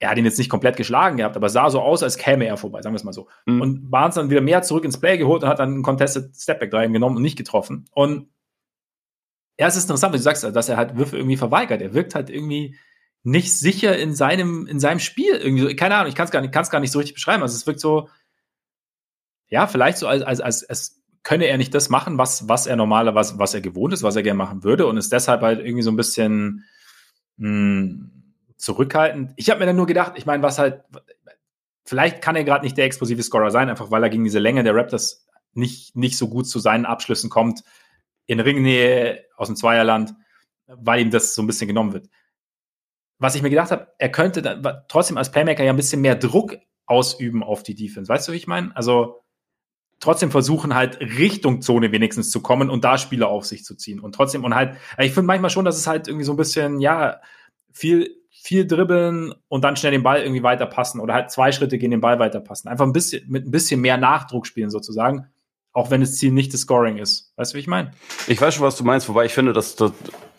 er 0.00 0.10
hat 0.10 0.18
ihn 0.18 0.24
jetzt 0.24 0.38
nicht 0.38 0.48
komplett 0.48 0.78
geschlagen 0.78 1.18
gehabt, 1.18 1.36
aber 1.36 1.50
sah 1.50 1.68
so 1.68 1.80
aus, 1.80 2.02
als 2.02 2.16
käme 2.16 2.46
er 2.46 2.56
vorbei, 2.56 2.80
sagen 2.80 2.94
wir 2.94 2.98
es 2.98 3.04
mal 3.04 3.12
so. 3.12 3.28
Mhm. 3.44 3.60
Und 3.60 3.90
Barnes 3.90 4.14
dann 4.14 4.30
wieder 4.30 4.40
mehr 4.40 4.62
zurück 4.62 4.84
ins 4.84 4.98
Play 4.98 5.18
geholt 5.18 5.42
und 5.42 5.48
hat 5.48 5.58
dann 5.58 5.74
einen 5.74 5.82
Contested 5.82 6.34
Stepback-Dreier 6.34 6.88
genommen 6.88 7.16
und 7.16 7.22
nicht 7.22 7.36
getroffen. 7.36 7.84
Und 7.92 8.30
ja, 9.58 9.66
es 9.66 9.76
ist 9.76 9.84
interessant, 9.84 10.14
wie 10.14 10.16
du 10.16 10.22
sagst, 10.22 10.42
dass 10.42 10.68
er 10.70 10.78
halt 10.78 10.96
Würfe 10.96 11.18
irgendwie 11.18 11.36
verweigert. 11.36 11.82
Er 11.82 11.92
wirkt 11.92 12.14
halt 12.14 12.30
irgendwie 12.30 12.78
nicht 13.22 13.52
sicher 13.52 13.98
in 13.98 14.14
seinem, 14.14 14.66
in 14.66 14.80
seinem 14.80 15.00
Spiel. 15.00 15.34
Irgendwie 15.34 15.76
keine 15.76 15.96
Ahnung, 15.96 16.08
ich 16.08 16.14
kann 16.14 16.24
es 16.24 16.30
gar, 16.30 16.40
nicht, 16.40 16.52
gar 16.54 16.80
nicht 16.80 16.92
so 16.92 16.98
richtig 16.98 17.14
beschreiben. 17.14 17.42
Also 17.42 17.54
es 17.54 17.66
wirkt 17.66 17.80
so, 17.80 18.08
ja, 19.48 19.66
vielleicht 19.66 19.98
so, 19.98 20.08
als, 20.08 20.22
als, 20.22 20.40
als, 20.40 20.64
als 20.64 21.02
könne 21.24 21.44
er 21.44 21.58
nicht 21.58 21.74
das 21.74 21.90
machen, 21.90 22.16
was, 22.16 22.48
was 22.48 22.66
er 22.66 22.76
normaler, 22.76 23.14
was, 23.14 23.38
was 23.38 23.52
er 23.52 23.60
gewohnt 23.60 23.92
ist, 23.92 24.02
was 24.02 24.16
er 24.16 24.22
gerne 24.22 24.38
machen 24.38 24.64
würde 24.64 24.86
und 24.86 24.96
ist 24.96 25.12
deshalb 25.12 25.42
halt 25.42 25.60
irgendwie 25.60 25.82
so 25.82 25.90
ein 25.90 25.96
bisschen 25.96 26.64
mh, 27.36 27.48
hm, 27.48 28.19
zurückhaltend. 28.60 29.32
Ich 29.36 29.50
habe 29.50 29.60
mir 29.60 29.66
dann 29.66 29.76
nur 29.76 29.86
gedacht, 29.86 30.12
ich 30.16 30.26
meine, 30.26 30.42
was 30.42 30.58
halt, 30.58 30.82
vielleicht 31.84 32.22
kann 32.22 32.36
er 32.36 32.44
gerade 32.44 32.64
nicht 32.64 32.76
der 32.76 32.84
explosive 32.84 33.22
Scorer 33.22 33.50
sein, 33.50 33.68
einfach 33.68 33.90
weil 33.90 34.02
er 34.02 34.10
gegen 34.10 34.24
diese 34.24 34.38
Länge 34.38 34.62
der 34.62 34.74
Raptors 34.74 35.26
nicht, 35.52 35.96
nicht 35.96 36.16
so 36.16 36.28
gut 36.28 36.48
zu 36.48 36.58
seinen 36.58 36.86
Abschlüssen 36.86 37.30
kommt, 37.30 37.64
in 38.26 38.38
Ringnähe 38.38 39.24
aus 39.36 39.48
dem 39.48 39.56
Zweierland, 39.56 40.14
weil 40.66 41.00
ihm 41.00 41.10
das 41.10 41.34
so 41.34 41.42
ein 41.42 41.46
bisschen 41.46 41.68
genommen 41.68 41.92
wird. 41.92 42.08
Was 43.18 43.34
ich 43.34 43.42
mir 43.42 43.50
gedacht 43.50 43.70
habe, 43.70 43.88
er 43.98 44.10
könnte 44.10 44.42
dann, 44.42 44.62
trotzdem 44.88 45.16
als 45.16 45.30
Playmaker 45.30 45.64
ja 45.64 45.72
ein 45.72 45.76
bisschen 45.76 46.00
mehr 46.00 46.14
Druck 46.14 46.56
ausüben 46.86 47.42
auf 47.42 47.62
die 47.62 47.74
Defense. 47.74 48.08
Weißt 48.08 48.28
du, 48.28 48.32
wie 48.32 48.36
ich 48.36 48.46
meine? 48.46 48.74
Also 48.76 49.24
trotzdem 50.00 50.30
versuchen 50.30 50.74
halt 50.74 51.00
Richtung 51.00 51.60
Zone 51.60 51.92
wenigstens 51.92 52.30
zu 52.30 52.40
kommen 52.40 52.70
und 52.70 52.84
da 52.84 52.98
Spieler 52.98 53.28
auf 53.28 53.46
sich 53.46 53.64
zu 53.64 53.74
ziehen. 53.74 54.00
Und 54.00 54.14
trotzdem, 54.14 54.44
und 54.44 54.54
halt, 54.54 54.76
ich 54.98 55.12
finde 55.12 55.26
manchmal 55.26 55.50
schon, 55.50 55.64
dass 55.64 55.76
es 55.76 55.86
halt 55.86 56.08
irgendwie 56.08 56.24
so 56.24 56.32
ein 56.32 56.38
bisschen, 56.38 56.80
ja, 56.80 57.20
viel, 57.72 58.19
viel 58.50 58.66
dribbeln 58.66 59.32
und 59.46 59.62
dann 59.62 59.76
schnell 59.76 59.92
den 59.92 60.02
Ball 60.02 60.22
irgendwie 60.22 60.42
weiterpassen 60.42 61.00
oder 61.00 61.14
halt 61.14 61.30
zwei 61.30 61.52
Schritte 61.52 61.78
gehen 61.78 61.92
den 61.92 62.00
Ball 62.00 62.18
weiterpassen. 62.18 62.68
Einfach 62.68 62.84
ein 62.84 62.92
bisschen, 62.92 63.22
mit 63.28 63.46
ein 63.46 63.52
bisschen 63.52 63.80
mehr 63.80 63.96
Nachdruck 63.96 64.44
spielen 64.44 64.70
sozusagen. 64.70 65.28
Auch 65.72 65.92
wenn 65.92 66.00
das 66.00 66.16
Ziel 66.16 66.32
nicht 66.32 66.52
das 66.52 66.62
Scoring 66.62 66.98
ist. 66.98 67.32
Weißt 67.36 67.52
du, 67.52 67.54
wie 67.54 67.60
ich 67.60 67.68
meine? 67.68 67.92
Ich 68.26 68.40
weiß 68.40 68.56
schon, 68.56 68.66
was 68.66 68.74
du 68.74 68.82
meinst, 68.82 69.08
wobei 69.08 69.24
ich 69.24 69.32
finde, 69.34 69.52
dass, 69.52 69.76
dass, 69.76 69.92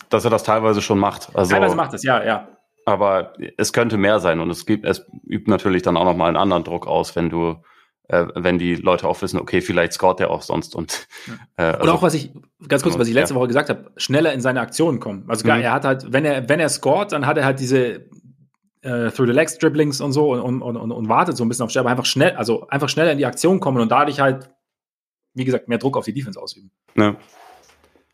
dass 0.09 0.25
er 0.25 0.29
das 0.29 0.43
teilweise 0.43 0.81
schon 0.81 0.99
macht. 0.99 1.33
Also, 1.33 1.51
teilweise 1.51 1.73
macht 1.77 1.93
es, 1.93 2.03
ja, 2.03 2.21
ja. 2.21 2.49
Aber 2.85 3.31
es 3.55 3.71
könnte 3.71 3.95
mehr 3.95 4.19
sein 4.19 4.41
und 4.41 4.49
es 4.49 4.65
gibt, 4.65 4.83
es 4.83 5.05
übt 5.25 5.49
natürlich 5.49 5.81
dann 5.81 5.95
auch 5.95 6.03
nochmal 6.03 6.27
einen 6.27 6.35
anderen 6.35 6.65
Druck 6.65 6.87
aus, 6.87 7.15
wenn 7.15 7.29
du, 7.29 7.63
äh, 8.11 8.27
wenn 8.35 8.57
die 8.57 8.75
Leute 8.75 9.07
auch 9.07 9.21
wissen, 9.21 9.39
okay, 9.39 9.61
vielleicht 9.61 9.93
scoret 9.93 10.19
der 10.19 10.29
auch 10.29 10.41
sonst 10.41 10.75
und 10.75 11.07
äh, 11.57 11.63
also, 11.63 11.83
Oder 11.83 11.93
auch 11.93 12.01
was 12.01 12.13
ich, 12.13 12.31
ganz 12.67 12.83
kurz, 12.83 12.97
was 12.97 13.07
ich 13.07 13.13
letzte 13.13 13.33
ja. 13.33 13.39
Woche 13.39 13.47
gesagt 13.47 13.69
habe, 13.69 13.91
schneller 13.97 14.33
in 14.33 14.41
seine 14.41 14.61
Aktionen 14.61 14.99
kommen. 14.99 15.25
Also 15.27 15.45
mhm. 15.45 15.61
er 15.61 15.73
hat 15.73 15.85
halt, 15.85 16.11
wenn 16.11 16.25
er, 16.25 16.47
wenn 16.49 16.59
er 16.59 16.69
scoret, 16.69 17.11
dann 17.11 17.25
hat 17.25 17.37
er 17.37 17.45
halt 17.45 17.59
diese 17.59 18.09
äh, 18.81 19.11
Through 19.11 19.27
the 19.27 19.33
Legs 19.33 19.57
Dribblings 19.57 20.01
und 20.01 20.11
so 20.11 20.33
und, 20.33 20.61
und, 20.61 20.77
und, 20.77 20.91
und 20.91 21.09
wartet 21.09 21.37
so 21.37 21.45
ein 21.45 21.49
bisschen 21.49 21.65
auf 21.65 21.71
Sterbe, 21.71 21.89
einfach 21.89 22.05
schnell, 22.05 22.35
also 22.35 22.67
einfach 22.67 22.89
schneller 22.89 23.11
in 23.11 23.17
die 23.17 23.25
Aktion 23.25 23.59
kommen 23.59 23.79
und 23.81 23.91
dadurch 23.91 24.19
halt 24.19 24.49
wie 25.33 25.45
gesagt, 25.45 25.67
mehr 25.67 25.77
Druck 25.77 25.97
auf 25.97 26.05
die 26.05 26.13
Defense 26.13 26.39
ausüben. 26.39 26.71
Ja, 26.95 27.15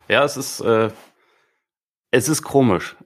ja 0.08 0.24
es 0.24 0.36
ist, 0.36 0.60
äh, 0.60 0.90
es 2.10 2.28
ist 2.28 2.42
komisch. 2.42 2.96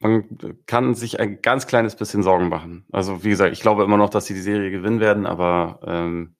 Man 0.00 0.38
kann 0.66 0.94
sich 0.94 1.18
ein 1.18 1.42
ganz 1.42 1.66
kleines 1.66 1.96
bisschen 1.96 2.22
Sorgen 2.22 2.48
machen. 2.48 2.86
Also, 2.92 3.24
wie 3.24 3.30
gesagt, 3.30 3.52
ich 3.52 3.60
glaube 3.60 3.82
immer 3.82 3.96
noch, 3.96 4.10
dass 4.10 4.26
sie 4.26 4.34
die 4.34 4.40
Serie 4.40 4.70
gewinnen 4.70 5.00
werden, 5.00 5.26
aber 5.26 5.80
ähm, 5.84 6.36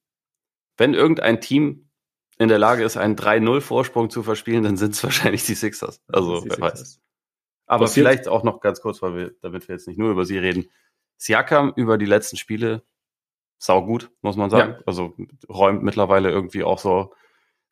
wenn 0.78 0.94
irgendein 0.94 1.40
Team 1.40 1.90
in 2.38 2.48
der 2.48 2.58
Lage 2.58 2.84
ist, 2.84 2.96
einen 2.96 3.16
3-0-Vorsprung 3.16 4.10
zu 4.10 4.22
verspielen, 4.22 4.62
dann 4.62 4.76
sind 4.76 4.94
es 4.94 5.02
wahrscheinlich 5.04 5.44
die 5.44 5.54
Sixers. 5.54 6.00
Also, 6.08 6.44
wer 6.46 6.58
weiß. 6.58 7.00
Aber 7.66 7.84
Passiert. 7.84 8.06
vielleicht 8.06 8.28
auch 8.28 8.44
noch 8.44 8.60
ganz 8.60 8.80
kurz, 8.80 9.02
weil 9.02 9.14
wir, 9.14 9.32
damit 9.42 9.68
wir 9.68 9.74
jetzt 9.74 9.86
nicht 9.86 9.98
nur 9.98 10.10
über 10.10 10.24
sie 10.24 10.38
reden. 10.38 10.70
Siakam 11.18 11.72
über 11.76 11.98
die 11.98 12.06
letzten 12.06 12.36
Spiele 12.36 12.82
saugut, 13.58 14.10
muss 14.22 14.36
man 14.36 14.50
sagen. 14.50 14.74
Ja. 14.74 14.82
Also 14.86 15.14
räumt 15.48 15.82
mittlerweile 15.82 16.30
irgendwie 16.30 16.62
auch 16.62 16.78
so 16.78 17.12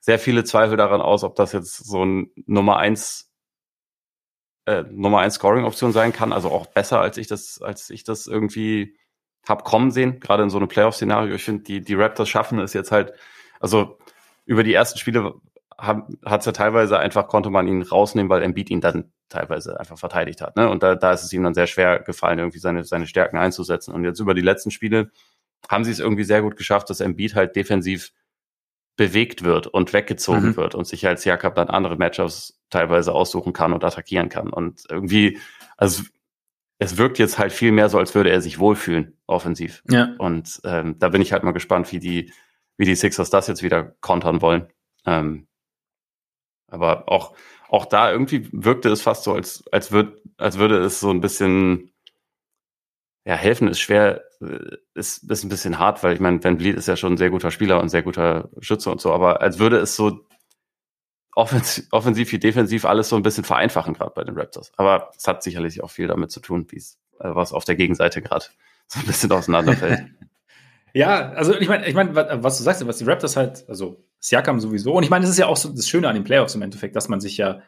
sehr 0.00 0.18
viele 0.18 0.44
Zweifel 0.44 0.76
daran 0.76 1.00
aus, 1.00 1.24
ob 1.24 1.36
das 1.36 1.52
jetzt 1.52 1.76
so 1.76 2.04
ein 2.04 2.30
Nummer 2.44 2.76
eins 2.76 3.32
äh, 4.66 4.82
Nummer 4.90 5.20
eins 5.20 5.34
Scoring-Option 5.34 5.92
sein 5.92 6.12
kann. 6.12 6.32
Also 6.32 6.50
auch 6.50 6.66
besser, 6.66 7.00
als 7.00 7.16
ich 7.16 7.28
das, 7.28 7.62
als 7.62 7.88
ich 7.88 8.04
das 8.04 8.26
irgendwie 8.26 8.98
hab 9.48 9.64
kommen 9.64 9.90
sehen, 9.90 10.20
gerade 10.20 10.42
in 10.42 10.50
so 10.50 10.58
einem 10.58 10.68
Playoff-Szenario. 10.68 11.34
Ich 11.34 11.44
finde, 11.44 11.62
die, 11.62 11.80
die 11.80 11.94
Raptors 11.94 12.28
schaffen 12.28 12.58
es 12.58 12.72
jetzt 12.72 12.92
halt, 12.92 13.12
also 13.60 13.98
über 14.44 14.62
die 14.62 14.74
ersten 14.74 14.98
Spiele 14.98 15.34
hat 15.78 16.40
es 16.40 16.46
ja 16.46 16.52
teilweise 16.52 16.98
einfach, 16.98 17.28
konnte 17.28 17.50
man 17.50 17.68
ihn 17.68 17.82
rausnehmen, 17.82 18.30
weil 18.30 18.42
Embiid 18.42 18.70
ihn 18.70 18.80
dann 18.80 19.12
teilweise 19.28 19.78
einfach 19.78 19.98
verteidigt 19.98 20.40
hat. 20.40 20.56
Ne? 20.56 20.68
Und 20.70 20.82
da, 20.82 20.94
da 20.94 21.12
ist 21.12 21.22
es 21.22 21.32
ihm 21.32 21.42
dann 21.42 21.54
sehr 21.54 21.66
schwer 21.66 22.00
gefallen, 22.00 22.38
irgendwie 22.38 22.58
seine, 22.58 22.84
seine 22.84 23.06
Stärken 23.06 23.36
einzusetzen. 23.36 23.92
Und 23.92 24.04
jetzt 24.04 24.20
über 24.20 24.34
die 24.34 24.40
letzten 24.40 24.70
Spiele 24.70 25.10
haben 25.68 25.84
sie 25.84 25.90
es 25.90 25.98
irgendwie 25.98 26.24
sehr 26.24 26.42
gut 26.42 26.56
geschafft, 26.56 26.88
dass 26.88 27.00
Embiid 27.00 27.34
halt 27.34 27.56
defensiv 27.56 28.12
bewegt 28.96 29.44
wird 29.44 29.66
und 29.66 29.92
weggezogen 29.92 30.50
mhm. 30.50 30.56
wird 30.56 30.74
und 30.74 30.86
sich 30.86 31.06
als 31.06 31.24
Jakob 31.24 31.54
dann 31.54 31.68
andere 31.68 31.96
Matchups 31.96 32.58
teilweise 32.70 33.12
aussuchen 33.12 33.52
kann 33.52 33.74
und 33.74 33.84
attackieren 33.84 34.30
kann. 34.30 34.48
Und 34.48 34.84
irgendwie, 34.88 35.38
also 35.76 36.02
es 36.78 36.98
wirkt 36.98 37.18
jetzt 37.18 37.38
halt 37.38 37.52
viel 37.52 37.72
mehr 37.72 37.88
so, 37.88 37.98
als 37.98 38.14
würde 38.14 38.30
er 38.30 38.40
sich 38.40 38.58
wohlfühlen, 38.58 39.16
offensiv. 39.26 39.82
Ja. 39.90 40.14
Und 40.18 40.60
ähm, 40.64 40.98
da 40.98 41.08
bin 41.08 41.22
ich 41.22 41.32
halt 41.32 41.42
mal 41.42 41.52
gespannt, 41.52 41.90
wie 41.92 41.98
die, 41.98 42.32
wie 42.76 42.84
die 42.84 42.94
Sixers 42.94 43.30
das 43.30 43.46
jetzt 43.46 43.62
wieder 43.62 43.94
kontern 44.00 44.42
wollen. 44.42 44.66
Ähm, 45.06 45.46
aber 46.68 47.08
auch, 47.08 47.34
auch 47.68 47.86
da 47.86 48.10
irgendwie 48.10 48.48
wirkte 48.52 48.90
es 48.90 49.02
fast 49.02 49.24
so, 49.24 49.32
als, 49.32 49.64
als, 49.72 49.92
würd, 49.92 50.20
als 50.36 50.58
würde 50.58 50.78
es 50.78 51.00
so 51.00 51.10
ein 51.10 51.20
bisschen 51.20 51.92
ja, 53.26 53.34
helfen 53.34 53.68
ist 53.68 53.80
schwer, 53.80 54.22
äh, 54.40 54.76
ist, 54.94 55.28
ist 55.30 55.44
ein 55.44 55.48
bisschen 55.48 55.78
hart, 55.78 56.02
weil 56.02 56.14
ich 56.14 56.20
meine, 56.20 56.42
Van 56.42 56.58
Vliet 56.58 56.76
ist 56.76 56.88
ja 56.88 56.96
schon 56.96 57.14
ein 57.14 57.18
sehr 57.18 57.30
guter 57.30 57.50
Spieler 57.50 57.80
und 57.80 57.88
sehr 57.88 58.02
guter 58.02 58.48
Schütze 58.60 58.90
und 58.90 59.00
so, 59.00 59.12
aber 59.12 59.40
als 59.40 59.58
würde 59.58 59.78
es 59.78 59.96
so 59.96 60.25
offensiv, 61.36 61.86
offensiv 61.92 62.32
wie 62.32 62.38
defensiv 62.38 62.84
alles 62.84 63.10
so 63.10 63.16
ein 63.16 63.22
bisschen 63.22 63.44
vereinfachen, 63.44 63.94
gerade 63.94 64.12
bei 64.14 64.24
den 64.24 64.36
Raptors. 64.36 64.72
Aber 64.76 65.10
es 65.16 65.28
hat 65.28 65.42
sicherlich 65.42 65.82
auch 65.82 65.90
viel 65.90 66.08
damit 66.08 66.30
zu 66.32 66.40
tun, 66.40 66.66
wie 66.70 66.78
es, 66.78 66.98
äh, 67.20 67.28
was 67.34 67.52
auf 67.52 67.64
der 67.64 67.76
Gegenseite 67.76 68.22
gerade 68.22 68.46
so 68.88 69.00
ein 69.00 69.06
bisschen 69.06 69.30
auseinanderfällt. 69.30 70.06
ja, 70.94 71.30
also 71.32 71.54
ich 71.54 71.68
meine, 71.68 71.86
ich 71.86 71.94
meine, 71.94 72.14
was 72.42 72.58
du 72.58 72.64
sagst, 72.64 72.84
was 72.86 72.98
die 72.98 73.04
Raptors 73.04 73.36
halt, 73.36 73.68
also 73.68 74.02
Siakam 74.18 74.58
sowieso, 74.60 74.94
und 74.94 75.02
ich 75.02 75.10
meine, 75.10 75.22
das 75.22 75.30
ist 75.30 75.38
ja 75.38 75.46
auch 75.46 75.58
so 75.58 75.68
das 75.68 75.88
Schöne 75.88 76.08
an 76.08 76.14
den 76.14 76.24
Playoffs 76.24 76.54
im 76.54 76.62
Endeffekt, 76.62 76.96
dass 76.96 77.08
man 77.08 77.20
sich 77.20 77.36
ja, 77.36 77.60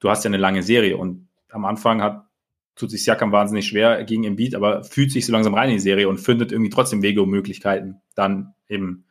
du 0.00 0.10
hast 0.10 0.24
ja 0.24 0.28
eine 0.28 0.36
lange 0.36 0.62
Serie 0.62 0.96
und 0.96 1.28
am 1.50 1.64
Anfang 1.64 2.02
hat 2.02 2.26
tut 2.74 2.90
sich 2.90 3.04
Siakam 3.04 3.32
wahnsinnig 3.32 3.68
schwer 3.68 4.02
gegen 4.04 4.24
Embiid, 4.24 4.54
aber 4.54 4.82
fühlt 4.82 5.12
sich 5.12 5.26
so 5.26 5.32
langsam 5.32 5.54
rein 5.54 5.68
in 5.68 5.76
die 5.76 5.80
Serie 5.80 6.08
und 6.08 6.18
findet 6.18 6.52
irgendwie 6.52 6.70
trotzdem 6.70 7.02
Wege 7.02 7.22
und 7.22 7.28
Möglichkeiten, 7.28 8.00
dann 8.14 8.54
eben 8.66 9.04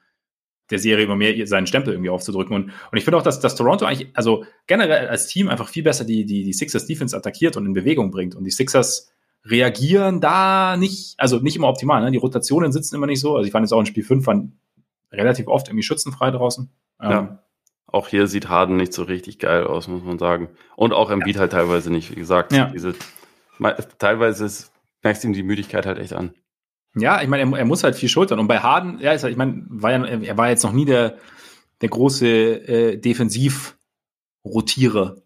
der 0.72 0.80
Serie 0.80 1.06
immer 1.06 1.16
mehr 1.16 1.46
seinen 1.46 1.68
Stempel 1.68 1.94
irgendwie 1.94 2.10
aufzudrücken. 2.10 2.56
Und, 2.56 2.64
und 2.66 2.98
ich 2.98 3.04
finde 3.04 3.18
auch, 3.18 3.22
dass, 3.22 3.40
dass 3.40 3.56
Toronto 3.56 3.86
eigentlich, 3.86 4.10
also 4.14 4.46
generell 4.68 5.08
als 5.08 5.28
Team 5.28 5.48
einfach 5.48 5.68
viel 5.68 5.84
besser 5.84 6.06
die, 6.06 6.26
die, 6.26 6.44
die 6.44 6.54
Sixers 6.54 6.86
Defense 6.86 7.16
attackiert 7.16 7.58
und 7.58 7.66
in 7.66 7.74
Bewegung 7.74 8.12
bringt. 8.12 8.36
Und 8.36 8.44
die 8.44 8.52
Sixers 8.52 9.12
reagieren 9.46 10.22
da 10.22 10.78
nicht, 10.78 11.16
also 11.18 11.40
nicht 11.40 11.56
immer 11.56 11.68
optimal. 11.68 12.02
Ne? 12.02 12.12
Die 12.12 12.18
Rotationen 12.18 12.72
sitzen 12.72 12.96
immer 12.96 13.08
nicht 13.08 13.20
so. 13.20 13.36
Also 13.36 13.46
ich 13.46 13.52
fand 13.52 13.66
jetzt 13.66 13.74
auch 13.74 13.80
in 13.80 13.86
Spiel 13.86 14.04
5 14.04 14.26
waren 14.28 14.60
relativ 15.12 15.48
oft 15.48 15.68
irgendwie 15.68 15.84
schützenfrei 15.84 16.32
draußen. 16.32 16.70
Ja. 17.02 17.20
Ähm, 17.20 17.38
auch 17.88 18.08
hier 18.08 18.28
sieht 18.28 18.48
Harden 18.48 18.78
nicht 18.78 18.94
so 18.94 19.04
richtig 19.04 19.40
geil 19.40 19.66
aus, 19.66 19.88
muss 19.88 20.04
man 20.04 20.18
sagen. 20.18 20.50
Und 20.76 20.94
auch 20.94 21.10
Embiid 21.12 21.36
ja. 21.36 21.42
halt 21.42 21.52
teilweise 21.52 21.92
nicht, 21.92 22.12
wie 22.12 22.16
gesagt. 22.16 22.54
Ja. 22.54 22.66
Diese 22.68 22.96
teilweise 24.00 24.46
ist, 24.46 24.72
merkst 25.04 25.24
du 25.24 25.28
ihm 25.28 25.34
die 25.34 25.44
Müdigkeit 25.44 25.86
halt 25.86 26.00
echt 26.00 26.14
an. 26.14 26.34
Ja, 26.96 27.22
ich 27.22 27.28
meine, 27.28 27.44
er, 27.44 27.52
er, 27.60 27.66
muss 27.66 27.84
halt 27.84 27.96
viel 27.96 28.10
schultern. 28.10 28.40
Und 28.40 28.48
bei 28.48 28.58
Harden, 28.60 29.00
ja, 29.00 29.12
halt, 29.12 29.24
ich 29.24 29.38
meine, 29.38 29.64
war 29.68 29.92
ja, 29.92 30.04
er 30.04 30.36
war 30.38 30.50
jetzt 30.50 30.64
noch 30.64 30.74
nie 30.74 30.86
der, 30.86 31.18
der 31.80 31.90
große 31.90 32.28
äh, 32.28 32.98
Defensiv-Rotierer. 32.98 35.18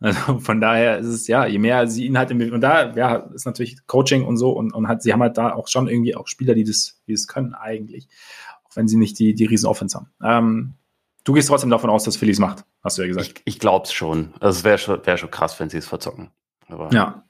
Also 0.00 0.40
von 0.40 0.60
daher 0.60 0.98
ist 0.98 1.06
es, 1.06 1.28
ja, 1.28 1.46
je 1.46 1.58
mehr 1.58 1.86
sie 1.86 2.04
ihn 2.04 2.18
halt 2.18 2.30
im, 2.30 2.52
und 2.52 2.60
da, 2.60 2.94
ja, 2.94 3.16
ist 3.34 3.46
natürlich 3.46 3.86
Coaching 3.86 4.22
und 4.24 4.36
so 4.36 4.50
und, 4.50 4.74
und 4.74 4.86
hat, 4.86 5.02
sie 5.02 5.14
haben 5.14 5.22
halt 5.22 5.38
da 5.38 5.54
auch 5.54 5.68
schon 5.68 5.88
irgendwie 5.88 6.14
auch 6.14 6.26
Spieler, 6.26 6.54
die 6.54 6.64
das, 6.64 7.00
die 7.06 7.12
das 7.12 7.26
können 7.26 7.54
eigentlich. 7.54 8.08
Auch 8.64 8.76
wenn 8.76 8.86
sie 8.86 8.98
nicht 8.98 9.18
die, 9.18 9.34
die 9.34 9.46
riesen 9.46 9.66
Offense 9.66 9.96
haben. 9.96 10.10
Ähm, 10.22 10.74
du 11.24 11.32
gehst 11.32 11.48
trotzdem 11.48 11.70
davon 11.70 11.88
aus, 11.88 12.04
dass 12.04 12.16
Phillies 12.16 12.38
macht, 12.38 12.66
hast 12.82 12.98
du 12.98 13.02
ja 13.02 13.08
gesagt. 13.08 13.28
Ich, 13.28 13.54
ich 13.54 13.58
glaub's 13.58 13.94
schon. 13.94 14.34
Also 14.40 14.58
es 14.58 14.64
wäre 14.64 14.76
schon, 14.76 15.06
wär 15.06 15.16
schon 15.16 15.30
krass, 15.30 15.58
wenn 15.58 15.70
sie 15.70 15.78
es 15.78 15.86
verzocken. 15.86 16.28
Aber 16.68 16.92
ja. 16.92 17.24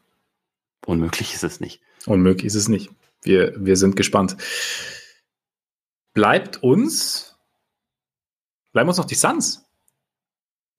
Unmöglich 0.84 1.32
ist 1.32 1.44
es 1.44 1.60
nicht. 1.60 1.80
Unmöglich 2.06 2.46
ist 2.46 2.56
es 2.56 2.68
nicht. 2.68 2.90
Wir, 3.24 3.54
wir 3.56 3.76
sind 3.76 3.96
gespannt. 3.96 4.36
Bleibt 6.12 6.62
uns, 6.62 7.36
bleiben 8.72 8.88
uns 8.88 8.98
noch 8.98 9.06
die 9.06 9.16
Suns. 9.16 9.64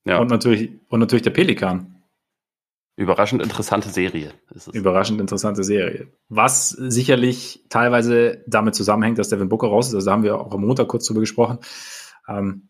Ja. 0.05 0.19
Und 0.19 0.29
natürlich, 0.29 0.71
und 0.87 0.99
natürlich 0.99 1.23
der 1.23 1.31
Pelikan. 1.31 2.03
Überraschend 2.97 3.41
interessante 3.41 3.89
Serie. 3.89 4.31
Ist 4.53 4.69
es. 4.69 4.73
Überraschend 4.73 5.19
interessante 5.19 5.65
Serie. 5.65 6.07
Was 6.29 6.69
sicherlich 6.69 7.65
teilweise 7.67 8.43
damit 8.47 8.75
zusammenhängt, 8.75 9.17
dass 9.17 9.27
Devin 9.27 9.49
Booker 9.49 9.67
raus 9.67 9.89
ist. 9.89 9.95
Also 9.95 10.05
da 10.05 10.11
haben 10.13 10.23
wir 10.23 10.39
auch 10.39 10.53
am 10.53 10.61
Montag 10.61 10.87
kurz 10.87 11.05
drüber 11.05 11.19
gesprochen. 11.19 11.57
Ähm, 12.29 12.69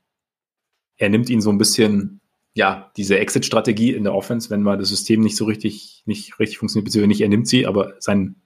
er 0.97 1.09
nimmt 1.09 1.29
ihn 1.29 1.41
so 1.41 1.51
ein 1.51 1.59
bisschen, 1.59 2.21
ja, 2.55 2.91
diese 2.97 3.19
Exit-Strategie 3.19 3.93
in 3.93 4.03
der 4.05 4.15
Offense, 4.15 4.49
wenn 4.49 4.63
mal 4.63 4.77
das 4.77 4.89
System 4.89 5.19
nicht 5.19 5.35
so 5.35 5.45
richtig, 5.45 6.01
nicht 6.05 6.39
richtig 6.39 6.57
funktioniert, 6.57 6.85
beziehungsweise 6.85 7.09
nicht 7.09 7.21
er 7.21 7.29
nimmt 7.29 7.47
sie, 7.47 7.67
aber 7.67 7.93
sein 7.99 8.37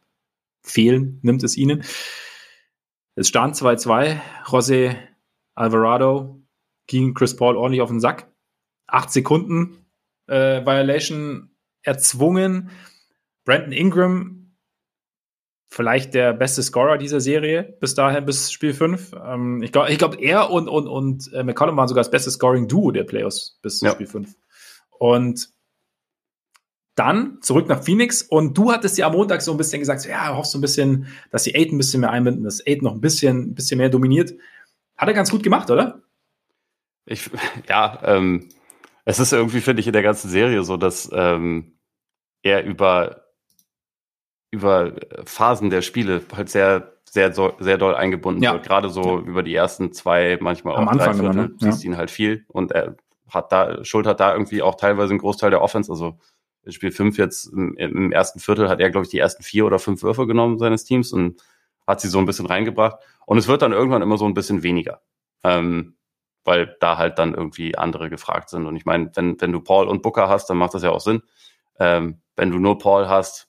Fehlen 0.62 1.20
nimmt 1.22 1.43
es 1.43 1.57
ihnen. 1.57 1.84
Es 3.16 3.28
stand 3.28 3.55
2-2. 3.55 4.20
José 4.45 4.95
Alvarado 5.55 6.41
ging 6.88 7.14
Chris 7.14 7.36
Paul 7.36 7.57
ordentlich 7.57 7.82
auf 7.82 7.89
den 7.89 7.99
Sack. 7.99 8.32
Acht 8.88 9.12
Sekunden 9.12 9.86
äh, 10.28 10.66
Violation 10.66 11.51
erzwungen. 11.84 12.70
Brandon 13.45 13.72
Ingram, 13.72 14.55
vielleicht 15.70 16.14
der 16.14 16.34
beste 16.34 16.62
Scorer 16.62 16.97
dieser 16.97 17.20
Serie 17.20 17.78
bis 17.80 17.95
dahin, 17.95 18.26
bis 18.26 18.51
Spiel 18.51 18.74
5. 18.74 19.14
Ähm, 19.26 19.64
ich 19.64 19.72
glaube, 19.72 19.91
ich 19.91 19.97
glaub, 19.97 20.20
er 20.20 20.49
und, 20.51 20.68
und, 20.68 20.88
und 20.88 21.34
äh, 21.34 21.43
McCollum 21.43 21.78
waren 21.78 21.88
sogar 21.88 22.03
das 22.03 22.12
beste 22.12 22.32
Scoring-Duo 22.32 22.91
der 22.91 23.03
Playoffs 23.03 23.60
bis 23.62 23.82
ja. 23.82 23.91
Spiel 23.91 24.07
5. 24.07 24.36
Und 24.97 25.49
dann 27.00 27.41
zurück 27.41 27.70
nach 27.70 27.82
Phoenix 27.82 28.22
und 28.22 28.58
du 28.58 28.72
hattest 28.72 28.97
ja 28.97 29.08
am 29.08 29.14
Montag 29.14 29.41
so 29.41 29.52
ein 29.52 29.58
bisschen 29.58 29.80
gesagt, 29.80 30.02
so, 30.02 30.10
ja, 30.10 30.36
hoffst 30.36 30.54
du 30.54 30.58
ein 30.58 30.62
bisschen, 30.62 31.08
dass 31.32 31.43
die 31.43 31.56
Aiden 31.56 31.76
ein 31.76 31.78
bisschen 31.78 32.02
mehr 32.02 32.12
einbinden, 32.12 32.43
dass 32.43 32.66
Aiden 32.66 32.84
noch 32.84 32.93
ein 32.93 33.02
bisschen, 33.02 33.52
ein 33.52 33.56
bisschen 33.56 33.78
mehr 33.78 33.89
dominiert. 33.89 34.34
Hat 34.97 35.08
er 35.08 35.14
ganz 35.14 35.32
gut 35.32 35.41
gemacht, 35.41 35.72
oder? 35.72 36.02
Ich, 37.06 37.30
ja, 37.70 38.00
ähm, 38.04 38.50
es 39.06 39.20
ist 39.20 39.32
irgendwie, 39.32 39.62
finde 39.62 39.80
ich, 39.80 39.88
in 39.88 39.93
der 39.93 40.04
ganzen 40.04 40.30
Serie 40.30 40.64
so, 40.64 40.76
dass 40.76 41.10
ähm, 41.14 41.80
er 42.43 42.66
über, 42.66 43.24
über 44.52 44.93
Phasen 45.24 45.70
der 45.70 45.82
Spiele 45.82 46.22
halt 46.36 46.50
sehr, 46.50 46.93
sehr, 47.10 47.34
sehr 47.34 47.78
doll 47.78 47.95
eingebunden 47.95 48.43
ja. 48.43 48.54
wird. 48.54 48.66
Gerade 48.66 48.89
so 48.89 49.20
ja. 49.20 49.26
über 49.26 49.41
die 49.41 49.56
ersten 49.56 49.93
zwei, 49.93 50.38
manchmal 50.41 50.76
Am 50.76 50.88
auch 50.88 50.91
Anfang 50.91 51.18
drei 51.18 51.24
Viertel, 51.24 51.47
ne? 51.47 51.56
siehst 51.60 51.84
ihn 51.86 51.95
halt 51.95 52.12
viel 52.12 52.43
und 52.50 52.74
er 52.74 52.97
hat 53.30 53.52
da, 53.52 53.84
Schuld 53.86 54.06
hat 54.06 54.20
da 54.20 54.34
irgendwie 54.34 54.62
auch 54.62 54.76
teilweise 54.76 55.12
einen 55.12 55.20
Großteil 55.20 55.50
der 55.50 55.62
Offense, 55.62 55.91
also 55.91 56.20
Spiel 56.68 56.91
5 56.91 57.18
jetzt 57.18 57.45
im, 57.45 57.76
im, 57.78 58.12
ersten 58.12 58.39
Viertel 58.39 58.70
hat 58.70 58.80
er, 58.80 58.89
glaube 58.89 59.05
ich, 59.05 59.12
die 59.12 59.20
ersten 59.20 59.43
vier 59.43 59.66
oder 59.66 59.80
fünf 59.80 60.03
Würfe 60.03 60.28
genommen 60.28 60.60
seines 60.60 60.84
Teams 60.84 61.14
und 61.14 61.41
hat 61.88 62.01
sie 62.01 62.10
so 62.10 62.20
ein 62.20 62.26
bisschen 62.26 62.45
reingebracht. 62.45 62.97
Und 63.26 63.38
es 63.38 63.47
wird 63.47 63.62
dann 63.62 63.72
irgendwann 63.72 64.01
immer 64.01 64.18
so 64.18 64.26
ein 64.26 64.34
bisschen 64.34 64.62
weniger. 64.64 65.01
Ähm, 65.43 65.95
weil 66.43 66.76
da 66.80 66.97
halt 66.97 67.20
dann 67.20 67.34
irgendwie 67.34 67.78
andere 67.78 68.10
gefragt 68.10 68.49
sind. 68.49 68.66
Und 68.66 68.76
ich 68.76 68.86
meine, 68.86 69.12
wenn, 69.16 69.39
wenn 69.39 69.51
du 69.51 69.62
Paul 69.62 69.88
und 69.88 70.01
Booker 70.01 70.30
hast, 70.30 70.49
dann 70.49 70.57
macht 70.57 70.74
das 70.74 70.84
ja 70.84 70.89
auch 70.89 71.01
Sinn. 71.01 71.22
Ähm, 71.80 72.22
wenn 72.36 72.51
du 72.51 72.60
nur 72.60 72.78
Paul 72.78 73.07
hast, 73.07 73.47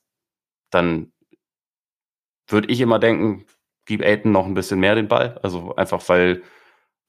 dann 0.71 1.13
würde 2.47 2.69
ich 2.69 2.81
immer 2.81 2.99
denken, 2.99 3.47
gib 3.87 4.03
Aiton 4.03 4.33
noch 4.33 4.47
ein 4.47 4.55
bisschen 4.55 4.81
mehr 4.81 4.95
den 4.95 5.09
Ball. 5.09 5.39
Also 5.43 5.75
einfach, 5.77 6.07
weil, 6.09 6.43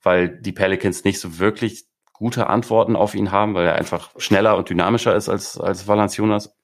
weil 0.01 0.29
die 0.29 0.51
Pelicans 0.51 1.03
nicht 1.03 1.19
so 1.19 1.39
wirklich 1.39 1.85
gute 2.21 2.45
Antworten 2.45 2.95
auf 2.95 3.15
ihn 3.15 3.31
haben, 3.31 3.55
weil 3.55 3.65
er 3.65 3.73
einfach 3.75 4.11
schneller 4.17 4.55
und 4.55 4.69
dynamischer 4.69 5.15
ist 5.15 5.27
als, 5.27 5.59
als 5.59 5.87
Valanciunas. 5.87 6.55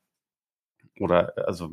Oder, 1.00 1.34
also, 1.36 1.72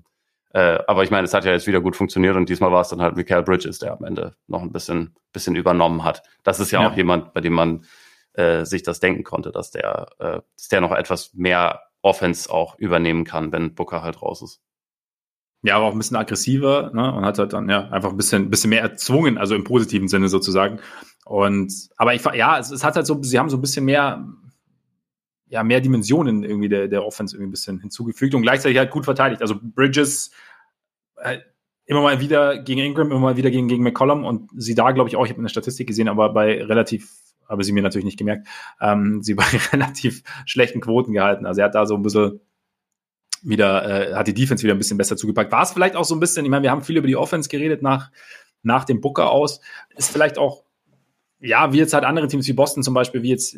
äh, 0.55 0.79
aber 0.87 1.03
ich 1.03 1.11
meine, 1.11 1.27
es 1.27 1.35
hat 1.35 1.45
ja 1.45 1.53
jetzt 1.53 1.67
wieder 1.67 1.83
gut 1.83 1.95
funktioniert 1.95 2.35
und 2.35 2.49
diesmal 2.49 2.73
war 2.73 2.81
es 2.81 2.89
dann 2.89 3.03
halt 3.03 3.15
Mikael 3.15 3.43
Bridges, 3.43 3.81
der 3.81 3.93
am 3.93 4.03
Ende 4.05 4.37
noch 4.47 4.63
ein 4.63 4.73
bisschen, 4.73 5.15
bisschen 5.35 5.55
übernommen 5.55 6.03
hat. 6.03 6.23
Das 6.45 6.61
ist 6.61 6.71
ja, 6.71 6.81
ja. 6.81 6.89
auch 6.89 6.97
jemand, 6.97 7.35
bei 7.35 7.43
dem 7.43 7.53
man 7.53 7.85
äh, 8.33 8.65
sich 8.65 8.83
das 8.83 9.01
denken 9.01 9.23
konnte, 9.23 9.53
dass 9.53 9.71
der, 9.71 10.07
äh, 10.19 10.41
dass 10.57 10.69
der 10.69 10.81
noch 10.81 10.93
etwas 10.93 11.35
mehr 11.35 11.83
Offense 12.01 12.51
auch 12.51 12.79
übernehmen 12.79 13.25
kann, 13.25 13.53
wenn 13.53 13.75
Booker 13.75 14.03
halt 14.03 14.23
raus 14.23 14.41
ist. 14.41 14.63
Ja, 15.63 15.77
aber 15.77 15.87
auch 15.87 15.93
ein 15.93 15.99
bisschen 15.99 16.17
aggressiver 16.17 16.91
ne? 16.95 17.13
und 17.13 17.27
hat 17.27 17.39
halt 17.39 17.53
dann 17.53 17.69
ja 17.69 17.91
einfach 17.91 18.11
ein 18.11 18.17
bisschen, 18.17 18.49
bisschen 18.49 18.71
mehr 18.71 18.83
erzwungen, 18.83 19.37
also 19.37 19.55
im 19.55 19.65
positiven 19.65 20.09
Sinne 20.09 20.29
sozusagen. 20.29 20.81
Und, 21.25 21.89
aber 21.97 22.15
ich, 22.15 22.23
ja, 22.35 22.59
es, 22.59 22.71
es 22.71 22.85
hat 22.85 22.97
halt 22.97 23.07
so, 23.07 23.23
sie 23.23 23.39
haben 23.39 23.49
so 23.49 23.57
ein 23.57 23.63
bisschen 23.63 23.85
mehr, 23.85 24.27
ja, 25.47 25.63
mehr 25.63 25.81
Dimensionen 25.81 26.45
irgendwie 26.45 26.69
der, 26.69 26.89
der 26.89 27.05
Offense 27.05 27.35
irgendwie 27.35 27.49
ein 27.49 27.53
bisschen 27.53 27.81
hinzugefügt 27.81 28.35
und 28.35 28.43
gleichzeitig 28.43 28.79
halt 28.79 28.91
gut 28.91 29.05
verteidigt. 29.05 29.41
Also 29.41 29.57
Bridges 29.61 30.31
äh, 31.17 31.39
immer 31.87 32.03
mal 32.03 32.21
wieder 32.21 32.59
gegen 32.59 32.81
Ingram, 32.81 33.11
immer 33.11 33.21
mal 33.21 33.37
wieder 33.37 33.51
gegen, 33.51 33.69
gegen 33.69 33.83
McCollum 33.83 34.25
und 34.25 34.51
sie 34.57 34.75
da, 34.75 34.93
glaube 34.93 35.09
ich, 35.09 35.17
auch, 35.17 35.25
ich 35.25 35.31
habe 35.31 35.41
eine 35.41 35.49
Statistik 35.49 35.87
gesehen, 35.87 36.09
aber 36.09 36.33
bei 36.33 36.63
relativ, 36.63 37.11
habe 37.49 37.65
sie 37.65 37.73
mir 37.73 37.83
natürlich 37.83 38.07
nicht 38.07 38.19
gemerkt, 38.19 38.47
ähm, 38.81 39.23
sie 39.23 39.35
bei 39.35 39.45
relativ 39.73 40.23
schlechten 40.47 40.81
Quoten 40.81 41.13
gehalten. 41.13 41.47
Also 41.47 41.61
er 41.61 41.67
hat 41.67 41.75
da 41.75 41.87
so 41.87 41.95
ein 41.95 42.03
bisschen 42.03 42.41
wieder, 43.43 44.11
äh, 44.11 44.15
hat 44.15 44.27
die 44.27 44.35
Defense 44.35 44.63
wieder 44.63 44.75
ein 44.75 44.79
bisschen 44.79 44.97
besser 44.97 45.17
zugepackt. 45.17 45.53
War 45.53 45.63
es 45.63 45.73
vielleicht 45.73 45.97
auch 45.97 46.05
so 46.05 46.15
ein 46.15 46.21
bisschen, 46.21 46.45
ich 46.45 46.51
meine, 46.51 46.63
wir 46.63 46.71
haben 46.71 46.83
viel 46.83 46.97
über 46.97 47.07
die 47.07 47.17
Offense 47.17 47.49
geredet 47.49 47.83
nach, 47.83 48.11
nach 48.63 48.85
dem 48.85 49.01
Booker 49.01 49.31
aus. 49.31 49.61
Ist 49.95 50.11
vielleicht 50.11 50.39
auch 50.39 50.64
ja, 51.41 51.73
wie 51.73 51.79
jetzt 51.79 51.95
halt 51.95 52.05
andere 52.05 52.29
Teams 52.29 52.47
wie 52.47 52.53
Boston 52.53 52.83
zum 52.83 52.95
Beispiel, 52.95 53.23
wie 53.23 53.31
jetzt, 53.31 53.57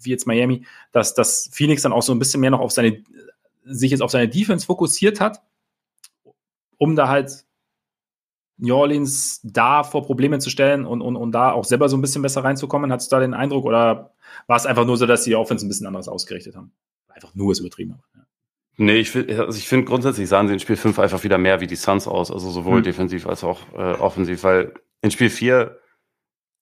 wie 0.00 0.10
jetzt 0.10 0.26
Miami, 0.26 0.66
dass, 0.92 1.14
dass 1.14 1.48
Phoenix 1.52 1.82
dann 1.82 1.92
auch 1.92 2.02
so 2.02 2.12
ein 2.12 2.18
bisschen 2.18 2.40
mehr 2.40 2.50
noch 2.50 2.60
auf 2.60 2.72
seine, 2.72 3.02
sich 3.64 3.90
jetzt 3.90 4.00
auf 4.00 4.10
seine 4.10 4.28
Defense 4.28 4.66
fokussiert 4.66 5.20
hat, 5.20 5.42
um 6.76 6.96
da 6.96 7.08
halt 7.08 7.44
New 8.58 8.74
Orleans 8.74 9.40
da 9.44 9.84
vor 9.84 10.04
Probleme 10.04 10.40
zu 10.40 10.50
stellen 10.50 10.84
und, 10.84 11.00
und, 11.00 11.16
und 11.16 11.32
da 11.32 11.52
auch 11.52 11.64
selber 11.64 11.88
so 11.88 11.96
ein 11.96 12.00
bisschen 12.00 12.22
besser 12.22 12.42
reinzukommen. 12.42 12.90
Hattest 12.90 13.12
du 13.12 13.16
da 13.16 13.20
den 13.20 13.34
Eindruck 13.34 13.64
oder 13.64 14.14
war 14.46 14.56
es 14.56 14.66
einfach 14.66 14.84
nur 14.84 14.96
so, 14.96 15.06
dass 15.06 15.22
die 15.22 15.36
Offense 15.36 15.64
ein 15.64 15.68
bisschen 15.68 15.86
anders 15.86 16.08
ausgerichtet 16.08 16.56
haben? 16.56 16.72
Einfach 17.08 17.34
nur 17.34 17.52
ist 17.52 17.60
übertrieben. 17.60 18.00
Ja. 18.14 18.22
Nee, 18.80 18.98
ich, 18.98 19.14
also 19.16 19.58
ich 19.58 19.66
finde 19.66 19.86
grundsätzlich 19.86 20.28
sahen 20.28 20.46
sie 20.46 20.54
in 20.54 20.60
Spiel 20.60 20.76
5 20.76 20.98
einfach 20.98 21.24
wieder 21.24 21.38
mehr 21.38 21.60
wie 21.60 21.66
die 21.66 21.76
Suns 21.76 22.06
aus, 22.06 22.30
also 22.30 22.50
sowohl 22.50 22.76
hm. 22.76 22.84
defensiv 22.84 23.26
als 23.26 23.42
auch 23.42 23.60
äh, 23.74 23.94
offensiv, 23.94 24.44
weil 24.44 24.72
in 25.02 25.10
Spiel 25.10 25.30
4 25.30 25.76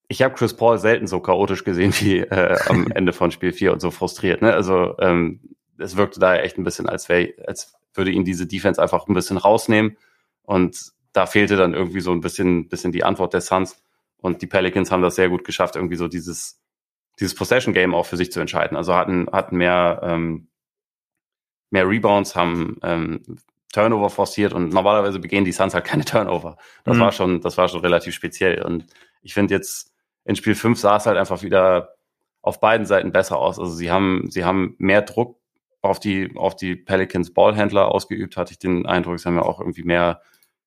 ich 0.09 0.22
habe 0.22 0.34
Chris 0.34 0.54
Paul 0.54 0.78
selten 0.78 1.07
so 1.07 1.20
chaotisch 1.20 1.64
gesehen 1.64 1.92
wie 2.00 2.18
äh, 2.18 2.59
am 2.68 2.90
Ende 2.94 3.12
von 3.12 3.30
Spiel 3.30 3.52
4 3.52 3.72
und 3.72 3.80
so 3.80 3.90
frustriert. 3.90 4.42
Ne? 4.42 4.52
Also 4.52 4.96
ähm, 4.98 5.40
es 5.78 5.96
wirkte 5.96 6.20
da 6.20 6.36
echt 6.36 6.59
ein 6.59 6.64
bisschen, 6.64 6.88
als 6.88 7.09
wäre, 7.09 7.34
als 7.46 7.74
würde 7.94 8.11
ihn 8.11 8.24
diese 8.24 8.46
Defense 8.46 8.80
einfach 8.80 9.09
ein 9.09 9.14
bisschen 9.14 9.36
rausnehmen. 9.36 9.96
Und 10.42 10.92
da 11.12 11.26
fehlte 11.26 11.57
dann 11.57 11.74
irgendwie 11.74 12.00
so 12.00 12.12
ein 12.12 12.20
bisschen, 12.20 12.68
bisschen 12.68 12.92
die 12.92 13.04
Antwort 13.04 13.34
der 13.34 13.40
Suns. 13.40 13.82
Und 14.18 14.42
die 14.42 14.46
Pelicans 14.46 14.90
haben 14.90 15.02
das 15.02 15.16
sehr 15.16 15.28
gut 15.28 15.44
geschafft, 15.44 15.76
irgendwie 15.76 15.96
so 15.96 16.09
dieses, 16.09 16.62
dieses 17.18 17.34
Possession-Game 17.34 17.94
auch 17.94 18.07
für 18.07 18.16
sich 18.16 18.30
zu 18.30 18.40
entscheiden. 18.40 18.76
Also 18.76 18.94
hatten, 18.94 19.26
hatten 19.32 19.57
mehr, 19.57 20.00
ähm, 20.02 20.48
mehr 21.70 21.88
Rebounds, 21.88 22.36
haben 22.36 22.78
ähm, 22.82 23.38
Turnover 23.72 24.09
forciert 24.09 24.52
und 24.52 24.72
normalerweise 24.72 25.18
begehen 25.18 25.44
die 25.44 25.52
Suns 25.52 25.74
halt 25.74 25.84
keine 25.84 26.04
Turnover. 26.04 26.57
Das 26.84 26.96
mhm. 26.96 27.00
war 27.00 27.12
schon, 27.12 27.40
das 27.40 27.59
war 27.59 27.68
schon 27.68 27.80
relativ 27.80 28.14
speziell. 28.14 28.62
Und 28.62 28.86
ich 29.22 29.34
finde 29.34 29.54
jetzt, 29.54 29.95
in 30.26 30.36
Spiel 30.36 30.54
5 30.54 30.78
sah 30.78 30.96
es 30.96 31.06
halt 31.06 31.16
einfach 31.16 31.42
wieder 31.42 31.94
auf 32.42 32.60
beiden 32.60 32.86
Seiten 32.86 33.12
besser 33.12 33.38
aus. 33.38 33.58
Also 33.58 33.72
sie 33.72 33.90
haben, 33.90 34.26
sie 34.28 34.44
haben 34.44 34.74
mehr 34.78 35.02
Druck 35.02 35.38
auf 35.82 36.00
die, 36.00 36.32
auf 36.36 36.56
die 36.56 36.74
Pelicans 36.74 37.32
Ballhändler 37.32 37.88
ausgeübt, 37.88 38.36
hatte 38.36 38.52
ich 38.52 38.58
den 38.58 38.86
Eindruck. 38.86 39.18
Sie 39.18 39.28
haben 39.28 39.36
ja 39.36 39.42
auch 39.42 39.60
irgendwie 39.60 39.84
mehr, 39.84 40.20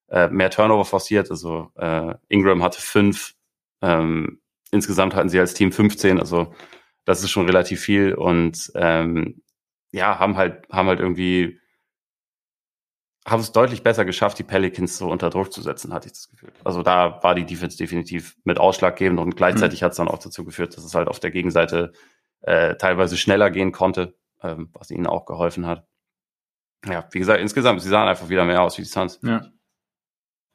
äh, 0.07 0.29
mehr 0.29 0.49
Turnover 0.49 0.85
forciert. 0.85 1.29
Also 1.29 1.71
äh, 1.75 2.15
Ingram 2.29 2.63
hatte 2.63 2.81
fünf, 2.81 3.35
ähm, 3.81 4.39
insgesamt 4.71 5.13
hatten 5.13 5.29
sie 5.29 5.39
als 5.39 5.53
Team 5.53 5.71
15, 5.71 6.19
also 6.19 6.53
das 7.05 7.23
ist 7.23 7.31
schon 7.31 7.45
relativ 7.45 7.81
viel 7.81 8.13
und 8.13 8.71
ähm, 8.75 9.41
ja, 9.91 10.19
haben 10.19 10.37
halt, 10.37 10.69
haben 10.71 10.87
halt 10.87 10.99
irgendwie 10.99 11.59
haben 13.25 13.41
es 13.41 13.51
deutlich 13.51 13.83
besser 13.83 14.05
geschafft, 14.05 14.39
die 14.39 14.43
Pelicans 14.43 14.97
so 14.97 15.09
unter 15.09 15.29
Druck 15.29 15.51
zu 15.51 15.61
setzen, 15.61 15.93
hatte 15.93 16.07
ich 16.07 16.13
das 16.13 16.29
Gefühl. 16.29 16.51
Also 16.63 16.83
da 16.83 17.21
war 17.21 17.35
die 17.35 17.45
Defense 17.45 17.77
definitiv 17.77 18.37
mit 18.43 18.59
ausschlaggebend 18.59 19.19
und 19.19 19.35
gleichzeitig 19.35 19.81
mhm. 19.81 19.85
hat 19.85 19.91
es 19.91 19.97
dann 19.97 20.07
auch 20.07 20.19
dazu 20.19 20.45
geführt, 20.45 20.75
dass 20.75 20.83
es 20.83 20.95
halt 20.95 21.07
auf 21.07 21.19
der 21.19 21.31
Gegenseite 21.31 21.91
äh, 22.41 22.75
teilweise 22.75 23.17
schneller 23.17 23.51
gehen 23.51 23.71
konnte, 23.71 24.15
ähm, 24.41 24.69
was 24.73 24.91
ihnen 24.91 25.07
auch 25.07 25.25
geholfen 25.25 25.65
hat. 25.65 25.85
Ja, 26.87 27.07
wie 27.11 27.19
gesagt, 27.19 27.41
insgesamt, 27.41 27.81
sie 27.81 27.89
sahen 27.89 28.07
einfach 28.07 28.29
wieder 28.29 28.45
mehr 28.45 28.61
aus 28.61 28.77
wie 28.77 28.83
die 28.83 28.87
Suns. 28.87 29.19
Ja. 29.21 29.41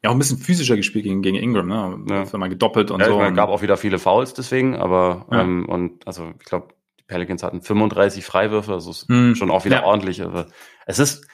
Ja, 0.03 0.11
auch 0.11 0.15
ein 0.15 0.19
bisschen 0.19 0.39
physischer 0.39 0.77
gespielt 0.77 1.05
gegen, 1.05 1.23
gegen 1.23 1.37
Ingram, 1.37 1.67
ne? 1.67 2.27
Ja. 2.31 2.39
Mal 2.39 2.51
gedoppelt 2.51 2.91
und 2.91 3.01
ja, 3.01 3.07
so. 3.07 3.23
Es 3.23 3.35
gab 3.35 3.49
auch 3.49 3.63
wieder 3.63 3.79
viele 3.79 3.99
Fouls 3.99 4.35
deswegen, 4.35 4.77
aber 4.77 5.27
ja. 5.31 5.41
ähm, 5.41 5.67
und 5.67 6.07
also 6.07 6.31
ich 6.39 6.45
glaube, 6.45 6.75
die 7.01 7.05
Pelicans 7.05 7.43
hatten 7.43 7.63
35 7.63 8.23
Freiwürfe, 8.23 8.73
also 8.73 8.91
ist 8.91 9.09
mhm. 9.09 9.35
schon 9.35 9.51
auch 9.51 9.65
wieder 9.65 9.85
ordentlich. 9.85 10.23
Aber 10.23 10.49
es 10.85 10.99
ist, 10.99 11.27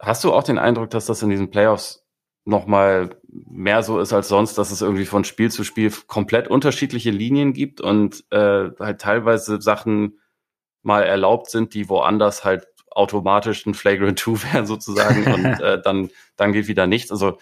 Hast 0.00 0.24
du 0.24 0.32
auch 0.32 0.42
den 0.42 0.58
Eindruck, 0.58 0.90
dass 0.90 1.06
das 1.06 1.22
in 1.22 1.30
diesen 1.30 1.50
Playoffs 1.50 2.04
nochmal 2.44 3.16
mehr 3.28 3.82
so 3.82 3.98
ist 3.98 4.12
als 4.12 4.28
sonst, 4.28 4.58
dass 4.58 4.70
es 4.70 4.82
irgendwie 4.82 5.06
von 5.06 5.24
Spiel 5.24 5.50
zu 5.50 5.64
Spiel 5.64 5.90
komplett 6.06 6.48
unterschiedliche 6.48 7.10
Linien 7.10 7.52
gibt 7.52 7.80
und 7.80 8.24
äh, 8.30 8.70
halt 8.78 9.00
teilweise 9.00 9.60
Sachen 9.60 10.20
mal 10.82 11.02
erlaubt 11.02 11.48
sind, 11.48 11.72
die 11.74 11.88
woanders 11.88 12.44
halt 12.44 12.66
automatisch 12.90 13.66
ein 13.66 13.74
Flagrant 13.74 14.18
2 14.18 14.52
wären 14.52 14.66
sozusagen 14.66 15.24
und 15.32 15.60
äh, 15.60 15.80
dann, 15.80 16.10
dann 16.36 16.52
geht 16.52 16.68
wieder 16.68 16.86
nichts. 16.86 17.10
Also 17.10 17.38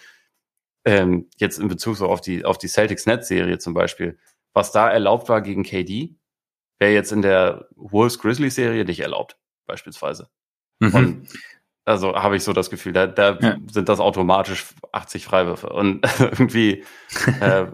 ähm, 0.85 1.29
jetzt 1.37 1.59
in 1.59 1.67
Bezug 1.67 1.97
so 1.97 2.07
auf 2.07 2.21
die, 2.21 2.45
auf 2.45 2.57
die 2.57 2.67
Celtics-Net-Serie 2.67 3.57
zum 3.57 3.73
Beispiel, 3.73 4.17
was 4.53 4.71
da 4.71 4.89
erlaubt 4.89 5.29
war 5.29 5.41
gegen 5.41 5.63
KD, 5.63 6.15
wäre 6.79 6.93
jetzt 6.93 7.11
in 7.11 7.21
der 7.21 7.67
Wolves-Grizzlies-Serie 7.75 8.85
nicht 8.85 8.99
erlaubt, 8.99 9.37
beispielsweise. 9.65 10.29
Mhm. 10.79 10.93
Und 10.95 11.27
also 11.85 12.15
habe 12.15 12.35
ich 12.35 12.43
so 12.43 12.53
das 12.53 12.69
Gefühl, 12.69 12.93
da, 12.93 13.07
da 13.07 13.37
ja. 13.39 13.57
sind 13.71 13.89
das 13.89 13.99
automatisch 13.99 14.65
80 14.91 15.25
Freiwürfe. 15.25 15.69
Und 15.69 16.05
irgendwie 16.19 16.83
äh, 17.41 17.65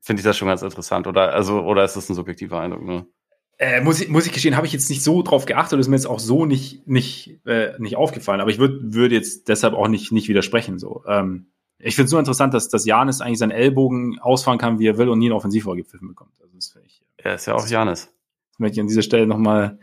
finde 0.00 0.20
ich 0.20 0.24
das 0.24 0.36
schon 0.36 0.48
ganz 0.48 0.62
interessant. 0.62 1.06
Oder 1.06 1.32
also, 1.34 1.60
oder 1.62 1.84
ist 1.84 1.96
das 1.96 2.08
ein 2.08 2.14
subjektiver 2.14 2.60
Eindruck? 2.60 2.82
Ne? 2.82 3.06
Äh, 3.58 3.82
muss, 3.82 4.00
ich, 4.00 4.08
muss 4.08 4.26
ich 4.26 4.32
gestehen, 4.32 4.56
habe 4.56 4.66
ich 4.66 4.72
jetzt 4.72 4.88
nicht 4.88 5.04
so 5.04 5.22
drauf 5.22 5.44
geachtet, 5.44 5.78
ist 5.78 5.88
mir 5.88 5.96
jetzt 5.96 6.06
auch 6.06 6.18
so 6.18 6.46
nicht, 6.46 6.86
nicht, 6.86 7.40
äh, 7.44 7.72
nicht 7.78 7.96
aufgefallen. 7.96 8.40
Aber 8.40 8.50
ich 8.50 8.58
würde 8.58 8.78
würd 8.94 9.12
jetzt 9.12 9.48
deshalb 9.48 9.74
auch 9.74 9.88
nicht, 9.88 10.12
nicht 10.12 10.28
widersprechen. 10.28 10.78
So. 10.78 11.04
Ähm, 11.06 11.50
ich 11.78 11.94
finde 11.94 12.06
es 12.06 12.12
nur 12.12 12.20
interessant, 12.20 12.54
dass, 12.54 12.68
dass 12.68 12.86
Janis 12.86 13.20
eigentlich 13.20 13.38
seinen 13.38 13.50
Ellbogen 13.50 14.18
ausfahren 14.18 14.58
kann, 14.58 14.78
wie 14.78 14.86
er 14.86 14.96
will 14.96 15.10
und 15.10 15.18
nie 15.18 15.26
einen 15.26 15.34
Offensivrohr 15.34 15.76
gepfiffen 15.76 16.08
bekommt. 16.08 16.32
Also 16.40 16.54
das 16.54 16.74
ich, 16.84 17.02
er 17.18 17.34
ist 17.34 17.46
ja 17.46 17.54
auch 17.54 17.66
Janis. 17.66 18.12
Das 18.52 18.58
möchte 18.58 18.76
ich 18.76 18.80
an 18.80 18.86
dieser 18.86 19.02
Stelle 19.02 19.26
nochmal, 19.26 19.78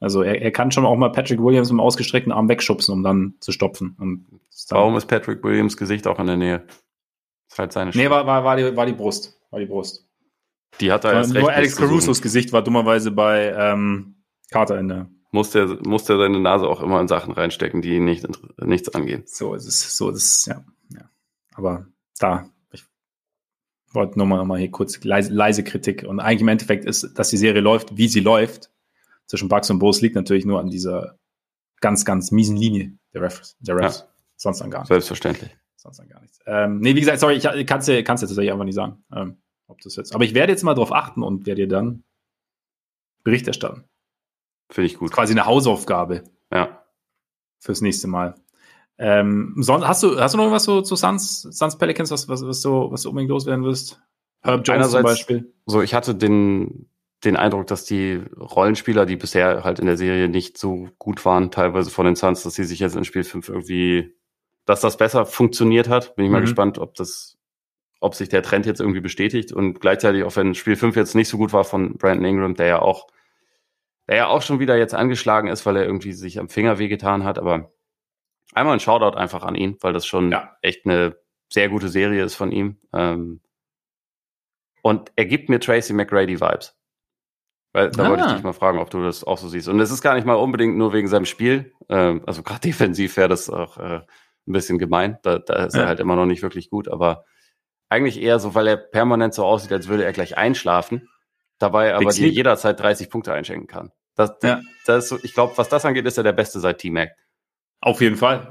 also 0.00 0.22
er, 0.22 0.42
er 0.42 0.50
kann 0.50 0.70
schon 0.70 0.84
auch 0.84 0.96
mal 0.96 1.10
Patrick 1.10 1.40
Williams 1.40 1.70
mit 1.70 1.78
dem 1.78 1.80
ausgestreckten 1.80 2.32
Arm 2.32 2.48
wegschubsen, 2.48 2.92
um 2.92 3.02
dann 3.02 3.34
zu 3.40 3.52
stopfen. 3.52 3.96
Und 3.98 4.26
Warum 4.68 4.96
ist 4.96 5.06
Patrick 5.06 5.42
Williams 5.42 5.76
Gesicht 5.76 6.06
auch 6.06 6.18
in 6.18 6.26
der 6.26 6.36
Nähe? 6.36 6.64
Das 6.66 6.76
ist 7.52 7.58
halt 7.58 7.72
seine 7.72 7.92
Stimme. 7.92 8.04
Nee, 8.04 8.10
war, 8.10 8.26
war, 8.26 8.44
war, 8.44 8.56
die, 8.56 8.76
war 8.76 8.86
die 8.86 8.92
Brust. 8.92 9.40
War 9.50 9.60
die 9.60 9.66
Brust. 9.66 10.06
Die 10.80 10.92
hat 10.92 11.04
er 11.04 11.14
erst 11.14 11.34
recht. 11.34 11.42
Nur 11.42 11.52
Alex 11.52 11.76
Carusos 11.76 12.20
Gesicht 12.20 12.52
war 12.52 12.62
dummerweise 12.62 13.10
bei 13.10 13.52
ähm, 13.56 14.16
Carter 14.50 14.78
in 14.78 14.88
der. 14.88 15.10
Musste 15.30 15.60
er, 15.60 15.88
musste 15.88 16.14
er 16.14 16.18
seine 16.18 16.40
Nase 16.40 16.66
auch 16.66 16.82
immer 16.82 17.00
in 17.00 17.08
Sachen 17.08 17.32
reinstecken, 17.32 17.82
die 17.82 17.96
ihn 17.96 18.04
nicht, 18.04 18.26
nichts 18.58 18.94
angehen. 18.94 19.22
So 19.26 19.54
ist 19.54 19.66
es, 19.66 19.96
so 19.96 20.10
ist 20.10 20.16
es, 20.16 20.46
ja. 20.46 20.64
ja. 20.90 21.10
Aber 21.54 21.86
da, 22.18 22.48
ich 22.72 22.84
wollte 23.92 24.18
nur 24.18 24.26
mal, 24.26 24.44
mal 24.44 24.58
hier 24.58 24.70
kurz 24.70 25.02
leise, 25.04 25.32
leise 25.32 25.64
Kritik. 25.64 26.04
Und 26.04 26.20
eigentlich 26.20 26.42
im 26.42 26.48
Endeffekt 26.48 26.84
ist, 26.84 27.18
dass 27.18 27.30
die 27.30 27.36
Serie 27.36 27.60
läuft, 27.60 27.96
wie 27.96 28.08
sie 28.08 28.20
läuft, 28.20 28.70
zwischen 29.26 29.48
Bucks 29.48 29.70
und 29.70 29.78
Bulls 29.78 30.00
liegt 30.00 30.14
natürlich 30.14 30.44
nur 30.44 30.60
an 30.60 30.70
dieser 30.70 31.18
ganz, 31.80 32.04
ganz 32.04 32.30
miesen 32.30 32.56
Linie 32.56 32.96
der 33.12 33.22
Refs. 33.22 33.56
Der 33.60 33.76
Refs. 33.76 34.00
Ja. 34.00 34.06
Sonst 34.36 34.60
dann 34.60 34.70
gar 34.70 34.80
nichts. 34.80 34.88
Selbstverständlich. 34.88 35.56
Sonst 35.76 35.98
dann 35.98 36.08
gar 36.08 36.20
nichts. 36.20 36.38
Ähm, 36.46 36.80
nee, 36.80 36.94
wie 36.94 37.00
gesagt, 37.00 37.20
sorry, 37.20 37.36
ich 37.36 37.66
kann 37.66 37.80
es 37.80 37.86
dir 37.86 38.04
tatsächlich 38.04 38.52
einfach 38.52 38.64
nicht 38.64 38.74
sagen. 38.74 39.04
Ähm, 39.14 39.38
ob 39.66 39.80
das 39.80 39.96
jetzt. 39.96 40.14
Aber 40.14 40.24
ich 40.24 40.34
werde 40.34 40.52
jetzt 40.52 40.62
mal 40.62 40.74
darauf 40.74 40.92
achten 40.92 41.22
und 41.22 41.46
werde 41.46 41.62
dir 41.62 41.68
dann 41.68 42.04
Bericht 43.24 43.46
erstatten. 43.48 43.84
Finde 44.70 44.86
ich 44.86 44.98
gut. 44.98 45.12
Quasi 45.12 45.32
eine 45.32 45.46
Hausaufgabe. 45.46 46.24
Ja. 46.52 46.84
Fürs 47.60 47.80
nächste 47.80 48.08
Mal. 48.08 48.34
Ähm, 48.98 49.54
sonst, 49.58 49.86
hast 49.86 50.02
du, 50.02 50.18
hast 50.18 50.34
du 50.34 50.38
noch 50.38 50.50
was 50.50 50.64
so 50.64 50.80
zu 50.80 50.96
Suns, 50.96 51.42
Suns 51.42 51.76
Pelicans, 51.76 52.10
was, 52.10 52.28
was, 52.28 52.42
was, 52.46 52.62
du, 52.62 52.90
was 52.90 53.02
du 53.02 53.10
unbedingt 53.10 53.30
loswerden 53.30 53.64
wirst? 53.64 54.00
Herb 54.42 54.66
Jones 54.66 54.90
zum 54.90 55.02
Beispiel. 55.02 55.52
So, 55.66 55.82
ich 55.82 55.92
hatte 55.92 56.14
den, 56.14 56.88
den 57.26 57.36
Eindruck, 57.36 57.66
dass 57.66 57.84
die 57.84 58.22
Rollenspieler, 58.38 59.06
die 59.06 59.16
bisher 59.16 59.64
halt 59.64 59.78
in 59.78 59.86
der 59.86 59.96
Serie 59.96 60.28
nicht 60.28 60.56
so 60.56 60.88
gut 60.98 61.24
waren, 61.24 61.50
teilweise 61.50 61.90
von 61.90 62.06
den 62.06 62.16
Suns, 62.16 62.42
dass 62.42 62.54
sie 62.54 62.64
sich 62.64 62.78
jetzt 62.78 62.96
in 62.96 63.04
Spiel 63.04 63.24
5 63.24 63.48
irgendwie, 63.48 64.14
dass 64.64 64.80
das 64.80 64.96
besser 64.96 65.26
funktioniert 65.26 65.88
hat. 65.88 66.16
Bin 66.16 66.24
ich 66.24 66.30
mal 66.30 66.40
mhm. 66.40 66.44
gespannt, 66.44 66.78
ob 66.78 66.94
das 66.94 67.36
ob 68.00 68.14
sich 68.14 68.28
der 68.28 68.42
Trend 68.42 68.66
jetzt 68.66 68.80
irgendwie 68.80 69.00
bestätigt 69.00 69.52
und 69.52 69.80
gleichzeitig, 69.80 70.24
auch 70.24 70.36
wenn 70.36 70.54
Spiel 70.54 70.76
5 70.76 70.96
jetzt 70.96 71.14
nicht 71.14 71.28
so 71.28 71.38
gut 71.38 71.52
war 71.52 71.64
von 71.64 71.96
Brandon 71.96 72.26
Ingram, 72.26 72.54
der 72.54 72.66
ja 72.66 72.78
auch, 72.80 73.06
der 74.06 74.16
ja 74.16 74.26
auch 74.28 74.42
schon 74.42 74.60
wieder 74.60 74.76
jetzt 74.76 74.94
angeschlagen 74.94 75.48
ist, 75.48 75.66
weil 75.66 75.76
er 75.76 75.84
irgendwie 75.84 76.12
sich 76.12 76.38
am 76.38 76.48
Finger 76.48 76.78
wehgetan 76.78 77.24
hat, 77.24 77.38
aber 77.38 77.72
einmal 78.52 78.74
ein 78.74 78.80
Shoutout 78.80 79.16
einfach 79.16 79.42
an 79.42 79.54
ihn, 79.54 79.76
weil 79.80 79.92
das 79.92 80.06
schon 80.06 80.30
ja. 80.30 80.56
echt 80.62 80.84
eine 80.84 81.16
sehr 81.48 81.68
gute 81.68 81.88
Serie 81.88 82.24
ist 82.24 82.34
von 82.34 82.52
ihm. 82.52 82.76
Ähm, 82.92 83.40
und 84.82 85.10
er 85.16 85.26
gibt 85.26 85.48
mir 85.48 85.58
Tracy 85.58 85.92
McGrady 85.92 86.40
Vibes. 86.40 86.76
Weil, 87.76 87.90
da 87.90 88.04
ah. 88.04 88.08
wollte 88.08 88.22
ich 88.22 88.28
ah. 88.30 88.34
dich 88.36 88.42
mal 88.42 88.54
fragen, 88.54 88.78
ob 88.78 88.88
du 88.88 89.02
das 89.02 89.22
auch 89.22 89.36
so 89.36 89.48
siehst. 89.48 89.68
Und 89.68 89.78
es 89.80 89.90
ist 89.90 90.00
gar 90.00 90.14
nicht 90.14 90.26
mal 90.26 90.32
unbedingt 90.32 90.78
nur 90.78 90.94
wegen 90.94 91.08
seinem 91.08 91.26
Spiel. 91.26 91.74
Ähm, 91.90 92.22
also 92.24 92.42
gerade 92.42 92.60
defensiv 92.64 93.18
wäre 93.18 93.28
das 93.28 93.50
auch 93.50 93.76
äh, 93.76 94.00
ein 94.00 94.52
bisschen 94.52 94.78
gemein. 94.78 95.18
Da, 95.22 95.40
da 95.40 95.66
ist 95.66 95.74
ja. 95.74 95.82
er 95.82 95.88
halt 95.88 96.00
immer 96.00 96.16
noch 96.16 96.24
nicht 96.24 96.40
wirklich 96.40 96.70
gut, 96.70 96.88
aber 96.88 97.26
eigentlich 97.90 98.18
eher 98.22 98.38
so, 98.38 98.54
weil 98.54 98.66
er 98.66 98.78
permanent 98.78 99.34
so 99.34 99.44
aussieht, 99.44 99.72
als 99.72 99.88
würde 99.88 100.06
er 100.06 100.14
gleich 100.14 100.38
einschlafen, 100.38 101.06
dabei 101.58 101.94
aber 101.94 102.10
dir 102.12 102.30
jederzeit 102.30 102.80
30 102.80 103.10
Punkte 103.10 103.34
einschenken 103.34 103.66
kann. 103.66 103.92
Das, 104.14 104.32
ja. 104.42 104.62
das 104.86 105.04
ist 105.04 105.08
so, 105.10 105.18
ich 105.22 105.34
glaube, 105.34 105.52
was 105.56 105.68
das 105.68 105.84
angeht, 105.84 106.06
ist 106.06 106.16
er 106.16 106.24
der 106.24 106.32
Beste 106.32 106.60
seit 106.60 106.78
T-Mac. 106.78 107.10
Auf 107.82 108.00
jeden 108.00 108.16
Fall. 108.16 108.50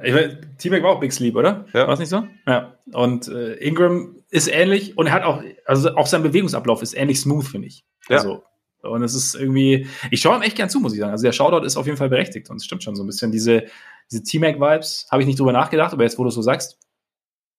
T-Mac 0.59 0.83
war 0.83 0.91
auch 0.91 0.99
Big 0.99 1.11
Sleep, 1.11 1.35
oder? 1.35 1.65
Ja. 1.73 1.87
War 1.87 1.95
es 1.95 1.99
nicht 1.99 2.09
so? 2.09 2.27
Ja. 2.45 2.77
Und 2.93 3.27
äh, 3.27 3.55
Ingram 3.55 4.17
ist 4.29 4.47
ähnlich 4.47 4.99
und 4.99 5.07
er 5.07 5.13
hat 5.13 5.23
auch, 5.23 5.41
also 5.65 5.95
auch 5.95 6.05
sein 6.05 6.21
Bewegungsablauf 6.21 6.83
ist 6.83 6.93
ähnlich 6.93 7.19
smooth, 7.19 7.47
finde 7.47 7.69
ich. 7.69 7.83
Ja. 8.07 8.17
Also, 8.17 8.43
und 8.85 9.03
es 9.03 9.13
ist 9.13 9.35
irgendwie, 9.35 9.87
ich 10.11 10.21
schaue 10.21 10.37
ihm 10.37 10.41
echt 10.41 10.55
gern 10.55 10.69
zu, 10.69 10.79
muss 10.79 10.93
ich 10.93 10.99
sagen. 10.99 11.11
Also 11.11 11.23
der 11.23 11.31
Shoutout 11.31 11.65
ist 11.65 11.77
auf 11.77 11.85
jeden 11.85 11.97
Fall 11.97 12.09
berechtigt 12.09 12.49
und 12.49 12.57
es 12.57 12.65
stimmt 12.65 12.83
schon 12.83 12.95
so 12.95 13.03
ein 13.03 13.07
bisschen. 13.07 13.31
Diese, 13.31 13.65
diese 14.11 14.23
T-Mac-Vibes 14.23 15.07
habe 15.11 15.21
ich 15.21 15.27
nicht 15.27 15.39
drüber 15.39 15.51
nachgedacht, 15.51 15.93
aber 15.93 16.03
jetzt, 16.03 16.17
wo 16.17 16.23
du 16.23 16.29
es 16.29 16.35
so 16.35 16.41
sagst, 16.41 16.79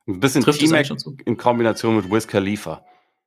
ein 0.07 0.21
bisschen 0.21 0.45
T-Mac 0.45 0.87
in 1.25 1.37
Kombination 1.37 1.97
mit 1.97 2.11
Wiz 2.11 2.27
Khalifa. 2.27 2.85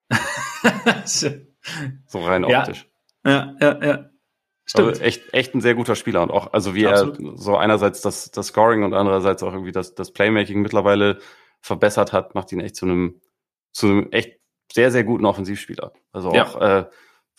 so 1.06 2.20
rein 2.26 2.44
ja. 2.46 2.62
optisch. 2.62 2.88
Ja, 3.26 3.56
ja, 3.60 3.84
ja. 3.84 4.10
Stimmt. 4.66 4.90
Also 4.90 5.02
echt, 5.02 5.34
echt 5.34 5.56
ein 5.56 5.62
sehr 5.62 5.74
guter 5.74 5.96
Spieler 5.96 6.22
und 6.22 6.30
auch, 6.30 6.54
also 6.54 6.76
wie 6.76 6.86
Absolut. 6.86 7.20
er 7.20 7.38
so 7.38 7.58
einerseits 7.58 8.02
das, 8.02 8.30
das 8.32 8.48
Scoring 8.48 8.84
und 8.84 8.94
andererseits 8.94 9.42
auch 9.42 9.52
irgendwie 9.52 9.72
das, 9.72 9.96
das 9.96 10.12
Playmaking 10.12 10.62
mittlerweile 10.62 11.20
verbessert 11.60 12.14
hat, 12.14 12.36
macht 12.36 12.52
ihn 12.52 12.60
echt 12.60 12.76
zu 12.76 12.86
einem, 12.86 13.20
zu 13.72 13.88
einem 13.88 14.12
echt 14.12 14.40
sehr, 14.72 14.92
sehr 14.92 15.04
guten 15.04 15.26
Offensivspieler. 15.26 15.92
Also 16.12 16.34
ja. 16.34 16.46
auch 16.46 16.62
äh, 16.62 16.86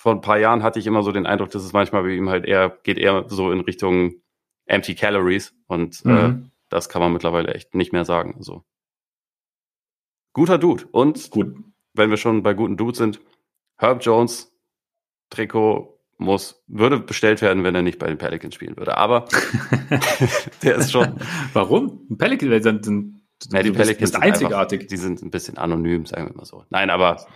vor 0.01 0.13
ein 0.13 0.23
paar 0.23 0.39
Jahren 0.39 0.63
hatte 0.63 0.79
ich 0.79 0.87
immer 0.87 1.03
so 1.03 1.13
den 1.13 1.27
Eindruck, 1.27 1.51
dass 1.51 1.63
es 1.63 1.75
manchmal 1.75 2.05
bei 2.05 2.09
ihm 2.09 2.31
halt 2.31 2.47
eher, 2.47 2.71
geht 2.85 2.97
eher 2.97 3.27
so 3.29 3.53
in 3.53 3.61
Richtung 3.61 4.15
Empty 4.65 4.95
Calories 4.95 5.55
und 5.67 6.03
äh, 6.07 6.09
mhm. 6.09 6.43
äh, 6.47 6.51
das 6.71 6.89
kann 6.89 7.03
man 7.03 7.13
mittlerweile 7.13 7.53
echt 7.53 7.75
nicht 7.75 7.93
mehr 7.93 8.07
sagen. 8.07 8.35
Also 8.39 8.65
Guter 10.33 10.57
Dude. 10.57 10.87
Und 10.91 11.31
Gut. 11.31 11.55
wenn 11.93 12.09
wir 12.09 12.17
schon 12.17 12.43
bei 12.43 12.55
guten 12.55 12.79
Dudes 12.79 12.97
sind, 12.97 13.21
Herb 13.77 14.03
Jones, 14.03 14.51
Trikot 15.29 16.01
muss, 16.17 16.65
würde 16.67 16.99
bestellt 16.99 17.43
werden, 17.43 17.63
wenn 17.63 17.75
er 17.75 17.83
nicht 17.83 17.99
bei 17.99 18.07
den 18.07 18.17
Pelicans 18.17 18.55
spielen 18.55 18.79
würde. 18.79 18.97
Aber 18.97 19.27
der 20.63 20.77
ist 20.77 20.93
schon. 20.93 21.21
Warum? 21.53 22.07
Ein 22.09 22.17
Pelican 22.17 22.63
sind, 22.63 22.87
sind 22.87 23.23
ja, 23.51 23.63
die 23.63 23.71
Pelicans 23.71 24.13
sind 24.13 24.23
einzigartig. 24.23 24.81
Einfach, 24.81 24.89
die 24.89 24.97
sind 24.97 25.21
ein 25.21 25.31
bisschen 25.31 25.59
anonym, 25.59 26.07
sagen 26.07 26.27
wir 26.27 26.35
mal 26.35 26.47
so. 26.47 26.65
Nein, 26.71 26.89
aber 26.89 27.27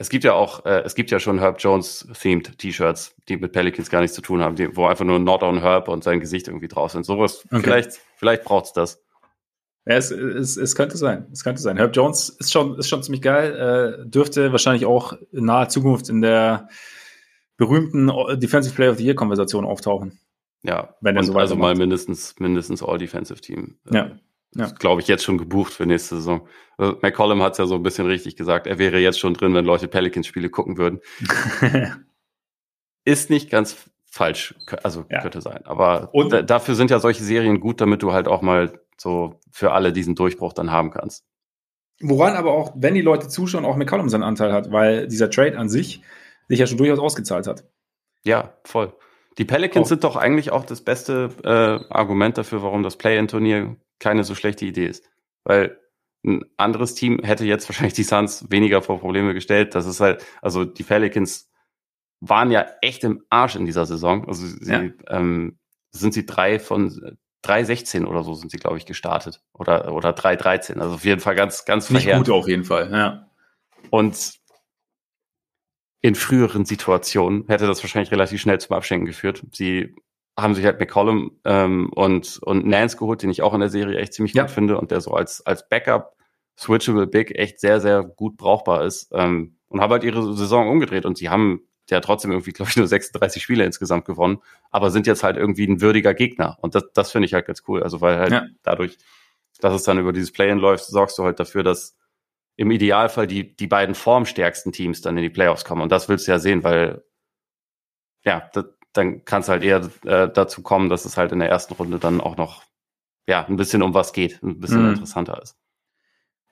es 0.00 0.08
gibt 0.08 0.24
ja 0.24 0.32
auch, 0.32 0.64
äh, 0.64 0.80
es 0.80 0.94
gibt 0.94 1.10
ja 1.10 1.20
schon 1.20 1.38
Herb 1.38 1.56
Jones 1.58 2.08
themed 2.18 2.56
T-Shirts, 2.58 3.14
die 3.28 3.36
mit 3.36 3.52
Pelicans 3.52 3.90
gar 3.90 4.00
nichts 4.00 4.16
zu 4.16 4.22
tun 4.22 4.40
haben, 4.40 4.56
die, 4.56 4.74
wo 4.74 4.86
einfach 4.86 5.04
nur 5.04 5.18
Not 5.18 5.42
on 5.42 5.60
Herb 5.60 5.88
und 5.88 6.02
sein 6.02 6.20
Gesicht 6.20 6.48
irgendwie 6.48 6.68
drauf 6.68 6.92
sind. 6.92 7.04
Sowas, 7.04 7.44
okay. 7.50 7.60
vielleicht, 7.62 8.00
vielleicht 8.16 8.44
braucht's 8.44 8.72
das. 8.72 9.04
Ja, 9.84 9.96
es, 9.96 10.10
es, 10.10 10.56
es 10.56 10.74
könnte 10.74 10.96
sein. 10.96 11.26
Es 11.30 11.44
könnte 11.44 11.60
sein. 11.60 11.76
Herb 11.76 11.94
Jones 11.94 12.30
ist 12.30 12.50
schon, 12.50 12.78
ist 12.78 12.88
schon 12.88 13.02
ziemlich 13.02 13.20
geil. 13.20 14.00
Äh, 14.02 14.08
dürfte 14.08 14.52
wahrscheinlich 14.52 14.86
auch 14.86 15.12
in 15.32 15.44
naher 15.44 15.68
Zukunft 15.68 16.08
in 16.08 16.22
der 16.22 16.70
berühmten 17.58 18.10
Defensive 18.40 18.74
Player 18.74 18.92
of 18.92 18.96
the 18.96 19.04
Year 19.04 19.14
Konversation 19.14 19.66
auftauchen. 19.66 20.18
Ja, 20.62 20.94
wenn 21.02 21.14
er 21.14 21.24
so 21.24 21.34
also 21.34 21.56
mal 21.56 21.74
mindestens, 21.74 22.36
mindestens 22.38 22.82
All-Defensive 22.82 23.42
Team. 23.42 23.76
Äh, 23.90 23.94
ja. 23.94 24.10
Ja. 24.54 24.66
glaube 24.78 25.00
ich, 25.00 25.08
jetzt 25.08 25.24
schon 25.24 25.38
gebucht 25.38 25.72
für 25.72 25.86
nächste 25.86 26.16
Saison. 26.16 26.46
Also 26.76 26.98
McCollum 27.02 27.42
hat 27.42 27.52
es 27.52 27.58
ja 27.58 27.66
so 27.66 27.74
ein 27.76 27.82
bisschen 27.82 28.06
richtig 28.06 28.36
gesagt. 28.36 28.66
Er 28.66 28.78
wäre 28.78 28.98
jetzt 28.98 29.18
schon 29.18 29.34
drin, 29.34 29.54
wenn 29.54 29.64
Leute 29.64 29.88
Pelicans-Spiele 29.88 30.50
gucken 30.50 30.76
würden. 30.76 31.00
ist 33.04 33.30
nicht 33.30 33.50
ganz 33.50 33.76
falsch, 34.06 34.54
also 34.82 35.04
ja. 35.08 35.20
könnte 35.22 35.40
sein. 35.40 35.64
Aber 35.66 36.10
Und, 36.12 36.50
dafür 36.50 36.74
sind 36.74 36.90
ja 36.90 36.98
solche 36.98 37.22
Serien 37.22 37.60
gut, 37.60 37.80
damit 37.80 38.02
du 38.02 38.12
halt 38.12 38.26
auch 38.26 38.42
mal 38.42 38.80
so 38.96 39.40
für 39.50 39.72
alle 39.72 39.92
diesen 39.92 40.14
Durchbruch 40.14 40.52
dann 40.52 40.70
haben 40.70 40.90
kannst. 40.90 41.24
Woran 42.00 42.34
aber 42.34 42.52
auch, 42.52 42.72
wenn 42.74 42.94
die 42.94 43.02
Leute 43.02 43.28
zuschauen, 43.28 43.64
auch 43.64 43.76
McCollum 43.76 44.08
seinen 44.08 44.22
Anteil 44.22 44.52
hat, 44.52 44.72
weil 44.72 45.06
dieser 45.06 45.30
Trade 45.30 45.58
an 45.58 45.68
sich 45.68 46.02
sich 46.48 46.58
ja 46.58 46.66
schon 46.66 46.78
durchaus 46.78 46.98
ausgezahlt 46.98 47.46
hat. 47.46 47.64
Ja, 48.24 48.54
voll. 48.64 48.92
Die 49.38 49.44
Pelicans 49.44 49.86
auch. 49.86 49.88
sind 49.88 50.04
doch 50.04 50.16
eigentlich 50.16 50.50
auch 50.50 50.64
das 50.64 50.80
beste 50.80 51.30
äh, 51.44 51.92
Argument 51.92 52.36
dafür, 52.36 52.62
warum 52.62 52.82
das 52.82 52.96
Play-in-Turnier 52.96 53.76
keine 54.00 54.24
so 54.24 54.34
schlechte 54.34 54.66
Idee 54.66 54.86
ist. 54.86 55.08
Weil 55.44 55.78
ein 56.24 56.44
anderes 56.56 56.94
Team 56.94 57.20
hätte 57.22 57.44
jetzt 57.44 57.68
wahrscheinlich 57.68 57.94
die 57.94 58.02
Suns 58.02 58.50
weniger 58.50 58.82
vor 58.82 59.00
Probleme 59.00 59.32
gestellt. 59.32 59.74
Das 59.74 59.86
ist 59.86 60.00
halt, 60.00 60.24
also 60.42 60.64
die 60.64 60.82
Pelicans 60.82 61.48
waren 62.20 62.50
ja 62.50 62.66
echt 62.82 63.04
im 63.04 63.24
Arsch 63.30 63.56
in 63.56 63.64
dieser 63.64 63.86
Saison. 63.86 64.26
Also 64.28 64.46
sie, 64.46 64.70
ja. 64.70 64.82
ähm, 65.08 65.58
sind 65.92 66.12
sie 66.12 66.26
drei 66.26 66.58
von 66.58 67.16
3,16 67.44 68.04
oder 68.04 68.22
so 68.22 68.34
sind 68.34 68.50
sie, 68.50 68.58
glaube 68.58 68.76
ich, 68.76 68.84
gestartet. 68.84 69.42
Oder, 69.54 69.94
oder 69.94 70.10
3,13. 70.10 70.78
Also 70.78 70.96
auf 70.96 71.04
jeden 71.04 71.20
Fall 71.20 71.34
ganz, 71.34 71.64
ganz 71.64 71.88
Nicht 71.90 72.02
verheerend. 72.02 72.26
gut 72.26 72.34
auf 72.34 72.48
jeden 72.48 72.64
Fall, 72.64 72.90
ja. 72.92 73.30
Und 73.88 74.34
in 76.02 76.14
früheren 76.14 76.64
Situationen 76.64 77.46
hätte 77.48 77.66
das 77.66 77.82
wahrscheinlich 77.82 78.10
relativ 78.10 78.40
schnell 78.40 78.60
zum 78.60 78.76
Abschenken 78.76 79.06
geführt. 79.06 79.44
Sie 79.52 79.94
haben 80.38 80.54
sich 80.54 80.64
halt 80.64 80.80
McCollum 80.80 81.38
ähm, 81.44 81.90
und, 81.94 82.38
und 82.42 82.66
Nance 82.66 82.96
geholt, 82.96 83.22
den 83.22 83.30
ich 83.30 83.42
auch 83.42 83.54
in 83.54 83.60
der 83.60 83.68
Serie 83.68 83.98
echt 83.98 84.14
ziemlich 84.14 84.34
ja. 84.34 84.44
gut 84.44 84.52
finde 84.52 84.78
und 84.78 84.90
der 84.90 85.00
so 85.00 85.12
als, 85.12 85.44
als 85.44 85.68
Backup 85.68 86.16
Switchable 86.58 87.06
Big 87.06 87.38
echt 87.38 87.60
sehr, 87.60 87.80
sehr 87.80 88.02
gut 88.02 88.36
brauchbar 88.36 88.84
ist. 88.84 89.10
Ähm, 89.12 89.56
und 89.68 89.80
haben 89.80 89.92
halt 89.92 90.04
ihre 90.04 90.34
Saison 90.34 90.68
umgedreht 90.68 91.06
und 91.06 91.16
sie 91.16 91.30
haben 91.30 91.62
hat 91.96 92.04
trotzdem 92.04 92.30
irgendwie, 92.30 92.52
glaube 92.52 92.70
ich, 92.70 92.76
nur 92.76 92.86
36 92.86 93.42
Spiele 93.42 93.64
insgesamt 93.64 94.04
gewonnen, 94.04 94.38
aber 94.70 94.90
sind 94.90 95.06
jetzt 95.06 95.22
halt 95.22 95.36
irgendwie 95.36 95.66
ein 95.66 95.80
würdiger 95.80 96.14
Gegner. 96.14 96.56
Und 96.60 96.74
das, 96.74 96.84
das 96.94 97.10
finde 97.10 97.26
ich 97.26 97.34
halt 97.34 97.46
ganz 97.46 97.62
cool. 97.68 97.82
Also 97.82 98.00
weil 98.00 98.18
halt 98.18 98.32
ja. 98.32 98.46
dadurch, 98.62 98.98
dass 99.60 99.74
es 99.74 99.82
dann 99.82 99.98
über 99.98 100.12
dieses 100.12 100.32
Play-in 100.32 100.58
läuft, 100.58 100.84
sorgst 100.84 101.18
du 101.18 101.24
halt 101.24 101.40
dafür, 101.40 101.62
dass 101.62 101.96
im 102.56 102.70
Idealfall 102.70 103.26
die, 103.26 103.56
die 103.56 103.66
beiden 103.66 103.94
formstärksten 103.94 104.72
Teams 104.72 105.00
dann 105.00 105.16
in 105.16 105.22
die 105.22 105.30
Playoffs 105.30 105.64
kommen. 105.64 105.82
Und 105.82 105.92
das 105.92 106.08
willst 106.08 106.26
du 106.26 106.32
ja 106.32 106.38
sehen, 106.38 106.62
weil 106.62 107.02
ja, 108.24 108.48
das, 108.52 108.66
dann 108.92 109.24
kann 109.24 109.42
es 109.42 109.48
halt 109.48 109.62
eher 109.62 109.90
äh, 110.04 110.28
dazu 110.28 110.62
kommen, 110.62 110.88
dass 110.88 111.04
es 111.04 111.16
halt 111.16 111.32
in 111.32 111.38
der 111.38 111.48
ersten 111.48 111.74
Runde 111.74 111.98
dann 111.98 112.20
auch 112.20 112.36
noch 112.36 112.64
ja, 113.28 113.46
ein 113.46 113.56
bisschen 113.56 113.82
um 113.82 113.94
was 113.94 114.12
geht, 114.12 114.42
ein 114.42 114.60
bisschen 114.60 114.82
mhm. 114.82 114.90
interessanter 114.90 115.40
ist. 115.42 115.56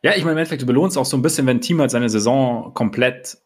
Ja, 0.02 0.12
ich 0.12 0.18
meine, 0.18 0.32
im 0.32 0.38
Endeffekt, 0.38 0.62
du 0.62 0.66
belohnst 0.66 0.96
auch 0.96 1.04
so 1.04 1.16
ein 1.16 1.22
bisschen, 1.22 1.46
wenn 1.46 1.56
ein 1.56 1.60
Team 1.60 1.80
halt 1.80 1.90
seine 1.90 2.08
Saison 2.08 2.72
komplett 2.72 3.38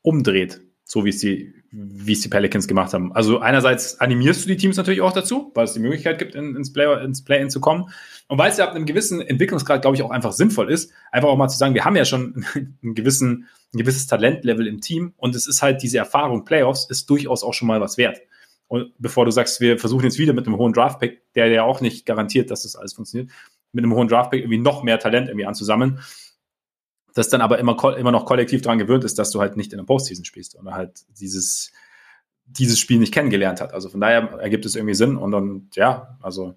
umdreht, 0.00 0.62
so 0.84 1.04
wie 1.04 1.10
es 1.10 1.18
die, 1.18 1.52
wie 1.70 2.12
es 2.12 2.22
die 2.22 2.30
Pelicans 2.30 2.66
gemacht 2.66 2.94
haben. 2.94 3.12
Also 3.12 3.40
einerseits 3.40 4.00
animierst 4.00 4.44
du 4.44 4.48
die 4.48 4.56
Teams 4.56 4.78
natürlich 4.78 5.02
auch 5.02 5.12
dazu, 5.12 5.52
weil 5.54 5.64
es 5.64 5.74
die 5.74 5.80
Möglichkeit 5.80 6.18
gibt, 6.18 6.34
in, 6.34 6.56
ins 6.56 6.72
Play 6.72 7.04
ins 7.04 7.22
Play-in 7.22 7.50
zu 7.50 7.60
kommen. 7.60 7.90
Und 8.28 8.36
weil 8.36 8.50
es 8.50 8.58
ja 8.58 8.66
ab 8.66 8.74
einem 8.74 8.84
gewissen 8.84 9.22
Entwicklungsgrad, 9.22 9.80
glaube 9.80 9.96
ich, 9.96 10.02
auch 10.02 10.10
einfach 10.10 10.32
sinnvoll 10.32 10.70
ist, 10.70 10.92
einfach 11.10 11.30
auch 11.30 11.36
mal 11.36 11.48
zu 11.48 11.56
sagen, 11.56 11.74
wir 11.74 11.86
haben 11.86 11.96
ja 11.96 12.04
schon 12.04 12.44
einen 12.54 12.94
gewissen, 12.94 13.48
ein 13.72 13.78
gewisses 13.78 14.06
Talentlevel 14.06 14.66
im 14.66 14.80
Team 14.80 15.14
und 15.16 15.34
es 15.34 15.46
ist 15.46 15.62
halt 15.62 15.82
diese 15.82 15.98
Erfahrung 15.98 16.44
Playoffs 16.44 16.86
ist 16.90 17.08
durchaus 17.08 17.42
auch 17.42 17.54
schon 17.54 17.68
mal 17.68 17.80
was 17.80 17.96
wert. 17.96 18.20
Und 18.68 18.92
bevor 18.98 19.24
du 19.24 19.30
sagst, 19.30 19.60
wir 19.60 19.78
versuchen 19.78 20.04
jetzt 20.04 20.18
wieder 20.18 20.34
mit 20.34 20.46
einem 20.46 20.58
hohen 20.58 20.74
Draftpick, 20.74 21.32
der 21.32 21.48
ja 21.48 21.62
auch 21.62 21.80
nicht 21.80 22.04
garantiert, 22.04 22.50
dass 22.50 22.64
das 22.64 22.76
alles 22.76 22.92
funktioniert, 22.92 23.30
mit 23.72 23.82
einem 23.82 23.94
hohen 23.94 24.08
Draftpick 24.08 24.40
irgendwie 24.40 24.58
noch 24.58 24.82
mehr 24.82 24.98
Talent 24.98 25.28
irgendwie 25.28 25.46
anzusammeln, 25.46 26.00
das 27.14 27.30
dann 27.30 27.40
aber 27.40 27.58
immer, 27.58 27.96
immer 27.96 28.12
noch 28.12 28.26
kollektiv 28.26 28.60
daran 28.60 28.78
gewöhnt 28.78 29.04
ist, 29.04 29.18
dass 29.18 29.30
du 29.30 29.40
halt 29.40 29.56
nicht 29.56 29.72
in 29.72 29.78
der 29.78 29.84
Postseason 29.84 30.26
spielst 30.26 30.54
oder 30.58 30.74
halt 30.74 31.00
dieses, 31.18 31.72
dieses 32.44 32.78
Spiel 32.78 32.98
nicht 32.98 33.12
kennengelernt 33.12 33.62
hat. 33.62 33.72
Also 33.72 33.88
von 33.88 34.00
daher 34.00 34.38
ergibt 34.38 34.66
es 34.66 34.76
irgendwie 34.76 34.94
Sinn 34.94 35.16
und 35.16 35.30
dann, 35.30 35.70
ja, 35.74 36.18
also 36.20 36.54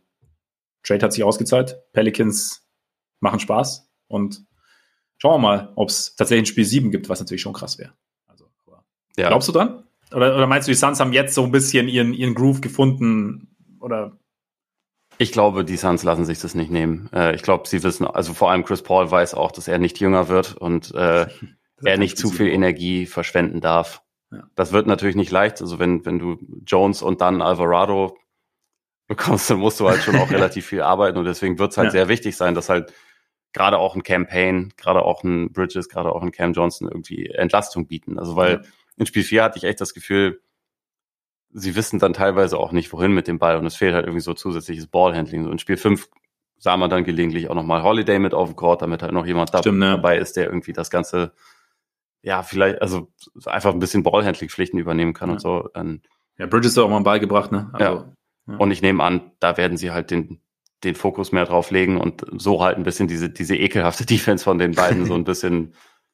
Trade 0.84 1.06
hat 1.06 1.14
sich 1.14 1.24
ausgezahlt, 1.24 1.78
Pelicans 1.94 2.68
machen 3.20 3.40
Spaß 3.40 3.90
und 4.08 4.46
schauen 5.18 5.42
wir 5.42 5.48
mal, 5.48 5.74
ob 5.76 5.90
es 5.90 6.16
tatsächlich 6.16 6.44
ein 6.44 6.52
Spiel 6.52 6.66
7 6.66 6.92
gibt, 6.92 7.10
was 7.10 7.20
natürlich 7.20 7.42
schon 7.42 7.54
krass 7.54 7.78
wäre. 7.78 7.94
Also, 8.28 8.46
ja. 9.18 9.28
Glaubst 9.28 9.48
du 9.48 9.52
dran? 9.52 9.84
Oder, 10.14 10.36
oder 10.36 10.48
meinst 10.48 10.68
du, 10.68 10.72
die 10.72 10.78
Suns 10.78 11.00
haben 11.00 11.14
jetzt 11.14 11.36
so 11.36 11.44
ein 11.44 11.52
bisschen 11.52 11.88
ihren, 11.88 12.14
ihren 12.14 12.34
Groove 12.34 12.62
gefunden? 12.62 13.56
Oder 13.80 14.18
ich 15.22 15.32
glaube, 15.32 15.64
die 15.64 15.78
Suns 15.78 16.04
lassen 16.04 16.26
sich 16.26 16.40
das 16.40 16.56
nicht 16.56 16.72
nehmen. 16.72 17.08
Äh, 17.14 17.36
ich 17.36 17.44
glaube, 17.44 17.68
sie 17.68 17.84
wissen, 17.84 18.08
also 18.08 18.34
vor 18.34 18.50
allem 18.50 18.66
Chris 18.66 18.82
Paul 18.82 19.12
weiß 19.12 19.36
auch, 19.36 19.52
dass 19.52 19.68
er 19.68 19.78
nicht 19.78 20.00
jünger 20.00 20.30
wird 20.30 20.58
und 20.58 20.96
äh, 20.96 21.28
er 21.84 21.98
nicht 21.98 22.18
zu 22.18 22.30
viel 22.30 22.48
Energie 22.48 23.06
verschwenden 23.06 23.62
darf. 23.62 24.02
Ja. 24.32 24.44
Das 24.56 24.72
wird 24.72 24.88
natürlich 24.88 25.16
nicht 25.16 25.32
leicht. 25.32 25.62
Also 25.62 25.78
wenn, 25.78 26.06
wenn 26.06 26.18
du 26.18 26.40
Jones 26.66 27.04
und 27.04 27.22
dann 27.22 27.42
Alvarado 27.42 28.18
bekommst, 29.12 29.50
dann 29.50 29.60
musst 29.60 29.80
du 29.80 29.90
halt 29.90 30.02
schon 30.02 30.16
auch 30.16 30.32
relativ 30.32 30.66
viel 30.66 30.82
arbeiten 30.82 31.18
und 31.18 31.26
deswegen 31.26 31.60
wird 31.60 31.72
es 31.72 31.78
halt 31.78 31.88
ja. 31.88 31.92
sehr 31.92 32.08
wichtig 32.08 32.38
sein, 32.38 32.56
dass 32.56 32.70
halt 32.70 32.94
gerade 33.54 33.78
auch 33.78 33.96
ein 33.96 34.04
Campaign, 34.04 34.74
gerade 34.78 35.04
auch 35.04 35.24
ein 35.24 35.52
Bridges, 35.52 35.90
gerade 35.90 36.14
auch 36.14 36.22
ein 36.22 36.32
Cam 36.32 36.54
Johnson 36.54 36.88
irgendwie 36.88 37.28
Entlastung 37.28 37.88
bieten. 37.88 38.18
Also 38.18 38.38
weil 38.38 38.54
ja. 38.54 38.62
in 38.96 39.06
Spiel 39.06 39.24
4 39.24 39.44
hatte 39.44 39.58
ich 39.58 39.66
echt 39.66 39.82
das 39.82 39.94
Gefühl, 39.94 40.42
sie 41.50 41.76
wissen 41.76 42.00
dann 42.00 42.14
teilweise 42.14 42.58
auch 42.58 42.72
nicht, 42.72 42.94
wohin 42.94 43.12
mit 43.12 43.28
dem 43.28 43.40
Ball 43.40 43.58
und 43.58 43.66
es 43.66 43.76
fehlt 43.76 43.94
halt 43.94 44.06
irgendwie 44.06 44.22
so 44.22 44.34
zusätzliches 44.34 44.88
Ballhandling. 44.88 45.44
So 45.44 45.52
in 45.52 45.60
Spiel 45.60 45.76
5 45.76 46.08
sah 46.58 46.78
man 46.78 46.90
dann 46.90 47.04
gelegentlich 47.04 47.50
auch 47.50 47.56
nochmal 47.56 47.84
Holiday 47.84 48.20
mit 48.20 48.34
auf 48.34 48.48
dem 48.48 48.56
Court, 48.56 48.82
damit 48.82 49.02
halt 49.02 49.12
noch 49.12 49.26
jemand 49.26 49.50
Stimmt, 49.50 49.80
ne? 49.80 49.92
dabei 49.92 50.18
ist, 50.18 50.38
der 50.38 50.46
irgendwie 50.46 50.72
das 50.72 50.90
Ganze, 50.90 51.34
ja, 52.22 52.44
vielleicht, 52.44 52.82
also 52.82 53.12
einfach 53.46 53.74
ein 53.74 53.80
bisschen 53.80 54.04
Ballhandling-Pflichten 54.04 54.78
übernehmen 54.78 55.14
kann 55.14 55.30
ja. 55.30 55.34
und 55.34 55.42
so. 55.42 55.70
Und, 55.74 56.04
ja, 56.38 56.46
Bridges 56.46 56.78
hat 56.78 56.86
auch 56.86 56.90
mal 56.90 56.96
einen 56.96 57.04
Ball 57.04 57.20
gebracht, 57.20 57.52
ne? 57.52 57.70
Also, 57.74 57.84
ja. 57.84 58.14
Ja. 58.48 58.56
Und 58.56 58.72
ich 58.72 58.82
nehme 58.82 59.04
an, 59.04 59.32
da 59.40 59.58
werden 59.58 59.78
sie 59.78 59.92
halt 59.92 60.12
den, 60.12 60.42
den 60.84 60.96
Fokus 60.96 61.32
mehr 61.32 61.46
drauf 61.46 61.72
legen 61.72 62.00
und 62.00 62.26
so 62.38 62.64
halt 62.64 62.78
ein 62.78 62.84
bisschen 62.84 63.08
diese, 63.08 63.30
diese 63.30 63.56
ekelhafte 63.56 64.06
Defense 64.08 64.44
von 64.44 64.58
den 64.58 64.74
beiden 64.74 65.06
so 65.06 65.16
ein 65.16 65.24
bisschen, 65.24 65.74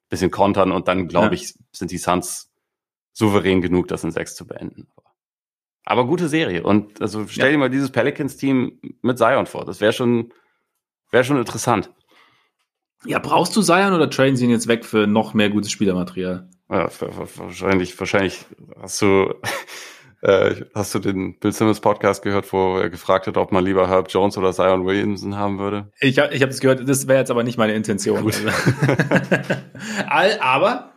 bisschen 0.10 0.32
kontern 0.32 0.72
und 0.72 0.88
dann, 0.88 1.08
glaube 1.08 1.28
ja. 1.28 1.42
ich, 1.42 1.56
sind 1.72 1.92
die 1.92 1.98
Suns 1.98 2.52
souverän 3.14 3.62
genug, 3.62 3.88
das 3.88 4.04
in 4.04 4.12
sechs 4.12 4.36
zu 4.36 4.46
beenden. 4.46 4.88
Aber 5.84 6.06
gute 6.06 6.28
Serie. 6.28 6.64
Und 6.64 7.02
also 7.02 7.28
stell 7.28 7.46
ja. 7.46 7.52
dir 7.52 7.58
mal 7.58 7.70
dieses 7.70 7.92
Pelicans-Team 7.92 8.80
mit 9.02 9.18
Zion 9.18 9.46
vor. 9.46 9.64
Das 9.64 9.80
wäre 9.80 9.94
schon, 9.94 10.34
wäre 11.12 11.24
schon 11.24 11.38
interessant. 11.38 11.92
Ja, 13.06 13.20
brauchst 13.20 13.56
du 13.56 13.62
Zion 13.62 13.94
oder 13.94 14.10
traden 14.10 14.36
sie 14.36 14.44
ihn 14.44 14.52
jetzt 14.52 14.68
weg 14.68 14.84
für 14.84 15.08
noch 15.08 15.34
mehr 15.34 15.50
gutes 15.50 15.72
Spielermaterial? 15.72 16.50
Ja, 16.70 16.90
wahrscheinlich, 17.38 17.98
wahrscheinlich 17.98 18.46
hast 18.82 19.02
du, 19.02 19.34
äh, 20.22 20.56
hast 20.74 20.96
du 20.96 21.00
den 21.00 21.38
Bill 21.40 21.52
Simmons 21.52 21.80
Podcast 21.80 22.24
gehört, 22.24 22.52
wo 22.52 22.78
er 22.78 22.90
gefragt 22.90 23.28
hat, 23.28 23.38
ob 23.38 23.52
man 23.52 23.64
lieber 23.64 23.88
Herb 23.88 24.10
Jones 24.10 24.38
oder 24.38 24.52
Zion 24.52 24.86
Williamson 24.86 25.36
haben 25.36 25.60
würde? 25.60 25.92
Ich, 26.00 26.18
ich 26.18 26.42
habe 26.42 26.52
es 26.52 26.60
gehört, 26.60 26.88
das 26.88 27.08
wäre 27.08 27.20
jetzt 27.20 27.32
aber 27.32 27.44
nicht 27.44 27.58
meine 27.58 27.74
Intention. 27.74 28.26
Also. 28.26 28.48
aber 30.40 30.94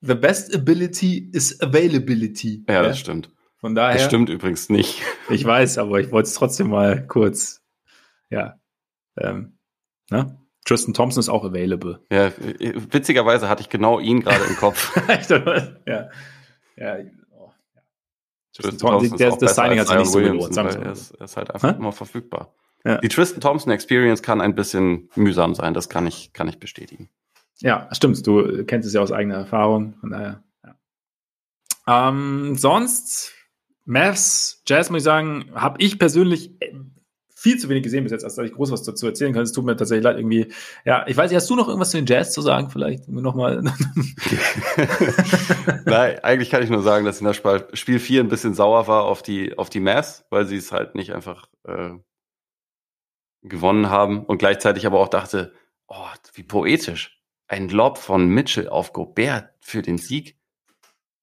the 0.00 0.14
best 0.14 0.54
ability 0.54 1.30
is 1.32 1.60
availability. 1.60 2.64
Ja, 2.68 2.82
das 2.82 2.98
stimmt. 2.98 3.30
Von 3.58 3.74
daher. 3.74 3.94
Das 3.94 4.04
stimmt 4.04 4.28
übrigens 4.28 4.68
nicht. 4.68 5.02
Ich 5.30 5.44
weiß, 5.44 5.78
aber 5.78 5.98
ich 5.98 6.12
wollte 6.12 6.28
es 6.28 6.34
trotzdem 6.34 6.68
mal 6.68 7.06
kurz. 7.06 7.62
Ja. 8.30 8.60
Ähm, 9.16 9.58
ne? 10.10 10.38
Tristan 10.64 10.94
Thompson 10.94 11.20
ist 11.20 11.28
auch 11.28 11.44
available. 11.44 12.00
Ja, 12.10 12.32
witzigerweise 12.38 13.48
hatte 13.48 13.62
ich 13.62 13.68
genau 13.68 14.00
ihn 14.00 14.20
gerade 14.20 14.44
im 14.44 14.56
Kopf. 14.56 14.94
ja. 15.28 15.70
Ja. 15.86 16.08
Ja. 16.76 16.96
Tristan 18.54 18.78
Thompson, 18.78 19.18
der, 19.18 19.36
das 19.36 19.54
Signing 19.56 19.80
hat 19.80 19.88
sich 19.88 19.98
nicht 19.98 20.10
so 20.10 20.18
gelohnt. 20.18 20.56
Er 20.56 20.92
ist, 20.92 21.10
ist 21.10 21.36
halt 21.36 21.52
einfach 21.52 21.72
Hä? 21.72 21.76
immer 21.76 21.92
verfügbar. 21.92 22.54
Ja. 22.84 22.98
Die 22.98 23.08
Tristan 23.08 23.40
Thompson 23.40 23.72
Experience 23.72 24.22
kann 24.22 24.40
ein 24.40 24.54
bisschen 24.54 25.08
mühsam 25.16 25.54
sein, 25.54 25.74
das 25.74 25.88
kann 25.88 26.06
ich, 26.06 26.32
kann 26.32 26.48
ich 26.48 26.58
bestätigen. 26.58 27.08
Ja, 27.58 27.88
stimmt. 27.92 28.26
Du 28.26 28.64
kennst 28.64 28.86
es 28.86 28.94
ja 28.94 29.00
aus 29.00 29.12
eigener 29.12 29.36
Erfahrung. 29.36 29.94
Von 30.00 30.10
daher, 30.10 30.42
ja. 31.86 32.08
Ähm, 32.08 32.56
sonst 32.56 33.32
Mavs, 33.84 34.62
Jazz, 34.66 34.90
muss 34.90 34.98
ich 34.98 35.04
sagen, 35.04 35.50
habe 35.54 35.80
ich 35.82 35.98
persönlich 35.98 36.52
viel 37.44 37.58
zu 37.58 37.68
wenig 37.68 37.82
gesehen 37.82 38.04
bis 38.04 38.10
jetzt, 38.10 38.24
als 38.24 38.36
dass 38.36 38.46
ich 38.46 38.52
groß 38.52 38.70
was 38.70 38.84
dazu 38.84 39.06
erzählen 39.06 39.34
kann. 39.34 39.42
Es 39.42 39.52
tut 39.52 39.66
mir 39.66 39.76
tatsächlich 39.76 40.02
leid, 40.02 40.16
irgendwie. 40.16 40.50
Ja, 40.86 41.04
ich 41.06 41.14
weiß 41.14 41.30
nicht, 41.30 41.36
hast 41.36 41.50
du 41.50 41.56
noch 41.56 41.68
irgendwas 41.68 41.90
zu 41.90 41.98
den 41.98 42.06
Jazz 42.06 42.32
zu 42.32 42.40
sagen, 42.40 42.70
vielleicht? 42.70 43.06
Nochmal. 43.06 43.62
Nein, 45.84 46.20
eigentlich 46.20 46.48
kann 46.48 46.62
ich 46.62 46.70
nur 46.70 46.80
sagen, 46.80 47.04
dass 47.04 47.20
in 47.20 47.26
der 47.26 47.34
Spiel 47.34 47.98
4 47.98 48.22
ein 48.22 48.28
bisschen 48.28 48.54
sauer 48.54 48.88
war 48.88 49.04
auf 49.04 49.22
die, 49.22 49.58
auf 49.58 49.68
die 49.68 49.80
Mavs, 49.80 50.24
weil 50.30 50.46
sie 50.46 50.56
es 50.56 50.72
halt 50.72 50.94
nicht 50.94 51.12
einfach 51.12 51.46
äh, 51.64 51.90
gewonnen 53.42 53.90
haben 53.90 54.24
und 54.24 54.38
gleichzeitig 54.38 54.86
aber 54.86 54.98
auch 54.98 55.08
dachte, 55.08 55.52
oh, 55.86 56.06
wie 56.32 56.44
poetisch. 56.44 57.20
Ein 57.46 57.68
Lob 57.68 57.98
von 57.98 58.26
Mitchell 58.26 58.70
auf 58.70 58.94
Gobert 58.94 59.50
für 59.60 59.82
den 59.82 59.98
Sieg. 59.98 60.38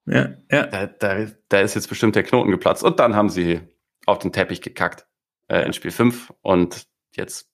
Ja, 0.06 0.35
ja. 0.52 0.68
Da, 0.68 0.85
da, 0.85 1.26
da 1.49 1.61
ist 1.61 1.73
jetzt 1.73 1.89
bestimmt 1.89 2.15
der 2.15 2.22
Knoten 2.22 2.52
geplatzt. 2.52 2.84
Und 2.84 2.99
dann 2.99 3.15
haben 3.15 3.30
sie 3.30 3.61
auf 4.06 4.19
den 4.19 4.31
Teppich 4.31 4.61
gekackt 4.61 5.07
äh, 5.48 5.66
in 5.66 5.74
Spiel 5.74 5.92
5. 5.92 6.34
Und 6.42 6.88
jetzt 7.16 7.50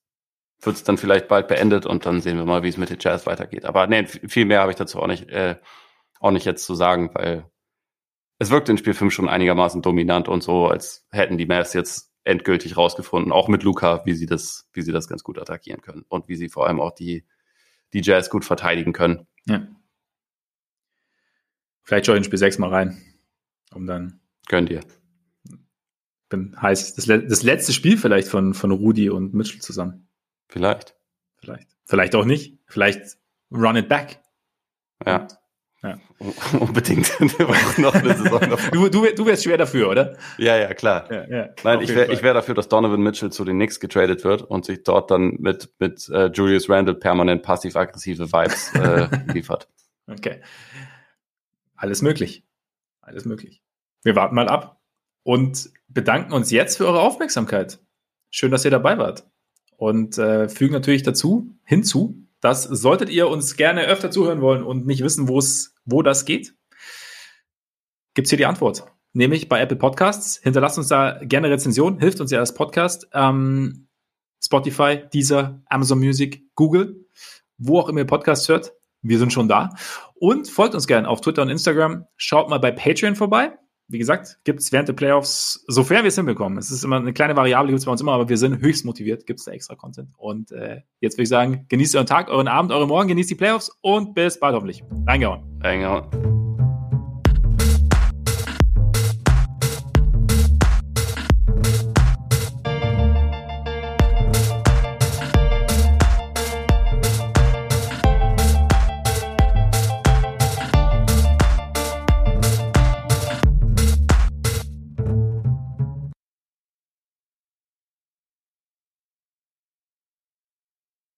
wird 0.60 0.76
es 0.76 0.84
dann 0.84 0.98
vielleicht 0.98 1.28
bald 1.28 1.48
beendet 1.48 1.86
und 1.86 2.04
dann 2.06 2.20
sehen 2.20 2.36
wir 2.36 2.44
mal, 2.44 2.62
wie 2.62 2.68
es 2.68 2.76
mit 2.76 2.90
den 2.90 2.98
Jazz 3.00 3.26
weitergeht. 3.26 3.64
Aber 3.64 3.86
nee, 3.86 4.06
viel 4.06 4.44
mehr 4.44 4.60
habe 4.60 4.72
ich 4.72 4.76
dazu 4.76 5.00
auch 5.00 5.06
nicht, 5.06 5.28
äh, 5.28 5.56
auch 6.20 6.30
nicht 6.30 6.46
jetzt 6.46 6.64
zu 6.64 6.74
sagen, 6.74 7.10
weil 7.14 7.48
es 8.38 8.50
wirkt 8.50 8.68
in 8.68 8.78
Spiel 8.78 8.94
5 8.94 9.12
schon 9.12 9.28
einigermaßen 9.28 9.82
dominant 9.82 10.28
und 10.28 10.42
so, 10.42 10.66
als 10.66 11.06
hätten 11.10 11.38
die 11.38 11.46
Mavs 11.46 11.74
jetzt 11.74 12.12
endgültig 12.24 12.76
rausgefunden, 12.76 13.32
auch 13.32 13.48
mit 13.48 13.62
Luca, 13.62 14.04
wie 14.04 14.14
sie 14.14 14.26
das, 14.26 14.68
wie 14.72 14.82
sie 14.82 14.92
das 14.92 15.08
ganz 15.08 15.22
gut 15.22 15.38
attackieren 15.38 15.80
können 15.80 16.04
und 16.08 16.28
wie 16.28 16.36
sie 16.36 16.48
vor 16.48 16.66
allem 16.66 16.80
auch 16.80 16.92
die, 16.92 17.24
die 17.92 18.02
Jazz 18.02 18.30
gut 18.30 18.44
verteidigen 18.44 18.92
können. 18.92 19.26
Ja. 19.46 19.66
Vielleicht 21.82 22.06
schaue 22.06 22.16
ich 22.16 22.20
in 22.20 22.24
Spiel 22.24 22.38
6 22.38 22.58
mal 22.58 22.70
rein. 22.70 23.02
Um 23.72 23.86
dann. 23.86 24.20
Gönn 24.46 24.66
dir. 24.66 24.80
Bin 26.28 26.60
heiß. 26.60 26.94
Das, 26.94 27.06
das 27.06 27.42
letzte 27.42 27.72
Spiel 27.72 27.96
vielleicht 27.96 28.28
von, 28.28 28.54
von 28.54 28.70
Rudi 28.70 29.10
und 29.10 29.34
Mitchell 29.34 29.60
zusammen. 29.60 30.08
Vielleicht. 30.48 30.94
Vielleicht. 31.38 31.68
Vielleicht 31.84 32.14
auch 32.14 32.24
nicht. 32.24 32.58
Vielleicht 32.66 33.16
run 33.50 33.76
it 33.76 33.88
back. 33.88 34.20
Ja. 35.06 35.26
ja. 35.82 35.98
Unbedingt. 36.58 37.08
noch 37.78 37.94
eine 37.94 38.14
Saison 38.14 38.40
du, 38.72 38.88
du, 38.88 39.06
du 39.14 39.26
wärst 39.26 39.44
schwer 39.44 39.56
dafür, 39.56 39.88
oder? 39.88 40.16
Ja, 40.36 40.56
ja, 40.56 40.74
klar. 40.74 41.10
Ja, 41.10 41.28
ja, 41.28 41.48
Nein, 41.62 41.80
ich 41.80 41.94
wäre 41.94 42.22
wär 42.22 42.34
dafür, 42.34 42.54
dass 42.54 42.68
Donovan 42.68 43.00
Mitchell 43.00 43.30
zu 43.30 43.44
den 43.44 43.56
Knicks 43.56 43.80
getradet 43.80 44.24
wird 44.24 44.42
und 44.42 44.64
sich 44.64 44.82
dort 44.82 45.10
dann 45.10 45.36
mit, 45.38 45.70
mit 45.78 46.08
äh, 46.08 46.26
Julius 46.26 46.68
Randle 46.68 46.94
permanent 46.94 47.42
passiv-aggressive 47.42 48.32
Vibes 48.32 48.74
äh, 48.74 49.08
liefert. 49.32 49.68
Okay 50.08 50.40
alles 51.78 52.02
möglich. 52.02 52.44
Alles 53.00 53.24
möglich. 53.24 53.62
Wir 54.02 54.14
warten 54.16 54.34
mal 54.34 54.48
ab 54.48 54.77
und 55.28 55.68
bedanken 55.88 56.32
uns 56.32 56.50
jetzt 56.50 56.78
für 56.78 56.86
eure 56.86 57.00
Aufmerksamkeit. 57.00 57.80
Schön, 58.30 58.50
dass 58.50 58.64
ihr 58.64 58.70
dabei 58.70 58.96
wart. 58.96 59.28
Und 59.76 60.16
äh, 60.16 60.48
fügen 60.48 60.72
natürlich 60.72 61.02
dazu, 61.02 61.54
hinzu, 61.64 62.26
dass 62.40 62.62
solltet 62.62 63.10
ihr 63.10 63.28
uns 63.28 63.54
gerne 63.56 63.84
öfter 63.84 64.10
zuhören 64.10 64.40
wollen 64.40 64.62
und 64.62 64.86
nicht 64.86 65.04
wissen, 65.04 65.28
wo 65.28 65.38
es, 65.38 65.74
wo 65.84 66.00
das 66.00 66.24
geht, 66.24 66.54
gibt's 68.14 68.30
hier 68.30 68.38
die 68.38 68.46
Antwort. 68.46 68.86
Nämlich 69.12 69.50
bei 69.50 69.60
Apple 69.60 69.76
Podcasts. 69.76 70.40
Hinterlasst 70.42 70.78
uns 70.78 70.88
da 70.88 71.18
gerne 71.22 71.50
Rezension, 71.50 71.98
hilft 71.98 72.22
uns 72.22 72.30
ja 72.30 72.38
als 72.38 72.54
Podcast. 72.54 73.06
Ähm, 73.12 73.88
Spotify, 74.42 75.02
Deezer, 75.12 75.60
Amazon 75.66 75.98
Music, 75.98 76.42
Google, 76.54 77.04
wo 77.58 77.80
auch 77.80 77.90
immer 77.90 77.98
ihr 77.98 78.06
Podcasts 78.06 78.48
hört. 78.48 78.72
Wir 79.02 79.18
sind 79.18 79.34
schon 79.34 79.46
da. 79.46 79.74
Und 80.14 80.48
folgt 80.48 80.74
uns 80.74 80.86
gerne 80.86 81.06
auf 81.06 81.20
Twitter 81.20 81.42
und 81.42 81.50
Instagram. 81.50 82.06
Schaut 82.16 82.48
mal 82.48 82.60
bei 82.60 82.70
Patreon 82.70 83.14
vorbei. 83.14 83.58
Wie 83.88 83.98
gesagt, 83.98 84.38
gibt 84.44 84.60
es 84.60 84.70
während 84.70 84.88
der 84.88 84.92
Playoffs, 84.92 85.64
sofern 85.66 86.04
wir 86.04 86.08
es 86.08 86.16
hinbekommen, 86.16 86.58
es 86.58 86.70
ist 86.70 86.84
immer 86.84 86.96
eine 86.96 87.12
kleine 87.12 87.36
Variable, 87.36 87.68
gibt 87.68 87.80
es 87.80 87.86
bei 87.86 87.92
uns 87.92 88.00
immer, 88.00 88.12
aber 88.12 88.28
wir 88.28 88.36
sind 88.36 88.60
höchst 88.60 88.84
motiviert, 88.84 89.26
gibt 89.26 89.40
es 89.40 89.46
da 89.46 89.52
extra 89.52 89.74
Content. 89.74 90.10
Und 90.16 90.52
äh, 90.52 90.82
jetzt 91.00 91.14
würde 91.14 91.22
ich 91.22 91.28
sagen, 91.28 91.66
genießt 91.68 91.96
euren 91.96 92.06
Tag, 92.06 92.28
euren 92.28 92.48
Abend, 92.48 92.70
eure 92.70 92.86
Morgen, 92.86 93.08
genießt 93.08 93.30
die 93.30 93.34
Playoffs 93.34 93.76
und 93.80 94.14
bis 94.14 94.38
bald 94.38 94.54
hoffentlich. 94.54 94.84
Reingehauen. 95.06 95.42
Reingehauen. 95.62 96.47